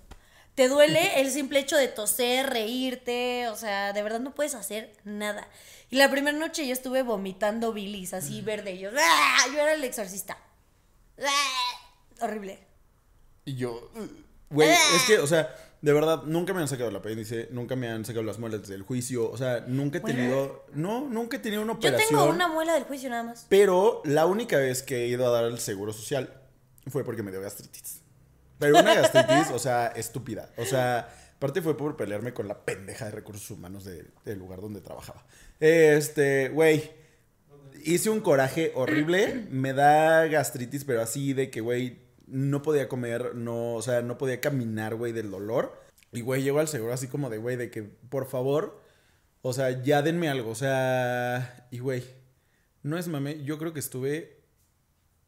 Te 0.55 0.69
duele 0.69 1.19
el 1.21 1.29
simple 1.29 1.59
hecho 1.59 1.75
de 1.75 1.89
toser, 1.89 2.49
reírte, 2.49 3.49
o 3.49 3.55
sea, 3.57 3.91
de 3.93 4.03
verdad 4.03 4.21
no 4.21 4.33
puedes 4.33 4.55
hacer 4.55 4.95
nada. 5.03 5.47
Y 5.89 5.97
la 5.97 6.09
primera 6.09 6.37
noche 6.37 6.65
yo 6.65 6.71
estuve 6.71 7.03
vomitando 7.03 7.73
bilis 7.73 8.13
así 8.13 8.41
verde. 8.41 8.77
Yo, 8.79 8.89
¡ah! 8.97 9.45
yo 9.53 9.59
era 9.59 9.73
el 9.73 9.83
exorcista. 9.83 10.37
¡Ah! 11.21 11.95
Horrible. 12.21 12.59
Y 13.43 13.55
yo, 13.55 13.91
güey, 14.51 14.69
es 14.69 15.03
que, 15.07 15.17
o 15.19 15.27
sea, 15.27 15.55
de 15.81 15.93
verdad, 15.93 16.23
nunca 16.25 16.53
me 16.53 16.61
han 16.61 16.67
sacado 16.67 16.89
el 16.89 16.95
apéndice, 16.95 17.47
nunca 17.51 17.75
me 17.75 17.89
han 17.89 18.05
sacado 18.05 18.23
las 18.23 18.37
muelas 18.37 18.67
del 18.67 18.83
juicio, 18.83 19.29
o 19.31 19.37
sea, 19.37 19.61
nunca 19.67 19.97
he 19.97 20.01
tenido, 20.01 20.65
no, 20.73 21.09
nunca 21.09 21.37
he 21.37 21.39
tenido 21.39 21.61
una 21.63 21.73
Yo 21.73 21.77
operación. 21.79 22.09
tengo 22.09 22.25
una 22.25 22.47
muela 22.47 22.73
del 22.75 22.83
juicio 22.83 23.09
nada 23.09 23.23
más. 23.23 23.47
Pero 23.49 24.01
la 24.05 24.25
única 24.27 24.57
vez 24.57 24.83
que 24.83 25.05
he 25.05 25.07
ido 25.07 25.25
a 25.25 25.31
dar 25.31 25.45
el 25.45 25.57
seguro 25.59 25.91
social 25.93 26.31
fue 26.87 27.03
porque 27.03 27.23
me 27.23 27.31
dio 27.31 27.41
gastritis. 27.41 28.01
Pero 28.59 28.77
una 28.79 28.93
gastritis, 28.93 29.49
o 29.53 29.57
sea, 29.57 29.87
estúpida. 29.87 30.51
O 30.57 30.65
sea, 30.65 31.09
aparte 31.37 31.63
fue 31.63 31.75
por 31.75 31.97
pelearme 31.97 32.31
con 32.31 32.47
la 32.47 32.63
pendeja 32.63 33.05
de 33.05 33.11
recursos 33.11 33.49
humanos 33.49 33.83
de- 33.85 34.05
del 34.23 34.37
lugar 34.37 34.61
donde 34.61 34.81
trabajaba. 34.81 35.25
Este, 35.59 36.49
güey, 36.49 36.91
hice 37.83 38.11
un 38.11 38.19
coraje 38.19 38.71
horrible. 38.75 39.47
Me 39.49 39.73
da 39.73 40.27
gastritis, 40.27 40.85
pero 40.85 41.01
así 41.01 41.33
de 41.33 41.49
que, 41.49 41.61
güey, 41.61 42.00
no 42.31 42.61
podía 42.61 42.87
comer, 42.87 43.35
no, 43.35 43.75
o 43.75 43.81
sea, 43.81 44.01
no 44.01 44.17
podía 44.17 44.41
caminar, 44.41 44.95
güey, 44.95 45.11
del 45.11 45.29
dolor. 45.29 45.79
Y, 46.11 46.21
güey, 46.21 46.43
llego 46.43 46.59
al 46.59 46.67
seguro 46.67 46.93
así 46.93 47.07
como 47.07 47.29
de, 47.29 47.37
güey, 47.37 47.57
de 47.57 47.69
que, 47.69 47.83
por 47.83 48.27
favor, 48.27 48.81
o 49.41 49.53
sea, 49.53 49.83
ya 49.83 50.01
denme 50.01 50.29
algo. 50.29 50.51
O 50.51 50.55
sea, 50.55 51.67
y, 51.71 51.79
güey, 51.79 52.03
no 52.83 52.97
es 52.97 53.07
mame, 53.07 53.43
yo 53.43 53.57
creo 53.57 53.73
que 53.73 53.79
estuve 53.79 54.41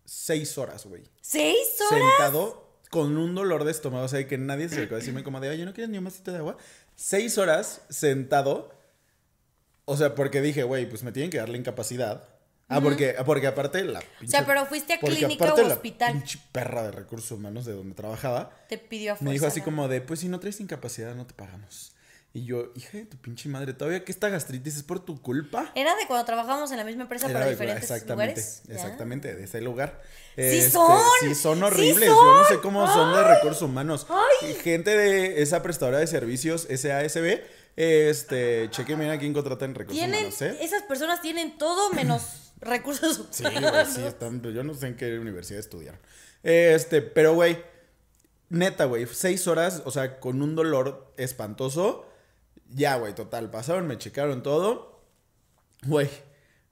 seis 0.06 0.58
horas, 0.58 0.86
güey. 0.86 1.04
¿Seis 1.22 1.80
horas? 1.80 2.04
Sentado 2.18 2.80
con 2.90 3.18
un 3.18 3.36
dolor 3.36 3.64
de 3.64 3.72
estómago. 3.72 4.06
O 4.06 4.08
sea, 4.08 4.28
que 4.28 4.38
nadie 4.38 4.70
se 4.70 4.76
acercó 4.76 4.96
a 4.96 5.00
decirme 5.00 5.24
como 5.24 5.40
de, 5.40 5.50
oye, 5.50 5.66
¿no 5.66 5.74
quieres 5.74 5.90
ni 5.90 5.98
un 5.98 6.04
vasito 6.04 6.32
de 6.32 6.38
agua? 6.38 6.58
Seis 6.96 7.38
horas 7.38 7.82
sentado. 7.90 8.72
O 9.86 9.98
sea, 9.98 10.16
porque 10.16 10.42
dije, 10.42 10.64
güey, 10.64 10.88
pues 10.88 11.04
me 11.04 11.12
tienen 11.12 11.32
que 11.32 11.38
dar 11.38 11.50
la 11.50 11.58
incapacidad. 11.58 12.33
Ah, 12.70 12.82
porque, 12.82 13.16
porque 13.26 13.48
aparte 13.48 13.84
la 13.84 14.00
O 14.00 14.28
sea, 14.28 14.46
pero 14.46 14.66
fuiste 14.66 14.94
a 14.94 15.00
clínica 15.00 15.54
o 15.54 15.58
la 15.62 15.74
hospital. 15.76 16.14
pinche 16.14 16.40
perra 16.52 16.84
de 16.84 16.92
recursos 16.92 17.32
humanos 17.32 17.66
de 17.66 17.74
donde 17.74 17.94
trabajaba. 17.94 18.50
Te 18.70 18.78
pidió 18.78 19.14
a 19.14 19.18
Me 19.20 19.32
dijo 19.32 19.46
así 19.46 19.60
la- 19.60 19.66
como 19.66 19.88
de, 19.88 20.02
pues 20.02 20.22
si 20.22 20.28
no 20.30 20.40
traes 20.40 20.60
incapacidad 20.60 21.14
no 21.14 21.26
te 21.28 21.34
pagamos. 21.34 21.92
Y 22.36 22.46
yo, 22.46 22.72
hija 22.76 22.98
de 22.98 23.06
tu 23.06 23.18
pinche 23.18 23.48
madre, 23.48 23.74
todavía 23.74 24.04
que 24.04 24.12
esta 24.12 24.28
gastritis 24.28 24.78
es 24.78 24.82
por 24.82 25.00
tu 25.06 25.22
culpa. 25.22 25.72
Era 25.76 25.96
de 25.96 26.08
cuando 26.08 26.26
trabajábamos 26.26 26.72
en 26.72 26.78
la 26.78 26.84
misma 26.84 27.04
empresa, 27.04 27.28
Era 27.28 27.34
pero 27.36 27.46
de- 27.46 27.52
diferentes 27.52 27.84
exactamente, 27.84 28.42
lugares. 28.42 28.62
Exactamente, 28.70 29.36
de 29.36 29.44
ese 29.44 29.62
lugar. 29.62 30.02
¡Sí 30.36 30.42
Este, 30.42 30.72
son! 30.72 31.00
Sí, 31.20 31.36
son 31.36 31.58
¡Sí 31.60 31.64
horribles. 31.66 32.10
son! 32.10 32.16
Yo 32.26 32.38
no 32.40 32.46
sé 32.46 32.60
cómo 32.60 32.88
son 32.92 33.14
de 33.14 33.24
recursos 33.36 33.62
humanos. 33.62 34.08
¡Ay! 34.10 34.56
Gente 34.56 34.98
de 34.98 35.44
esa 35.44 35.62
prestadora 35.62 36.00
de 36.00 36.08
servicios, 36.08 36.64
SASB, 36.76 37.42
este, 37.76 38.68
chequen 38.72 39.02
a 39.12 39.20
quién 39.20 39.34
contrata 39.34 39.66
en 39.66 39.76
recursos 39.76 40.04
humanos, 40.04 40.42
¿eh? 40.42 40.58
esas 40.62 40.82
personas 40.84 41.22
tienen 41.22 41.58
todo 41.60 41.92
menos 41.92 42.53
recursos 42.64 43.26
Sí, 43.32 43.44
güey, 43.44 43.86
sí, 43.86 44.02
están, 44.04 44.42
yo 44.42 44.64
no 44.64 44.74
sé 44.74 44.88
en 44.88 44.96
qué 44.96 45.18
universidad 45.18 45.60
estudiaron. 45.60 46.00
Este, 46.44 47.02
pero, 47.02 47.34
güey, 47.34 47.64
neta, 48.50 48.86
güey, 48.86 49.08
seis 49.12 49.48
horas, 49.48 49.82
o 49.86 49.92
sea, 49.92 50.20
con 50.20 50.42
un 50.42 50.56
dolor 50.56 51.14
espantoso. 51.18 52.06
Ya, 52.70 52.96
güey, 52.98 53.14
total, 53.14 53.50
pasaron, 53.52 53.88
me 53.88 53.98
checaron 53.98 54.44
todo. 54.44 55.04
Güey, 55.86 56.10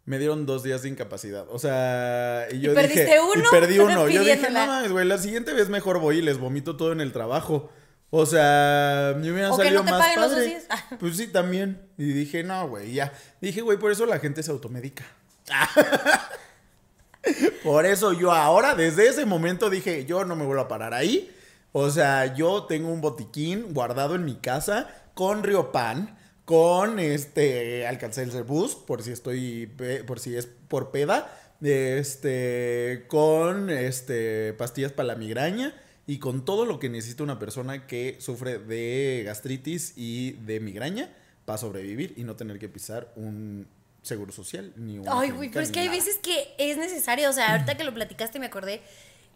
me 0.06 0.18
dieron 0.20 0.46
dos 0.46 0.64
días 0.64 0.82
de 0.84 0.89
incapacidad. 0.89 1.46
O 1.50 1.60
sea, 1.60 2.48
y 2.52 2.60
yo 2.60 2.74
perdiste 2.74 3.04
dije, 3.04 3.20
uno? 3.36 3.44
y 3.46 3.52
perdí 3.52 3.80
uno. 3.80 4.10
Yo 4.10 4.24
dije, 4.24 4.50
no 4.50 4.66
mames, 4.66 4.92
güey, 4.92 5.06
la 5.06 5.18
siguiente 5.18 5.54
vez 5.54 5.70
mejor 5.70 6.00
voy 6.00 6.18
y 6.20 6.22
les 6.22 6.38
vomito 6.38 6.76
todo 6.78 6.92
en 6.92 7.02
el 7.02 7.12
trabajo. 7.12 7.72
O 8.14 8.26
sea, 8.26 9.16
me 9.18 9.32
hubiera 9.32 9.54
O 9.54 9.58
que 9.58 9.64
salido 9.64 9.84
no 9.84 9.86
te 9.86 9.92
más 9.92 10.02
paguen 10.02 10.22
los 10.22 10.32
padre. 10.32 10.46
días. 10.46 10.66
Ah. 10.70 10.84
Pues 11.00 11.16
sí, 11.16 11.28
también. 11.28 11.82
Y 11.98 12.12
dije, 12.12 12.44
no, 12.44 12.68
güey, 12.68 12.94
ya. 12.94 13.14
Dije, 13.39 13.62
güey, 13.62 13.78
por 13.78 13.92
eso 13.92 14.06
la 14.06 14.20
gente 14.20 14.44
se 14.44 14.52
automedica. 14.52 15.06
Por 17.64 17.86
eso 17.86 18.14
yo 18.14 18.32
ahora, 18.32 18.76
desde 18.76 19.08
ese 19.08 19.26
momento 19.26 19.70
dije, 19.70 20.06
yo 20.06 20.26
no 20.26 20.36
me 20.36 20.45
vuelvo 20.45 20.64
a 20.64 20.68
parar 20.68 20.93
ahí. 20.93 21.32
O 21.72 21.89
sea, 21.89 22.36
yo 22.36 22.64
tengo 22.64 22.91
un 22.91 23.02
botiquín 23.02 23.74
guardado 23.74 24.16
en 24.16 24.26
mi 24.26 24.36
casa 24.36 24.89
con 25.14 25.43
Riopan, 25.43 26.18
con 26.45 26.99
este 26.99 27.88
Alcacelser 27.88 28.43
Boost, 28.43 28.86
por 28.86 29.04
si 29.04 29.12
estoy, 29.12 29.72
por 30.06 30.20
si 30.20 30.36
es 30.36 30.47
por 30.68 30.91
peda, 30.91 31.34
este, 31.62 33.06
con 33.08 33.70
este 33.70 34.54
pastillas 34.54 34.91
para 34.91 35.08
la 35.08 35.16
migraña 35.16 35.74
y 36.08 36.18
con 36.18 36.43
todo 36.43 36.66
lo 36.66 36.80
que 36.80 36.89
necesita 36.89 37.24
una 37.24 37.39
persona 37.39 37.88
que 37.88 38.18
sufre 38.20 38.58
de 38.58 39.24
gastritis 39.26 39.93
y 39.95 40.34
de 40.34 40.60
migraña 40.60 41.14
para 41.45 41.58
sobrevivir 41.58 42.14
y 42.18 42.24
no 42.24 42.36
tener 42.36 42.60
que 42.60 42.68
pisar 42.68 43.14
un 43.16 43.68
seguro 44.02 44.32
social 44.32 44.74
ni 44.76 44.99
un 44.99 45.08
Ay, 45.08 45.32
güey, 45.32 45.49
pero 45.49 45.62
es 45.62 45.72
que 45.72 45.80
hay 45.80 45.89
veces 45.89 46.18
que 46.18 46.54
es 46.58 46.78
necesario. 46.78 47.30
O 47.30 47.34
sea, 47.34 47.52
ahorita 47.52 47.78
que 47.78 47.84
lo 47.84 47.93
platicaste 47.93 48.39
me 48.39 48.47
acordé 48.47 48.82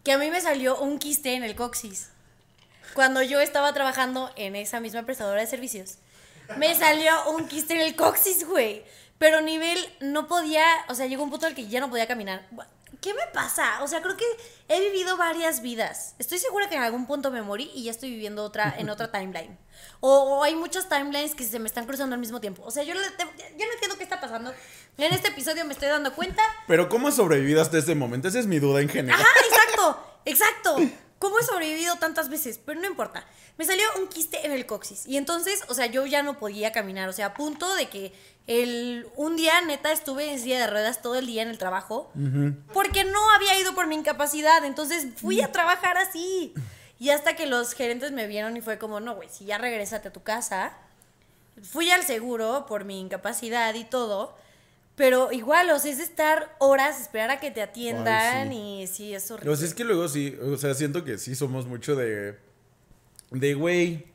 que 0.04 0.12
a 0.12 0.18
mí 0.18 0.30
me 0.30 0.40
salió 0.40 0.78
un 0.78 0.98
quiste 0.98 1.34
en 1.34 1.44
el 1.44 1.54
coxis. 1.54 2.10
Cuando 2.94 3.22
yo 3.22 3.40
estaba 3.40 3.72
trabajando 3.72 4.30
en 4.36 4.56
esa 4.56 4.80
misma 4.80 5.04
prestadora 5.04 5.40
de 5.40 5.46
servicios. 5.46 5.98
Me 6.56 6.74
salió 6.74 7.12
un 7.30 7.48
quiste 7.48 7.74
en 7.74 7.80
el 7.80 7.96
coxis, 7.96 8.46
güey. 8.46 8.84
Pero 9.18 9.40
nivel 9.40 9.78
no 10.00 10.28
podía, 10.28 10.64
o 10.88 10.94
sea, 10.94 11.06
llegó 11.06 11.24
un 11.24 11.30
punto 11.30 11.46
el 11.46 11.54
que 11.54 11.66
ya 11.66 11.80
no 11.80 11.90
podía 11.90 12.06
caminar. 12.06 12.46
¿Qué 13.00 13.14
me 13.14 13.22
pasa? 13.32 13.82
O 13.82 13.88
sea, 13.88 14.02
creo 14.02 14.16
que 14.16 14.24
he 14.68 14.80
vivido 14.80 15.16
varias 15.16 15.60
vidas. 15.62 16.14
Estoy 16.18 16.38
segura 16.38 16.68
que 16.68 16.76
en 16.76 16.82
algún 16.82 17.06
punto 17.06 17.30
me 17.30 17.42
morí 17.42 17.70
y 17.74 17.84
ya 17.84 17.90
estoy 17.90 18.10
viviendo 18.10 18.42
otra 18.44 18.74
en 18.78 18.88
otra 18.90 19.10
timeline. 19.12 19.56
O, 20.00 20.38
o 20.38 20.42
hay 20.42 20.54
muchas 20.54 20.88
timelines 20.88 21.34
que 21.34 21.44
se 21.44 21.58
me 21.58 21.66
están 21.66 21.86
cruzando 21.86 22.14
al 22.14 22.20
mismo 22.20 22.40
tiempo. 22.40 22.62
O 22.64 22.70
sea, 22.70 22.82
yo, 22.82 22.94
le- 22.94 23.00
yo 23.00 23.66
no 23.66 23.72
entiendo 23.72 23.96
qué 23.98 24.04
está 24.04 24.20
pasando. 24.20 24.52
En 24.98 25.12
este 25.12 25.28
episodio 25.28 25.64
me 25.64 25.72
estoy 25.72 25.88
dando 25.88 26.14
cuenta. 26.14 26.42
Pero 26.66 26.88
¿cómo 26.88 27.08
has 27.08 27.16
sobrevivido 27.16 27.60
hasta 27.62 27.78
este 27.78 27.94
momento? 27.94 28.28
Esa 28.28 28.38
es 28.40 28.46
mi 28.46 28.58
duda 28.58 28.80
en 28.80 28.88
general. 28.88 29.20
Ajá, 29.20 29.28
exacto, 29.46 30.20
exacto. 30.24 30.76
¿Cómo 31.18 31.38
he 31.38 31.42
sobrevivido 31.42 31.96
tantas 31.96 32.28
veces? 32.28 32.60
Pero 32.64 32.80
no 32.80 32.86
importa. 32.86 33.24
Me 33.56 33.64
salió 33.64 33.84
un 33.98 34.08
quiste 34.08 34.44
en 34.44 34.52
el 34.52 34.66
coxis. 34.66 35.06
Y 35.06 35.16
entonces, 35.16 35.64
o 35.68 35.74
sea, 35.74 35.86
yo 35.86 36.04
ya 36.04 36.22
no 36.22 36.38
podía 36.38 36.72
caminar. 36.72 37.08
O 37.08 37.12
sea, 37.12 37.26
a 37.26 37.34
punto 37.34 37.74
de 37.74 37.88
que 37.88 38.12
el, 38.46 39.08
un 39.16 39.36
día, 39.36 39.60
neta, 39.62 39.92
estuve 39.92 40.30
en 40.30 40.38
silla 40.38 40.60
de 40.60 40.66
ruedas 40.66 41.00
todo 41.00 41.14
el 41.14 41.26
día 41.26 41.42
en 41.42 41.48
el 41.48 41.58
trabajo. 41.58 42.12
Porque 42.74 43.04
no 43.04 43.30
había 43.32 43.58
ido 43.58 43.74
por 43.74 43.86
mi 43.86 43.94
incapacidad. 43.94 44.62
Entonces 44.64 45.06
fui 45.16 45.40
a 45.40 45.52
trabajar 45.52 45.96
así. 45.96 46.52
Y 46.98 47.10
hasta 47.10 47.34
que 47.34 47.46
los 47.46 47.72
gerentes 47.72 48.12
me 48.12 48.26
vieron 48.26 48.56
y 48.56 48.60
fue 48.60 48.78
como, 48.78 49.00
no, 49.00 49.14
güey, 49.14 49.28
si 49.30 49.46
ya 49.46 49.56
regresate 49.56 50.08
a 50.08 50.12
tu 50.12 50.22
casa. 50.22 50.76
Fui 51.62 51.90
al 51.90 52.02
seguro 52.02 52.66
por 52.68 52.84
mi 52.84 53.00
incapacidad 53.00 53.72
y 53.74 53.84
todo. 53.84 54.36
Pero 54.96 55.30
igual, 55.30 55.68
o 55.70 55.78
sea, 55.78 55.92
es 55.92 56.00
estar 56.00 56.56
horas, 56.58 57.00
esperar 57.00 57.30
a 57.30 57.38
que 57.38 57.50
te 57.50 57.60
atiendan 57.62 58.48
Ay, 58.48 58.82
y 58.82 58.86
sí, 58.86 59.14
es 59.14 59.30
horrible. 59.30 59.50
O 59.52 59.56
sea, 59.56 59.68
es 59.68 59.74
que 59.74 59.84
luego 59.84 60.08
sí, 60.08 60.34
o 60.42 60.56
sea, 60.56 60.74
siento 60.74 61.04
que 61.04 61.18
sí 61.18 61.34
somos 61.34 61.66
mucho 61.66 61.94
de. 61.94 62.36
De, 63.30 63.54
güey, 63.54 64.06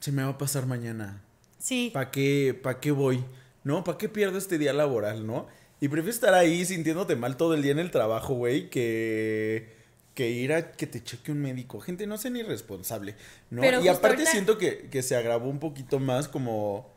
se 0.00 0.12
me 0.12 0.22
va 0.22 0.30
a 0.30 0.38
pasar 0.38 0.66
mañana. 0.66 1.22
Sí. 1.58 1.90
¿Para 1.94 2.10
qué, 2.10 2.58
pa' 2.62 2.78
qué 2.78 2.90
voy? 2.90 3.24
¿No? 3.64 3.82
¿Para 3.84 3.96
qué 3.98 4.08
pierdo 4.08 4.36
este 4.38 4.58
día 4.58 4.72
laboral, 4.72 5.26
no? 5.26 5.46
Y 5.80 5.88
prefiero 5.88 6.10
estar 6.14 6.34
ahí 6.34 6.64
sintiéndote 6.64 7.16
mal 7.16 7.36
todo 7.36 7.54
el 7.54 7.62
día 7.62 7.72
en 7.72 7.78
el 7.78 7.90
trabajo, 7.90 8.34
güey, 8.34 8.68
que, 8.70 9.74
que 10.14 10.30
ir 10.30 10.52
a 10.52 10.72
que 10.72 10.86
te 10.86 11.02
cheque 11.02 11.32
un 11.32 11.38
médico. 11.40 11.80
Gente, 11.80 12.06
no 12.06 12.18
sean 12.18 12.36
irresponsable, 12.36 13.14
¿no? 13.50 13.62
Pero 13.62 13.82
y 13.82 13.88
aparte 13.88 14.08
ahorita- 14.18 14.30
siento 14.30 14.58
que, 14.58 14.88
que 14.90 15.02
se 15.02 15.16
agravó 15.16 15.48
un 15.48 15.58
poquito 15.58 15.98
más 15.98 16.28
como... 16.28 16.94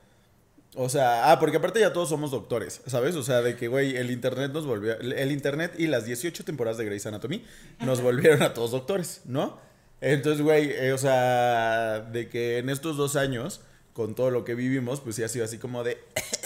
O 0.75 0.87
sea, 0.87 1.31
ah, 1.31 1.39
porque 1.39 1.57
aparte 1.57 1.79
ya 1.79 1.93
todos 1.93 2.09
somos 2.09 2.29
doctores, 2.31 2.81
¿sabes? 2.85 3.15
O 3.15 3.23
sea, 3.23 3.41
de 3.41 3.55
que, 3.55 3.67
güey, 3.67 3.97
el 3.97 4.11
internet 4.11 4.51
nos 4.51 4.65
volvió... 4.65 4.99
El 4.99 5.31
internet 5.31 5.73
y 5.77 5.87
las 5.87 6.05
18 6.05 6.43
temporadas 6.45 6.77
de 6.77 6.85
Grey's 6.85 7.05
Anatomy 7.07 7.43
nos 7.79 8.01
volvieron 8.01 8.43
a 8.43 8.53
todos 8.53 8.71
doctores, 8.71 9.21
¿no? 9.25 9.59
Entonces, 9.99 10.41
güey, 10.41 10.71
eh, 10.71 10.93
o 10.93 10.97
sea, 10.97 12.01
de 12.11 12.29
que 12.29 12.59
en 12.59 12.69
estos 12.69 12.97
dos 12.97 13.15
años, 13.15 13.61
con 13.93 14.13
todo 14.13 14.29
lo 14.29 14.45
que 14.45 14.53
vivimos, 14.53 15.01
pues 15.01 15.15
sí 15.15 15.23
ha 15.23 15.27
sido 15.27 15.43
así 15.43 15.57
como 15.57 15.83
de, 15.83 15.97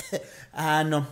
ah, 0.54 0.84
no, 0.86 1.06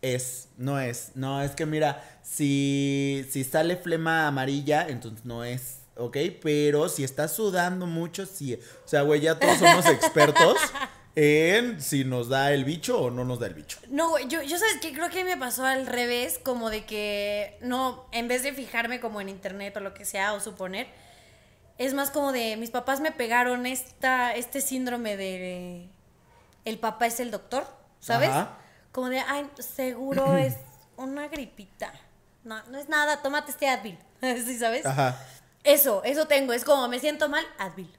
es, 0.00 0.48
no 0.56 0.80
es, 0.80 1.12
no, 1.14 1.42
es 1.42 1.52
que 1.52 1.66
mira, 1.66 2.02
si, 2.22 3.26
si 3.30 3.44
sale 3.44 3.76
flema 3.76 4.26
amarilla, 4.26 4.88
entonces 4.88 5.24
no 5.24 5.44
es, 5.44 5.80
¿ok? 5.96 6.16
Pero 6.42 6.88
si 6.88 7.04
estás 7.04 7.32
sudando 7.32 7.86
mucho, 7.86 8.26
sí. 8.26 8.54
O 8.54 8.88
sea, 8.88 9.02
güey, 9.02 9.20
ya 9.20 9.38
todos 9.38 9.58
somos 9.58 9.86
expertos 9.86 10.56
en 11.20 11.80
si 11.80 12.04
nos 12.04 12.28
da 12.28 12.52
el 12.52 12.64
bicho 12.64 13.00
o 13.00 13.10
no 13.10 13.24
nos 13.24 13.40
da 13.40 13.48
el 13.48 13.54
bicho. 13.54 13.80
No, 13.88 14.10
güey, 14.10 14.28
yo, 14.28 14.40
yo 14.42 14.56
sabes 14.56 14.76
que 14.80 14.92
creo 14.92 15.10
que 15.10 15.24
me 15.24 15.36
pasó 15.36 15.66
al 15.66 15.88
revés, 15.88 16.38
como 16.38 16.70
de 16.70 16.84
que 16.84 17.58
no, 17.60 18.06
en 18.12 18.28
vez 18.28 18.44
de 18.44 18.52
fijarme 18.52 19.00
como 19.00 19.20
en 19.20 19.28
internet 19.28 19.76
o 19.76 19.80
lo 19.80 19.94
que 19.94 20.04
sea, 20.04 20.32
o 20.34 20.40
suponer, 20.40 20.86
es 21.76 21.92
más 21.92 22.12
como 22.12 22.30
de 22.30 22.56
mis 22.56 22.70
papás 22.70 23.00
me 23.00 23.10
pegaron 23.10 23.66
esta, 23.66 24.32
este 24.32 24.60
síndrome 24.60 25.16
de 25.16 25.88
el 26.64 26.78
papá 26.78 27.06
es 27.06 27.18
el 27.18 27.32
doctor, 27.32 27.66
¿sabes? 27.98 28.28
Ajá. 28.28 28.56
Como 28.92 29.08
de, 29.08 29.18
ay, 29.18 29.50
seguro 29.58 30.36
es 30.36 30.54
una 30.96 31.26
gripita. 31.26 31.92
No, 32.44 32.62
no 32.66 32.78
es 32.78 32.88
nada, 32.88 33.22
tómate 33.22 33.50
este 33.50 33.68
Advil. 33.68 33.98
¿Sí 34.20 34.56
sabes? 34.56 34.86
Ajá. 34.86 35.20
Eso, 35.64 36.04
eso 36.04 36.28
tengo. 36.28 36.52
Es 36.52 36.64
como 36.64 36.86
me 36.86 37.00
siento 37.00 37.28
mal, 37.28 37.44
Advil. 37.58 37.92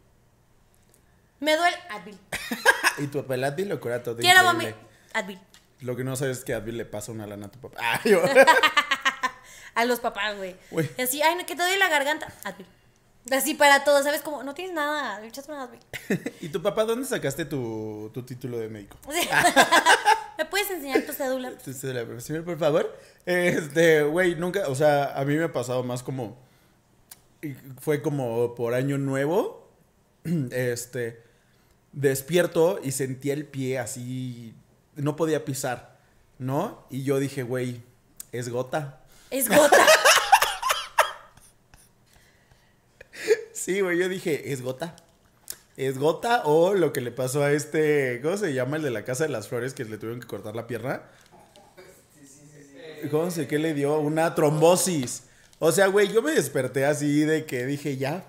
Me 1.39 1.55
duele, 1.55 1.77
Advil. 1.89 2.17
Y 2.99 3.07
tu 3.07 3.21
papá 3.21 3.35
el 3.35 3.43
Advil 3.45 3.69
lo 3.69 3.79
cura 3.79 4.03
todo 4.03 4.17
Quiero 4.17 4.43
mami, 4.43 4.65
increíble. 4.65 4.87
Advil. 5.13 5.39
Lo 5.81 5.95
que 5.95 6.03
no 6.03 6.15
sabes 6.17 6.39
es 6.39 6.43
que 6.43 6.53
Advil 6.53 6.75
le 6.77 6.83
pasa 6.85 7.11
una 7.13 7.25
lana 7.25 7.45
a 7.47 7.51
tu 7.51 7.59
papá. 7.59 7.77
Ay, 8.03 8.11
yo- 8.11 8.21
A 9.75 9.85
los 9.85 9.99
papás, 10.01 10.35
güey. 10.35 10.55
Así, 11.01 11.21
ay, 11.21 11.35
no, 11.35 11.45
que 11.45 11.55
te 11.55 11.61
doy 11.61 11.77
la 11.77 11.87
garganta, 11.89 12.27
Advil. 12.43 12.65
Así 13.31 13.53
para 13.53 13.83
todos, 13.85 14.03
¿sabes? 14.03 14.21
Como, 14.21 14.43
no 14.43 14.53
tienes 14.53 14.73
nada, 14.73 15.23
échate 15.25 15.51
Advil. 15.53 15.79
¿Y 16.41 16.49
tu 16.49 16.61
papá 16.61 16.83
dónde 16.83 17.07
sacaste 17.07 17.45
tu, 17.45 18.09
tu 18.13 18.23
título 18.23 18.57
de 18.57 18.67
médico? 18.67 18.97
¿Me 20.37 20.45
puedes 20.45 20.69
enseñar 20.71 21.03
tu 21.03 21.13
cédula? 21.13 21.53
Este, 21.65 21.93
la 21.93 22.03
profesión, 22.05 22.43
por 22.43 22.57
favor. 22.57 22.97
Este, 23.25 24.03
güey, 24.03 24.35
nunca, 24.35 24.67
o 24.67 24.75
sea, 24.75 25.17
a 25.17 25.23
mí 25.23 25.35
me 25.35 25.45
ha 25.45 25.53
pasado 25.53 25.83
más 25.83 26.01
como. 26.03 26.37
Fue 27.79 28.01
como 28.01 28.55
por 28.55 28.73
año 28.73 28.97
nuevo. 28.97 29.69
Este. 30.51 31.23
Despierto 31.91 32.79
y 32.83 32.91
sentía 32.91 33.33
el 33.33 33.45
pie 33.45 33.79
así. 33.79 34.53
No 34.95 35.15
podía 35.15 35.45
pisar, 35.45 35.97
¿no? 36.37 36.85
Y 36.89 37.03
yo 37.03 37.19
dije, 37.19 37.43
güey, 37.43 37.81
es 38.31 38.49
gota. 38.49 39.01
Es 39.29 39.49
gota. 39.49 39.77
Sí, 43.51 43.81
güey, 43.81 43.99
yo 43.99 44.07
dije, 44.07 44.53
es 44.53 44.61
gota. 44.61 44.95
Es 45.75 45.97
gota 45.97 46.43
o 46.45 46.73
lo 46.73 46.93
que 46.93 47.01
le 47.01 47.11
pasó 47.11 47.43
a 47.43 47.51
este. 47.51 48.21
¿Cómo 48.23 48.37
se 48.37 48.53
llama 48.53 48.77
el 48.77 48.83
de 48.83 48.89
la 48.89 49.03
Casa 49.03 49.25
de 49.25 49.29
las 49.29 49.49
Flores 49.49 49.73
que 49.73 49.83
le 49.83 49.97
tuvieron 49.97 50.21
que 50.21 50.27
cortar 50.27 50.55
la 50.55 50.65
pierna? 50.65 51.03
¿Cómo 53.11 53.29
se 53.31 53.47
qué 53.47 53.59
le 53.59 53.73
dio? 53.73 53.99
Una 53.99 54.33
trombosis. 54.33 55.23
O 55.59 55.71
sea, 55.71 55.87
güey, 55.87 56.11
yo 56.11 56.21
me 56.21 56.31
desperté 56.31 56.85
así 56.85 57.21
de 57.21 57.45
que 57.45 57.65
dije, 57.65 57.97
ya, 57.97 58.23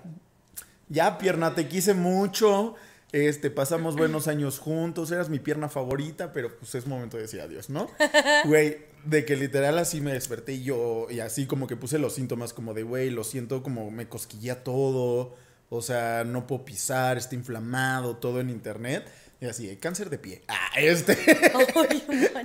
ya, 0.89 1.17
pierna, 1.17 1.55
te 1.55 1.67
quise 1.67 1.93
mucho. 1.93 2.75
Este, 3.11 3.49
pasamos 3.49 3.97
buenos 3.97 4.29
años 4.29 4.57
juntos, 4.57 5.11
eras 5.11 5.29
mi 5.29 5.39
pierna 5.39 5.67
favorita, 5.67 6.31
pero 6.31 6.55
pues 6.57 6.75
es 6.75 6.87
momento 6.87 7.17
de 7.17 7.23
decir 7.23 7.41
adiós, 7.41 7.69
¿no? 7.69 7.89
Güey, 8.45 8.77
de 9.03 9.25
que 9.25 9.35
literal 9.35 9.77
así 9.79 9.99
me 9.99 10.13
desperté 10.13 10.53
y 10.53 10.63
yo, 10.63 11.07
y 11.09 11.19
así 11.19 11.45
como 11.45 11.67
que 11.67 11.75
puse 11.75 11.99
los 11.99 12.13
síntomas 12.13 12.53
como 12.53 12.73
de, 12.73 12.83
güey, 12.83 13.09
lo 13.09 13.25
siento 13.25 13.63
como 13.63 13.91
me 13.91 14.07
cosquilla 14.07 14.63
todo, 14.63 15.35
o 15.69 15.81
sea, 15.81 16.23
no 16.23 16.47
puedo 16.47 16.63
pisar, 16.63 17.17
está 17.17 17.35
inflamado, 17.35 18.15
todo 18.15 18.39
en 18.39 18.49
internet. 18.49 19.09
Y 19.41 19.47
así, 19.47 19.75
cáncer 19.77 20.11
de 20.11 20.19
pie. 20.19 20.43
Ah, 20.47 20.69
este. 20.75 21.17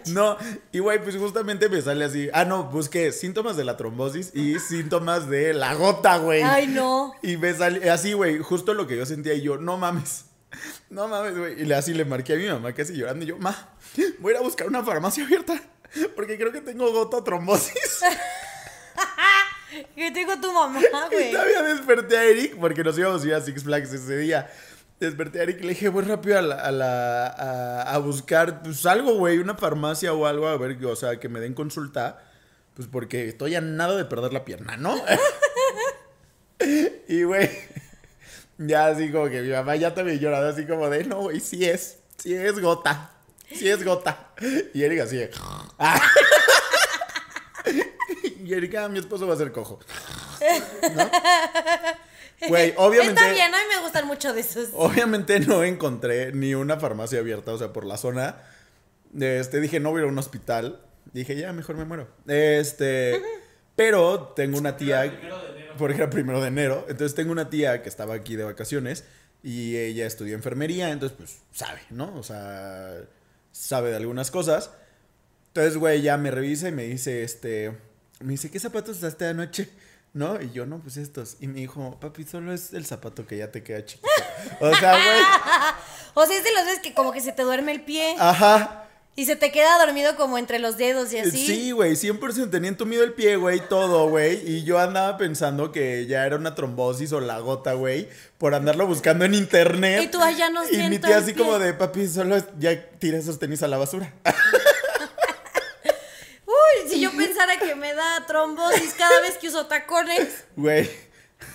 No, 0.07 0.39
y 0.73 0.79
güey, 0.79 1.03
pues 1.03 1.17
justamente 1.17 1.69
me 1.69 1.83
sale 1.83 2.07
así. 2.07 2.31
Ah, 2.33 2.47
no, 2.47 2.64
busqué 2.71 3.12
síntomas 3.12 3.57
de 3.57 3.64
la 3.64 3.77
trombosis 3.77 4.35
y 4.35 4.59
síntomas 4.59 5.29
de 5.29 5.53
la 5.53 5.75
gota, 5.75 6.17
güey. 6.17 6.43
Ay, 6.43 6.69
no. 6.69 7.12
Y 7.23 7.37
me 7.37 7.53
sale 7.53 7.91
así, 7.91 8.14
güey, 8.14 8.39
justo 8.39 8.73
lo 8.73 8.87
que 8.87 8.97
yo 8.97 9.05
sentía 9.05 9.35
y 9.35 9.43
yo, 9.43 9.59
no 9.59 9.77
mames. 9.77 10.25
No 10.90 11.09
mames, 11.09 11.36
güey. 11.36 11.62
Y 11.66 11.72
así 11.72 11.92
le 11.94 12.04
marqué 12.04 12.34
a 12.34 12.36
mi 12.36 12.46
mamá 12.46 12.72
casi 12.72 12.94
llorando 12.94 13.24
y 13.24 13.28
yo, 13.28 13.38
ma, 13.38 13.68
voy 14.20 14.32
a 14.32 14.36
ir 14.36 14.40
a 14.40 14.42
buscar 14.42 14.66
una 14.68 14.82
farmacia 14.84 15.24
abierta 15.24 15.61
porque 16.14 16.36
creo 16.36 16.52
que 16.52 16.61
tengo 16.61 16.90
gota 16.92 17.22
trombosis. 17.24 18.00
¿Qué 19.94 20.11
tengo 20.11 20.40
tu 20.40 20.52
mamá, 20.52 20.80
Y 21.11 21.14
güey? 21.14 21.32
todavía 21.32 21.62
desperté 21.62 22.16
a 22.16 22.24
Eric 22.24 22.57
porque 22.59 22.82
nos 22.84 22.96
íbamos 22.98 23.22
a 23.24 23.26
ir 23.26 23.34
a 23.34 23.40
Six 23.40 23.64
Flags 23.64 23.92
ese 23.92 24.16
día. 24.16 24.50
Desperté 25.00 25.40
a 25.40 25.42
Eric 25.42 25.59
y 25.61 25.62
le 25.64 25.68
dije, 25.70 25.88
voy 25.90 26.04
rápido 26.04 26.38
a, 26.38 26.42
la, 26.42 26.54
a, 26.54 26.70
la- 26.72 27.26
a- 27.26 27.94
a 27.94 27.98
buscar 27.98 28.62
pues 28.62 28.86
algo, 28.86 29.14
güey, 29.14 29.38
una 29.38 29.54
farmacia 29.57 30.12
o 30.14 30.24
algo, 30.26 30.48
a 30.48 30.57
ver, 30.57 30.82
o 30.84 30.96
sea, 30.96 31.18
que 31.20 31.28
me 31.28 31.40
den 31.40 31.52
consulta. 31.54 32.22
Pues 32.74 32.88
porque 32.88 33.28
estoy 33.28 33.54
a 33.54 33.61
nada 33.61 33.96
de 33.96 34.04
perder 34.04 34.32
la 34.32 34.44
pierna, 34.44 34.76
¿no? 34.76 34.94
y, 37.09 37.22
güey, 37.24 37.50
ya 38.59 38.86
así 38.86 39.11
como 39.11 39.28
que 39.28 39.42
mi 39.42 39.50
mamá 39.50 39.76
ya 39.76 39.94
también 39.94 40.18
llorando, 40.18 40.48
así 40.48 40.66
como 40.66 40.88
de, 40.88 41.04
no, 41.04 41.20
güey, 41.22 41.40
sí 41.40 41.64
es, 41.64 41.98
sí 42.18 42.34
es 42.34 42.59
gota, 42.61 43.11
sí 43.52 43.68
es 43.68 43.84
gota. 43.84 44.30
Y 44.74 44.82
Eric 44.82 45.00
así 45.00 45.16
de, 45.16 45.30
"Ah". 45.78 46.00
Y 48.44 48.54
Eric, 48.54 48.76
ah, 48.76 48.88
mi 48.88 49.00
esposo 49.00 49.26
va 49.26 49.34
a 49.34 49.36
ser 49.36 49.50
cojo. 49.50 49.80
¿No? 50.94 51.11
Güey, 52.48 52.74
obviamente. 52.76 53.20
Está 53.20 53.32
bien, 53.32 53.52
a 53.52 53.59
mí 53.59 53.64
me 53.74 53.80
gustan 53.82 54.07
mucho 54.07 54.32
de 54.34 54.40
esos. 54.42 54.68
Obviamente 54.74 55.40
no 55.40 55.64
encontré 55.64 56.32
ni 56.32 56.54
una 56.54 56.78
farmacia 56.78 57.18
abierta, 57.18 57.52
o 57.52 57.59
sea, 57.59 57.72
por 57.72 57.84
la 57.84 57.96
zona. 57.96 58.36
Este, 59.18 59.61
dije, 59.61 59.80
no 59.80 59.90
voy 59.90 60.00
a 60.00 60.02
ir 60.02 60.09
a 60.09 60.12
un 60.12 60.18
hospital. 60.18 60.80
Dije, 61.12 61.34
ya, 61.34 61.52
mejor 61.52 61.76
me 61.76 61.84
muero. 61.86 62.09
Este, 62.28 63.20
pero 63.74 64.32
tengo 64.36 64.59
una 64.59 64.76
tía, 64.76 65.07
porque 65.77 65.97
era 65.97 66.11
primero 66.11 66.41
de 66.41 66.49
enero, 66.49 66.85
entonces 66.89 67.14
tengo 67.14 67.33
una 67.33 67.51
tía 67.51 67.83
que 67.83 67.89
estaba 67.89 68.14
aquí 68.14 68.37
de 68.37 68.45
vacaciones 68.45 69.05
y 69.43 69.77
ella 69.77 70.07
estudió 70.07 70.35
enfermería, 70.35 70.91
entonces 70.91 71.16
pues 71.16 71.39
sabe, 71.53 71.81
¿no? 71.91 72.14
O 72.16 72.22
sea, 72.22 72.97
sabe 73.53 73.91
de 73.91 73.97
algunas 73.97 74.31
cosas. 74.31 74.70
Entonces, 75.49 75.79
güey, 75.79 76.03
ya 76.03 76.16
me 76.16 76.31
revisa 76.31 76.68
y 76.68 76.72
me 76.72 76.83
dice, 76.85 77.22
este, 77.22 77.77
me 78.20 78.33
dice, 78.33 78.51
¿qué 78.51 78.61
zapatos 78.61 78.99
usaste 78.99 79.27
anoche? 79.27 79.68
¿No? 80.12 80.41
Y 80.41 80.51
yo, 80.51 80.64
no, 80.64 80.79
pues 80.79 80.97
estos. 80.97 81.37
Y 81.41 81.47
me 81.47 81.61
dijo, 81.61 81.99
papi, 82.01 82.24
solo 82.24 82.53
es 82.53 82.72
el 82.72 82.87
zapato 82.87 83.27
que 83.27 83.37
ya 83.37 83.53
te 83.53 83.62
queda 83.62 83.85
chiquito. 83.85 84.09
O 84.61 84.74
sea, 84.74 84.93
güey, 84.93 85.22
O 86.14 86.24
sea, 86.24 86.39
es 86.39 86.45
de 86.45 86.53
los 86.55 86.64
veces 86.64 86.81
que 86.81 86.95
como 86.95 87.12
que 87.12 87.20
se 87.20 87.33
te 87.33 87.43
duerme 87.43 87.72
el 87.72 87.83
pie 87.83 88.16
ajá. 88.18 88.86
Y 89.19 89.25
se 89.27 89.35
te 89.35 89.51
queda 89.51 89.79
dormido 89.85 90.14
como 90.17 90.37
entre 90.39 90.59
los 90.59 90.77
dedos 90.77 91.12
y 91.12 91.19
así. 91.19 91.47
Sí, 91.47 91.71
güey, 91.73 91.93
100% 91.97 92.51
tenía 92.51 92.69
entumido 92.69 93.03
el 93.03 93.12
pie, 93.14 93.37
güey, 93.37 93.61
todo, 93.67 94.09
güey. 94.11 94.43
Y 94.47 94.62
yo 94.64 94.79
andaba 94.79 95.17
pensando 95.17 95.73
que 95.73 96.07
ya 96.07 96.27
era 96.27 96.37
una 96.37 96.55
trombosis 96.55 97.12
o 97.12 97.21
la 97.21 97.39
gota, 97.39 97.73
güey, 97.73 98.09
por 98.39 98.55
andarlo 98.55 98.87
buscando 98.87 99.25
en 99.25 99.35
internet. 99.35 100.03
Y 100.05 100.09
tú, 100.09 100.19
"Ay, 100.23 100.37
ya 100.37 100.51
no 100.51 100.62
Y 100.71 100.77
mi 100.89 100.99
tía 100.99 101.17
así 101.19 101.33
pie". 101.33 101.43
como 101.43 101.59
de, 101.59 101.73
papi, 101.73 102.07
solo 102.07 102.37
ya 102.59 102.91
tira 102.99 103.17
esos 103.19 103.39
tenis 103.39 103.62
a 103.62 103.69
la 103.69 103.79
basura. 103.79 104.12
Uy, 106.47 106.89
si 106.91 107.01
yo 107.01 107.11
pensara 107.17 107.59
que 107.59 107.75
me 107.75 107.95
da 107.95 108.25
trombosis 108.27 108.95
cada 108.95 109.21
vez 109.21 109.37
que 109.39 109.49
uso 109.49 109.67
tacones, 109.67 110.45
Güey. 110.57 110.89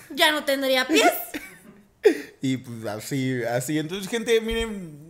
ya 0.09 0.32
no 0.32 0.43
tendría 0.45 0.88
pies. 0.88 1.12
Y 2.41 2.57
pues 2.57 2.84
así, 2.88 3.43
así. 3.43 3.78
Entonces, 3.78 4.09
gente, 4.09 4.41
miren, 4.41 5.00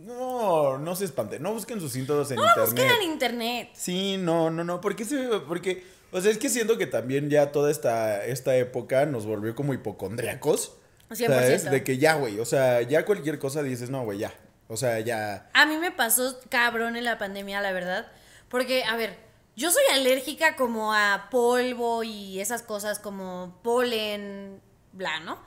no, 0.42 0.78
no 0.78 0.96
se 0.96 1.04
espanten. 1.04 1.42
No 1.42 1.52
busquen 1.52 1.80
sus 1.80 1.92
síntomas 1.92 2.30
en 2.30 2.36
No 2.36 2.42
internet. 2.44 2.66
busquen 2.66 2.90
en 2.90 3.02
internet. 3.02 3.70
Sí, 3.74 4.16
no, 4.18 4.50
no, 4.50 4.64
no. 4.64 4.80
¿Por 4.80 4.96
qué 4.96 5.04
se.? 5.04 5.16
Porque. 5.46 5.84
O 6.10 6.20
sea, 6.20 6.30
es 6.30 6.38
que 6.38 6.48
siento 6.50 6.76
que 6.76 6.86
también 6.86 7.30
ya 7.30 7.52
toda 7.52 7.70
esta, 7.70 8.24
esta 8.26 8.54
época 8.56 9.06
nos 9.06 9.24
volvió 9.24 9.54
como 9.54 9.72
hipocondriacos. 9.72 10.74
100%. 11.10 11.26
¿sabes? 11.26 11.70
De 11.70 11.84
que 11.84 11.98
ya, 11.98 12.14
güey. 12.14 12.38
O 12.38 12.44
sea, 12.44 12.82
ya 12.82 13.04
cualquier 13.04 13.38
cosa 13.38 13.62
dices, 13.62 13.88
no, 13.88 14.04
güey, 14.04 14.18
ya. 14.18 14.34
O 14.68 14.76
sea, 14.76 15.00
ya. 15.00 15.48
A 15.54 15.66
mí 15.66 15.76
me 15.76 15.90
pasó 15.90 16.38
cabrón 16.48 16.96
en 16.96 17.04
la 17.04 17.18
pandemia, 17.18 17.60
la 17.60 17.72
verdad. 17.72 18.10
Porque, 18.48 18.84
a 18.84 18.96
ver, 18.96 19.16
yo 19.56 19.70
soy 19.70 19.82
alérgica 19.92 20.56
como 20.56 20.92
a 20.92 21.28
polvo 21.30 22.02
y 22.02 22.40
esas 22.40 22.62
cosas 22.62 22.98
como 22.98 23.58
polen, 23.62 24.60
bla, 24.92 25.20
¿no? 25.20 25.38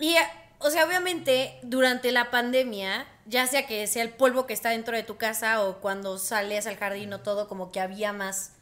Y, 0.00 0.16
o 0.64 0.70
sea, 0.70 0.86
obviamente, 0.86 1.58
durante 1.62 2.10
la 2.10 2.30
pandemia, 2.30 3.06
ya 3.26 3.46
sea 3.46 3.66
que 3.66 3.86
sea 3.86 4.02
el 4.02 4.08
polvo 4.08 4.46
que 4.46 4.54
está 4.54 4.70
dentro 4.70 4.96
de 4.96 5.02
tu 5.02 5.18
casa 5.18 5.62
o 5.62 5.78
cuando 5.82 6.16
sales 6.16 6.66
al 6.66 6.78
jardín 6.78 7.12
o 7.12 7.20
todo, 7.20 7.48
como 7.48 7.70
que 7.70 7.80
había 7.80 8.14
más, 8.14 8.52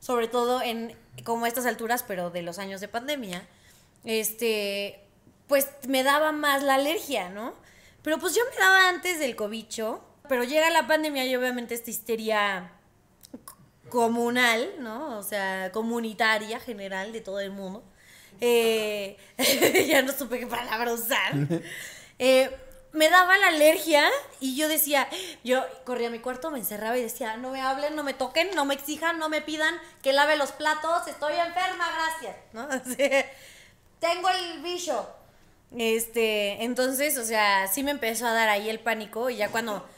sobre 0.00 0.26
todo 0.26 0.62
en 0.62 0.96
como 1.22 1.44
estas 1.44 1.66
alturas, 1.66 2.02
pero 2.02 2.30
de 2.30 2.40
los 2.40 2.58
años 2.58 2.80
de 2.80 2.88
pandemia, 2.88 3.46
este, 4.04 5.04
pues 5.48 5.68
me 5.86 6.02
daba 6.02 6.32
más 6.32 6.62
la 6.62 6.76
alergia, 6.76 7.28
¿no? 7.28 7.56
Pero 8.00 8.18
pues 8.18 8.34
yo 8.34 8.40
me 8.50 8.56
daba 8.56 8.88
antes 8.88 9.18
del 9.18 9.36
cobicho, 9.36 10.02
pero 10.30 10.44
llega 10.44 10.70
la 10.70 10.86
pandemia 10.86 11.26
y 11.26 11.36
obviamente 11.36 11.74
esta 11.74 11.90
histeria 11.90 12.72
comunal, 13.90 14.76
¿no? 14.78 15.18
O 15.18 15.22
sea, 15.22 15.72
comunitaria, 15.72 16.58
general 16.58 17.12
de 17.12 17.20
todo 17.20 17.38
el 17.38 17.50
mundo. 17.50 17.84
Eh, 18.44 19.16
ya 19.88 20.02
no 20.02 20.12
supe 20.12 20.40
qué 20.40 20.48
palabra 20.48 20.92
usar. 20.92 21.32
Eh, 22.18 22.50
me 22.92 23.08
daba 23.08 23.38
la 23.38 23.48
alergia 23.48 24.04
y 24.40 24.56
yo 24.56 24.68
decía, 24.68 25.08
yo 25.44 25.64
corría 25.84 26.08
a 26.08 26.10
mi 26.10 26.18
cuarto, 26.18 26.50
me 26.50 26.58
encerraba 26.58 26.98
y 26.98 27.02
decía, 27.02 27.36
no 27.36 27.50
me 27.50 27.60
hablen, 27.60 27.94
no 27.94 28.02
me 28.02 28.14
toquen, 28.14 28.50
no 28.56 28.64
me 28.64 28.74
exijan, 28.74 29.20
no 29.20 29.28
me 29.28 29.42
pidan 29.42 29.80
que 30.02 30.12
lave 30.12 30.36
los 30.36 30.50
platos, 30.50 31.06
estoy 31.06 31.34
enferma, 31.34 31.88
gracias, 31.94 32.36
¿no? 32.52 32.68
Tengo 34.00 34.28
el 34.28 34.60
bicho. 34.60 35.08
Este, 35.78 36.64
entonces, 36.64 37.18
o 37.18 37.24
sea, 37.24 37.68
sí 37.68 37.84
me 37.84 37.92
empezó 37.92 38.26
a 38.26 38.32
dar 38.32 38.48
ahí 38.48 38.68
el 38.68 38.80
pánico 38.80 39.30
y 39.30 39.36
ya 39.36 39.50
cuando 39.50 39.88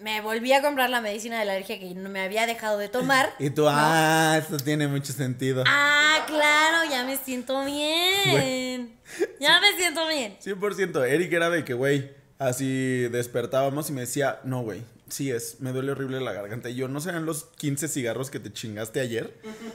me 0.00 0.20
volví 0.20 0.52
a 0.52 0.62
comprar 0.62 0.90
la 0.90 1.00
medicina 1.00 1.38
de 1.38 1.44
la 1.44 1.52
alergia 1.52 1.78
que 1.78 1.94
no 1.94 2.08
me 2.08 2.20
había 2.20 2.46
dejado 2.46 2.78
de 2.78 2.88
tomar. 2.88 3.30
Y 3.38 3.50
tú, 3.50 3.66
ah, 3.68 4.36
esto 4.38 4.56
tiene 4.58 4.88
mucho 4.88 5.12
sentido. 5.12 5.64
Ah, 5.66 6.24
claro, 6.26 6.90
ya 6.90 7.04
me 7.04 7.16
siento 7.16 7.64
bien. 7.64 8.98
Ya 9.38 9.60
me 9.60 9.76
siento 9.76 10.06
bien. 10.08 10.36
100%. 10.42 11.06
Eric 11.08 11.32
era 11.32 11.50
de 11.50 11.64
que, 11.64 11.74
güey, 11.74 12.12
así 12.38 13.08
despertábamos 13.08 13.90
y 13.90 13.92
me 13.92 14.02
decía, 14.02 14.40
no, 14.44 14.62
güey, 14.62 14.82
sí 15.08 15.30
es, 15.30 15.60
me 15.60 15.72
duele 15.72 15.92
horrible 15.92 16.20
la 16.20 16.32
garganta. 16.32 16.70
Y 16.70 16.76
yo, 16.76 16.88
¿no 16.88 17.00
serán 17.00 17.26
los 17.26 17.44
15 17.56 17.88
cigarros 17.88 18.30
que 18.30 18.40
te 18.40 18.52
chingaste 18.52 19.00
ayer? 19.00 19.34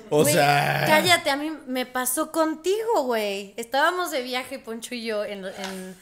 O 0.09 0.21
Güey, 0.23 0.34
sea... 0.34 0.84
Cállate, 0.88 1.30
a 1.30 1.36
mí 1.38 1.51
me 1.67 1.86
pasó 1.86 2.32
contigo, 2.32 3.03
güey. 3.03 3.53
Estábamos 3.57 4.11
de 4.11 4.21
viaje, 4.23 4.59
Poncho 4.59 4.95
y 4.95 5.03
yo, 5.03 5.26
en, 5.26 5.45
en 5.45 5.95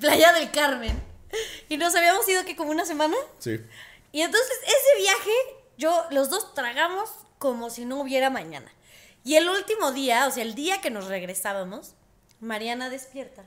Playa 0.00 0.32
del 0.32 0.50
Carmen. 0.50 1.09
Y 1.68 1.76
nos 1.76 1.94
habíamos 1.94 2.28
ido 2.28 2.44
que 2.44 2.56
como 2.56 2.70
una 2.70 2.84
semana. 2.84 3.16
Sí. 3.38 3.60
Y 4.12 4.22
entonces 4.22 4.58
ese 4.62 5.02
viaje, 5.02 5.30
yo, 5.78 6.04
los 6.10 6.30
dos 6.30 6.54
tragamos 6.54 7.10
como 7.38 7.70
si 7.70 7.84
no 7.84 8.00
hubiera 8.00 8.30
mañana. 8.30 8.70
Y 9.24 9.36
el 9.36 9.48
último 9.48 9.92
día, 9.92 10.26
o 10.26 10.30
sea, 10.30 10.42
el 10.42 10.54
día 10.54 10.80
que 10.80 10.90
nos 10.90 11.06
regresábamos, 11.06 11.94
Mariana 12.40 12.90
despierta. 12.90 13.44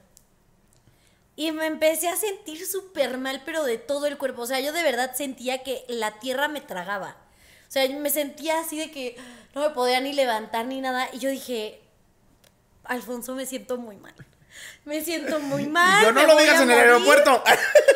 Y 1.35 1.51
me 1.51 1.65
empecé 1.65 2.09
a 2.09 2.15
sentir 2.15 2.65
súper 2.65 3.17
mal, 3.17 3.41
pero 3.43 3.63
de 3.63 3.77
todo 3.77 4.05
el 4.05 4.17
cuerpo. 4.17 4.43
O 4.43 4.45
sea, 4.45 4.59
yo 4.59 4.71
de 4.71 4.83
verdad 4.83 5.15
sentía 5.15 5.63
que 5.63 5.83
la 5.87 6.19
tierra 6.19 6.47
me 6.47 6.61
tragaba. 6.61 7.17
O 7.67 7.71
sea, 7.71 7.89
me 7.89 8.11
sentía 8.11 8.59
así 8.59 8.77
de 8.77 8.91
que 8.91 9.15
no 9.55 9.61
me 9.61 9.71
podía 9.71 9.99
ni 9.99 10.13
levantar 10.13 10.67
ni 10.67 10.79
nada. 10.79 11.09
Y 11.11 11.17
yo 11.17 11.29
dije, 11.29 11.81
Alfonso, 12.83 13.33
me 13.33 13.47
siento 13.47 13.77
muy 13.77 13.97
mal. 13.97 14.13
Me 14.85 15.03
siento 15.03 15.39
muy 15.41 15.67
mal. 15.67 16.03
yo 16.03 16.11
no 16.11 16.25
lo 16.25 16.37
digas 16.37 16.55
en 16.61 16.71
el 16.71 16.77
morir". 16.77 16.91
aeropuerto. 16.91 17.43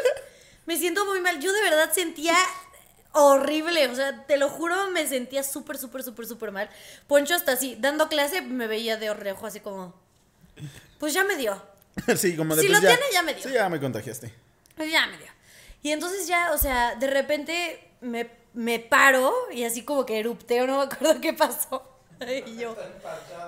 Me 0.65 0.77
siento 0.77 1.05
muy 1.05 1.21
mal. 1.21 1.39
Yo 1.39 1.53
de 1.53 1.61
verdad 1.61 1.91
sentía 1.93 2.35
horrible. 3.13 3.87
O 3.87 3.95
sea, 3.95 4.25
te 4.25 4.37
lo 4.37 4.49
juro, 4.49 4.89
me 4.91 5.07
sentía 5.07 5.43
súper, 5.43 5.77
súper, 5.77 6.03
súper, 6.03 6.27
súper 6.27 6.51
mal. 6.51 6.69
Poncho 7.07 7.35
hasta 7.35 7.53
así, 7.53 7.77
dando 7.79 8.09
clase, 8.09 8.41
me 8.41 8.67
veía 8.67 8.97
de 8.97 9.09
orejo, 9.09 9.47
así 9.47 9.59
como. 9.59 9.93
Pues 10.99 11.13
ya 11.13 11.23
me 11.23 11.35
dio. 11.35 11.61
sí, 12.17 12.35
como 12.35 12.55
de 12.55 12.61
Si 12.61 12.67
pues 12.67 12.81
lo 12.81 12.87
tiene, 12.87 13.03
ya 13.11 13.21
me 13.21 13.33
dio. 13.33 13.43
Sí, 13.43 13.53
ya 13.53 13.69
me 13.69 13.79
contagiaste. 13.79 14.33
Pues 14.75 14.91
ya 14.91 15.07
me 15.07 15.17
dio. 15.17 15.31
Y 15.83 15.91
entonces 15.91 16.27
ya, 16.27 16.51
o 16.51 16.57
sea, 16.57 16.95
de 16.95 17.07
repente 17.07 17.91
me, 18.01 18.29
me 18.53 18.79
paro 18.79 19.33
y 19.51 19.63
así 19.63 19.83
como 19.83 20.05
que 20.05 20.19
erupteo, 20.19 20.67
no 20.67 20.79
me 20.79 20.83
acuerdo 20.83 21.21
qué 21.21 21.33
pasó. 21.33 21.86
Y 22.45 22.57
yo, 22.57 22.75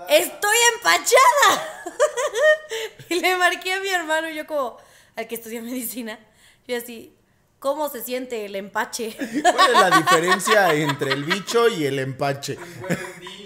estoy 0.09 0.55
empachada. 0.76 1.84
y 3.09 3.20
le 3.20 3.36
marqué 3.38 3.74
a 3.74 3.80
mi 3.80 3.89
hermano, 3.89 4.30
y 4.30 4.36
yo 4.36 4.45
como, 4.45 4.78
al 5.15 5.28
que 5.28 5.36
estudia 5.36 5.61
medicina, 5.61 6.20
yo 6.67 6.78
así, 6.78 7.15
¿cómo 7.59 7.89
se 7.89 8.03
siente 8.03 8.45
el 8.45 8.55
empache? 8.55 9.15
¿Cuál 9.41 9.72
es 9.72 9.80
la 9.80 9.97
diferencia 9.97 10.74
entre 10.74 11.13
el 11.13 11.24
bicho 11.24 11.67
y 11.67 11.86
el 11.86 11.99
empache? 11.99 12.57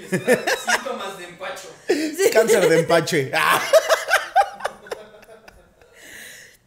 Síntomas 0.09 1.17
de 1.17 1.23
empacho. 1.25 1.69
Cáncer 2.31 2.69
de 2.69 2.79
empache. 2.79 3.31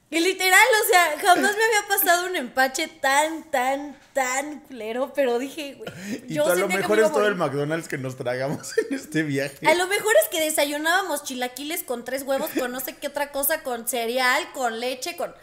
Y 0.08 0.20
literal, 0.20 0.66
o 0.84 0.88
sea, 0.88 1.18
jamás 1.20 1.56
me 1.56 1.64
había 1.64 1.88
pasado 1.88 2.26
un 2.28 2.36
empache 2.36 2.86
tan, 2.86 3.42
tan, 3.50 3.98
tan 4.12 4.60
culero, 4.60 5.12
pero 5.12 5.40
dije, 5.40 5.74
güey, 5.74 5.90
Y 6.28 6.34
yo 6.34 6.44
tú 6.44 6.50
a 6.50 6.54
lo 6.54 6.68
mejor 6.68 7.00
es 7.00 7.10
todo 7.10 7.26
el. 7.26 7.34
McDonald's 7.34 7.88
que 7.88 7.98
nos 7.98 8.16
tragamos 8.16 8.78
en 8.78 8.94
este 8.94 9.24
viaje. 9.24 9.66
A 9.66 9.74
lo 9.74 9.88
mejor 9.88 10.14
es 10.22 10.28
que 10.28 10.40
desayunábamos 10.40 11.24
chilaquiles 11.24 11.82
con 11.82 12.04
tres 12.04 12.22
huevos, 12.22 12.50
con 12.56 12.70
no 12.70 12.78
sé 12.78 12.94
qué 12.94 13.08
otra 13.08 13.32
cosa, 13.32 13.62
con 13.64 13.88
cereal, 13.88 14.52
con 14.52 14.78
leche, 14.78 15.16
con... 15.16 15.34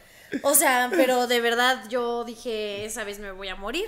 O 0.44 0.56
sea, 0.56 0.90
pero 0.92 1.28
de 1.28 1.42
verdad 1.42 1.84
yo 1.90 2.24
dije, 2.24 2.86
esa 2.86 3.04
vez 3.04 3.20
me 3.20 3.32
voy 3.32 3.50
a 3.50 3.56
morir. 3.56 3.86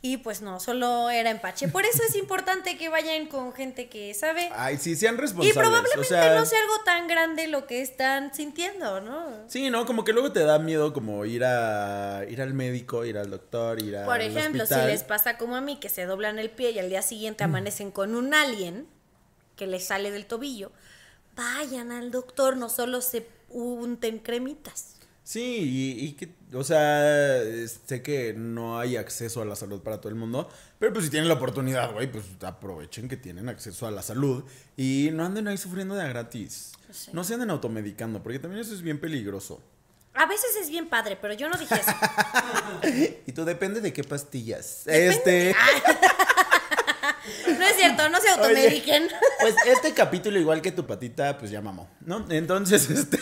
Y 0.00 0.18
pues 0.18 0.42
no, 0.42 0.60
solo 0.60 1.10
era 1.10 1.30
empache. 1.30 1.66
Por 1.66 1.84
eso 1.84 2.02
es 2.08 2.14
importante 2.14 2.78
que 2.78 2.88
vayan 2.88 3.26
con 3.26 3.52
gente 3.52 3.88
que 3.88 4.14
sabe. 4.14 4.48
Ay, 4.54 4.76
sí, 4.78 4.94
sean 4.94 5.16
Y 5.16 5.18
responsables. 5.18 5.56
probablemente 5.58 6.00
o 6.00 6.04
sea, 6.04 6.34
no 6.38 6.46
sea 6.46 6.60
algo 6.60 6.84
tan 6.84 7.08
grande 7.08 7.48
lo 7.48 7.66
que 7.66 7.82
están 7.82 8.32
sintiendo, 8.32 9.00
¿no? 9.00 9.26
Sí, 9.48 9.70
¿no? 9.70 9.86
Como 9.86 10.04
que 10.04 10.12
luego 10.12 10.30
te 10.30 10.44
da 10.44 10.60
miedo 10.60 10.92
como 10.92 11.24
ir 11.24 11.42
a 11.44 12.24
ir 12.28 12.40
al 12.40 12.54
médico, 12.54 13.04
ir 13.04 13.18
al 13.18 13.28
doctor, 13.28 13.82
ir 13.82 13.96
a 13.96 14.04
Por 14.04 14.20
ejemplo, 14.20 14.66
si 14.66 14.74
les 14.74 15.02
pasa 15.02 15.36
como 15.36 15.56
a 15.56 15.60
mí, 15.60 15.80
que 15.80 15.88
se 15.88 16.04
doblan 16.06 16.38
el 16.38 16.50
pie 16.50 16.70
y 16.70 16.78
al 16.78 16.88
día 16.88 17.02
siguiente 17.02 17.42
amanecen 17.42 17.90
con 17.90 18.14
un 18.14 18.34
alien 18.34 18.86
que 19.56 19.66
les 19.66 19.84
sale 19.84 20.12
del 20.12 20.26
tobillo, 20.26 20.70
vayan 21.34 21.90
al 21.90 22.12
doctor, 22.12 22.56
no 22.56 22.68
solo 22.68 23.00
se 23.00 23.26
unten 23.48 24.20
cremitas. 24.20 24.94
Sí, 25.24 25.96
y, 26.00 26.04
y 26.06 26.12
que, 26.12 26.37
o 26.54 26.64
sea, 26.64 27.40
sé 27.86 28.02
que 28.02 28.32
no 28.34 28.78
hay 28.78 28.96
acceso 28.96 29.42
a 29.42 29.44
la 29.44 29.54
salud 29.56 29.80
para 29.82 29.98
todo 30.00 30.08
el 30.08 30.14
mundo, 30.14 30.48
pero 30.78 30.92
pues 30.92 31.04
si 31.06 31.10
tienen 31.10 31.28
la 31.28 31.34
oportunidad, 31.34 31.92
güey, 31.92 32.10
pues 32.10 32.24
aprovechen 32.42 33.08
que 33.08 33.16
tienen 33.16 33.48
acceso 33.48 33.86
a 33.86 33.90
la 33.90 34.02
salud 34.02 34.44
y 34.76 35.10
no 35.12 35.24
anden 35.24 35.48
ahí 35.48 35.58
sufriendo 35.58 35.94
de 35.94 36.02
a 36.02 36.08
gratis. 36.08 36.72
Sí. 36.90 37.10
No 37.12 37.22
se 37.24 37.34
anden 37.34 37.50
automedicando, 37.50 38.22
porque 38.22 38.38
también 38.38 38.62
eso 38.62 38.72
es 38.74 38.80
bien 38.82 38.98
peligroso. 38.98 39.60
A 40.14 40.26
veces 40.26 40.56
es 40.60 40.70
bien 40.70 40.88
padre, 40.88 41.16
pero 41.20 41.34
yo 41.34 41.48
no 41.48 41.56
dije 41.58 41.74
eso. 41.74 41.92
Y 43.26 43.32
tú 43.32 43.44
depende 43.44 43.80
de 43.80 43.92
qué 43.92 44.02
pastillas. 44.02 44.82
Depende- 44.86 45.50
Este, 45.50 45.56
No 47.58 47.64
es 47.64 47.76
cierto, 47.76 48.08
no 48.08 48.18
se 48.20 48.28
automediquen. 48.30 49.08
pues 49.40 49.54
este 49.66 49.92
capítulo 49.92 50.38
igual 50.40 50.62
que 50.62 50.72
tu 50.72 50.86
patita, 50.86 51.36
pues 51.38 51.50
ya 51.50 51.60
mamó, 51.60 51.88
¿no? 52.00 52.24
Entonces, 52.30 52.88
este 52.90 53.18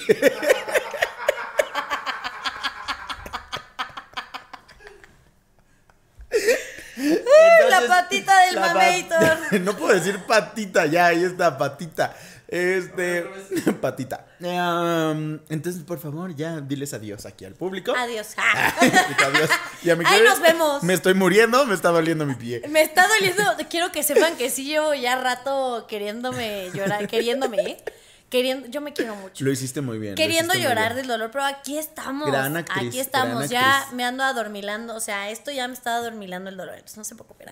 La 6.96 7.04
Entonces, 7.04 7.88
patita 7.88 8.40
del 8.46 8.54
la 8.54 8.62
pat- 8.62 8.74
mamator. 8.74 9.35
no 9.60 9.76
puedo 9.76 9.94
decir 9.94 10.18
patita, 10.26 10.86
ya, 10.86 11.06
ahí 11.06 11.24
está, 11.24 11.56
patita. 11.58 12.14
Este, 12.48 13.24
patita. 13.80 14.24
Um, 14.40 15.40
entonces, 15.48 15.82
por 15.82 15.98
favor, 15.98 16.34
ya 16.36 16.60
diles 16.60 16.94
adiós 16.94 17.26
aquí 17.26 17.44
al 17.44 17.54
público. 17.54 17.92
Adiós. 17.96 18.28
adiós. 18.78 19.50
Ya 19.82 19.96
me 19.96 20.06
Ahí 20.06 20.18
quiero- 20.18 20.30
nos 20.30 20.40
vemos. 20.40 20.82
Me 20.84 20.94
estoy 20.94 21.14
muriendo, 21.14 21.66
me 21.66 21.74
está 21.74 21.88
doliendo 21.90 22.24
mi 22.24 22.34
pie. 22.36 22.62
Me 22.68 22.82
está 22.82 23.08
doliendo. 23.08 23.42
Quiero 23.68 23.90
que 23.90 24.02
sepan 24.04 24.36
que 24.36 24.50
sí 24.50 24.64
llevo 24.64 24.94
ya 24.94 25.20
rato 25.20 25.86
queriéndome 25.88 26.70
llorar, 26.72 27.08
queriéndome, 27.08 27.56
¿eh? 27.62 27.84
Queriendo, 28.30 28.66
yo 28.68 28.80
me 28.80 28.92
quiero 28.92 29.14
mucho. 29.16 29.44
Lo 29.44 29.50
hiciste 29.52 29.80
muy 29.80 29.98
bien. 29.98 30.14
Queriendo 30.16 30.54
llorar 30.54 30.94
bien. 30.94 30.96
del 30.98 31.06
dolor, 31.08 31.30
pero 31.32 31.44
aquí 31.44 31.78
estamos. 31.78 32.28
Gran 32.30 32.56
actriz, 32.56 32.88
aquí 32.88 32.98
estamos. 33.00 33.36
gran 33.38 33.48
Ya 33.48 33.78
actriz. 33.78 33.94
me 33.96 34.04
ando 34.04 34.22
adormilando. 34.24 34.94
O 34.96 35.00
sea, 35.00 35.30
esto 35.30 35.50
ya 35.52 35.66
me 35.68 35.74
está 35.74 35.96
adormilando 35.96 36.48
el 36.50 36.56
dolor. 36.56 36.74
Entonces 36.74 36.96
no 36.98 37.04
se 37.04 37.14
preocupen. 37.14 37.48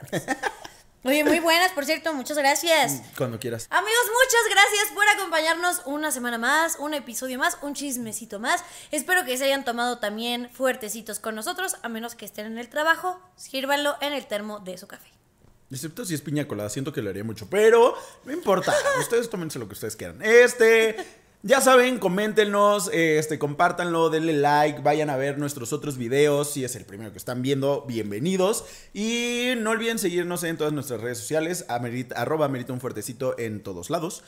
Oye, 1.07 1.23
muy 1.23 1.39
buenas, 1.39 1.71
por 1.73 1.85
cierto. 1.85 2.15
Muchas 2.15 2.39
gracias. 2.39 3.03
Cuando 3.19 3.39
quieras. 3.39 3.67
Amigos, 3.69 4.05
muchas 4.07 4.41
gracias 4.51 4.95
por 4.95 5.07
acompañarnos 5.07 5.83
una 5.85 6.11
semana 6.11 6.39
más, 6.39 6.77
un 6.79 6.95
episodio 6.95 7.39
más, 7.39 7.59
un 7.61 7.75
chismecito 7.75 8.41
más. 8.41 8.65
Espero 8.91 9.27
que 9.27 9.37
se 9.37 9.45
hayan 9.45 9.67
tomado 9.67 9.99
también 9.99 10.49
fuertecitos 10.51 11.21
con 11.21 11.35
nosotros, 11.35 11.77
a 11.83 11.91
menos 11.91 12.15
que 12.15 12.25
estén 12.25 12.47
en 12.47 12.57
el 12.57 12.71
trabajo, 12.71 13.21
sírvanlo 13.37 13.97
en 14.01 14.15
el 14.15 14.27
termo 14.27 14.61
de 14.61 14.79
su 14.79 14.87
café. 14.87 15.09
Excepto 15.71 16.07
si 16.07 16.15
es 16.15 16.23
piña 16.23 16.49
colada, 16.49 16.71
siento 16.71 16.91
que 16.93 17.03
lo 17.03 17.11
haría 17.11 17.23
mucho. 17.23 17.49
Pero 17.51 17.99
no 18.25 18.33
importa. 18.33 18.75
ustedes 18.99 19.29
tómense 19.29 19.59
lo 19.59 19.67
que 19.67 19.75
ustedes 19.75 19.97
quieran. 19.97 20.23
Este. 20.23 21.24
Ya 21.47 21.61
saben, 21.61 21.99
coméntenos, 21.99 22.89
este, 22.91 23.39
compártanlo, 23.39 24.09
denle 24.09 24.33
like, 24.33 24.81
vayan 24.81 25.11
a 25.11 25.19
ver 25.19 25.37
nuestros 25.37 25.75
otros 25.75 25.99
videos. 25.99 26.51
Si 26.51 26.65
es 26.65 26.75
el 26.75 26.87
primero 26.87 27.13
que 27.13 27.19
están 27.19 27.43
viendo, 27.43 27.83
bienvenidos. 27.83 28.65
Y 28.95 29.53
no 29.59 29.73
olviden 29.73 29.99
seguirnos 29.99 30.43
en 30.45 30.57
todas 30.57 30.73
nuestras 30.73 31.03
redes 31.03 31.19
sociales, 31.19 31.67
amerita, 31.69 32.19
arroba 32.19 32.47
amerita 32.47 32.73
un 32.73 32.81
fuertecito 32.81 33.39
en 33.39 33.63
todos 33.63 33.91
lados. 33.91 34.25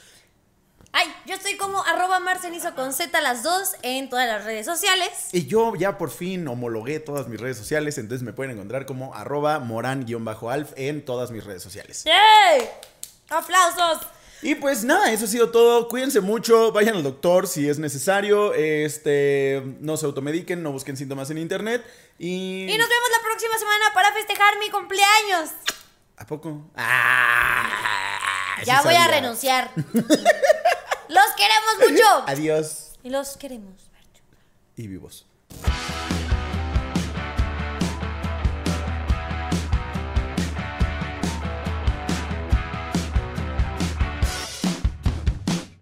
Ay, 0.93 1.07
yo 1.25 1.37
estoy 1.37 1.57
como 1.57 1.83
arroba 1.85 2.21
marcenizo 2.21 2.75
con 2.75 2.93
Z 2.93 3.19
las 3.23 3.43
dos 3.43 3.77
en 3.81 4.11
todas 4.11 4.27
las 4.29 4.45
redes 4.45 4.67
sociales. 4.67 5.09
Y 5.33 5.47
yo 5.47 5.75
ya 5.75 5.97
por 5.97 6.11
fin 6.11 6.47
homologué 6.47 7.01
todas 7.01 7.29
mis 7.29 7.41
redes 7.41 7.57
sociales, 7.57 7.97
entonces 7.97 8.27
me 8.27 8.35
pueden 8.35 8.53
encontrar 8.53 8.85
como 8.85 9.15
arroba 9.15 9.59
moran-alf 9.59 10.73
en 10.77 11.03
todas 11.03 11.31
mis 11.31 11.45
redes 11.45 11.63
sociales. 11.63 12.05
¡Yay! 12.05 12.69
¡Aplausos! 13.31 14.07
Y 14.47 14.55
pues 14.55 14.85
nada, 14.85 15.11
eso 15.11 15.25
ha 15.25 15.29
sido 15.29 15.51
todo. 15.51 15.89
Cuídense 15.89 16.21
mucho, 16.21 16.71
vayan 16.71 16.95
al 16.95 17.03
doctor 17.03 17.49
si 17.49 17.69
es 17.69 17.81
necesario. 17.81 18.55
Este, 18.55 19.61
no 19.81 19.97
se 19.97 20.07
automediquen, 20.07 20.63
no 20.63 20.71
busquen 20.71 20.97
síntomas 20.97 21.31
en 21.31 21.39
internet. 21.39 21.85
Y. 22.17 22.63
Y 22.63 22.79
nos 22.79 22.89
vemos 22.89 23.09
la 23.17 23.25
próxima 23.25 23.59
semana 23.59 23.87
para 23.93 24.13
festejar 24.13 24.57
mi 24.61 24.71
cumpleaños. 24.71 25.51
¿A 26.17 26.27
poco? 26.29 26.71
Ah, 26.77 28.59
Ya 28.65 28.79
sí 28.83 28.85
voy 28.85 28.95
a 28.95 29.09
renunciar. 29.09 29.73
Los 29.75 31.27
queremos 31.37 31.91
mucho. 31.91 32.25
Adiós. 32.29 32.93
Y 33.03 33.11
los 33.11 33.37
queremos. 33.37 33.91
Y 34.77 34.87
vivos. 34.87 35.27